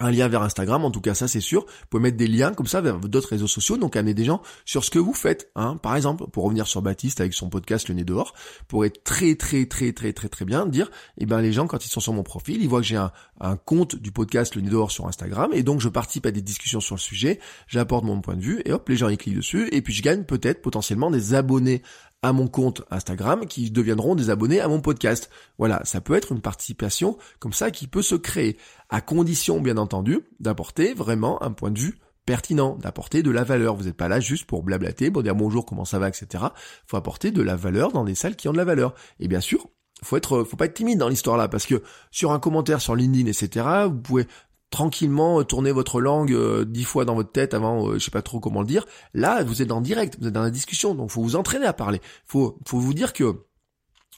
un 0.00 0.10
lien 0.10 0.28
vers 0.28 0.42
Instagram, 0.42 0.84
en 0.84 0.90
tout 0.90 1.00
cas 1.00 1.14
ça 1.14 1.28
c'est 1.28 1.40
sûr. 1.40 1.62
Vous 1.62 1.86
pouvez 1.90 2.02
mettre 2.02 2.16
des 2.16 2.28
liens 2.28 2.54
comme 2.54 2.66
ça 2.66 2.80
vers 2.80 2.98
d'autres 2.98 3.28
réseaux 3.28 3.46
sociaux, 3.46 3.76
donc 3.76 3.96
amener 3.96 4.14
des 4.14 4.24
gens 4.24 4.42
sur 4.64 4.84
ce 4.84 4.90
que 4.90 4.98
vous 4.98 5.14
faites. 5.14 5.50
Hein. 5.54 5.76
Par 5.76 5.96
exemple, 5.96 6.24
pour 6.28 6.44
revenir 6.44 6.66
sur 6.66 6.82
Baptiste 6.82 7.20
avec 7.20 7.34
son 7.34 7.50
podcast 7.50 7.88
Le 7.88 7.94
Nez 7.94 8.04
dehors, 8.04 8.34
pourrait 8.68 8.90
très 8.90 9.34
très 9.34 9.66
très 9.66 9.92
très 9.92 10.12
très 10.12 10.28
très 10.28 10.44
bien 10.44 10.66
dire, 10.66 10.90
eh 11.18 11.26
ben 11.26 11.40
les 11.40 11.52
gens 11.52 11.66
quand 11.66 11.84
ils 11.84 11.90
sont 11.90 12.00
sur 12.00 12.12
mon 12.12 12.22
profil, 12.22 12.62
ils 12.62 12.68
voient 12.68 12.80
que 12.80 12.86
j'ai 12.86 12.96
un, 12.96 13.12
un 13.40 13.56
compte 13.56 13.96
du 13.96 14.12
podcast 14.12 14.54
Le 14.54 14.62
Nez 14.62 14.70
dehors 14.70 14.90
sur 14.90 15.06
Instagram, 15.06 15.50
et 15.52 15.62
donc 15.62 15.80
je 15.80 15.88
participe 15.88 16.26
à 16.26 16.30
des 16.30 16.42
discussions 16.42 16.80
sur 16.80 16.94
le 16.94 17.00
sujet, 17.00 17.38
j'apporte 17.68 18.04
mon 18.04 18.20
point 18.20 18.36
de 18.36 18.42
vue, 18.42 18.62
et 18.64 18.72
hop, 18.72 18.88
les 18.88 18.96
gens 18.96 19.08
y 19.08 19.16
cliquent 19.16 19.36
dessus, 19.36 19.68
et 19.72 19.82
puis 19.82 19.92
je 19.92 20.02
gagne 20.02 20.24
peut-être 20.24 20.62
potentiellement 20.62 21.10
des 21.10 21.34
abonnés 21.34 21.82
à 22.22 22.32
mon 22.32 22.46
compte 22.46 22.82
Instagram 22.90 23.46
qui 23.46 23.70
deviendront 23.70 24.14
des 24.14 24.30
abonnés 24.30 24.60
à 24.60 24.68
mon 24.68 24.80
podcast. 24.80 25.28
Voilà, 25.58 25.80
ça 25.84 26.00
peut 26.00 26.14
être 26.14 26.32
une 26.32 26.40
participation 26.40 27.18
comme 27.40 27.52
ça 27.52 27.70
qui 27.70 27.86
peut 27.86 28.02
se 28.02 28.14
créer, 28.14 28.56
à 28.88 29.00
condition 29.00 29.60
bien 29.60 29.76
entendu 29.76 30.20
d'apporter 30.40 30.94
vraiment 30.94 31.42
un 31.42 31.50
point 31.50 31.70
de 31.70 31.78
vue 31.78 31.98
pertinent, 32.24 32.76
d'apporter 32.76 33.22
de 33.22 33.30
la 33.30 33.44
valeur. 33.44 33.74
Vous 33.74 33.84
n'êtes 33.84 33.96
pas 33.96 34.08
là 34.08 34.20
juste 34.20 34.44
pour 34.44 34.62
blablater, 34.62 35.10
pour 35.10 35.22
dire 35.22 35.34
bonjour, 35.34 35.66
comment 35.66 35.84
ça 35.84 35.98
va, 35.98 36.08
etc. 36.08 36.44
faut 36.86 36.96
apporter 36.96 37.32
de 37.32 37.42
la 37.42 37.56
valeur 37.56 37.92
dans 37.92 38.04
des 38.04 38.14
salles 38.14 38.36
qui 38.36 38.48
ont 38.48 38.52
de 38.52 38.58
la 38.58 38.64
valeur. 38.64 38.94
Et 39.18 39.28
bien 39.28 39.40
sûr, 39.40 39.66
faut 40.02 40.16
être, 40.16 40.44
faut 40.44 40.56
pas 40.56 40.66
être 40.66 40.74
timide 40.74 40.98
dans 40.98 41.08
l'histoire 41.08 41.36
là, 41.36 41.48
parce 41.48 41.66
que 41.66 41.82
sur 42.10 42.32
un 42.32 42.38
commentaire 42.38 42.80
sur 42.80 42.94
LinkedIn, 42.94 43.28
etc., 43.28 43.66
vous 43.86 44.00
pouvez 44.00 44.26
tranquillement 44.72 45.38
euh, 45.38 45.44
tourner 45.44 45.70
votre 45.70 46.00
langue 46.00 46.32
euh, 46.32 46.64
dix 46.64 46.82
fois 46.82 47.04
dans 47.04 47.14
votre 47.14 47.30
tête 47.30 47.54
avant, 47.54 47.88
euh, 47.88 47.94
je 47.94 48.04
sais 48.04 48.10
pas 48.10 48.22
trop 48.22 48.40
comment 48.40 48.60
le 48.60 48.66
dire. 48.66 48.84
Là, 49.14 49.44
vous 49.44 49.62
êtes 49.62 49.70
en 49.70 49.80
direct, 49.80 50.16
vous 50.20 50.26
êtes 50.26 50.32
dans 50.32 50.42
la 50.42 50.50
discussion, 50.50 50.96
donc 50.96 51.10
faut 51.10 51.22
vous 51.22 51.36
entraîner 51.36 51.66
à 51.66 51.72
parler. 51.72 52.00
Faut, 52.26 52.58
faut 52.66 52.80
vous 52.80 52.94
dire 52.94 53.12
que 53.12 53.44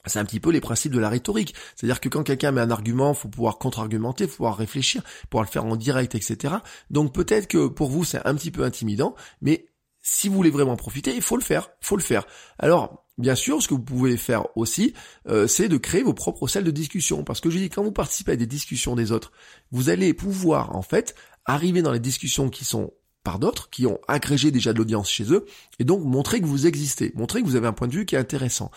c'est 0.06 0.18
un 0.18 0.24
petit 0.24 0.40
peu 0.40 0.50
les 0.50 0.60
principes 0.60 0.92
de 0.92 0.98
la 0.98 1.08
rhétorique. 1.08 1.54
C'est-à-dire 1.76 2.00
que 2.00 2.08
quand 2.08 2.22
quelqu'un 2.22 2.52
met 2.52 2.60
un 2.60 2.70
argument, 2.70 3.14
faut 3.14 3.28
pouvoir 3.28 3.58
contre-argumenter, 3.58 4.26
faut 4.26 4.36
pouvoir 4.36 4.56
réfléchir, 4.56 5.02
pouvoir 5.28 5.44
le 5.44 5.50
faire 5.50 5.64
en 5.64 5.76
direct, 5.76 6.14
etc. 6.14 6.54
Donc 6.90 7.12
peut-être 7.12 7.46
que 7.46 7.66
pour 7.66 7.90
vous 7.90 8.04
c'est 8.04 8.24
un 8.26 8.34
petit 8.34 8.50
peu 8.50 8.64
intimidant, 8.64 9.14
mais 9.42 9.66
si 10.04 10.28
vous 10.28 10.36
voulez 10.36 10.50
vraiment 10.50 10.76
profiter, 10.76 11.12
il 11.16 11.22
faut 11.22 11.36
le 11.36 11.42
faire, 11.42 11.70
faut 11.80 11.96
le 11.96 12.02
faire. 12.02 12.24
Alors, 12.58 13.04
Bien 13.16 13.36
sûr, 13.36 13.62
ce 13.62 13.68
que 13.68 13.74
vous 13.74 13.82
pouvez 13.82 14.16
faire 14.16 14.46
aussi, 14.56 14.92
euh, 15.28 15.46
c'est 15.46 15.68
de 15.68 15.76
créer 15.76 16.02
vos 16.02 16.14
propres 16.14 16.48
salles 16.48 16.64
de 16.64 16.72
discussion. 16.72 17.22
Parce 17.22 17.40
que 17.40 17.48
je 17.48 17.58
dis, 17.58 17.70
quand 17.70 17.84
vous 17.84 17.92
participez 17.92 18.32
à 18.32 18.36
des 18.36 18.46
discussions 18.46 18.96
des 18.96 19.12
autres, 19.12 19.30
vous 19.70 19.88
allez 19.88 20.14
pouvoir, 20.14 20.74
en 20.74 20.82
fait, 20.82 21.14
arriver 21.44 21.80
dans 21.80 21.92
les 21.92 22.00
discussions 22.00 22.50
qui 22.50 22.64
sont 22.64 22.92
par 23.22 23.38
d'autres, 23.38 23.70
qui 23.70 23.86
ont 23.86 24.00
agrégé 24.06 24.50
déjà 24.50 24.72
de 24.72 24.78
l'audience 24.78 25.08
chez 25.08 25.32
eux, 25.32 25.46
et 25.78 25.84
donc 25.84 26.04
montrer 26.04 26.40
que 26.42 26.46
vous 26.46 26.66
existez, 26.66 27.10
montrer 27.14 27.40
que 27.40 27.46
vous 27.46 27.56
avez 27.56 27.66
un 27.66 27.72
point 27.72 27.88
de 27.88 27.94
vue 27.94 28.04
qui 28.04 28.16
est 28.16 28.18
intéressant. 28.18 28.70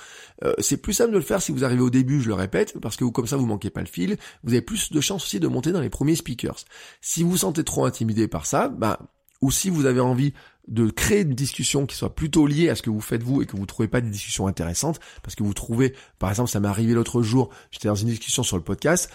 Euh, 0.44 0.54
c'est 0.60 0.78
plus 0.78 0.94
simple 0.94 1.12
de 1.12 1.18
le 1.18 1.24
faire 1.24 1.42
si 1.42 1.52
vous 1.52 1.66
arrivez 1.66 1.82
au 1.82 1.90
début, 1.90 2.22
je 2.22 2.30
le 2.30 2.34
répète, 2.34 2.80
parce 2.80 2.96
que 2.96 3.04
comme 3.04 3.28
ça 3.28 3.36
vous 3.36 3.46
manquez 3.46 3.70
pas 3.70 3.82
le 3.82 3.88
fil, 3.88 4.16
vous 4.44 4.54
avez 4.54 4.62
plus 4.62 4.90
de 4.92 5.02
chances 5.02 5.26
aussi 5.26 5.42
de 5.42 5.50
monter 5.50 5.74
dans 5.74 5.82
les 5.82 5.90
premiers 5.90 6.16
speakers. 6.16 6.60
Si 7.02 7.24
vous 7.24 7.32
vous 7.32 7.38
sentez 7.38 7.66
trop 7.66 7.84
intimidé 7.84 8.30
par 8.30 8.46
ça, 8.46 8.70
bah, 8.70 9.00
ou 9.42 9.52
si 9.52 9.70
vous 9.70 9.86
avez 9.86 10.00
envie 10.00 10.34
de 10.68 10.90
créer 10.90 11.22
une 11.22 11.34
discussion 11.34 11.86
qui 11.86 11.96
soit 11.96 12.14
plutôt 12.14 12.46
liée 12.46 12.70
à 12.70 12.76
ce 12.76 12.82
que 12.82 12.90
vous 12.90 13.02
faites 13.02 13.24
vous 13.24 13.42
et 13.42 13.46
que 13.46 13.56
vous 13.56 13.66
trouvez 13.66 13.88
pas 13.88 14.02
des 14.02 14.10
discussions 14.10 14.48
intéressantes 14.48 15.00
parce 15.24 15.36
que 15.36 15.44
vous 15.44 15.54
trouvez 15.54 15.94
par 16.20 16.30
exemple 16.30 16.50
ça 16.50 16.60
m'est 16.60 16.68
arrivé 16.68 16.94
l'autre 16.94 17.22
jour 17.22 17.50
j'étais 17.72 17.88
dans 17.88 17.96
une 17.96 18.10
discussion 18.10 18.44
sur 18.44 18.58
le 18.58 18.64
podcast 18.64 19.10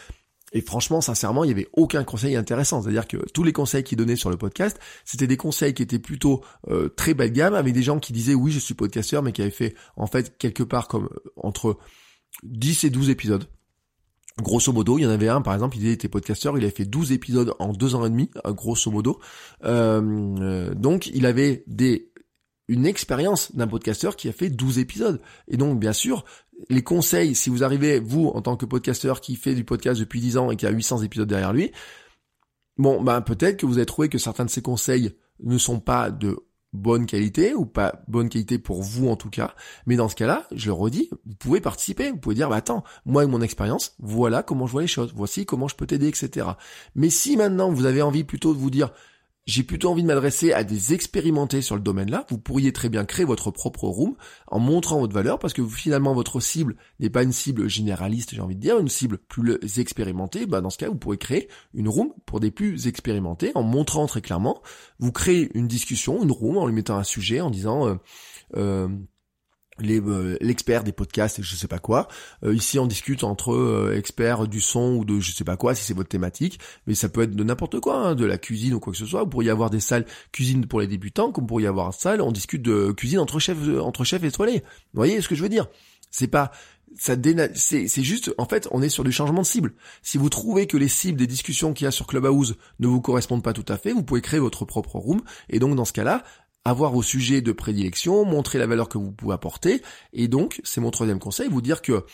et 0.52 0.60
franchement, 0.60 1.00
sincèrement, 1.00 1.44
il 1.44 1.48
n'y 1.48 1.52
avait 1.52 1.68
aucun 1.72 2.04
conseil 2.04 2.36
intéressant. 2.36 2.82
C'est-à-dire 2.82 3.08
que 3.08 3.16
tous 3.32 3.42
les 3.42 3.52
conseils 3.52 3.82
qu'ils 3.82 3.96
donnaient 3.96 4.16
sur 4.16 4.30
le 4.30 4.36
podcast, 4.36 4.78
c'était 5.04 5.26
des 5.26 5.36
conseils 5.38 5.72
qui 5.72 5.82
étaient 5.82 5.98
plutôt 5.98 6.44
euh, 6.68 6.88
très 6.90 7.14
bas 7.14 7.26
de 7.26 7.32
gamme, 7.32 7.54
avec 7.54 7.72
des 7.72 7.82
gens 7.82 7.98
qui 7.98 8.12
disaient 8.12 8.34
oui, 8.34 8.52
je 8.52 8.58
suis 8.58 8.74
podcasteur, 8.74 9.22
mais 9.22 9.32
qui 9.32 9.40
avaient 9.40 9.50
fait 9.50 9.74
en 9.96 10.06
fait 10.06 10.36
quelque 10.36 10.62
part 10.62 10.88
comme 10.88 11.06
euh, 11.06 11.32
entre 11.36 11.78
10 12.42 12.84
et 12.84 12.90
12 12.90 13.10
épisodes. 13.10 13.48
Grosso 14.38 14.72
modo, 14.72 14.98
il 14.98 15.02
y 15.02 15.06
en 15.06 15.10
avait 15.10 15.28
un, 15.28 15.42
par 15.42 15.54
exemple, 15.54 15.76
il 15.76 15.86
était 15.86 16.08
podcasteur, 16.08 16.56
il 16.56 16.64
avait 16.64 16.72
fait 16.72 16.84
12 16.84 17.12
épisodes 17.12 17.54
en 17.58 17.72
deux 17.72 17.94
ans 17.94 18.06
et 18.06 18.10
demi, 18.10 18.30
euh, 18.46 18.52
grosso 18.52 18.90
modo. 18.90 19.20
Euh, 19.64 20.00
euh, 20.40 20.74
donc, 20.74 21.08
il 21.08 21.26
avait 21.26 21.64
des 21.66 22.12
une 22.68 22.86
expérience 22.86 23.54
d'un 23.54 23.66
podcasteur 23.66 24.16
qui 24.16 24.28
a 24.28 24.32
fait 24.32 24.48
12 24.48 24.78
épisodes. 24.78 25.20
Et 25.48 25.56
donc, 25.56 25.78
bien 25.78 25.92
sûr, 25.92 26.24
les 26.70 26.82
conseils, 26.82 27.34
si 27.34 27.50
vous 27.50 27.64
arrivez, 27.64 28.00
vous, 28.00 28.28
en 28.28 28.40
tant 28.40 28.56
que 28.56 28.64
podcasteur 28.64 29.20
qui 29.20 29.36
fait 29.36 29.54
du 29.54 29.64
podcast 29.64 30.00
depuis 30.00 30.20
10 30.20 30.38
ans 30.38 30.50
et 30.50 30.56
qui 30.56 30.66
a 30.66 30.70
800 30.70 31.02
épisodes 31.02 31.28
derrière 31.28 31.52
lui, 31.52 31.72
bon, 32.78 33.02
ben, 33.02 33.20
peut-être 33.20 33.58
que 33.58 33.66
vous 33.66 33.76
avez 33.76 33.86
trouvé 33.86 34.08
que 34.08 34.16
certains 34.16 34.44
de 34.44 34.50
ces 34.50 34.62
conseils 34.62 35.14
ne 35.40 35.58
sont 35.58 35.80
pas 35.80 36.10
de 36.10 36.38
bonne 36.72 37.06
qualité 37.06 37.54
ou 37.54 37.66
pas 37.66 38.02
bonne 38.08 38.28
qualité 38.28 38.58
pour 38.58 38.82
vous 38.82 39.08
en 39.08 39.16
tout 39.16 39.30
cas. 39.30 39.54
Mais 39.86 39.96
dans 39.96 40.08
ce 40.08 40.16
cas-là, 40.16 40.46
je 40.52 40.66
le 40.66 40.72
redis, 40.72 41.10
vous 41.26 41.34
pouvez 41.34 41.60
participer. 41.60 42.10
Vous 42.10 42.16
pouvez 42.18 42.34
dire, 42.34 42.48
bah 42.48 42.56
attends, 42.56 42.84
moi 43.04 43.22
avec 43.22 43.32
mon 43.32 43.42
expérience, 43.42 43.94
voilà 43.98 44.42
comment 44.42 44.66
je 44.66 44.72
vois 44.72 44.82
les 44.82 44.88
choses. 44.88 45.12
Voici 45.14 45.46
comment 45.46 45.68
je 45.68 45.76
peux 45.76 45.86
t'aider, 45.86 46.08
etc. 46.08 46.46
Mais 46.94 47.10
si 47.10 47.36
maintenant 47.36 47.70
vous 47.70 47.86
avez 47.86 48.02
envie 48.02 48.24
plutôt 48.24 48.54
de 48.54 48.58
vous 48.58 48.70
dire, 48.70 48.92
j'ai 49.46 49.64
plutôt 49.64 49.90
envie 49.90 50.02
de 50.02 50.06
m'adresser 50.06 50.52
à 50.52 50.62
des 50.62 50.94
expérimentés 50.94 51.62
sur 51.62 51.74
le 51.74 51.82
domaine-là. 51.82 52.26
Vous 52.28 52.38
pourriez 52.38 52.72
très 52.72 52.88
bien 52.88 53.04
créer 53.04 53.24
votre 53.24 53.50
propre 53.50 53.84
room 53.84 54.14
en 54.46 54.60
montrant 54.60 55.00
votre 55.00 55.14
valeur 55.14 55.38
parce 55.38 55.52
que 55.52 55.66
finalement 55.66 56.14
votre 56.14 56.38
cible 56.38 56.76
n'est 57.00 57.10
pas 57.10 57.24
une 57.24 57.32
cible 57.32 57.68
généraliste, 57.68 58.34
j'ai 58.34 58.40
envie 58.40 58.54
de 58.54 58.60
dire, 58.60 58.78
une 58.78 58.88
cible 58.88 59.18
plus 59.18 59.58
expérimentée. 59.78 60.46
Bah, 60.46 60.60
dans 60.60 60.70
ce 60.70 60.78
cas, 60.78 60.88
vous 60.88 60.96
pourrez 60.96 61.18
créer 61.18 61.48
une 61.74 61.88
room 61.88 62.12
pour 62.24 62.38
des 62.38 62.52
plus 62.52 62.86
expérimentés 62.86 63.50
en 63.56 63.62
montrant 63.62 64.06
très 64.06 64.20
clairement. 64.20 64.62
Vous 65.00 65.12
créez 65.12 65.50
une 65.54 65.66
discussion, 65.66 66.22
une 66.22 66.32
room 66.32 66.56
en 66.56 66.66
lui 66.66 66.74
mettant 66.74 66.96
un 66.96 67.04
sujet, 67.04 67.40
en 67.40 67.50
disant 67.50 67.88
euh, 67.88 67.94
euh, 68.56 68.88
euh, 69.80 70.36
l'expert 70.40 70.84
des 70.84 70.92
podcasts 70.92 71.38
et 71.38 71.42
je 71.42 71.54
sais 71.56 71.68
pas 71.68 71.78
quoi. 71.78 72.08
Euh, 72.44 72.54
ici, 72.54 72.78
on 72.78 72.86
discute 72.86 73.24
entre 73.24 73.52
euh, 73.52 73.96
experts 73.96 74.46
du 74.46 74.60
son 74.60 74.96
ou 74.96 75.04
de 75.04 75.18
je 75.20 75.32
sais 75.32 75.44
pas 75.44 75.56
quoi, 75.56 75.74
si 75.74 75.84
c'est 75.84 75.94
votre 75.94 76.08
thématique, 76.08 76.60
mais 76.86 76.94
ça 76.94 77.08
peut 77.08 77.22
être 77.22 77.34
de 77.34 77.44
n'importe 77.44 77.80
quoi, 77.80 77.96
hein, 77.96 78.14
de 78.14 78.24
la 78.24 78.38
cuisine 78.38 78.74
ou 78.74 78.80
quoi 78.80 78.92
que 78.92 78.98
ce 78.98 79.06
soit. 79.06 79.22
Vous 79.24 79.30
pourriez 79.30 79.50
avoir 79.50 79.70
des 79.70 79.80
salles 79.80 80.06
cuisine 80.30 80.66
pour 80.66 80.80
les 80.80 80.86
débutants, 80.86 81.32
comme 81.32 81.44
vous 81.44 81.48
pourriez 81.48 81.66
avoir 81.68 81.86
une 81.86 81.92
salle, 81.92 82.20
on 82.20 82.32
discute 82.32 82.62
de 82.62 82.92
cuisine 82.92 83.18
entre 83.18 83.38
chefs, 83.38 83.58
entre 83.80 84.04
chefs 84.04 84.24
étoilés. 84.24 84.62
Vous 84.92 84.98
voyez 84.98 85.20
ce 85.20 85.28
que 85.28 85.34
je 85.34 85.42
veux 85.42 85.48
dire? 85.48 85.68
C'est 86.10 86.28
pas 86.28 86.52
ça 86.98 87.14
c'est 87.54 87.88
c'est 87.88 88.02
juste 88.02 88.34
en 88.38 88.44
fait 88.44 88.68
on 88.70 88.82
est 88.82 88.88
sur 88.88 89.04
du 89.04 89.12
changement 89.12 89.42
de 89.42 89.46
cible. 89.46 89.72
Si 90.02 90.18
vous 90.18 90.28
trouvez 90.28 90.66
que 90.66 90.76
les 90.76 90.88
cibles 90.88 91.18
des 91.18 91.26
discussions 91.26 91.72
qu'il 91.72 91.84
y 91.84 91.88
a 91.88 91.90
sur 91.90 92.06
Clubhouse 92.06 92.56
ne 92.80 92.86
vous 92.86 93.00
correspondent 93.00 93.42
pas 93.42 93.52
tout 93.52 93.64
à 93.68 93.78
fait, 93.78 93.92
vous 93.92 94.02
pouvez 94.02 94.20
créer 94.20 94.40
votre 94.40 94.64
propre 94.64 94.96
room 94.96 95.22
et 95.48 95.58
donc 95.58 95.74
dans 95.74 95.84
ce 95.84 95.92
cas-là, 95.92 96.22
avoir 96.64 96.92
vos 96.92 97.02
sujets 97.02 97.40
de 97.40 97.52
prédilection, 97.52 98.24
montrer 98.24 98.58
la 98.58 98.66
valeur 98.66 98.88
que 98.88 98.98
vous 98.98 99.12
pouvez 99.12 99.34
apporter, 99.34 99.82
et 100.12 100.28
donc, 100.28 100.60
c'est 100.64 100.80
mon 100.80 100.90
troisième 100.90 101.18
conseil, 101.18 101.48
vous 101.48 101.62
dire 101.62 101.82
que 101.82 102.04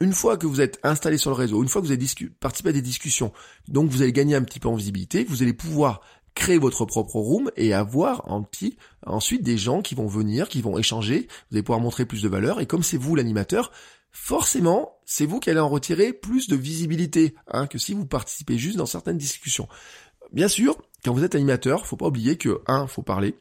une 0.00 0.12
fois 0.12 0.36
que 0.36 0.46
vous 0.46 0.60
êtes 0.60 0.78
installé 0.82 1.16
sur 1.16 1.30
le 1.30 1.36
réseau, 1.36 1.62
une 1.62 1.68
fois 1.68 1.80
que 1.80 1.86
vous 1.86 1.92
avez 1.92 2.06
participé 2.38 2.68
à 2.68 2.72
des 2.72 2.82
discussions, 2.82 3.32
donc 3.68 3.90
vous 3.90 4.02
allez 4.02 4.12
gagner 4.12 4.34
un 4.34 4.42
petit 4.42 4.60
peu 4.60 4.68
en 4.68 4.74
visibilité, 4.74 5.24
vous 5.24 5.42
allez 5.42 5.54
pouvoir 5.54 6.02
créer 6.34 6.58
votre 6.58 6.84
propre 6.84 7.16
room 7.16 7.50
et 7.56 7.72
avoir 7.72 8.30
un 8.30 8.42
petit, 8.42 8.76
ensuite 9.06 9.42
des 9.42 9.56
gens 9.56 9.80
qui 9.80 9.94
vont 9.94 10.06
venir, 10.06 10.48
qui 10.48 10.60
vont 10.60 10.76
échanger, 10.76 11.28
vous 11.50 11.56
allez 11.56 11.62
pouvoir 11.62 11.80
montrer 11.80 12.04
plus 12.04 12.22
de 12.22 12.28
valeur, 12.28 12.60
et 12.60 12.66
comme 12.66 12.82
c'est 12.82 12.98
vous 12.98 13.16
l'animateur, 13.16 13.72
forcément, 14.12 14.98
c'est 15.06 15.26
vous 15.26 15.40
qui 15.40 15.50
allez 15.50 15.60
en 15.60 15.68
retirer 15.68 16.12
plus 16.12 16.48
de 16.48 16.56
visibilité 16.56 17.34
hein, 17.48 17.66
que 17.66 17.78
si 17.78 17.94
vous 17.94 18.06
participez 18.06 18.58
juste 18.58 18.76
dans 18.76 18.86
certaines 18.86 19.18
discussions. 19.18 19.66
Bien 20.32 20.48
sûr, 20.48 20.76
quand 21.04 21.14
vous 21.14 21.24
êtes 21.24 21.34
animateur, 21.34 21.86
faut 21.86 21.96
pas 21.96 22.08
oublier 22.08 22.36
que, 22.36 22.60
un, 22.66 22.86
faut 22.86 23.02
parler, 23.02 23.36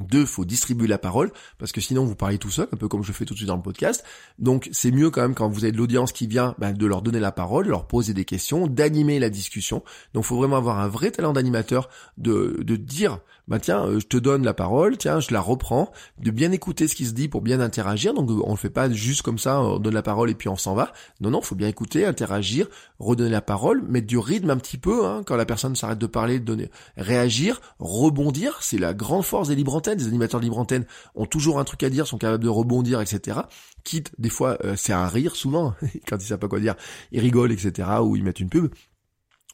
deux, 0.00 0.26
faut 0.26 0.44
distribuer 0.44 0.86
la 0.86 0.98
parole, 0.98 1.32
parce 1.58 1.72
que 1.72 1.80
sinon 1.80 2.04
vous 2.04 2.14
parlez 2.14 2.38
tout 2.38 2.50
seul, 2.50 2.68
un 2.72 2.76
peu 2.76 2.88
comme 2.88 3.02
je 3.02 3.12
fais 3.12 3.24
tout 3.24 3.34
de 3.34 3.38
suite 3.38 3.48
dans 3.48 3.56
le 3.56 3.62
podcast. 3.62 4.04
Donc 4.38 4.68
c'est 4.72 4.90
mieux 4.90 5.10
quand 5.10 5.22
même 5.22 5.34
quand 5.34 5.48
vous 5.48 5.64
avez 5.64 5.72
de 5.72 5.78
l'audience 5.78 6.12
qui 6.12 6.26
vient, 6.26 6.54
ben, 6.58 6.72
de 6.72 6.86
leur 6.86 7.02
donner 7.02 7.20
la 7.20 7.32
parole, 7.32 7.64
de 7.64 7.70
leur 7.70 7.86
poser 7.86 8.14
des 8.14 8.24
questions, 8.24 8.66
d'animer 8.66 9.18
la 9.18 9.30
discussion. 9.30 9.82
Donc 10.14 10.24
faut 10.24 10.36
vraiment 10.36 10.56
avoir 10.56 10.78
un 10.80 10.88
vrai 10.88 11.10
talent 11.10 11.32
d'animateur, 11.32 11.88
de, 12.18 12.58
de 12.62 12.76
dire, 12.76 13.20
bah 13.48 13.60
tiens, 13.60 13.86
euh, 13.86 14.00
je 14.00 14.06
te 14.06 14.16
donne 14.16 14.44
la 14.44 14.54
parole, 14.54 14.96
tiens, 14.96 15.20
je 15.20 15.32
la 15.32 15.40
reprends, 15.40 15.92
de 16.18 16.30
bien 16.30 16.50
écouter 16.50 16.88
ce 16.88 16.96
qui 16.96 17.06
se 17.06 17.12
dit 17.12 17.28
pour 17.28 17.42
bien 17.42 17.60
interagir. 17.60 18.12
Donc 18.12 18.28
on 18.44 18.50
le 18.50 18.56
fait 18.56 18.70
pas 18.70 18.90
juste 18.90 19.22
comme 19.22 19.38
ça, 19.38 19.60
on 19.60 19.78
donne 19.78 19.94
la 19.94 20.02
parole 20.02 20.30
et 20.30 20.34
puis 20.34 20.48
on 20.48 20.56
s'en 20.56 20.74
va. 20.74 20.92
Non, 21.20 21.30
non, 21.30 21.40
faut 21.40 21.54
bien 21.54 21.68
écouter, 21.68 22.04
interagir, 22.04 22.66
redonner 22.98 23.30
la 23.30 23.42
parole, 23.42 23.82
mettre 23.82 24.06
du 24.08 24.18
rythme 24.18 24.50
un 24.50 24.56
petit 24.56 24.78
peu, 24.78 25.06
hein, 25.06 25.22
quand 25.24 25.36
la 25.36 25.46
personne 25.46 25.76
s'arrête 25.76 25.98
de 25.98 26.06
parler, 26.06 26.40
de 26.40 26.44
donner, 26.44 26.70
réagir, 26.96 27.60
rebondir. 27.78 28.58
C'est 28.60 28.78
la 28.78 28.94
grande 28.94 29.24
force 29.24 29.48
des 29.48 29.54
libres 29.54 29.76
des 29.80 30.06
animateurs 30.06 30.40
de 30.40 30.44
libre 30.44 30.58
antenne 30.58 30.86
ont 31.14 31.26
toujours 31.26 31.58
un 31.58 31.64
truc 31.64 31.82
à 31.82 31.90
dire, 31.90 32.06
sont 32.06 32.18
capables 32.18 32.42
de 32.42 32.48
rebondir, 32.48 33.00
etc. 33.00 33.40
Quitte, 33.84 34.12
des 34.18 34.30
fois, 34.30 34.58
euh, 34.64 34.74
c'est 34.76 34.92
un 34.92 35.06
rire 35.06 35.36
souvent, 35.36 35.74
quand 36.08 36.16
ils 36.16 36.26
savent 36.26 36.38
pas 36.38 36.48
quoi 36.48 36.60
dire, 36.60 36.74
ils 37.12 37.20
rigolent, 37.20 37.52
etc. 37.52 37.88
ou 38.02 38.16
ils 38.16 38.24
mettent 38.24 38.40
une 38.40 38.48
pub. 38.48 38.68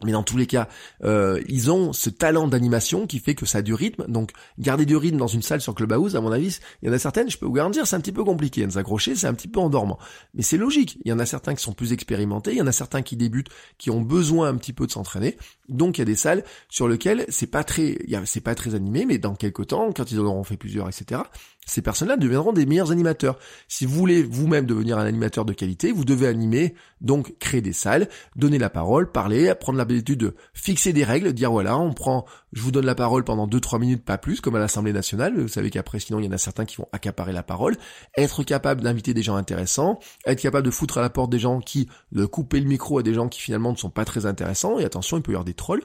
Mais 0.05 0.13
dans 0.13 0.23
tous 0.23 0.37
les 0.37 0.47
cas, 0.47 0.69
euh, 1.05 1.41
ils 1.49 1.71
ont 1.71 1.93
ce 1.93 2.11
talent 2.11 2.49
d'animation 2.49 3.07
qui 3.07 3.19
fait 3.19 3.35
que 3.35 3.47
ça 3.47 3.59
a 3.59 3.63
du 3.63 3.75
rythme. 3.75 4.05
Donc, 4.09 4.31
garder 4.59 4.87
du 4.87 4.97
rythme 4.97 5.17
dans 5.17 5.27
une 5.27 5.43
salle 5.43 5.61
sur 5.61 5.75
Clubhouse, 5.75 6.17
à 6.17 6.21
mon 6.21 6.33
avis, 6.33 6.59
il 6.83 6.89
y 6.89 6.91
en 6.91 6.95
a 6.95 6.99
certaines, 6.99 7.31
je 7.31 7.39
peux 7.39 7.47
vous 7.47 7.53
garantir, 7.53 7.87
c'est 7.87 7.97
un 7.97 8.01
petit 8.01 8.13
peu 8.13 8.25
compliqué. 8.25 8.67
De 8.67 8.71
s'accrocher, 8.71 9.15
c'est 9.15 9.27
un 9.27 9.35
petit 9.35 9.49
peu 9.49 9.61
endormant. 9.61 9.99
Mais 10.35 10.43
c'est 10.43 10.59
logique. 10.59 10.99
Il 11.05 11.11
y 11.11 11.13
en 11.13 11.19
a 11.19 11.27
certains 11.27 11.55
qui 11.55 11.63
sont 11.63 11.73
plus 11.73 11.93
expérimentés, 11.93 12.53
il 12.53 12.59
y 12.59 12.63
en 12.63 12.67
a 12.67 12.73
certains 12.73 13.03
qui 13.03 13.17
débutent, 13.17 13.49
qui 13.79 13.91
ont 13.91 14.01
besoin 14.01 14.49
un 14.49 14.57
petit 14.57 14.73
peu 14.73 14.87
de 14.87 14.93
s'entraîner. 14.93 15.37
Donc, 15.69 15.99
il 15.99 16.01
y 16.01 16.03
a 16.03 16.07
des 16.07 16.17
salles 16.17 16.45
sur 16.69 16.89
lesquelles 16.89 17.25
c'est 17.29 17.47
pas 17.47 17.65
très, 17.65 17.99
c'est 18.25 18.41
pas 18.41 18.55
très 18.55 18.75
animé, 18.75 19.07
mais 19.07 19.19
dans 19.19 19.35
quelques 19.35 19.69
temps, 19.69 19.93
quand 19.93 20.11
ils 20.11 20.21
en 20.21 20.25
auront 20.25 20.45
fait 20.45 20.57
plusieurs, 20.57 20.89
etc., 20.89 21.23
ces 21.65 21.81
personnes-là 21.81 22.17
deviendront 22.17 22.53
des 22.53 22.67
meilleurs 22.67 22.91
animateurs. 22.91 23.39
Si 23.69 23.87
vous 23.87 23.95
voulez 23.95 24.23
vous-même 24.23 24.67
devenir 24.67 24.99
un 24.99 25.05
animateur 25.05 25.45
de 25.45 25.53
qualité, 25.53 25.93
vous 25.93 26.05
devez 26.05 26.27
animer, 26.27 26.75
donc 27.01 27.39
créer 27.39 27.61
des 27.61 27.73
salles, 27.73 28.09
donner 28.35 28.59
la 28.59 28.69
parole, 28.69 29.13
parler, 29.13 29.55
prendre 29.55 29.79
l'habitude 29.79 30.19
de 30.19 30.35
fixer 30.55 30.93
des 30.93 31.05
règles, 31.05 31.33
dire 31.33 31.53
voilà, 31.53 31.79
on 31.79 31.93
prend, 31.93 32.27
je 32.53 32.63
vous 32.63 32.73
donne 32.73 32.87
la 32.87 32.97
parole 32.97 33.23
pendant 33.23 33.47
2-3 33.47 33.79
minutes, 33.79 34.05
pas 34.05 34.19
plus, 34.19 34.41
comme 34.41 34.57
à 34.57 34.59
l'Assemblée 34.59 34.93
nationale. 34.93 35.39
Vous 35.39 35.49
savez 35.49 35.71
qu'après, 35.71 36.01
sinon, 36.01 36.19
il 36.19 36.25
y 36.25 36.29
en 36.29 36.33
a 36.33 36.39
certains 36.39 36.65
qui 36.65 36.77
vont 36.77 36.89
accaparer 36.93 37.33
la 37.33 37.45
parole. 37.45 37.77
Être 38.17 38.43
capable 38.43 38.81
d'inviter 38.81 39.15
des 39.15 39.23
gens 39.23 39.37
intéressants, 39.37 40.01
être 40.27 40.41
capable 40.41 40.67
de 40.67 40.71
foutre 40.73 40.99
à 40.99 41.01
la 41.01 41.11
porte 41.11 41.31
des 41.31 41.39
gens 41.39 41.61
qui, 41.61 41.89
de 42.11 42.27
couper 42.27 42.61
le 42.61 42.67
micro 42.67 42.99
à 42.99 43.03
des 43.03 43.15
gens 43.15 43.29
qui 43.29 43.41
finalement 43.41 43.71
ne 43.71 43.77
sont 43.77 43.91
pas 43.91 44.05
très 44.05 44.27
intéressants. 44.27 44.79
Et 44.79 44.85
attention, 44.85 45.17
il 45.17 45.23
peut 45.23 45.33
y 45.33 45.35
avoir 45.35 45.45
des 45.45 45.55
trolls. 45.55 45.83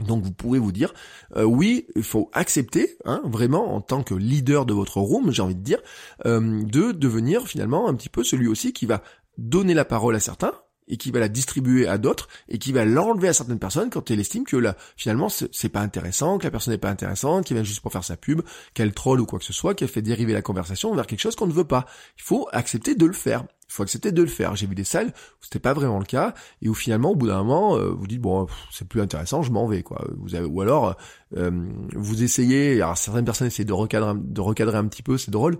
Donc 0.00 0.22
vous 0.22 0.32
pouvez 0.32 0.58
vous 0.58 0.72
dire, 0.72 0.94
euh, 1.36 1.44
oui, 1.44 1.86
il 1.96 2.02
faut 2.02 2.30
accepter, 2.32 2.96
hein, 3.04 3.20
vraiment, 3.24 3.74
en 3.74 3.80
tant 3.80 4.02
que 4.02 4.14
leader 4.14 4.64
de 4.64 4.72
votre 4.72 4.98
room, 4.98 5.30
j'ai 5.30 5.42
envie 5.42 5.54
de 5.54 5.62
dire, 5.62 5.80
euh, 6.24 6.62
de 6.64 6.92
devenir 6.92 7.46
finalement 7.46 7.88
un 7.88 7.94
petit 7.94 8.08
peu 8.08 8.24
celui 8.24 8.48
aussi 8.48 8.72
qui 8.72 8.86
va 8.86 9.02
donner 9.36 9.74
la 9.74 9.84
parole 9.84 10.16
à 10.16 10.20
certains, 10.20 10.54
et 10.92 10.98
qui 10.98 11.10
va 11.10 11.18
la 11.18 11.28
distribuer 11.28 11.88
à 11.88 11.96
d'autres 11.96 12.28
et 12.50 12.58
qui 12.58 12.70
va 12.70 12.84
l'enlever 12.84 13.28
à 13.28 13.32
certaines 13.32 13.58
personnes 13.58 13.88
quand 13.88 14.10
elle 14.10 14.20
estime 14.20 14.44
que 14.44 14.56
là 14.56 14.76
finalement 14.96 15.28
c'est 15.30 15.68
pas 15.70 15.80
intéressant, 15.80 16.36
que 16.36 16.44
la 16.44 16.50
personne 16.50 16.72
n'est 16.72 16.78
pas 16.78 16.90
intéressante, 16.90 17.46
qu'elle 17.46 17.56
vient 17.56 17.64
juste 17.64 17.80
pour 17.80 17.90
faire 17.90 18.04
sa 18.04 18.18
pub, 18.18 18.42
qu'elle 18.74 18.92
troll 18.92 19.20
ou 19.20 19.26
quoi 19.26 19.38
que 19.38 19.44
ce 19.44 19.54
soit, 19.54 19.74
qu'elle 19.74 19.88
fait 19.88 20.02
dériver 20.02 20.34
la 20.34 20.42
conversation 20.42 20.94
vers 20.94 21.06
quelque 21.06 21.20
chose 21.20 21.34
qu'on 21.34 21.46
ne 21.46 21.52
veut 21.52 21.64
pas. 21.64 21.86
Il 22.18 22.22
faut 22.22 22.46
accepter 22.52 22.94
de 22.94 23.06
le 23.06 23.14
faire. 23.14 23.44
Il 23.68 23.72
faut 23.72 23.82
accepter 23.82 24.12
de 24.12 24.20
le 24.20 24.28
faire. 24.28 24.54
J'ai 24.54 24.66
vu 24.66 24.74
des 24.74 24.84
salles 24.84 25.08
où 25.08 25.44
c'était 25.44 25.58
pas 25.58 25.72
vraiment 25.72 25.98
le 25.98 26.04
cas 26.04 26.34
et 26.60 26.68
où 26.68 26.74
finalement 26.74 27.12
au 27.12 27.16
bout 27.16 27.28
d'un 27.28 27.38
moment 27.38 27.78
euh, 27.78 27.88
vous 27.88 28.06
dites 28.06 28.20
bon 28.20 28.46
c'est 28.70 28.86
plus 28.86 29.00
intéressant, 29.00 29.42
je 29.42 29.50
m'en 29.50 29.66
vais 29.66 29.82
quoi. 29.82 30.04
Vous 30.18 30.34
avez, 30.34 30.44
ou 30.44 30.60
alors 30.60 30.94
euh, 31.38 31.50
vous 31.94 32.22
essayez. 32.22 32.82
Alors 32.82 32.98
certaines 32.98 33.24
personnes 33.24 33.46
essayent 33.46 33.64
de 33.64 33.72
recadrer, 33.72 34.12
de 34.14 34.40
recadrer 34.42 34.76
un 34.76 34.86
petit 34.88 35.02
peu, 35.02 35.16
c'est 35.16 35.30
drôle. 35.30 35.56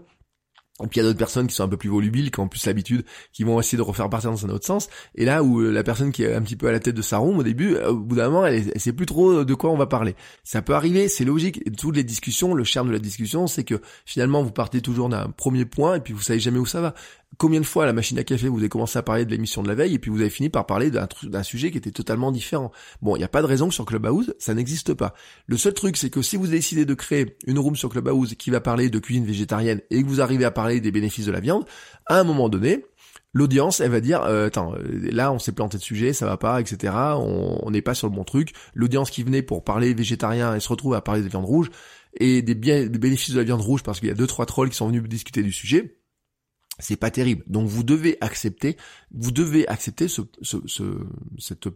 Et 0.83 0.89
puis 0.89 1.01
il 1.01 1.03
y 1.03 1.07
a 1.07 1.09
d'autres 1.09 1.19
personnes 1.19 1.47
qui 1.47 1.55
sont 1.55 1.65
un 1.65 1.69
peu 1.69 1.77
plus 1.77 1.89
volubiles, 1.89 2.31
qui 2.31 2.41
ont 2.41 2.49
plus 2.49 2.65
l'habitude, 2.67 3.05
qui 3.33 3.45
vont 3.45 3.59
essayer 3.61 3.79
de 3.79 3.83
refaire 3.83 4.09
partir 4.11 4.31
dans 4.31 4.47
un 4.47 4.51
autre 4.51 4.67
sens. 4.67 4.89
Et 5.15 5.25
là 5.25 5.43
où 5.43 5.61
la 5.61 5.83
personne 5.83 6.13
qui 6.13 6.25
est 6.25 6.35
un 6.35 6.43
petit 6.43 6.57
peu 6.57 6.69
à 6.69 6.73
la 6.73 6.81
tête 6.81 6.95
de 6.95 7.03
sa 7.03 7.19
room 7.19 7.39
au 7.39 7.43
début, 7.43 7.77
au 7.77 7.97
bout 7.97 8.17
d'un 8.17 8.29
moment, 8.29 8.47
elle, 8.47 8.71
elle 8.75 8.81
sait 8.81 8.93
plus 8.93 9.07
trop 9.07 9.45
de 9.45 9.55
quoi 9.55 9.71
on 9.71 9.77
va 9.77 9.87
parler. 9.87 10.15
Ça 10.45 10.63
peut 10.63 10.75
arriver, 10.75 11.09
c'est 11.09 11.25
logique. 11.25 11.61
Et 11.67 11.71
toutes 11.71 11.97
les 11.97 12.05
discussions, 12.05 12.55
le 12.55 12.65
charme 12.65 12.89
de 12.89 12.93
la 12.93 12.99
discussion, 12.99 13.47
c'est 13.47 13.65
que 13.65 13.81
finalement 14.05 14.43
vous 14.43 14.53
partez 14.53 14.81
toujours 14.81 15.09
d'un 15.09 15.29
premier 15.29 15.65
point 15.65 15.97
et 15.97 16.01
puis 16.01 16.13
vous 16.13 16.23
savez 16.23 16.41
jamais 16.41 16.59
où 16.59 16.67
ça 16.67 16.81
va. 16.81 16.95
Combien 17.39 17.61
de 17.61 17.67
fois 17.67 17.85
à 17.85 17.87
la 17.87 17.93
machine 17.93 18.19
à 18.19 18.25
café 18.25 18.49
vous 18.49 18.59
avez 18.59 18.69
commencé 18.69 18.99
à 18.99 19.03
parler 19.03 19.25
de 19.25 19.31
l'émission 19.31 19.63
de 19.63 19.69
la 19.69 19.75
veille 19.75 19.95
et 19.95 19.99
puis 19.99 20.11
vous 20.11 20.21
avez 20.21 20.31
fini 20.31 20.51
par 20.51 20.67
parler 20.67 20.91
d'un 20.91 21.43
sujet 21.43 21.71
qui 21.71 21.79
était 21.79 21.91
totalement 21.91 22.31
différent. 22.31 22.71
Bon, 23.01 23.17
il 23.17 23.21
n'y 23.21 23.25
a 23.25 23.29
pas 23.29 23.41
de 23.41 23.47
raison 23.47 23.69
que 23.69 23.75
sur 23.75 23.87
Clubhouse, 23.87 24.35
ça 24.39 24.55
n'existe 24.55 24.95
pas. 24.95 25.15
Le 25.47 25.57
seul 25.57 25.73
truc, 25.73 25.97
c'est 25.97 26.11
que 26.11 26.21
si 26.21 26.37
vous 26.37 26.47
décidez 26.47 26.85
de 26.85 26.95
créer 26.95 27.37
une 27.47 27.59
room 27.59 27.75
sur 27.75 27.89
Clubhouse 27.89 28.35
qui 28.35 28.51
va 28.51 28.61
parler 28.61 28.91
de 28.91 28.99
cuisine 28.99 29.25
végétarienne 29.25 29.81
et 29.91 30.03
que 30.03 30.09
vous 30.09 30.21
arrivez 30.21 30.45
à 30.45 30.51
parler 30.51 30.81
des 30.81 30.93
bénéfices 30.93 31.27
de 31.27 31.33
la 31.33 31.41
viande, 31.41 31.65
à 32.07 32.21
un 32.21 32.25
moment 32.25 32.51
donné, 32.51 32.85
l'audience, 33.33 33.81
elle 33.81 33.91
va 33.91 34.01
dire, 34.01 34.23
euh, 34.23 34.49
attends, 34.49 34.75
euh, 34.75 35.11
là 35.11 35.33
on 35.33 35.39
s'est 35.39 35.53
planté 35.53 35.79
de 35.79 35.83
sujet, 35.83 36.13
ça 36.13 36.27
va 36.27 36.37
pas, 36.37 36.61
etc. 36.61 36.93
On 37.17 37.71
n'est 37.71 37.83
pas 37.83 37.95
sur 37.95 38.09
le 38.09 38.15
bon 38.15 38.25
truc. 38.25 38.53
L'audience 38.75 39.11
qui 39.11 39.23
venait 39.23 39.43
pour 39.43 39.65
parler 39.65 39.95
végétarien, 39.95 40.55
elle 40.55 40.61
se 40.61 40.69
retrouve 40.69 40.95
à 40.95 41.01
parler 41.01 41.23
de 41.23 41.29
viande 41.29 41.47
rouge 41.47 41.71
et 42.21 42.43
des, 42.43 42.55
des 42.55 42.99
bénéfices 42.99 43.33
de 43.33 43.39
la 43.39 43.45
viande 43.45 43.63
rouge 43.63 43.83
parce 43.83 44.01
qu'il 44.01 44.09
y 44.09 44.13
a 44.13 44.15
deux 44.15 44.27
trois 44.27 44.45
trolls 44.45 44.69
qui 44.69 44.77
sont 44.77 44.89
venus 44.89 45.03
discuter 45.05 45.43
du 45.43 45.51
sujet 45.51 45.97
c'est 46.79 46.97
pas 46.97 47.11
terrible. 47.11 47.45
Donc 47.47 47.69
vous 47.69 47.83
devez 47.83 48.17
accepter, 48.21 48.77
vous 49.13 49.31
devez 49.31 49.69
accepter 49.69 50.09
ce 50.09 50.23
ce 50.41 50.57
ce 50.67 50.83
cette, 51.39 51.69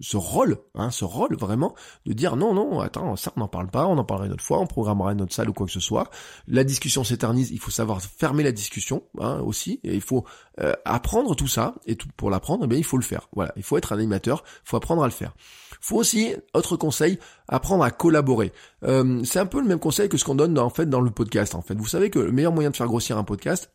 ce 0.00 0.16
rôle, 0.16 0.58
hein, 0.74 0.90
ce 0.90 1.04
rôle 1.04 1.36
vraiment 1.36 1.74
de 2.06 2.12
dire 2.12 2.36
non 2.36 2.54
non 2.54 2.80
attends 2.80 3.16
ça 3.16 3.32
on 3.36 3.40
n'en 3.40 3.48
parle 3.48 3.68
pas, 3.68 3.86
on 3.86 3.98
en 3.98 4.04
parlera 4.04 4.26
une 4.26 4.32
autre 4.32 4.44
fois, 4.44 4.60
on 4.60 4.66
programmera 4.66 5.12
une 5.12 5.22
autre 5.22 5.34
salle 5.34 5.50
ou 5.50 5.52
quoi 5.52 5.66
que 5.66 5.72
ce 5.72 5.80
soit. 5.80 6.08
La 6.46 6.64
discussion 6.64 7.04
s'éternise, 7.04 7.50
il 7.50 7.58
faut 7.58 7.70
savoir 7.70 8.00
fermer 8.00 8.42
la 8.42 8.52
discussion 8.52 9.02
hein, 9.18 9.40
aussi, 9.40 9.80
et 9.82 9.94
il 9.94 10.00
faut 10.00 10.24
euh, 10.60 10.72
apprendre 10.84 11.34
tout 11.34 11.48
ça 11.48 11.74
et 11.86 11.96
tout 11.96 12.08
pour 12.16 12.30
l'apprendre, 12.30 12.66
eh 12.70 12.76
il 12.76 12.84
faut 12.84 12.96
le 12.96 13.02
faire. 13.02 13.28
Voilà, 13.34 13.52
il 13.56 13.62
faut 13.62 13.76
être 13.76 13.92
un 13.92 13.98
animateur, 13.98 14.44
il 14.64 14.68
faut 14.68 14.76
apprendre 14.76 15.02
à 15.02 15.06
le 15.06 15.12
faire. 15.12 15.34
Faut 15.80 15.96
aussi, 15.96 16.34
autre 16.54 16.76
conseil, 16.76 17.18
apprendre 17.48 17.84
à 17.84 17.90
collaborer. 17.90 18.52
Euh, 18.84 19.22
c'est 19.24 19.38
un 19.38 19.46
peu 19.46 19.60
le 19.60 19.66
même 19.66 19.80
conseil 19.80 20.08
que 20.08 20.16
ce 20.16 20.24
qu'on 20.24 20.34
donne 20.34 20.58
en 20.58 20.70
fait 20.70 20.88
dans 20.88 21.00
le 21.00 21.10
podcast. 21.10 21.54
En 21.54 21.62
fait, 21.62 21.74
vous 21.74 21.86
savez 21.86 22.08
que 22.08 22.18
le 22.18 22.32
meilleur 22.32 22.52
moyen 22.52 22.70
de 22.70 22.76
faire 22.76 22.86
grossir 22.86 23.18
un 23.18 23.24
podcast, 23.24 23.70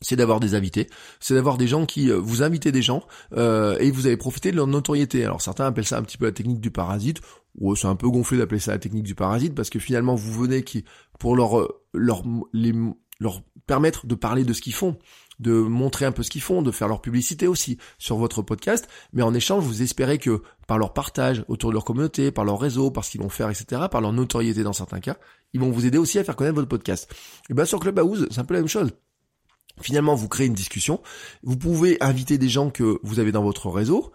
c'est 0.00 0.16
d'avoir 0.16 0.40
des 0.40 0.54
invités, 0.54 0.88
c'est 1.20 1.34
d'avoir 1.34 1.56
des 1.56 1.66
gens 1.66 1.86
qui 1.86 2.10
euh, 2.10 2.18
vous 2.18 2.42
invitez 2.42 2.72
des 2.72 2.82
gens 2.82 3.02
euh, 3.34 3.78
et 3.78 3.90
vous 3.90 4.06
allez 4.06 4.16
profiter 4.16 4.50
de 4.50 4.56
leur 4.56 4.66
notoriété. 4.66 5.24
Alors 5.24 5.40
certains 5.40 5.66
appellent 5.66 5.86
ça 5.86 5.98
un 5.98 6.02
petit 6.02 6.18
peu 6.18 6.26
la 6.26 6.32
technique 6.32 6.60
du 6.60 6.70
parasite, 6.70 7.20
ou 7.58 7.74
c'est 7.74 7.86
un 7.86 7.96
peu 7.96 8.08
gonflé 8.08 8.38
d'appeler 8.38 8.60
ça 8.60 8.72
la 8.72 8.78
technique 8.78 9.04
du 9.04 9.14
parasite 9.14 9.54
parce 9.54 9.70
que 9.70 9.78
finalement 9.78 10.14
vous 10.14 10.32
venez 10.32 10.62
qui 10.62 10.84
pour 11.18 11.36
leur 11.36 11.58
euh, 11.58 11.82
leur 11.94 12.22
les, 12.52 12.74
leur 13.18 13.42
permettre 13.66 14.06
de 14.06 14.14
parler 14.14 14.44
de 14.44 14.52
ce 14.52 14.60
qu'ils 14.60 14.74
font, 14.74 14.98
de 15.38 15.52
montrer 15.52 16.04
un 16.04 16.12
peu 16.12 16.22
ce 16.22 16.30
qu'ils 16.30 16.42
font, 16.42 16.62
de 16.62 16.70
faire 16.70 16.88
leur 16.88 17.00
publicité 17.00 17.46
aussi 17.46 17.78
sur 17.98 18.16
votre 18.16 18.42
podcast, 18.42 18.88
mais 19.12 19.22
en 19.22 19.32
échange 19.34 19.64
vous 19.64 19.82
espérez 19.82 20.18
que 20.18 20.42
par 20.66 20.78
leur 20.78 20.92
partage 20.92 21.44
autour 21.48 21.70
de 21.70 21.74
leur 21.74 21.84
communauté, 21.84 22.30
par 22.30 22.44
leur 22.44 22.60
réseau, 22.60 22.90
par 22.90 23.04
ce 23.04 23.12
qu'ils 23.12 23.22
vont 23.22 23.28
faire, 23.28 23.48
etc., 23.48 23.82
par 23.90 24.00
leur 24.00 24.12
notoriété 24.12 24.62
dans 24.62 24.72
certains 24.72 25.00
cas, 25.00 25.16
ils 25.52 25.60
vont 25.60 25.70
vous 25.70 25.86
aider 25.86 25.98
aussi 25.98 26.18
à 26.18 26.24
faire 26.24 26.36
connaître 26.36 26.56
votre 26.56 26.68
podcast. 26.68 27.10
Et 27.48 27.54
bien 27.54 27.64
sur 27.64 27.80
Clubhouse, 27.80 28.26
c'est 28.30 28.40
un 28.40 28.44
peu 28.44 28.54
la 28.54 28.60
même 28.60 28.68
chose. 28.68 28.90
Finalement, 29.80 30.14
vous 30.14 30.28
créez 30.28 30.46
une 30.46 30.54
discussion. 30.54 31.00
Vous 31.42 31.56
pouvez 31.56 31.98
inviter 32.00 32.38
des 32.38 32.48
gens 32.48 32.70
que 32.70 32.98
vous 33.02 33.18
avez 33.18 33.32
dans 33.32 33.42
votre 33.42 33.70
réseau 33.70 34.12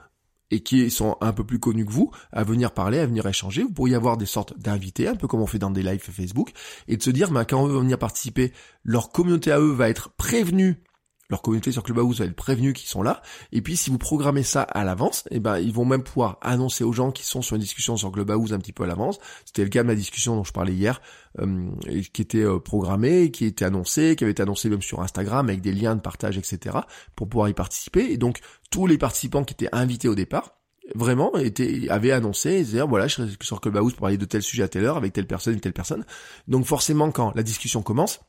et 0.51 0.62
qui 0.62 0.89
sont 0.91 1.18
un 1.22 1.32
peu 1.32 1.45
plus 1.45 1.59
connus 1.59 1.86
que 1.86 1.91
vous 1.91 2.12
à 2.32 2.43
venir 2.43 2.72
parler, 2.72 2.99
à 2.99 3.05
venir 3.05 3.26
échanger. 3.26 3.64
Vous 3.64 3.72
pourriez 3.72 3.95
avoir 3.95 4.18
des 4.18 4.26
sortes 4.26 4.57
d'invités, 4.59 5.07
un 5.07 5.16
peu 5.16 5.28
comme 5.28 5.41
on 5.41 5.47
fait 5.47 5.59
dans 5.59 5.72
des 5.72 5.84
lives 5.84 6.01
Facebook, 6.01 6.51
et 6.88 6.97
de 6.97 7.03
se 7.03 7.09
dire, 7.09 7.32
bah, 7.32 7.45
quand 7.45 7.62
on 7.62 7.68
veut 7.68 7.80
venir 7.80 7.97
participer, 7.97 8.51
leur 8.84 9.12
communauté 9.12 9.51
à 9.51 9.59
eux 9.59 9.72
va 9.72 9.89
être 9.89 10.09
prévenue 10.09 10.84
leur 11.32 11.42
communauté 11.42 11.72
sur 11.72 11.82
Clubhouse 11.82 12.20
va 12.20 12.26
être 12.26 12.36
prévenue 12.36 12.74
qu'ils 12.74 12.90
sont 12.90 13.02
là. 13.02 13.22
Et 13.52 13.62
puis 13.62 13.78
si 13.78 13.90
vous 13.90 13.98
programmez 13.98 14.44
ça 14.44 14.62
à 14.62 14.84
l'avance, 14.84 15.24
eh 15.32 15.40
ben 15.40 15.58
ils 15.58 15.74
vont 15.74 15.86
même 15.86 16.04
pouvoir 16.04 16.38
annoncer 16.42 16.84
aux 16.84 16.94
gens 16.94 17.12
qui 17.12 17.24
sont 17.24 17.42
sur 17.42 17.56
une 17.56 17.62
discussion 17.62 17.98
sur 17.98 18.12
Clubhouse 18.12 18.54
un 18.54 18.60
petit 18.60 18.74
peu 18.74 18.84
à 18.84 18.88
l'avance. 18.88 19.18
C'était 19.46 19.64
le 19.64 19.70
cas 19.70 19.82
de 19.82 19.88
la 19.88 19.96
discussion 19.96 20.36
dont 20.36 20.44
je 20.44 20.52
parlais 20.52 20.74
hier, 20.74 21.02
euh, 21.40 21.70
qui 22.14 22.22
était 22.22 22.44
euh, 22.44 22.60
programmée, 22.60 23.32
qui 23.32 23.46
était 23.46 23.66
annoncée, 23.66 24.16
qui 24.16 24.26
avait 24.26 24.32
été 24.32 24.44
annoncée 24.44 24.70
même 24.70 24.82
sur 24.82 25.02
Instagram 25.02 25.48
avec 25.48 25.62
des 25.62 25.72
liens 25.72 25.96
de 25.96 26.02
partage, 26.02 26.38
etc. 26.38 26.78
pour 27.16 27.30
pouvoir 27.30 27.50
y 27.50 27.54
participer. 27.54 28.12
Et 28.12 28.18
donc 28.18 28.40
tous 28.70 28.86
les 28.86 28.98
participants 28.98 29.44
qui 29.44 29.54
étaient 29.54 29.70
invités 29.72 30.10
au 30.10 30.16
départ 30.16 30.58
vraiment 30.96 31.34
étaient, 31.38 31.88
avaient 31.90 32.12
annoncé, 32.12 32.64
disaient 32.64 32.82
voilà 32.82 33.08
je 33.08 33.16
serai 33.16 33.30
sur 33.42 33.62
Clubhouse 33.62 33.94
pour 33.94 34.02
parler 34.02 34.18
de 34.18 34.26
tel 34.26 34.42
sujet 34.42 34.64
à 34.64 34.68
telle 34.68 34.84
heure 34.84 34.98
avec 34.98 35.14
telle 35.14 35.28
personne 35.28 35.56
et 35.56 35.60
telle 35.60 35.74
personne. 35.74 36.06
Donc 36.50 36.66
forcément 36.66 37.12
quand 37.12 37.34
la 37.36 37.44
discussion 37.44 37.82
commence, 37.82 38.20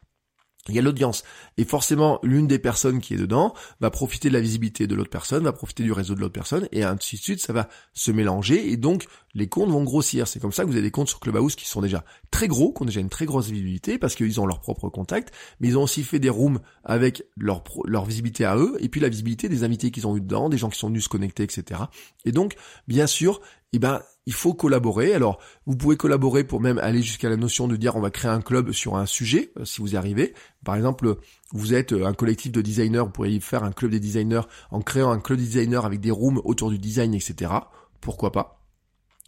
il 0.69 0.77
y 0.77 0.79
a 0.79 0.83
l'audience. 0.83 1.25
Et 1.57 1.65
forcément, 1.65 2.21
l'une 2.23 2.47
des 2.47 2.59
personnes 2.59 3.01
qui 3.01 3.15
est 3.15 3.19
dedans 3.19 3.53
va 3.81 3.91
profiter 3.91 4.29
de 4.29 4.35
la 4.35 4.41
visibilité 4.41 4.87
de 4.87 4.95
l'autre 4.95 5.11
personne, 5.11 5.43
va 5.43 5.53
profiter 5.53 5.83
du 5.83 5.93
réseau 5.93 6.15
de 6.15 6.21
l'autre 6.21 6.33
personne, 6.33 6.69
et 6.71 6.85
ainsi 6.85 7.17
de 7.17 7.23
suite, 7.23 7.41
ça 7.41 7.53
va 7.53 7.69
se 7.95 8.13
mélanger, 8.13 8.71
et 8.71 8.77
donc 8.77 9.07
les 9.35 9.49
comptes 9.49 9.71
vont 9.71 9.83
grossir. 9.83 10.29
C'est 10.29 10.39
comme 10.39 10.53
ça 10.53 10.63
que 10.63 10.69
vous 10.69 10.75
avez 10.75 10.83
des 10.83 10.91
comptes 10.91 11.09
sur 11.09 11.19
Clubhouse 11.19 11.57
qui 11.57 11.67
sont 11.67 11.81
déjà 11.81 12.05
très 12.31 12.47
gros, 12.47 12.73
qui 12.73 12.83
ont 12.83 12.87
déjà 12.87 13.01
une 13.01 13.09
très 13.09 13.27
grosse 13.27 13.47
visibilité, 13.47 13.99
parce 13.99 14.15
qu'ils 14.15 14.41
ont 14.41 14.47
leur 14.47 14.61
propre 14.61 14.89
contact, 14.89 15.35
mais 15.61 15.69
ils 15.69 15.79
ont 15.79 15.83
aussi 15.83 16.05
fait 16.05 16.21
des 16.21 16.31
rooms 16.31 16.61
avec 16.85 17.25
leur, 17.37 17.65
leur 17.85 18.05
visibilité 18.05 18.45
à 18.45 18.57
eux, 18.57 18.77
et 18.79 18.89
puis 18.89 19.01
la 19.01 19.09
visibilité 19.09 19.49
des 19.49 19.65
invités 19.65 19.91
qu'ils 19.91 20.07
ont 20.07 20.17
eu 20.17 20.21
dedans, 20.21 20.49
des 20.49 20.59
gens 20.59 20.71
qui 20.71 20.79
sont 20.79 20.89
venus 20.89 21.05
se 21.05 21.09
connecter, 21.09 21.43
etc. 21.43 21.81
Et 22.25 22.31
donc, 22.31 22.55
bien 22.87 23.09
sûr, 23.09 23.41
eh 23.73 23.79
ben, 23.79 24.01
il 24.27 24.33
faut 24.33 24.55
collaborer. 24.55 25.15
Alors, 25.15 25.39
vous 25.67 25.77
pouvez 25.77 25.97
collaborer 25.97 26.45
pour 26.45 26.61
même 26.61 26.79
aller 26.79 27.03
jusqu'à 27.03 27.29
la 27.29 27.37
notion 27.37 27.69
de 27.69 27.77
dire 27.77 27.97
on 27.97 28.01
va 28.01 28.11
créer 28.11 28.31
un 28.31 28.41
club 28.41 28.73
sur 28.73 28.97
un 28.97 29.07
sujet, 29.07 29.53
euh, 29.59 29.65
si 29.65 29.81
vous 29.81 29.95
y 29.95 29.97
arrivez. 29.97 30.35
Par 30.65 30.77
exemple, 30.77 31.17
vous 31.53 31.75
êtes 31.75 31.93
euh, 31.93 32.07
un 32.07 32.15
collectif 32.15 32.53
de 32.53 32.61
designers, 32.61 33.01
vous 33.01 33.11
pourriez 33.11 33.41
faire 33.41 33.65
un 33.65 33.73
club 33.73 33.91
des 33.91 34.01
designers 34.01 34.43
en 34.71 34.81
créant 34.81 35.11
un 35.11 35.21
club 35.21 35.39
des 35.39 35.45
designers 35.45 35.85
avec 35.85 36.01
des 36.01 36.11
rooms 36.11 36.41
autour 36.45 36.71
du 36.71 36.79
design, 36.79 37.15
etc. 37.15 37.53
Pourquoi 38.01 38.33
pas? 38.33 38.62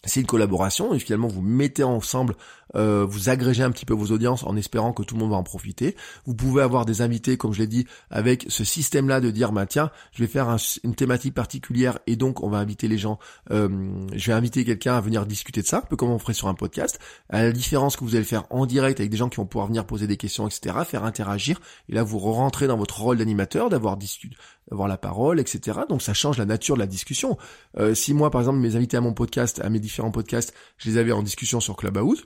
C'est 0.06 0.20
une 0.20 0.26
collaboration 0.26 0.94
et 0.94 0.98
finalement 0.98 1.28
vous 1.28 1.42
mettez 1.42 1.84
ensemble, 1.84 2.34
euh, 2.76 3.04
vous 3.08 3.28
agrégez 3.28 3.62
un 3.62 3.70
petit 3.70 3.86
peu 3.86 3.94
vos 3.94 4.12
audiences 4.12 4.44
en 4.44 4.56
espérant 4.56 4.92
que 4.92 5.02
tout 5.02 5.14
le 5.14 5.20
monde 5.20 5.30
va 5.30 5.36
en 5.36 5.42
profiter. 5.42 5.96
Vous 6.26 6.34
pouvez 6.34 6.62
avoir 6.62 6.84
des 6.84 7.02
invités, 7.02 7.36
comme 7.36 7.52
je 7.52 7.60
l'ai 7.60 7.66
dit, 7.66 7.86
avec 8.10 8.46
ce 8.48 8.64
système-là 8.64 9.20
de 9.20 9.30
dire, 9.30 9.52
bah 9.52 9.66
tiens, 9.66 9.90
je 10.12 10.22
vais 10.22 10.28
faire 10.28 10.56
une 10.82 10.94
thématique 10.94 11.34
particulière 11.34 11.98
et 12.06 12.16
donc 12.16 12.42
on 12.42 12.48
va 12.48 12.58
inviter 12.58 12.88
les 12.88 12.98
gens, 12.98 13.18
euh, 13.50 13.68
je 14.14 14.26
vais 14.26 14.32
inviter 14.32 14.64
quelqu'un 14.64 14.96
à 14.96 15.00
venir 15.00 15.26
discuter 15.26 15.62
de 15.62 15.66
ça, 15.66 15.78
un 15.78 15.82
peu 15.82 15.96
comme 15.96 16.10
on 16.10 16.18
ferait 16.18 16.34
sur 16.34 16.48
un 16.48 16.54
podcast. 16.54 16.98
À 17.28 17.42
la 17.42 17.52
différence 17.52 17.96
que 17.96 18.04
vous 18.04 18.16
allez 18.16 18.24
faire 18.24 18.44
en 18.50 18.66
direct 18.66 19.00
avec 19.00 19.10
des 19.10 19.16
gens 19.16 19.28
qui 19.28 19.36
vont 19.36 19.46
pouvoir 19.46 19.68
venir 19.68 19.86
poser 19.86 20.06
des 20.06 20.16
questions, 20.16 20.46
etc., 20.46 20.76
faire 20.86 21.04
interagir. 21.04 21.60
Et 21.88 21.94
là, 21.94 22.02
vous 22.02 22.18
rentrez 22.18 22.66
dans 22.66 22.76
votre 22.76 23.00
rôle 23.00 23.18
d'animateur, 23.18 23.68
d'avoir 23.68 23.96
d'avoir 24.70 24.88
la 24.88 24.96
parole, 24.96 25.40
etc. 25.40 25.80
Donc 25.88 26.02
ça 26.02 26.14
change 26.14 26.38
la 26.38 26.46
nature 26.46 26.74
de 26.74 26.80
la 26.80 26.86
discussion. 26.86 27.36
Euh, 27.78 27.94
si 27.94 28.14
moi, 28.14 28.30
par 28.30 28.40
exemple, 28.40 28.58
mes 28.58 28.76
invités 28.76 28.96
à 28.96 29.00
mon 29.00 29.12
podcast, 29.12 29.60
à 29.62 29.70
mes 29.70 29.80
différents 29.80 30.10
podcasts, 30.10 30.54
je 30.78 30.90
les 30.90 30.98
avais 30.98 31.12
en 31.12 31.22
discussion 31.22 31.60
sur 31.60 31.76
Clubhouse, 31.76 32.24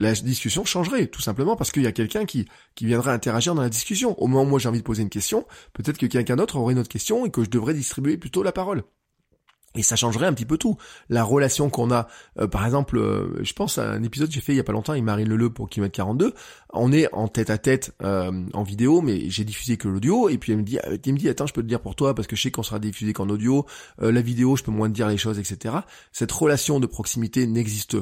la 0.00 0.14
discussion 0.14 0.64
changerait, 0.64 1.08
tout 1.08 1.20
simplement 1.20 1.56
parce 1.56 1.70
qu'il 1.70 1.82
y 1.82 1.86
a 1.86 1.92
quelqu'un 1.92 2.24
qui, 2.24 2.46
qui 2.74 2.86
viendrait 2.86 3.12
interagir 3.12 3.54
dans 3.54 3.62
la 3.62 3.68
discussion. 3.68 4.20
Au 4.20 4.26
moment 4.26 4.44
où 4.44 4.46
moi 4.46 4.58
j'ai 4.58 4.68
envie 4.68 4.78
de 4.78 4.84
poser 4.84 5.02
une 5.02 5.10
question, 5.10 5.46
peut-être 5.74 5.98
que 5.98 6.06
quelqu'un 6.06 6.36
d'autre 6.36 6.56
aurait 6.56 6.72
une 6.72 6.78
autre 6.78 6.88
question 6.88 7.26
et 7.26 7.30
que 7.30 7.44
je 7.44 7.50
devrais 7.50 7.74
distribuer 7.74 8.16
plutôt 8.16 8.42
la 8.42 8.52
parole. 8.52 8.82
Et 9.76 9.84
ça 9.84 9.94
changerait 9.94 10.26
un 10.26 10.32
petit 10.32 10.46
peu 10.46 10.58
tout. 10.58 10.76
La 11.08 11.22
relation 11.22 11.70
qu'on 11.70 11.92
a, 11.92 12.08
euh, 12.40 12.48
par 12.48 12.64
exemple, 12.64 12.98
euh, 12.98 13.38
je 13.42 13.52
pense 13.52 13.78
à 13.78 13.88
un 13.88 14.02
épisode 14.02 14.28
que 14.28 14.34
j'ai 14.34 14.40
fait 14.40 14.52
il 14.52 14.56
y 14.56 14.60
a 14.60 14.64
pas 14.64 14.72
longtemps 14.72 14.92
avec 14.92 15.04
Marine 15.04 15.28
Leleu 15.28 15.50
pour 15.50 15.68
Kilomètre 15.68 15.94
42. 15.94 16.34
On 16.72 16.92
est 16.92 17.12
en 17.14 17.28
tête 17.28 17.50
à 17.50 17.58
tête 17.58 17.94
euh, 18.02 18.32
en 18.52 18.64
vidéo, 18.64 19.00
mais 19.00 19.30
j'ai 19.30 19.44
diffusé 19.44 19.76
que 19.76 19.86
l'audio. 19.86 20.28
Et 20.28 20.38
puis 20.38 20.52
elle 20.52 20.58
me 20.58 20.64
dit, 20.64 20.78
elle 20.82 21.12
me 21.12 21.18
dit, 21.18 21.28
attends, 21.28 21.46
je 21.46 21.52
peux 21.52 21.62
te 21.62 21.68
dire 21.68 21.80
pour 21.80 21.94
toi 21.94 22.16
parce 22.16 22.26
que 22.26 22.34
je 22.34 22.42
sais 22.42 22.50
qu'on 22.50 22.64
sera 22.64 22.80
diffusé 22.80 23.12
qu'en 23.12 23.28
audio. 23.28 23.64
la 23.98 24.22
vidéo, 24.22 24.56
je 24.56 24.64
peux 24.64 24.72
moins 24.72 24.88
te 24.88 24.94
dire 24.94 25.06
les 25.06 25.18
choses, 25.18 25.38
etc. 25.38 25.76
Cette 26.10 26.32
relation 26.32 26.80
de 26.80 26.86
proximité 26.86 27.46
n'existe 27.46 27.96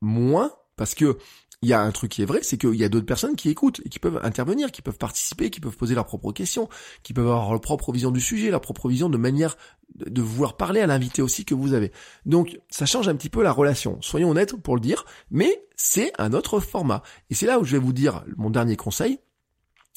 moins 0.00 0.52
parce 0.76 0.94
que 0.94 1.18
il 1.64 1.68
y 1.68 1.72
a 1.72 1.80
un 1.80 1.90
truc 1.92 2.12
qui 2.12 2.20
est 2.20 2.26
vrai, 2.26 2.40
c'est 2.42 2.58
qu'il 2.58 2.74
y 2.74 2.84
a 2.84 2.90
d'autres 2.90 3.06
personnes 3.06 3.36
qui 3.36 3.48
écoutent 3.48 3.80
et 3.86 3.88
qui 3.88 3.98
peuvent 3.98 4.20
intervenir, 4.22 4.70
qui 4.70 4.82
peuvent 4.82 4.98
participer, 4.98 5.48
qui 5.48 5.60
peuvent 5.60 5.76
poser 5.76 5.94
leurs 5.94 6.04
propres 6.04 6.30
questions, 6.30 6.68
qui 7.02 7.14
peuvent 7.14 7.26
avoir 7.26 7.50
leur 7.52 7.60
propre 7.62 7.90
vision 7.90 8.10
du 8.10 8.20
sujet, 8.20 8.50
leur 8.50 8.60
propre 8.60 8.86
vision 8.88 9.08
de 9.08 9.16
manière 9.16 9.56
de 9.96 10.20
vouloir 10.20 10.58
parler 10.58 10.80
à 10.80 10.86
l'invité 10.86 11.22
aussi 11.22 11.46
que 11.46 11.54
vous 11.54 11.72
avez. 11.72 11.90
Donc 12.26 12.60
ça 12.68 12.84
change 12.84 13.08
un 13.08 13.16
petit 13.16 13.30
peu 13.30 13.42
la 13.42 13.50
relation. 13.50 13.96
Soyons 14.02 14.30
honnêtes 14.30 14.54
pour 14.56 14.74
le 14.74 14.80
dire, 14.82 15.06
mais 15.30 15.64
c'est 15.74 16.12
un 16.18 16.34
autre 16.34 16.60
format. 16.60 17.02
Et 17.30 17.34
c'est 17.34 17.46
là 17.46 17.58
où 17.58 17.64
je 17.64 17.72
vais 17.72 17.82
vous 17.82 17.94
dire 17.94 18.24
mon 18.36 18.50
dernier 18.50 18.76
conseil, 18.76 19.20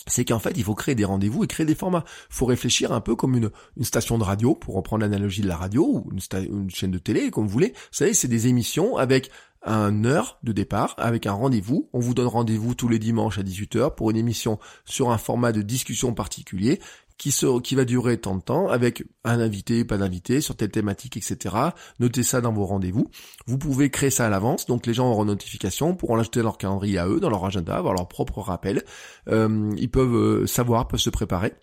c'est 0.05 0.23
qu'en 0.23 0.39
fait, 0.39 0.53
il 0.55 0.63
faut 0.63 0.75
créer 0.75 0.95
des 0.95 1.05
rendez-vous 1.05 1.43
et 1.43 1.47
créer 1.47 1.65
des 1.65 1.75
formats. 1.75 2.05
Il 2.29 2.35
faut 2.35 2.45
réfléchir 2.45 2.91
un 2.91 3.01
peu 3.01 3.15
comme 3.15 3.35
une, 3.35 3.49
station 3.83 4.17
de 4.17 4.23
radio, 4.23 4.55
pour 4.55 4.75
reprendre 4.75 5.01
l'analogie 5.01 5.41
de 5.41 5.47
la 5.47 5.57
radio, 5.57 5.85
ou 5.85 6.09
une, 6.11 6.45
une, 6.45 6.69
chaîne 6.69 6.91
de 6.91 6.99
télé, 6.99 7.31
comme 7.31 7.45
vous 7.45 7.51
voulez. 7.51 7.73
Vous 7.73 7.97
savez, 7.97 8.13
c'est 8.13 8.27
des 8.27 8.47
émissions 8.47 8.95
avec 8.95 9.31
un 9.63 10.05
heure 10.05 10.39
de 10.43 10.51
départ, 10.51 10.95
avec 10.97 11.25
un 11.25 11.33
rendez-vous. 11.33 11.89
On 11.93 11.99
vous 11.99 12.13
donne 12.13 12.27
rendez-vous 12.27 12.75
tous 12.75 12.87
les 12.87 12.99
dimanches 12.99 13.37
à 13.37 13.43
18h 13.43 13.95
pour 13.95 14.11
une 14.11 14.17
émission 14.17 14.59
sur 14.85 15.11
un 15.11 15.17
format 15.17 15.51
de 15.51 15.61
discussion 15.61 16.13
particulier 16.13 16.79
qui, 17.17 17.33
qui 17.63 17.75
va 17.75 17.85
durer 17.85 18.17
tant 18.19 18.35
de 18.35 18.41
temps, 18.41 18.69
avec 18.69 19.03
un 19.23 19.39
invité, 19.39 19.83
pas 19.83 19.97
d'invité, 19.97 20.41
sur 20.41 20.55
telle 20.55 20.69
thématique, 20.69 21.17
etc. 21.17 21.55
Notez 21.99 22.23
ça 22.23 22.41
dans 22.41 22.53
vos 22.53 22.65
rendez-vous. 22.65 23.09
Vous 23.47 23.57
pouvez 23.57 23.89
créer 23.89 24.09
ça 24.09 24.27
à 24.27 24.29
l'avance, 24.29 24.65
donc 24.67 24.85
les 24.85 24.93
gens 24.93 25.09
auront 25.09 25.25
notification, 25.25 25.95
pourront 25.95 26.15
l'ajouter 26.15 26.39
dans 26.39 26.45
leur 26.45 26.57
calendrier 26.57 26.99
à 26.99 27.07
eux, 27.07 27.19
dans 27.19 27.29
leur 27.29 27.43
agenda, 27.45 27.75
avoir 27.75 27.93
leur 27.93 28.07
propre 28.07 28.39
rappel. 28.41 28.83
Euh, 29.29 29.73
ils 29.77 29.89
peuvent 29.89 30.15
euh, 30.15 30.47
savoir, 30.47 30.87
peuvent 30.87 30.99
se 30.99 31.09
préparer. 31.09 31.53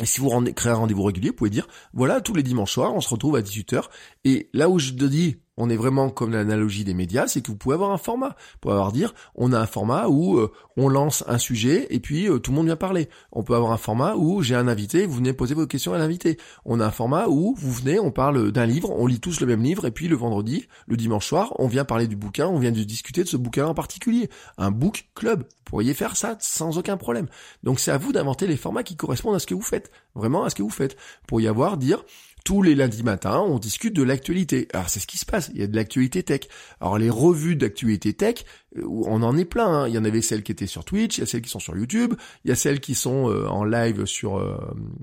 Et 0.00 0.06
si 0.06 0.20
vous 0.20 0.30
créez 0.54 0.72
un 0.72 0.76
rendez-vous 0.76 1.02
régulier, 1.02 1.30
vous 1.30 1.34
pouvez 1.34 1.50
dire, 1.50 1.66
voilà, 1.92 2.20
tous 2.20 2.34
les 2.34 2.44
dimanches 2.44 2.72
soirs, 2.72 2.94
on 2.94 3.00
se 3.00 3.08
retrouve 3.08 3.34
à 3.34 3.40
18h. 3.40 3.82
Et 4.24 4.48
là 4.52 4.68
où 4.68 4.78
je 4.78 4.92
te 4.92 5.04
dis, 5.04 5.38
on 5.58 5.68
est 5.68 5.76
vraiment 5.76 6.08
comme 6.08 6.30
l'analogie 6.30 6.84
des 6.84 6.94
médias, 6.94 7.26
c'est 7.26 7.42
que 7.42 7.48
vous 7.48 7.56
pouvez 7.56 7.74
avoir 7.74 7.90
un 7.90 7.98
format. 7.98 8.28
Vous 8.28 8.58
pouvez 8.60 8.74
avoir 8.74 8.92
dire, 8.92 9.12
on 9.34 9.52
a 9.52 9.58
un 9.58 9.66
format 9.66 10.06
où 10.06 10.38
euh, 10.38 10.52
on 10.76 10.88
lance 10.88 11.24
un 11.26 11.36
sujet 11.36 11.88
et 11.90 11.98
puis 11.98 12.28
euh, 12.28 12.38
tout 12.38 12.52
le 12.52 12.56
monde 12.56 12.66
vient 12.66 12.76
parler. 12.76 13.08
On 13.32 13.42
peut 13.42 13.56
avoir 13.56 13.72
un 13.72 13.76
format 13.76 14.14
où 14.14 14.40
j'ai 14.40 14.54
un 14.54 14.68
invité, 14.68 15.04
vous 15.04 15.16
venez 15.16 15.32
poser 15.32 15.54
vos 15.54 15.66
questions 15.66 15.92
à 15.92 15.98
l'invité. 15.98 16.38
On 16.64 16.78
a 16.78 16.86
un 16.86 16.90
format 16.92 17.26
où 17.26 17.56
vous 17.58 17.72
venez, 17.72 17.98
on 17.98 18.12
parle 18.12 18.52
d'un 18.52 18.66
livre, 18.66 18.90
on 18.90 19.06
lit 19.08 19.18
tous 19.18 19.40
le 19.40 19.46
même 19.46 19.62
livre 19.62 19.84
et 19.84 19.90
puis 19.90 20.06
le 20.06 20.14
vendredi, 20.14 20.68
le 20.86 20.96
dimanche 20.96 21.26
soir, 21.26 21.52
on 21.58 21.66
vient 21.66 21.84
parler 21.84 22.06
du 22.06 22.14
bouquin, 22.16 22.46
on 22.46 22.60
vient 22.60 22.72
de 22.72 22.82
discuter 22.84 23.24
de 23.24 23.28
ce 23.28 23.36
bouquin 23.36 23.66
en 23.66 23.74
particulier. 23.74 24.30
Un 24.58 24.70
book 24.70 25.08
club. 25.16 25.40
Vous 25.40 25.64
pourriez 25.64 25.92
faire 25.92 26.16
ça 26.16 26.36
sans 26.40 26.78
aucun 26.78 26.96
problème. 26.96 27.26
Donc 27.64 27.80
c'est 27.80 27.90
à 27.90 27.98
vous 27.98 28.12
d'inventer 28.12 28.46
les 28.46 28.56
formats 28.56 28.84
qui 28.84 28.96
correspondent 28.96 29.34
à 29.34 29.40
ce 29.40 29.46
que 29.46 29.54
vous 29.54 29.60
faites. 29.60 29.90
Vraiment 30.14 30.44
à 30.44 30.50
ce 30.50 30.54
que 30.54 30.62
vous 30.62 30.70
faites. 30.70 30.96
Pour 31.26 31.40
y 31.40 31.48
avoir, 31.48 31.76
dire, 31.76 32.04
Tous 32.44 32.62
les 32.62 32.74
lundis 32.74 33.02
matins, 33.02 33.40
on 33.40 33.58
discute 33.58 33.94
de 33.94 34.02
l'actualité. 34.02 34.68
Alors 34.72 34.88
c'est 34.88 35.00
ce 35.00 35.06
qui 35.06 35.18
se 35.18 35.26
passe, 35.26 35.50
il 35.54 35.60
y 35.60 35.64
a 35.64 35.66
de 35.66 35.76
l'actualité 35.76 36.22
tech. 36.22 36.42
Alors 36.80 36.98
les 36.98 37.10
revues 37.10 37.56
d'actualité 37.56 38.12
tech, 38.12 38.44
euh, 38.76 38.84
on 38.86 39.22
en 39.22 39.36
est 39.36 39.44
plein. 39.44 39.66
Hein. 39.68 39.88
Il 39.88 39.94
y 39.94 39.98
en 39.98 40.04
avait 40.04 40.22
celles 40.22 40.42
qui 40.42 40.52
étaient 40.52 40.66
sur 40.66 40.84
Twitch, 40.84 41.18
il 41.18 41.20
y 41.20 41.24
a 41.24 41.26
celles 41.26 41.42
qui 41.42 41.50
sont 41.50 41.60
sur 41.60 41.76
YouTube, 41.76 42.14
il 42.44 42.48
y 42.48 42.52
a 42.52 42.56
celles 42.56 42.80
qui 42.80 42.94
sont 42.94 43.30
euh, 43.30 43.46
en 43.48 43.64
live 43.64 44.04
sur 44.06 44.38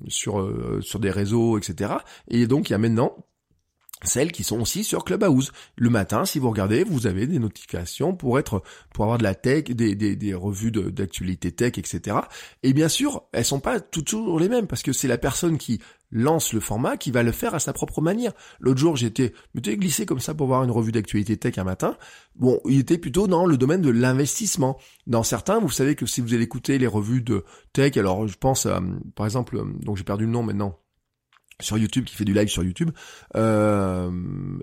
sur 0.07 0.51
sur 0.81 0.99
des 0.99 1.11
réseaux, 1.11 1.57
etc. 1.57 1.93
Et 2.27 2.47
donc 2.47 2.69
il 2.69 2.73
y 2.73 2.75
a 2.75 2.79
maintenant 2.79 3.15
celles 4.05 4.31
qui 4.31 4.43
sont 4.43 4.59
aussi 4.59 4.83
sur 4.83 5.03
Clubhouse. 5.03 5.51
Le 5.77 5.89
matin, 5.89 6.25
si 6.25 6.39
vous 6.39 6.49
regardez, 6.49 6.83
vous 6.83 7.07
avez 7.07 7.27
des 7.27 7.39
notifications 7.39 8.15
pour 8.15 8.39
être, 8.39 8.61
pour 8.93 9.05
avoir 9.05 9.17
de 9.17 9.23
la 9.23 9.36
tech, 9.36 9.65
des, 9.65 9.95
des, 9.95 10.15
des 10.15 10.33
revues 10.33 10.71
d'actualité 10.71 11.51
tech, 11.51 11.77
etc. 11.77 12.17
Et 12.63 12.73
bien 12.73 12.89
sûr, 12.89 13.23
elles 13.31 13.45
sont 13.45 13.59
pas 13.59 13.79
toujours 13.79 14.39
les 14.39 14.49
mêmes 14.49 14.67
parce 14.67 14.83
que 14.83 14.93
c'est 14.93 15.07
la 15.07 15.17
personne 15.17 15.57
qui 15.57 15.79
lance 16.11 16.53
le 16.53 16.59
format 16.59 16.97
qui 16.97 17.11
va 17.11 17.23
le 17.23 17.31
faire 17.31 17.55
à 17.55 17.59
sa 17.59 17.73
propre 17.73 18.01
manière. 18.01 18.31
L'autre 18.59 18.79
jour, 18.79 18.95
j'étais, 18.95 19.33
m'étais 19.53 19.77
glissé 19.77 20.05
comme 20.05 20.19
ça 20.19 20.33
pour 20.33 20.47
voir 20.47 20.63
une 20.63 20.71
revue 20.71 20.91
d'actualité 20.91 21.37
tech 21.37 21.57
un 21.57 21.63
matin. 21.63 21.97
Bon, 22.35 22.59
il 22.65 22.79
était 22.79 22.97
plutôt 22.97 23.27
dans 23.27 23.45
le 23.45 23.57
domaine 23.57 23.81
de 23.81 23.89
l'investissement. 23.89 24.77
Dans 25.07 25.23
certains, 25.23 25.59
vous 25.59 25.69
savez 25.69 25.95
que 25.95 26.05
si 26.05 26.21
vous 26.21 26.33
allez 26.33 26.43
écouter 26.43 26.77
les 26.77 26.87
revues 26.87 27.21
de 27.21 27.43
tech, 27.73 27.97
alors 27.97 28.27
je 28.27 28.37
pense, 28.37 28.67
par 29.15 29.25
exemple, 29.25 29.61
donc 29.81 29.97
j'ai 29.97 30.03
perdu 30.03 30.25
le 30.25 30.31
nom 30.31 30.43
maintenant 30.43 30.79
sur 31.61 31.77
YouTube, 31.77 32.05
qui 32.05 32.15
fait 32.15 32.25
du 32.25 32.33
live 32.33 32.49
sur 32.49 32.63
YouTube, 32.63 32.91
euh, 33.35 34.11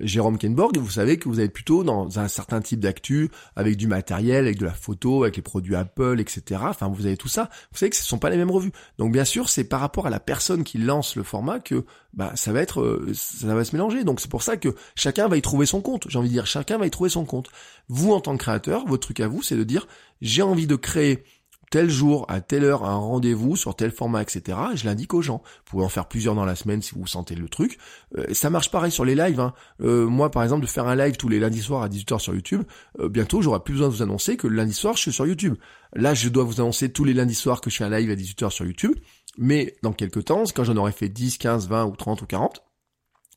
Jérôme 0.00 0.36
Kenborg, 0.36 0.76
vous 0.76 0.90
savez 0.90 1.16
que 1.16 1.28
vous 1.28 1.40
êtes 1.40 1.52
plutôt 1.52 1.84
dans 1.84 2.18
un 2.18 2.28
certain 2.28 2.60
type 2.60 2.80
d'actu, 2.80 3.30
avec 3.56 3.76
du 3.76 3.86
matériel, 3.86 4.44
avec 4.44 4.58
de 4.58 4.66
la 4.66 4.74
photo, 4.74 5.22
avec 5.22 5.36
les 5.36 5.42
produits 5.42 5.74
Apple, 5.74 6.20
etc. 6.20 6.60
Enfin, 6.64 6.88
vous 6.88 7.06
avez 7.06 7.16
tout 7.16 7.28
ça. 7.28 7.48
Vous 7.72 7.78
savez 7.78 7.90
que 7.90 7.96
ce 7.96 8.02
ne 8.02 8.06
sont 8.06 8.18
pas 8.18 8.28
les 8.28 8.36
mêmes 8.36 8.50
revues. 8.50 8.72
Donc, 8.98 9.12
bien 9.12 9.24
sûr, 9.24 9.48
c'est 9.48 9.64
par 9.64 9.80
rapport 9.80 10.06
à 10.06 10.10
la 10.10 10.20
personne 10.20 10.64
qui 10.64 10.78
lance 10.78 11.16
le 11.16 11.22
format 11.22 11.60
que 11.60 11.84
bah 12.12 12.32
ça 12.34 12.52
va 12.52 12.60
être, 12.60 12.82
euh, 12.82 13.10
ça 13.14 13.54
va 13.54 13.64
se 13.64 13.74
mélanger. 13.74 14.04
Donc, 14.04 14.20
c'est 14.20 14.30
pour 14.30 14.42
ça 14.42 14.58
que 14.58 14.74
chacun 14.94 15.28
va 15.28 15.38
y 15.38 15.42
trouver 15.42 15.64
son 15.64 15.80
compte. 15.80 16.06
J'ai 16.08 16.18
envie 16.18 16.28
de 16.28 16.34
dire, 16.34 16.46
chacun 16.46 16.76
va 16.76 16.86
y 16.86 16.90
trouver 16.90 17.10
son 17.10 17.24
compte. 17.24 17.48
Vous, 17.88 18.12
en 18.12 18.20
tant 18.20 18.36
que 18.36 18.42
créateur, 18.42 18.86
votre 18.86 19.02
truc 19.02 19.20
à 19.20 19.28
vous, 19.28 19.42
c'est 19.42 19.56
de 19.56 19.64
dire, 19.64 19.86
j'ai 20.20 20.42
envie 20.42 20.66
de 20.66 20.76
créer 20.76 21.24
tel 21.72 21.88
jour, 21.88 22.26
à 22.28 22.42
telle 22.42 22.64
heure, 22.64 22.84
un 22.84 22.96
rendez-vous 22.96 23.56
sur 23.56 23.74
tel 23.74 23.92
format, 23.92 24.20
etc. 24.20 24.58
je 24.74 24.84
l'indique 24.84 25.14
aux 25.14 25.22
gens. 25.22 25.42
Vous 25.42 25.70
pouvez 25.70 25.84
en 25.84 25.88
faire 25.88 26.06
plusieurs 26.06 26.34
dans 26.34 26.44
la 26.44 26.54
semaine 26.54 26.82
si 26.82 26.94
vous 26.94 27.06
sentez 27.06 27.34
le 27.34 27.48
truc. 27.48 27.78
Euh, 28.18 28.26
ça 28.34 28.50
marche 28.50 28.70
pareil 28.70 28.92
sur 28.92 29.06
les 29.06 29.14
lives. 29.14 29.40
Hein. 29.40 29.54
Euh, 29.80 30.06
moi, 30.06 30.30
par 30.30 30.42
exemple, 30.42 30.60
de 30.60 30.66
faire 30.66 30.86
un 30.86 30.94
live 30.94 31.16
tous 31.16 31.30
les 31.30 31.40
lundis 31.40 31.62
soirs 31.62 31.82
à 31.82 31.88
18h 31.88 32.18
sur 32.18 32.34
YouTube, 32.34 32.62
euh, 33.00 33.08
bientôt, 33.08 33.40
j'aurai 33.40 33.60
plus 33.60 33.72
besoin 33.72 33.88
de 33.88 33.94
vous 33.94 34.02
annoncer 34.02 34.36
que 34.36 34.48
le 34.48 34.54
lundi 34.54 34.74
soir, 34.74 34.96
je 34.96 35.00
suis 35.00 35.12
sur 35.14 35.26
YouTube. 35.26 35.54
Là, 35.94 36.12
je 36.12 36.28
dois 36.28 36.44
vous 36.44 36.60
annoncer 36.60 36.92
tous 36.92 37.04
les 37.04 37.14
lundis 37.14 37.34
soirs 37.34 37.62
que 37.62 37.70
je 37.70 37.78
fais 37.78 37.84
un 37.84 37.98
live 37.98 38.10
à 38.10 38.16
18h 38.16 38.50
sur 38.50 38.66
YouTube. 38.66 38.94
Mais 39.38 39.74
dans 39.82 39.94
quelques 39.94 40.26
temps, 40.26 40.44
quand 40.54 40.64
j'en 40.64 40.76
aurai 40.76 40.92
fait 40.92 41.08
10, 41.08 41.38
15, 41.38 41.68
20 41.68 41.86
ou 41.86 41.96
30 41.96 42.20
ou 42.20 42.26
40, 42.26 42.62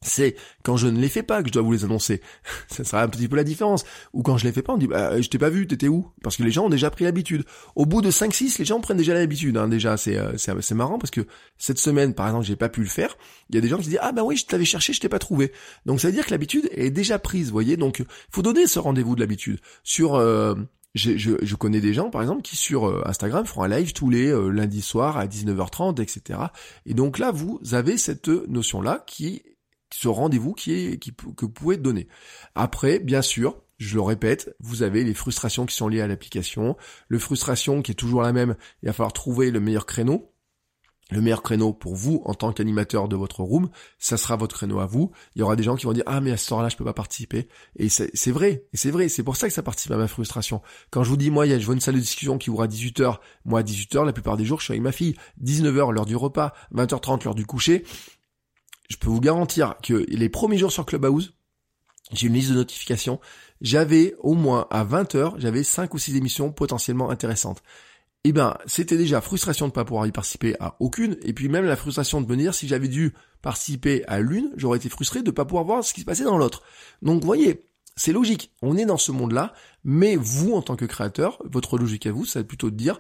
c'est 0.05 0.35
quand 0.63 0.77
je 0.77 0.87
ne 0.87 0.99
les 0.99 1.09
fais 1.09 1.23
pas 1.23 1.41
que 1.41 1.49
je 1.49 1.53
dois 1.53 1.61
vous 1.61 1.71
les 1.71 1.83
annoncer. 1.83 2.21
ça 2.67 2.83
sera 2.83 3.03
un 3.03 3.07
petit 3.07 3.27
peu 3.27 3.35
la 3.35 3.43
différence. 3.43 3.85
Ou 4.13 4.23
quand 4.23 4.37
je 4.37 4.45
les 4.45 4.51
fais 4.51 4.61
pas, 4.61 4.73
on 4.73 4.77
dit 4.77 4.87
bah, 4.87 5.19
je 5.19 5.27
t'ai 5.29 5.37
pas 5.37 5.49
vu, 5.49 5.67
t'étais 5.67 5.87
où? 5.87 6.07
Parce 6.23 6.37
que 6.37 6.43
les 6.43 6.51
gens 6.51 6.65
ont 6.65 6.69
déjà 6.69 6.89
pris 6.89 7.05
l'habitude. 7.05 7.43
Au 7.75 7.85
bout 7.85 8.01
de 8.01 8.11
5-6, 8.11 8.59
les 8.59 8.65
gens 8.65 8.79
prennent 8.79 8.97
déjà 8.97 9.13
l'habitude. 9.13 9.57
Hein, 9.57 9.67
déjà, 9.67 9.97
c'est, 9.97 10.17
euh, 10.17 10.37
c'est 10.37 10.75
marrant 10.75 10.97
parce 10.97 11.11
que 11.11 11.21
cette 11.57 11.79
semaine, 11.79 12.13
par 12.13 12.27
exemple, 12.27 12.45
j'ai 12.45 12.55
pas 12.55 12.69
pu 12.69 12.81
le 12.81 12.89
faire. 12.89 13.17
Il 13.49 13.55
y 13.55 13.57
a 13.57 13.61
des 13.61 13.67
gens 13.67 13.77
qui 13.77 13.89
disent 13.89 13.99
ah 14.01 14.11
bah 14.11 14.23
oui, 14.23 14.37
je 14.37 14.45
t'avais 14.45 14.65
cherché, 14.65 14.93
je 14.93 14.99
t'ai 14.99 15.09
pas 15.09 15.19
trouvé. 15.19 15.51
Donc 15.85 16.01
ça 16.01 16.07
veut 16.07 16.13
dire 16.13 16.25
que 16.25 16.31
l'habitude 16.31 16.69
est 16.71 16.91
déjà 16.91 17.19
prise, 17.19 17.51
voyez. 17.51 17.77
Donc 17.77 18.03
faut 18.31 18.41
donner 18.41 18.67
ce 18.67 18.79
rendez-vous 18.79 19.15
de 19.15 19.21
l'habitude. 19.21 19.59
Sur 19.83 20.15
euh, 20.15 20.55
je, 20.93 21.17
je, 21.17 21.31
je, 21.41 21.55
connais 21.55 21.81
des 21.81 21.93
gens, 21.93 22.09
par 22.09 22.21
exemple, 22.21 22.41
qui 22.41 22.55
sur 22.55 22.87
euh, 22.87 23.03
Instagram 23.05 23.45
font 23.45 23.63
un 23.63 23.67
live 23.67 23.93
tous 23.93 24.09
les 24.09 24.31
lundis 24.31 24.81
soirs 24.81 25.17
à 25.17 25.27
19h30, 25.27 26.01
etc. 26.01 26.39
Et 26.85 26.93
donc 26.93 27.19
là, 27.19 27.31
vous 27.31 27.59
avez 27.73 27.97
cette 27.97 28.27
notion-là 28.27 29.03
qui 29.05 29.43
ce 29.97 30.09
rendez-vous 30.09 30.53
qui 30.53 30.73
est 30.73 30.99
qui, 30.99 31.13
que 31.13 31.45
vous 31.45 31.49
pouvez 31.49 31.77
donner. 31.77 32.07
Après, 32.53 32.99
bien 32.99 33.21
sûr, 33.21 33.61
je 33.77 33.95
le 33.95 34.01
répète, 34.01 34.53
vous 34.59 34.83
avez 34.83 35.05
les 35.05 35.13
frustrations 35.13 35.65
qui 35.65 35.75
sont 35.75 35.87
liées 35.87 36.01
à 36.01 36.07
l'application, 36.07 36.75
le 37.07 37.17
frustration 37.17 37.81
qui 37.81 37.91
est 37.91 37.95
toujours 37.95 38.21
la 38.21 38.33
même, 38.33 38.55
il 38.83 38.87
va 38.87 38.93
falloir 38.93 39.13
trouver 39.13 39.51
le 39.51 39.59
meilleur 39.59 39.85
créneau. 39.85 40.31
Le 41.11 41.21
meilleur 41.21 41.43
créneau 41.43 41.71
pour 41.71 41.93
vous 41.95 42.23
en 42.25 42.33
tant 42.33 42.51
qu'animateur 42.51 43.07
de 43.07 43.15
votre 43.15 43.41
room, 43.41 43.69
ça 43.99 44.17
sera 44.17 44.37
votre 44.37 44.55
créneau 44.55 44.79
à 44.79 44.87
vous. 44.87 45.11
Il 45.35 45.39
y 45.39 45.43
aura 45.43 45.55
des 45.55 45.61
gens 45.61 45.75
qui 45.75 45.85
vont 45.85 45.93
dire 45.93 46.03
ah 46.07 46.19
mais 46.19 46.31
à 46.31 46.37
ce 46.37 46.49
temps-là 46.49 46.67
je 46.67 46.75
peux 46.75 46.83
pas 46.83 46.95
participer. 46.95 47.47
Et 47.75 47.89
c'est 47.89 48.31
vrai, 48.31 48.65
et 48.73 48.77
c'est 48.77 48.89
vrai, 48.89 49.07
c'est 49.07 49.21
pour 49.21 49.35
ça 49.35 49.47
que 49.47 49.53
ça 49.53 49.61
participe 49.61 49.91
à 49.91 49.97
ma 49.97 50.07
frustration. 50.07 50.63
Quand 50.89 51.03
je 51.03 51.09
vous 51.09 51.17
dis 51.17 51.29
moi 51.29 51.45
il 51.45 51.51
y 51.51 51.53
a 51.53 51.59
je 51.59 51.65
vois 51.65 51.75
une 51.75 51.79
salle 51.79 51.93
de 51.93 51.99
discussion 51.99 52.39
qui 52.39 52.49
ouvre 52.49 52.63
à 52.63 52.67
18h, 52.67 53.19
moi 53.45 53.59
à 53.59 53.63
18h 53.63 54.03
la 54.03 54.13
plupart 54.13 54.35
des 54.35 54.45
jours 54.45 54.59
je 54.61 54.65
suis 54.65 54.71
avec 54.71 54.81
ma 54.81 54.91
fille, 54.91 55.15
19h 55.43 55.93
l'heure 55.93 56.07
du 56.07 56.15
repas, 56.15 56.53
20h30 56.73 57.23
l'heure 57.23 57.35
du 57.35 57.45
coucher, 57.45 57.85
je 58.89 58.97
peux 58.97 59.09
vous 59.09 59.21
garantir 59.21 59.75
que 59.81 60.05
les 60.07 60.29
premiers 60.29 60.57
jours 60.57 60.71
sur 60.71 60.85
Clubhouse, 60.85 61.33
j'ai 62.11 62.27
une 62.27 62.33
liste 62.33 62.49
de 62.49 62.55
notifications. 62.55 63.19
J'avais 63.61 64.15
au 64.19 64.33
moins 64.33 64.67
à 64.69 64.83
20 64.83 65.15
heures, 65.15 65.39
j'avais 65.39 65.63
5 65.63 65.93
ou 65.93 65.97
6 65.97 66.15
émissions 66.15 66.51
potentiellement 66.51 67.09
intéressantes. 67.09 67.63
Eh 68.23 68.31
ben, 68.31 68.57
c'était 68.65 68.97
déjà 68.97 69.21
frustration 69.21 69.67
de 69.67 69.71
ne 69.71 69.75
pas 69.75 69.85
pouvoir 69.85 70.07
y 70.07 70.11
participer 70.11 70.55
à 70.59 70.75
aucune, 70.79 71.17
et 71.21 71.33
puis 71.33 71.47
même 71.47 71.65
la 71.65 71.75
frustration 71.75 72.21
de 72.21 72.27
me 72.27 72.35
dire 72.35 72.55
si 72.55 72.67
j'avais 72.67 72.87
dû 72.87 73.13
participer 73.43 74.03
à 74.07 74.19
l'une, 74.19 74.51
j'aurais 74.55 74.77
été 74.77 74.89
frustré 74.89 75.21
de 75.21 75.27
ne 75.27 75.31
pas 75.31 75.45
pouvoir 75.45 75.63
voir 75.63 75.83
ce 75.83 75.93
qui 75.93 76.01
se 76.01 76.05
passait 76.05 76.23
dans 76.23 76.37
l'autre. 76.37 76.63
Donc, 77.03 77.21
vous 77.21 77.25
voyez, 77.27 77.67
c'est 77.95 78.11
logique. 78.11 78.51
On 78.63 78.77
est 78.77 78.85
dans 78.85 78.97
ce 78.97 79.11
monde-là, 79.11 79.53
mais 79.83 80.15
vous, 80.15 80.53
en 80.53 80.63
tant 80.63 80.75
que 80.75 80.85
créateur, 80.85 81.37
votre 81.45 81.77
logique 81.77 82.07
à 82.07 82.11
vous, 82.11 82.25
c'est 82.25 82.43
plutôt 82.43 82.71
de 82.71 82.75
dire, 82.75 82.99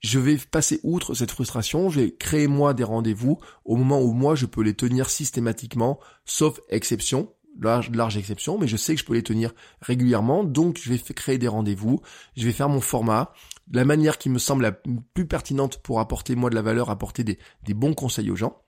je 0.00 0.18
vais 0.18 0.36
passer 0.36 0.80
outre 0.82 1.14
cette 1.14 1.30
frustration, 1.30 1.90
je 1.90 2.00
vais 2.00 2.10
créer 2.14 2.46
moi 2.46 2.74
des 2.74 2.84
rendez-vous 2.84 3.38
au 3.64 3.76
moment 3.76 4.00
où 4.00 4.12
moi 4.12 4.34
je 4.34 4.46
peux 4.46 4.62
les 4.62 4.74
tenir 4.74 5.08
systématiquement, 5.08 5.98
sauf 6.24 6.60
exception, 6.68 7.32
large, 7.60 8.16
exception, 8.16 8.58
mais 8.58 8.68
je 8.68 8.76
sais 8.76 8.94
que 8.94 9.00
je 9.00 9.06
peux 9.06 9.14
les 9.14 9.22
tenir 9.22 9.52
régulièrement, 9.80 10.44
donc 10.44 10.78
je 10.80 10.92
vais 10.92 10.98
créer 10.98 11.38
des 11.38 11.48
rendez-vous, 11.48 12.00
je 12.36 12.44
vais 12.44 12.52
faire 12.52 12.68
mon 12.68 12.80
format, 12.80 13.32
la 13.72 13.84
manière 13.84 14.18
qui 14.18 14.28
me 14.28 14.38
semble 14.38 14.62
la 14.62 14.72
plus 14.72 15.26
pertinente 15.26 15.78
pour 15.78 16.00
apporter 16.00 16.36
moi 16.36 16.50
de 16.50 16.54
la 16.54 16.62
valeur, 16.62 16.90
apporter 16.90 17.24
des, 17.24 17.38
des 17.64 17.74
bons 17.74 17.94
conseils 17.94 18.30
aux 18.30 18.36
gens. 18.36 18.62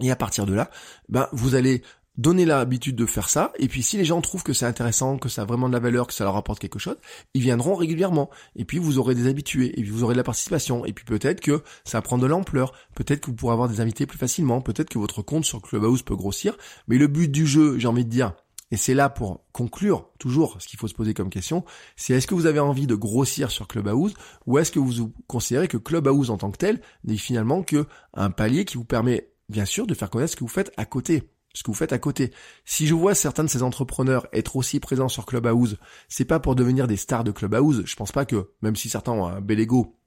Et 0.00 0.10
à 0.10 0.16
partir 0.16 0.46
de 0.46 0.54
là, 0.54 0.70
ben 1.08 1.28
vous 1.32 1.54
allez 1.54 1.82
Donnez 2.18 2.44
l'habitude 2.44 2.96
de 2.96 3.06
faire 3.06 3.28
ça, 3.28 3.52
et 3.60 3.68
puis 3.68 3.84
si 3.84 3.96
les 3.96 4.04
gens 4.04 4.20
trouvent 4.20 4.42
que 4.42 4.52
c'est 4.52 4.66
intéressant, 4.66 5.18
que 5.18 5.28
ça 5.28 5.42
a 5.42 5.44
vraiment 5.44 5.68
de 5.68 5.72
la 5.72 5.78
valeur, 5.78 6.08
que 6.08 6.12
ça 6.12 6.24
leur 6.24 6.36
apporte 6.36 6.58
quelque 6.58 6.80
chose, 6.80 6.96
ils 7.32 7.42
viendront 7.42 7.76
régulièrement. 7.76 8.28
Et 8.56 8.64
puis 8.64 8.78
vous 8.78 8.98
aurez 8.98 9.14
des 9.14 9.28
habitués, 9.28 9.78
et 9.78 9.82
puis 9.82 9.90
vous 9.90 10.02
aurez 10.02 10.14
de 10.14 10.18
la 10.18 10.24
participation, 10.24 10.84
et 10.84 10.92
puis 10.92 11.04
peut-être 11.04 11.40
que 11.40 11.62
ça 11.84 12.02
prend 12.02 12.18
de 12.18 12.26
l'ampleur, 12.26 12.72
peut-être 12.96 13.20
que 13.20 13.26
vous 13.26 13.36
pourrez 13.36 13.52
avoir 13.52 13.68
des 13.68 13.80
invités 13.80 14.04
plus 14.04 14.18
facilement, 14.18 14.60
peut-être 14.60 14.90
que 14.90 14.98
votre 14.98 15.22
compte 15.22 15.44
sur 15.44 15.62
Clubhouse 15.62 16.02
peut 16.02 16.16
grossir, 16.16 16.58
mais 16.88 16.98
le 16.98 17.06
but 17.06 17.30
du 17.30 17.46
jeu, 17.46 17.78
j'ai 17.78 17.86
envie 17.86 18.04
de 18.04 18.10
dire, 18.10 18.32
et 18.72 18.76
c'est 18.76 18.94
là 18.94 19.08
pour 19.08 19.44
conclure 19.52 20.10
toujours 20.18 20.60
ce 20.60 20.66
qu'il 20.66 20.78
faut 20.78 20.88
se 20.88 20.94
poser 20.94 21.14
comme 21.14 21.30
question, 21.30 21.64
c'est 21.94 22.14
est-ce 22.14 22.26
que 22.26 22.34
vous 22.34 22.46
avez 22.46 22.58
envie 22.58 22.88
de 22.88 22.96
grossir 22.96 23.52
sur 23.52 23.68
Clubhouse 23.68 24.14
ou 24.46 24.58
est-ce 24.58 24.72
que 24.72 24.78
vous 24.78 25.12
considérez 25.28 25.68
que 25.68 25.76
Clubhouse 25.76 26.30
en 26.30 26.36
tant 26.36 26.50
que 26.50 26.58
tel 26.58 26.80
n'est 27.04 27.16
finalement 27.16 27.62
que 27.62 27.86
un 28.12 28.30
palier 28.30 28.64
qui 28.64 28.76
vous 28.76 28.84
permet 28.84 29.30
bien 29.48 29.64
sûr 29.64 29.86
de 29.86 29.94
faire 29.94 30.10
connaître 30.10 30.32
ce 30.32 30.36
que 30.36 30.44
vous 30.44 30.48
faites 30.48 30.72
à 30.76 30.84
côté? 30.84 31.30
Ce 31.58 31.64
que 31.64 31.72
vous 31.72 31.76
faites 31.76 31.92
à 31.92 31.98
côté. 31.98 32.32
Si 32.64 32.86
je 32.86 32.94
vois 32.94 33.16
certains 33.16 33.42
de 33.42 33.48
ces 33.48 33.64
entrepreneurs 33.64 34.28
être 34.32 34.54
aussi 34.54 34.78
présents 34.78 35.08
sur 35.08 35.26
Clubhouse, 35.26 35.76
c'est 36.08 36.24
pas 36.24 36.38
pour 36.38 36.54
devenir 36.54 36.86
des 36.86 36.96
stars 36.96 37.24
de 37.24 37.32
Clubhouse. 37.32 37.82
Je 37.84 37.96
pense 37.96 38.12
pas 38.12 38.24
que, 38.24 38.52
même 38.62 38.76
si 38.76 38.88
certains 38.88 39.10
ont 39.10 39.26
un 39.26 39.40
bel 39.40 39.58
ego, 39.58 39.97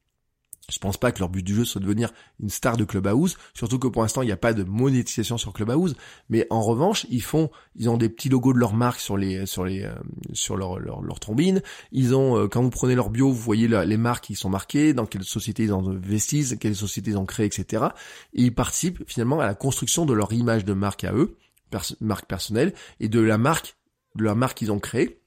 je 0.70 0.80
pense 0.80 0.97
pas 0.97 1.12
que 1.12 1.20
leur 1.20 1.30
but 1.30 1.43
du 1.43 1.55
jeu 1.55 1.66
soit 1.66 1.82
de 1.82 1.86
devenir 1.86 2.12
une 2.39 2.49
star 2.49 2.78
de 2.78 2.84
Clubhouse, 2.84 3.38
surtout 3.53 3.80
que 3.80 3.88
pour 3.88 4.01
l'instant 4.01 4.22
il 4.22 4.28
n'y 4.28 4.32
a 4.32 4.38
pas 4.38 4.53
de 4.53 4.64
monétisation 4.64 5.38
sur 5.38 5.53
Clubhouse. 5.53 5.95
Mais 6.30 6.47
en 6.49 6.62
revanche, 6.62 7.05
ils 7.09 7.22
font, 7.22 7.49
ils 7.76 7.89
ont 7.89 7.97
des 7.97 8.09
petits 8.09 8.30
logos 8.30 8.53
de 8.53 8.59
leur 8.59 8.74
marque 8.74 8.99
sur 8.99 9.18
les, 9.18 9.45
sur 9.45 9.66
les, 9.66 9.84
euh, 9.84 9.93
sur 10.34 10.57
leur, 10.57 10.80
leur, 10.80 11.01
leur 11.01 11.20
trombine. 11.20 11.62
Ils 11.91 12.16
ont, 12.16 12.38
euh, 12.38 12.47
quand 12.47 12.62
vous 12.62 12.70
prenez 12.70 12.95
leur 12.95 13.09
bio, 13.09 13.30
vous 13.30 13.36
voyez 13.36 13.68
les 13.68 13.97
marques 13.97 14.26
qui 14.26 14.36
sont 14.36 14.49
marquées, 14.49 14.93
dans 14.93 15.05
quelle 15.05 15.24
société 15.24 15.64
ils 15.64 15.74
ont 15.74 15.89
investissent, 15.89 16.55
quelles 16.59 16.76
sociétés 16.76 17.12
ils 17.12 17.18
ont 17.18 17.26
créé, 17.26 17.45
etc. 17.45 17.86
Et 18.34 18.43
ils 18.43 18.55
participent 18.55 19.03
finalement 19.07 19.39
à 19.39 19.45
la 19.45 19.55
construction 19.55 20.05
de 20.05 20.14
leur 20.14 20.32
image 20.32 20.66
de 20.66 20.74
marque 20.74 21.03
à 21.03 21.14
eux, 21.14 21.38
marque 21.99 22.28
personnelle, 22.28 22.74
et 22.99 23.09
de 23.09 23.20
la 23.20 23.38
marque, 23.38 23.76
de 24.16 24.24
la 24.24 24.36
marque 24.36 24.57
qu'ils 24.57 24.72
ont 24.72 24.80
créée 24.80 25.20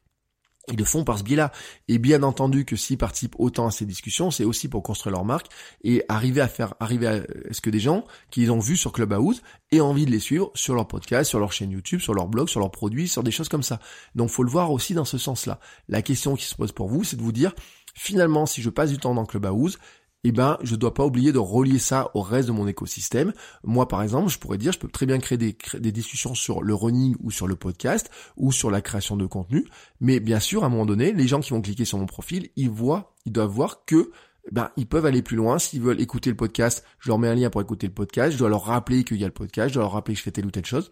ils 0.73 0.79
le 0.79 0.85
font 0.85 1.05
par 1.05 1.19
ce 1.19 1.23
biais-là. 1.25 1.53
Et 1.89 1.99
bien 1.99 2.23
entendu 2.23 2.65
que 2.65 2.77
s'ils 2.77 2.99
participent 2.99 3.37
autant 3.39 3.67
à 3.67 3.71
ces 3.71 3.85
discussions, 3.85 4.31
c'est 4.31 4.45
aussi 4.45 4.69
pour 4.69 4.83
construire 4.83 5.13
leur 5.15 5.25
marque 5.25 5.49
et 5.83 6.05
arriver 6.09 6.41
à 6.41 6.49
faire, 6.49 6.75
arriver 6.81 7.07
à 7.07 7.21
ce 7.51 7.61
que 7.61 7.71
des 7.71 7.81
gens 7.81 8.05
qui 8.31 8.49
ont 8.51 8.59
vu 8.59 8.77
sur 8.77 8.93
Clubhouse 8.93 9.43
aient 9.73 9.81
envie 9.81 10.07
de 10.07 10.11
les 10.11 10.21
suivre 10.21 10.51
sur 10.55 10.75
leur 10.75 10.89
podcast, 10.89 11.29
sur 11.29 11.39
leur 11.39 11.53
chaîne 11.53 11.71
YouTube, 11.71 12.01
sur 12.01 12.15
leur 12.15 12.29
blog, 12.29 12.49
sur 12.49 12.61
leurs 12.61 12.71
produits, 12.71 13.09
sur 13.09 13.23
des 13.23 13.31
choses 13.31 13.49
comme 13.49 13.63
ça. 13.63 13.81
Donc 14.15 14.31
faut 14.31 14.43
le 14.43 14.51
voir 14.51 14.71
aussi 14.71 14.95
dans 14.95 15.05
ce 15.05 15.19
sens-là. 15.19 15.61
La 15.89 16.03
question 16.03 16.37
qui 16.37 16.45
se 16.45 16.55
pose 16.55 16.73
pour 16.73 16.89
vous, 16.89 17.05
c'est 17.05 17.17
de 17.17 17.23
vous 17.23 17.33
dire, 17.33 17.53
finalement, 17.95 18.47
si 18.47 18.63
je 18.63 18.71
passe 18.71 18.91
du 18.91 18.99
temps 18.99 19.15
dans 19.15 19.27
Clubhouse, 19.27 19.79
eh 20.25 20.33
ben, 20.33 20.57
je 20.63 20.75
dois 20.75 20.95
pas 20.95 21.05
oublier 21.05 21.33
de 21.33 21.39
relier 21.39 21.79
ça 21.79 22.11
au 22.15 22.23
reste 22.23 22.49
de 22.49 22.53
mon 22.53 22.67
écosystème. 22.67 23.35
Moi, 23.63 23.87
par 23.87 24.03
exemple, 24.03 24.31
je 24.31 24.39
pourrais 24.39 24.57
dire, 24.57 24.73
je 24.73 24.79
peux 24.79 24.89
très 24.89 25.05
bien 25.05 25.19
créer 25.19 25.37
des, 25.37 25.93
discussions 25.93 26.35
sur 26.35 26.63
le 26.63 26.75
running 26.75 27.15
ou 27.21 27.31
sur 27.31 27.47
le 27.47 27.57
podcast 27.57 28.11
ou 28.37 28.51
sur 28.51 28.71
la 28.71 28.81
création 28.81 29.17
de 29.17 29.27
contenu. 29.27 29.67
Mais 30.01 30.21
bien 30.21 30.41
sûr, 30.41 30.65
à 30.65 30.67
un 30.67 30.71
moment 30.71 30.87
donné, 30.87 31.13
les 31.13 31.29
gens 31.29 31.41
qui 31.41 31.51
vont 31.51 31.61
cliquer 31.61 31.85
sur 31.85 31.99
mon 31.99 32.07
profil, 32.07 32.49
ils 32.57 32.71
voient, 32.71 33.15
ils 33.27 33.33
doivent 33.33 33.51
voir 33.51 33.85
que 33.85 34.11
ben 34.51 34.71
ils 34.77 34.87
peuvent 34.87 35.07
aller 35.07 35.23
plus 35.23 35.37
loin. 35.37 35.59
S'ils 35.59 35.83
veulent 35.83 36.01
écouter 36.01 36.31
le 36.31 36.37
podcast, 36.37 36.85
je 37.01 37.09
leur 37.09 37.19
mets 37.19 37.29
un 37.29 37.35
lien 37.35 37.51
pour 37.51 37.61
écouter 37.61 37.87
le 37.87 37.95
podcast. 37.95 38.33
Je 38.33 38.39
dois 38.39 38.49
leur 38.49 38.65
rappeler 38.65 39.05
qu'il 39.05 39.19
y 39.19 39.25
a 39.25 39.29
le 39.29 39.33
podcast. 39.33 39.69
Je 39.69 39.75
dois 39.75 39.83
leur 39.83 39.93
rappeler 39.93 40.15
que 40.15 40.19
je 40.19 40.25
fais 40.25 40.33
telle 40.33 40.47
ou 40.47 40.51
telle 40.51 40.67
chose. 40.67 40.91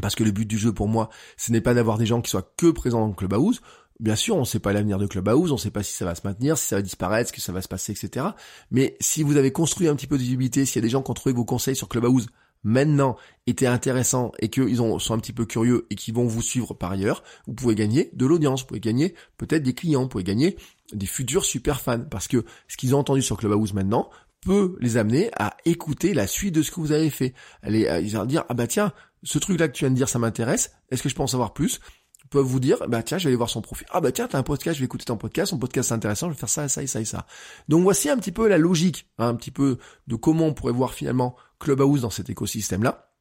Parce 0.00 0.14
que 0.14 0.24
le 0.24 0.30
but 0.30 0.46
du 0.46 0.56
jeu 0.56 0.72
pour 0.72 0.88
moi, 0.88 1.10
ce 1.36 1.52
n'est 1.52 1.60
pas 1.60 1.74
d'avoir 1.74 1.98
des 1.98 2.06
gens 2.06 2.20
qui 2.20 2.30
soient 2.30 2.54
que 2.56 2.70
présents 2.70 3.00
dans 3.00 3.08
le 3.08 3.14
Clubhouse. 3.14 3.60
Bien 4.00 4.16
sûr, 4.16 4.34
on 4.36 4.40
ne 4.40 4.44
sait 4.44 4.60
pas 4.60 4.72
l'avenir 4.72 4.96
de 4.96 5.06
Clubhouse, 5.06 5.52
on 5.52 5.56
ne 5.56 5.60
sait 5.60 5.70
pas 5.70 5.82
si 5.82 5.92
ça 5.92 6.06
va 6.06 6.14
se 6.14 6.22
maintenir, 6.24 6.56
si 6.56 6.66
ça 6.66 6.76
va 6.76 6.82
disparaître, 6.82 7.28
ce 7.28 7.34
que 7.34 7.40
ça 7.42 7.52
va 7.52 7.60
se 7.60 7.68
passer, 7.68 7.92
etc. 7.92 8.28
Mais 8.70 8.96
si 8.98 9.22
vous 9.22 9.36
avez 9.36 9.52
construit 9.52 9.88
un 9.88 9.94
petit 9.94 10.06
peu 10.06 10.16
de 10.16 10.22
visibilité, 10.22 10.64
s'il 10.64 10.76
y 10.76 10.78
a 10.78 10.86
des 10.86 10.88
gens 10.88 11.02
qui 11.02 11.10
ont 11.10 11.14
trouvé 11.14 11.34
vos 11.34 11.44
conseils 11.44 11.76
sur 11.76 11.86
Clubhouse 11.86 12.26
maintenant 12.64 13.16
étaient 13.46 13.66
intéressants 13.66 14.32
et 14.38 14.48
qu'ils 14.48 14.76
sont 14.76 15.14
un 15.14 15.18
petit 15.18 15.34
peu 15.34 15.44
curieux 15.44 15.86
et 15.90 15.96
qui 15.96 16.12
vont 16.12 16.26
vous 16.26 16.40
suivre 16.40 16.72
par 16.72 16.92
ailleurs, 16.92 17.22
vous 17.46 17.52
pouvez 17.52 17.74
gagner 17.74 18.10
de 18.14 18.24
l'audience, 18.24 18.62
vous 18.62 18.68
pouvez 18.68 18.80
gagner 18.80 19.14
peut-être 19.36 19.62
des 19.62 19.74
clients, 19.74 20.02
vous 20.02 20.08
pouvez 20.08 20.24
gagner 20.24 20.56
des 20.94 21.06
futurs 21.06 21.44
super 21.44 21.80
fans. 21.80 22.04
Parce 22.10 22.26
que 22.26 22.44
ce 22.68 22.78
qu'ils 22.78 22.94
ont 22.94 22.98
entendu 22.98 23.20
sur 23.20 23.36
Clubhouse 23.36 23.74
maintenant 23.74 24.08
peut 24.40 24.76
les 24.80 24.96
amener 24.96 25.30
à 25.38 25.56
écouter 25.66 26.14
la 26.14 26.26
suite 26.26 26.54
de 26.54 26.62
ce 26.62 26.70
que 26.70 26.80
vous 26.80 26.92
avez 26.92 27.10
fait. 27.10 27.34
Euh, 27.66 28.00
ils 28.00 28.16
vont 28.16 28.24
dire, 28.24 28.44
ah 28.48 28.54
bah 28.54 28.66
tiens, 28.66 28.92
ce 29.22 29.38
truc-là 29.38 29.68
que 29.68 29.74
tu 29.74 29.84
viens 29.84 29.90
de 29.90 29.96
dire, 29.96 30.08
ça 30.08 30.18
m'intéresse, 30.18 30.72
est-ce 30.90 31.02
que 31.02 31.10
je 31.10 31.14
peux 31.14 31.22
en 31.22 31.26
savoir 31.26 31.52
plus? 31.52 31.80
Peuvent 32.30 32.46
vous 32.46 32.60
dire, 32.60 32.78
bah 32.88 33.02
tiens, 33.02 33.18
je 33.18 33.24
vais 33.24 33.28
aller 33.28 33.36
voir 33.36 33.50
son 33.50 33.60
profil. 33.60 33.86
Ah 33.90 34.00
bah 34.00 34.12
tiens, 34.12 34.28
t'as 34.28 34.38
un 34.38 34.42
podcast, 34.42 34.76
je 34.76 34.80
vais 34.80 34.86
écouter 34.86 35.04
ton 35.04 35.16
podcast, 35.16 35.50
son 35.50 35.58
podcast 35.58 35.88
c'est 35.88 35.94
intéressant, 35.94 36.28
je 36.28 36.34
vais 36.34 36.38
faire 36.38 36.48
ça, 36.48 36.68
ça 36.68 36.82
et 36.82 36.86
ça 36.86 37.00
et 37.00 37.04
ça. 37.04 37.26
Donc 37.68 37.82
voici 37.82 38.08
un 38.08 38.16
petit 38.16 38.32
peu 38.32 38.48
la 38.48 38.58
logique, 38.58 39.08
hein, 39.18 39.28
un 39.28 39.34
petit 39.34 39.50
peu 39.50 39.78
de 40.06 40.16
comment 40.16 40.46
on 40.46 40.54
pourrait 40.54 40.72
voir 40.72 40.94
finalement 40.94 41.36
Clubhouse 41.58 42.02
dans 42.02 42.10
cet 42.10 42.30
écosystème-là. 42.30 43.12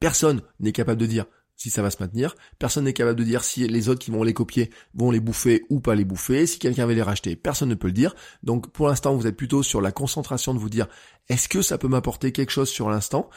Personne 0.00 0.42
n'est 0.58 0.72
capable 0.72 1.00
de 1.00 1.06
dire 1.06 1.26
si 1.56 1.70
ça 1.70 1.82
va 1.82 1.90
se 1.90 2.02
maintenir. 2.02 2.34
Personne 2.58 2.84
n'est 2.84 2.92
capable 2.92 3.18
de 3.18 3.24
dire 3.24 3.44
si 3.44 3.66
les 3.68 3.88
autres 3.88 4.00
qui 4.00 4.10
vont 4.10 4.22
les 4.22 4.34
copier 4.34 4.70
vont 4.94 5.10
les 5.10 5.20
bouffer 5.20 5.64
ou 5.70 5.80
pas 5.80 5.94
les 5.94 6.04
bouffer. 6.04 6.46
Si 6.46 6.58
quelqu'un 6.58 6.86
va 6.86 6.94
les 6.94 7.02
racheter, 7.02 7.36
personne 7.36 7.68
ne 7.68 7.74
peut 7.74 7.86
le 7.86 7.92
dire. 7.92 8.14
Donc 8.42 8.72
pour 8.72 8.88
l'instant, 8.88 9.14
vous 9.14 9.26
êtes 9.26 9.36
plutôt 9.36 9.62
sur 9.62 9.80
la 9.80 9.92
concentration 9.92 10.54
de 10.54 10.58
vous 10.58 10.70
dire 10.70 10.88
est-ce 11.28 11.48
que 11.48 11.62
ça 11.62 11.78
peut 11.78 11.88
m'apporter 11.88 12.32
quelque 12.32 12.50
chose 12.50 12.68
sur 12.68 12.90
l'instant? 12.90 13.30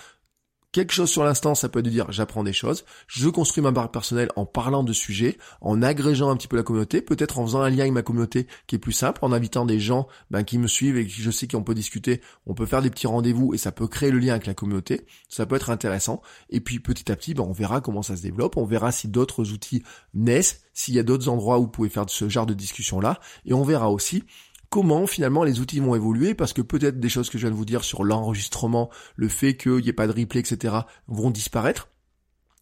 Quelque 0.77 0.93
chose 0.93 1.09
sur 1.09 1.23
l'instant, 1.23 1.55
ça 1.55 1.69
peut 1.69 1.79
être 1.79 1.85
de 1.85 1.89
dire 1.89 2.11
j'apprends 2.11 2.43
des 2.43 2.53
choses, 2.53 2.85
je 3.07 3.29
construis 3.29 3.63
ma 3.63 3.71
barre 3.71 3.89
personnelle 3.89 4.29
en 4.35 4.45
parlant 4.45 4.83
de 4.83 4.93
sujets, 4.93 5.39
en 5.59 5.81
agrégeant 5.81 6.29
un 6.29 6.37
petit 6.37 6.47
peu 6.47 6.55
la 6.55 6.61
communauté, 6.61 7.01
peut-être 7.01 7.39
en 7.39 7.47
faisant 7.47 7.61
un 7.61 7.69
lien 7.71 7.79
avec 7.79 7.93
ma 7.93 8.03
communauté 8.03 8.45
qui 8.67 8.75
est 8.75 8.79
plus 8.79 8.91
simple, 8.91 9.17
en 9.23 9.31
invitant 9.31 9.65
des 9.65 9.79
gens 9.79 10.07
ben, 10.29 10.43
qui 10.43 10.59
me 10.59 10.67
suivent 10.67 10.97
et 10.97 11.07
qui 11.07 11.23
je 11.23 11.31
sais 11.31 11.47
qu'on 11.47 11.63
peut 11.63 11.73
discuter, 11.73 12.21
on 12.45 12.53
peut 12.53 12.67
faire 12.67 12.83
des 12.83 12.91
petits 12.91 13.07
rendez-vous 13.07 13.55
et 13.55 13.57
ça 13.57 13.71
peut 13.71 13.87
créer 13.87 14.11
le 14.11 14.19
lien 14.19 14.33
avec 14.33 14.45
la 14.45 14.53
communauté, 14.53 15.07
ça 15.29 15.47
peut 15.47 15.55
être 15.55 15.71
intéressant. 15.71 16.21
Et 16.51 16.61
puis 16.61 16.79
petit 16.79 17.11
à 17.11 17.15
petit, 17.15 17.33
ben, 17.33 17.43
on 17.43 17.53
verra 17.53 17.81
comment 17.81 18.03
ça 18.03 18.15
se 18.15 18.21
développe, 18.21 18.55
on 18.55 18.65
verra 18.65 18.91
si 18.91 19.07
d'autres 19.07 19.51
outils 19.51 19.81
naissent, 20.13 20.61
s'il 20.75 20.93
y 20.93 20.99
a 20.99 21.03
d'autres 21.03 21.27
endroits 21.27 21.57
où 21.57 21.63
vous 21.63 21.69
pouvez 21.69 21.89
faire 21.89 22.05
ce 22.07 22.29
genre 22.29 22.45
de 22.45 22.53
discussion 22.53 22.99
là, 22.99 23.19
et 23.45 23.53
on 23.55 23.63
verra 23.63 23.89
aussi 23.89 24.25
comment 24.69 25.07
finalement 25.07 25.43
les 25.43 25.59
outils 25.59 25.79
vont 25.79 25.95
évoluer 25.95 26.33
parce 26.33 26.53
que 26.53 26.61
peut-être 26.61 26.99
des 26.99 27.09
choses 27.09 27.29
que 27.29 27.37
je 27.37 27.43
viens 27.43 27.51
de 27.51 27.55
vous 27.55 27.65
dire 27.65 27.83
sur 27.83 28.03
l'enregistrement, 28.03 28.89
le 29.15 29.27
fait 29.27 29.55
qu'il 29.55 29.77
n'y 29.77 29.89
ait 29.89 29.93
pas 29.93 30.07
de 30.07 30.19
replay, 30.19 30.39
etc. 30.39 30.75
vont 31.07 31.31
disparaître. 31.31 31.89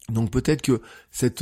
Donc 0.08 0.30
peut-être 0.30 0.62
que 0.62 0.80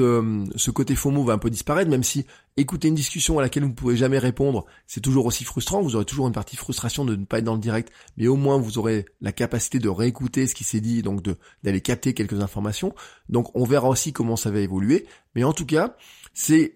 euh, 0.00 0.44
ce 0.56 0.70
côté 0.70 0.94
FOMO 0.94 1.22
va 1.24 1.34
un 1.34 1.38
peu 1.38 1.50
disparaître, 1.50 1.90
même 1.90 2.02
si 2.02 2.24
écouter 2.56 2.88
une 2.88 2.94
discussion 2.94 3.38
à 3.38 3.42
laquelle 3.42 3.64
vous 3.64 3.68
ne 3.68 3.74
pouvez 3.74 3.96
jamais 3.96 4.18
répondre, 4.18 4.64
c'est 4.86 5.02
toujours 5.02 5.26
aussi 5.26 5.44
frustrant. 5.44 5.82
Vous 5.82 5.96
aurez 5.96 6.06
toujours 6.06 6.26
une 6.28 6.32
partie 6.32 6.56
frustration 6.56 7.04
de 7.04 7.14
ne 7.14 7.26
pas 7.26 7.38
être 7.38 7.44
dans 7.44 7.54
le 7.54 7.60
direct, 7.60 7.92
mais 8.16 8.26
au 8.26 8.36
moins 8.36 8.56
vous 8.56 8.78
aurez 8.78 9.04
la 9.20 9.32
capacité 9.32 9.80
de 9.80 9.88
réécouter 9.88 10.46
ce 10.46 10.54
qui 10.54 10.64
s'est 10.64 10.80
dit, 10.80 11.02
donc 11.02 11.22
d'aller 11.62 11.80
capter 11.82 12.14
quelques 12.14 12.40
informations. 12.40 12.94
Donc 13.28 13.54
on 13.54 13.64
verra 13.64 13.88
aussi 13.88 14.14
comment 14.14 14.36
ça 14.36 14.50
va 14.50 14.60
évoluer. 14.60 15.06
Mais 15.34 15.44
en 15.44 15.52
tout 15.52 15.66
cas, 15.66 15.96
c'est 16.32 16.72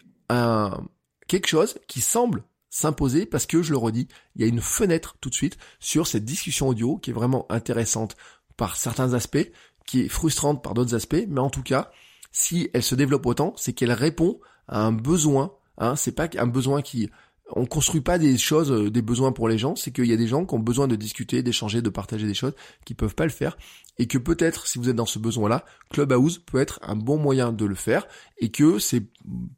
quelque 1.26 1.46
chose 1.46 1.78
qui 1.86 2.02
semble 2.02 2.44
s'imposer 2.78 3.26
parce 3.26 3.46
que, 3.46 3.62
je 3.62 3.72
le 3.72 3.78
redis, 3.78 4.08
il 4.36 4.42
y 4.42 4.44
a 4.44 4.48
une 4.48 4.60
fenêtre 4.60 5.16
tout 5.20 5.28
de 5.28 5.34
suite 5.34 5.58
sur 5.80 6.06
cette 6.06 6.24
discussion 6.24 6.68
audio 6.68 6.96
qui 6.96 7.10
est 7.10 7.14
vraiment 7.14 7.46
intéressante 7.50 8.16
par 8.56 8.76
certains 8.76 9.14
aspects, 9.14 9.50
qui 9.86 10.02
est 10.02 10.08
frustrante 10.08 10.62
par 10.62 10.74
d'autres 10.74 10.94
aspects, 10.94 11.24
mais 11.28 11.40
en 11.40 11.50
tout 11.50 11.62
cas, 11.62 11.90
si 12.30 12.70
elle 12.74 12.82
se 12.82 12.94
développe 12.94 13.26
autant, 13.26 13.54
c'est 13.56 13.72
qu'elle 13.72 13.92
répond 13.92 14.40
à 14.68 14.82
un 14.82 14.92
besoin, 14.92 15.54
hein, 15.78 15.96
c'est 15.96 16.12
pas 16.12 16.28
un 16.36 16.46
besoin 16.46 16.82
qui 16.82 17.10
on 17.50 17.66
construit 17.66 18.00
pas 18.00 18.18
des 18.18 18.36
choses, 18.36 18.70
euh, 18.70 18.90
des 18.90 19.02
besoins 19.02 19.32
pour 19.32 19.48
les 19.48 19.58
gens, 19.58 19.76
c'est 19.76 19.90
qu'il 19.90 20.06
y 20.06 20.12
a 20.12 20.16
des 20.16 20.26
gens 20.26 20.44
qui 20.44 20.54
ont 20.54 20.58
besoin 20.58 20.88
de 20.88 20.96
discuter, 20.96 21.42
d'échanger, 21.42 21.82
de 21.82 21.90
partager 21.90 22.26
des 22.26 22.34
choses, 22.34 22.54
qui 22.84 22.94
peuvent 22.94 23.14
pas 23.14 23.24
le 23.24 23.30
faire, 23.30 23.56
et 23.98 24.06
que 24.06 24.18
peut-être, 24.18 24.66
si 24.66 24.78
vous 24.78 24.88
êtes 24.88 24.96
dans 24.96 25.06
ce 25.06 25.18
besoin-là, 25.18 25.64
Clubhouse 25.90 26.38
peut 26.38 26.60
être 26.60 26.78
un 26.82 26.96
bon 26.96 27.18
moyen 27.18 27.52
de 27.52 27.64
le 27.64 27.74
faire, 27.74 28.06
et 28.38 28.50
que 28.50 28.78
c'est 28.78 29.04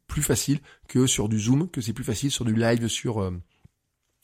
plus 0.07 0.23
facile 0.23 0.59
que 0.87 1.05
sur 1.05 1.29
du 1.29 1.39
Zoom, 1.39 1.69
que 1.69 1.81
c'est 1.81 1.93
plus 1.93 2.03
facile 2.03 2.31
sur 2.31 2.45
du 2.45 2.55
live 2.55 2.87
sur 2.87 3.21
euh, 3.21 3.31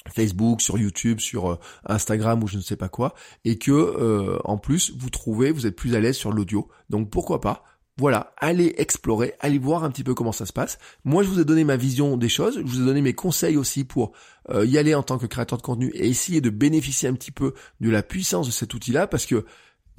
Facebook, 0.10 0.62
sur 0.62 0.78
YouTube, 0.78 1.20
sur 1.20 1.52
euh, 1.52 1.60
Instagram 1.86 2.44
ou 2.44 2.48
je 2.48 2.58
ne 2.58 2.62
sais 2.62 2.78
pas 2.78 2.90
quoi, 2.90 3.14
et 3.44 3.58
que 3.58 4.40
en 4.46 4.58
plus 4.58 4.94
vous 4.98 5.10
trouvez, 5.10 5.52
vous 5.52 5.68
êtes 5.68 5.76
plus 5.76 5.96
à 5.96 6.00
l'aise 6.00 6.16
sur 6.16 6.32
l'audio. 6.32 6.70
Donc 6.90 7.10
pourquoi 7.10 7.42
pas 7.42 7.64
voilà, 7.98 8.34
allez 8.38 8.76
explorer, 8.78 9.34
allez 9.40 9.58
voir 9.58 9.84
un 9.84 9.90
petit 9.90 10.04
peu 10.04 10.14
comment 10.14 10.32
ça 10.32 10.46
se 10.46 10.54
passe. 10.54 10.78
Moi, 11.04 11.24
je 11.24 11.30
vous 11.30 11.40
ai 11.40 11.46
donné 11.46 11.64
ma 11.64 11.78
vision 11.78 12.16
des 12.16 12.30
choses, 12.30 12.58
je 12.58 12.62
vous 12.62 12.82
ai 12.82 12.86
donné 12.86 13.02
mes 13.02 13.14
conseils 13.14 13.58
aussi 13.58 13.84
pour 13.84 14.12
euh, 14.50 14.66
y 14.66 14.78
aller 14.78 14.94
en 14.94 15.04
tant 15.04 15.18
que 15.18 15.26
créateur 15.26 15.58
de 15.58 15.64
contenu 15.64 15.90
et 15.94 16.08
essayer 16.08 16.40
de 16.40 16.50
bénéficier 16.50 17.10
un 17.10 17.14
petit 17.14 17.32
peu 17.32 17.54
de 17.82 17.90
la 17.90 18.04
puissance 18.04 18.46
de 18.46 18.52
cet 18.52 18.74
outil-là, 18.74 19.08
parce 19.08 19.26
que 19.26 19.46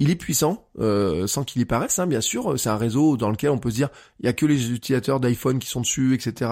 il 0.01 0.09
est 0.09 0.15
puissant, 0.15 0.69
euh, 0.79 1.27
sans 1.27 1.43
qu'il 1.43 1.61
y 1.61 1.65
paraisse, 1.65 1.99
hein, 1.99 2.07
bien 2.07 2.21
sûr. 2.21 2.57
C'est 2.57 2.69
un 2.69 2.77
réseau 2.77 3.17
dans 3.17 3.29
lequel 3.29 3.49
on 3.49 3.57
peut 3.57 3.69
se 3.69 3.75
dire, 3.75 3.89
il 4.21 4.27
y 4.27 4.29
a 4.29 4.33
que 4.33 4.45
les 4.45 4.71
utilisateurs 4.71 5.19
d'iPhone 5.19 5.59
qui 5.59 5.67
sont 5.67 5.81
dessus, 5.81 6.13
etc. 6.13 6.51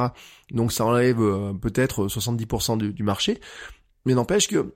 Donc 0.51 0.73
ça 0.73 0.85
enlève 0.85 1.21
euh, 1.21 1.53
peut-être 1.53 2.07
70% 2.07 2.77
du, 2.77 2.91
du 2.91 3.03
marché. 3.03 3.39
Mais 4.05 4.13
n'empêche 4.15 4.49
que 4.49 4.73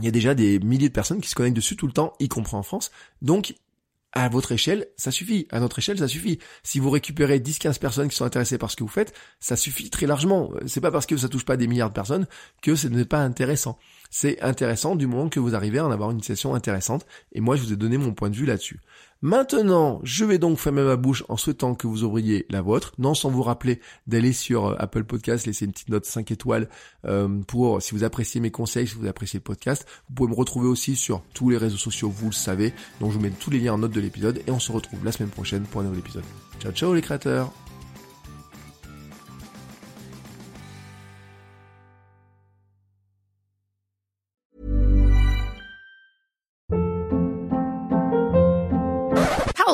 il 0.00 0.04
y 0.04 0.08
a 0.08 0.10
déjà 0.10 0.34
des 0.34 0.58
milliers 0.58 0.88
de 0.88 0.94
personnes 0.94 1.20
qui 1.20 1.28
se 1.28 1.34
connectent 1.34 1.56
dessus 1.56 1.76
tout 1.76 1.86
le 1.86 1.92
temps, 1.92 2.14
y 2.18 2.28
compris 2.28 2.54
en 2.54 2.62
France. 2.62 2.90
Donc 3.22 3.54
à 4.16 4.30
votre 4.30 4.52
échelle, 4.52 4.88
ça 4.96 5.10
suffit. 5.10 5.46
À 5.50 5.60
notre 5.60 5.78
échelle, 5.78 5.98
ça 5.98 6.08
suffit. 6.08 6.38
Si 6.62 6.80
vous 6.80 6.88
récupérez 6.88 7.38
10-15 7.38 7.78
personnes 7.78 8.08
qui 8.08 8.16
sont 8.16 8.24
intéressées 8.24 8.56
par 8.56 8.70
ce 8.70 8.76
que 8.76 8.82
vous 8.82 8.88
faites, 8.88 9.12
ça 9.40 9.56
suffit 9.56 9.90
très 9.90 10.06
largement. 10.06 10.50
C'est 10.66 10.80
pas 10.80 10.90
parce 10.90 11.04
que 11.04 11.18
ça 11.18 11.28
touche 11.28 11.44
pas 11.44 11.58
des 11.58 11.66
milliards 11.66 11.90
de 11.90 11.94
personnes 11.94 12.26
que 12.62 12.74
ce 12.76 12.88
n'est 12.88 13.04
pas 13.04 13.18
intéressant. 13.18 13.78
C'est 14.10 14.40
intéressant 14.40 14.96
du 14.96 15.06
moment 15.06 15.28
que 15.28 15.38
vous 15.38 15.54
arrivez 15.54 15.80
à 15.80 15.84
en 15.84 15.90
avoir 15.90 16.12
une 16.12 16.22
session 16.22 16.54
intéressante. 16.54 17.04
Et 17.32 17.42
moi, 17.42 17.56
je 17.56 17.62
vous 17.62 17.74
ai 17.74 17.76
donné 17.76 17.98
mon 17.98 18.14
point 18.14 18.30
de 18.30 18.36
vue 18.36 18.46
là-dessus. 18.46 18.80
Maintenant, 19.22 20.00
je 20.02 20.24
vais 20.24 20.38
donc 20.38 20.58
fermer 20.58 20.82
ma 20.82 20.96
bouche 20.96 21.24
en 21.28 21.36
souhaitant 21.36 21.74
que 21.74 21.86
vous 21.86 22.04
ouvriez 22.04 22.46
la 22.50 22.60
vôtre, 22.60 22.92
non 22.98 23.14
sans 23.14 23.30
vous 23.30 23.42
rappeler 23.42 23.80
d'aller 24.06 24.32
sur 24.32 24.66
euh, 24.66 24.76
Apple 24.78 25.04
Podcast, 25.04 25.46
laisser 25.46 25.64
une 25.64 25.72
petite 25.72 25.88
note 25.88 26.04
5 26.04 26.30
étoiles 26.30 26.68
euh, 27.06 27.28
pour 27.46 27.80
si 27.80 27.94
vous 27.94 28.04
appréciez 28.04 28.40
mes 28.40 28.50
conseils, 28.50 28.86
si 28.86 28.94
vous 28.94 29.06
appréciez 29.06 29.38
le 29.38 29.44
podcast. 29.44 29.86
Vous 30.08 30.14
pouvez 30.14 30.30
me 30.30 30.36
retrouver 30.36 30.68
aussi 30.68 30.96
sur 30.96 31.22
tous 31.34 31.50
les 31.50 31.56
réseaux 31.56 31.76
sociaux, 31.76 32.10
vous 32.10 32.26
le 32.26 32.32
savez, 32.32 32.72
donc 33.00 33.12
je 33.12 33.16
vous 33.16 33.22
mets 33.22 33.30
tous 33.30 33.50
les 33.50 33.58
liens 33.58 33.74
en 33.74 33.78
note 33.78 33.92
de 33.92 34.00
l'épisode 34.00 34.42
et 34.46 34.50
on 34.50 34.58
se 34.58 34.70
retrouve 34.70 35.04
la 35.04 35.12
semaine 35.12 35.30
prochaine 35.30 35.62
pour 35.62 35.80
un 35.80 35.84
nouvel 35.84 36.00
épisode. 36.00 36.24
Ciao 36.60 36.72
ciao 36.72 36.94
les 36.94 37.02
créateurs 37.02 37.52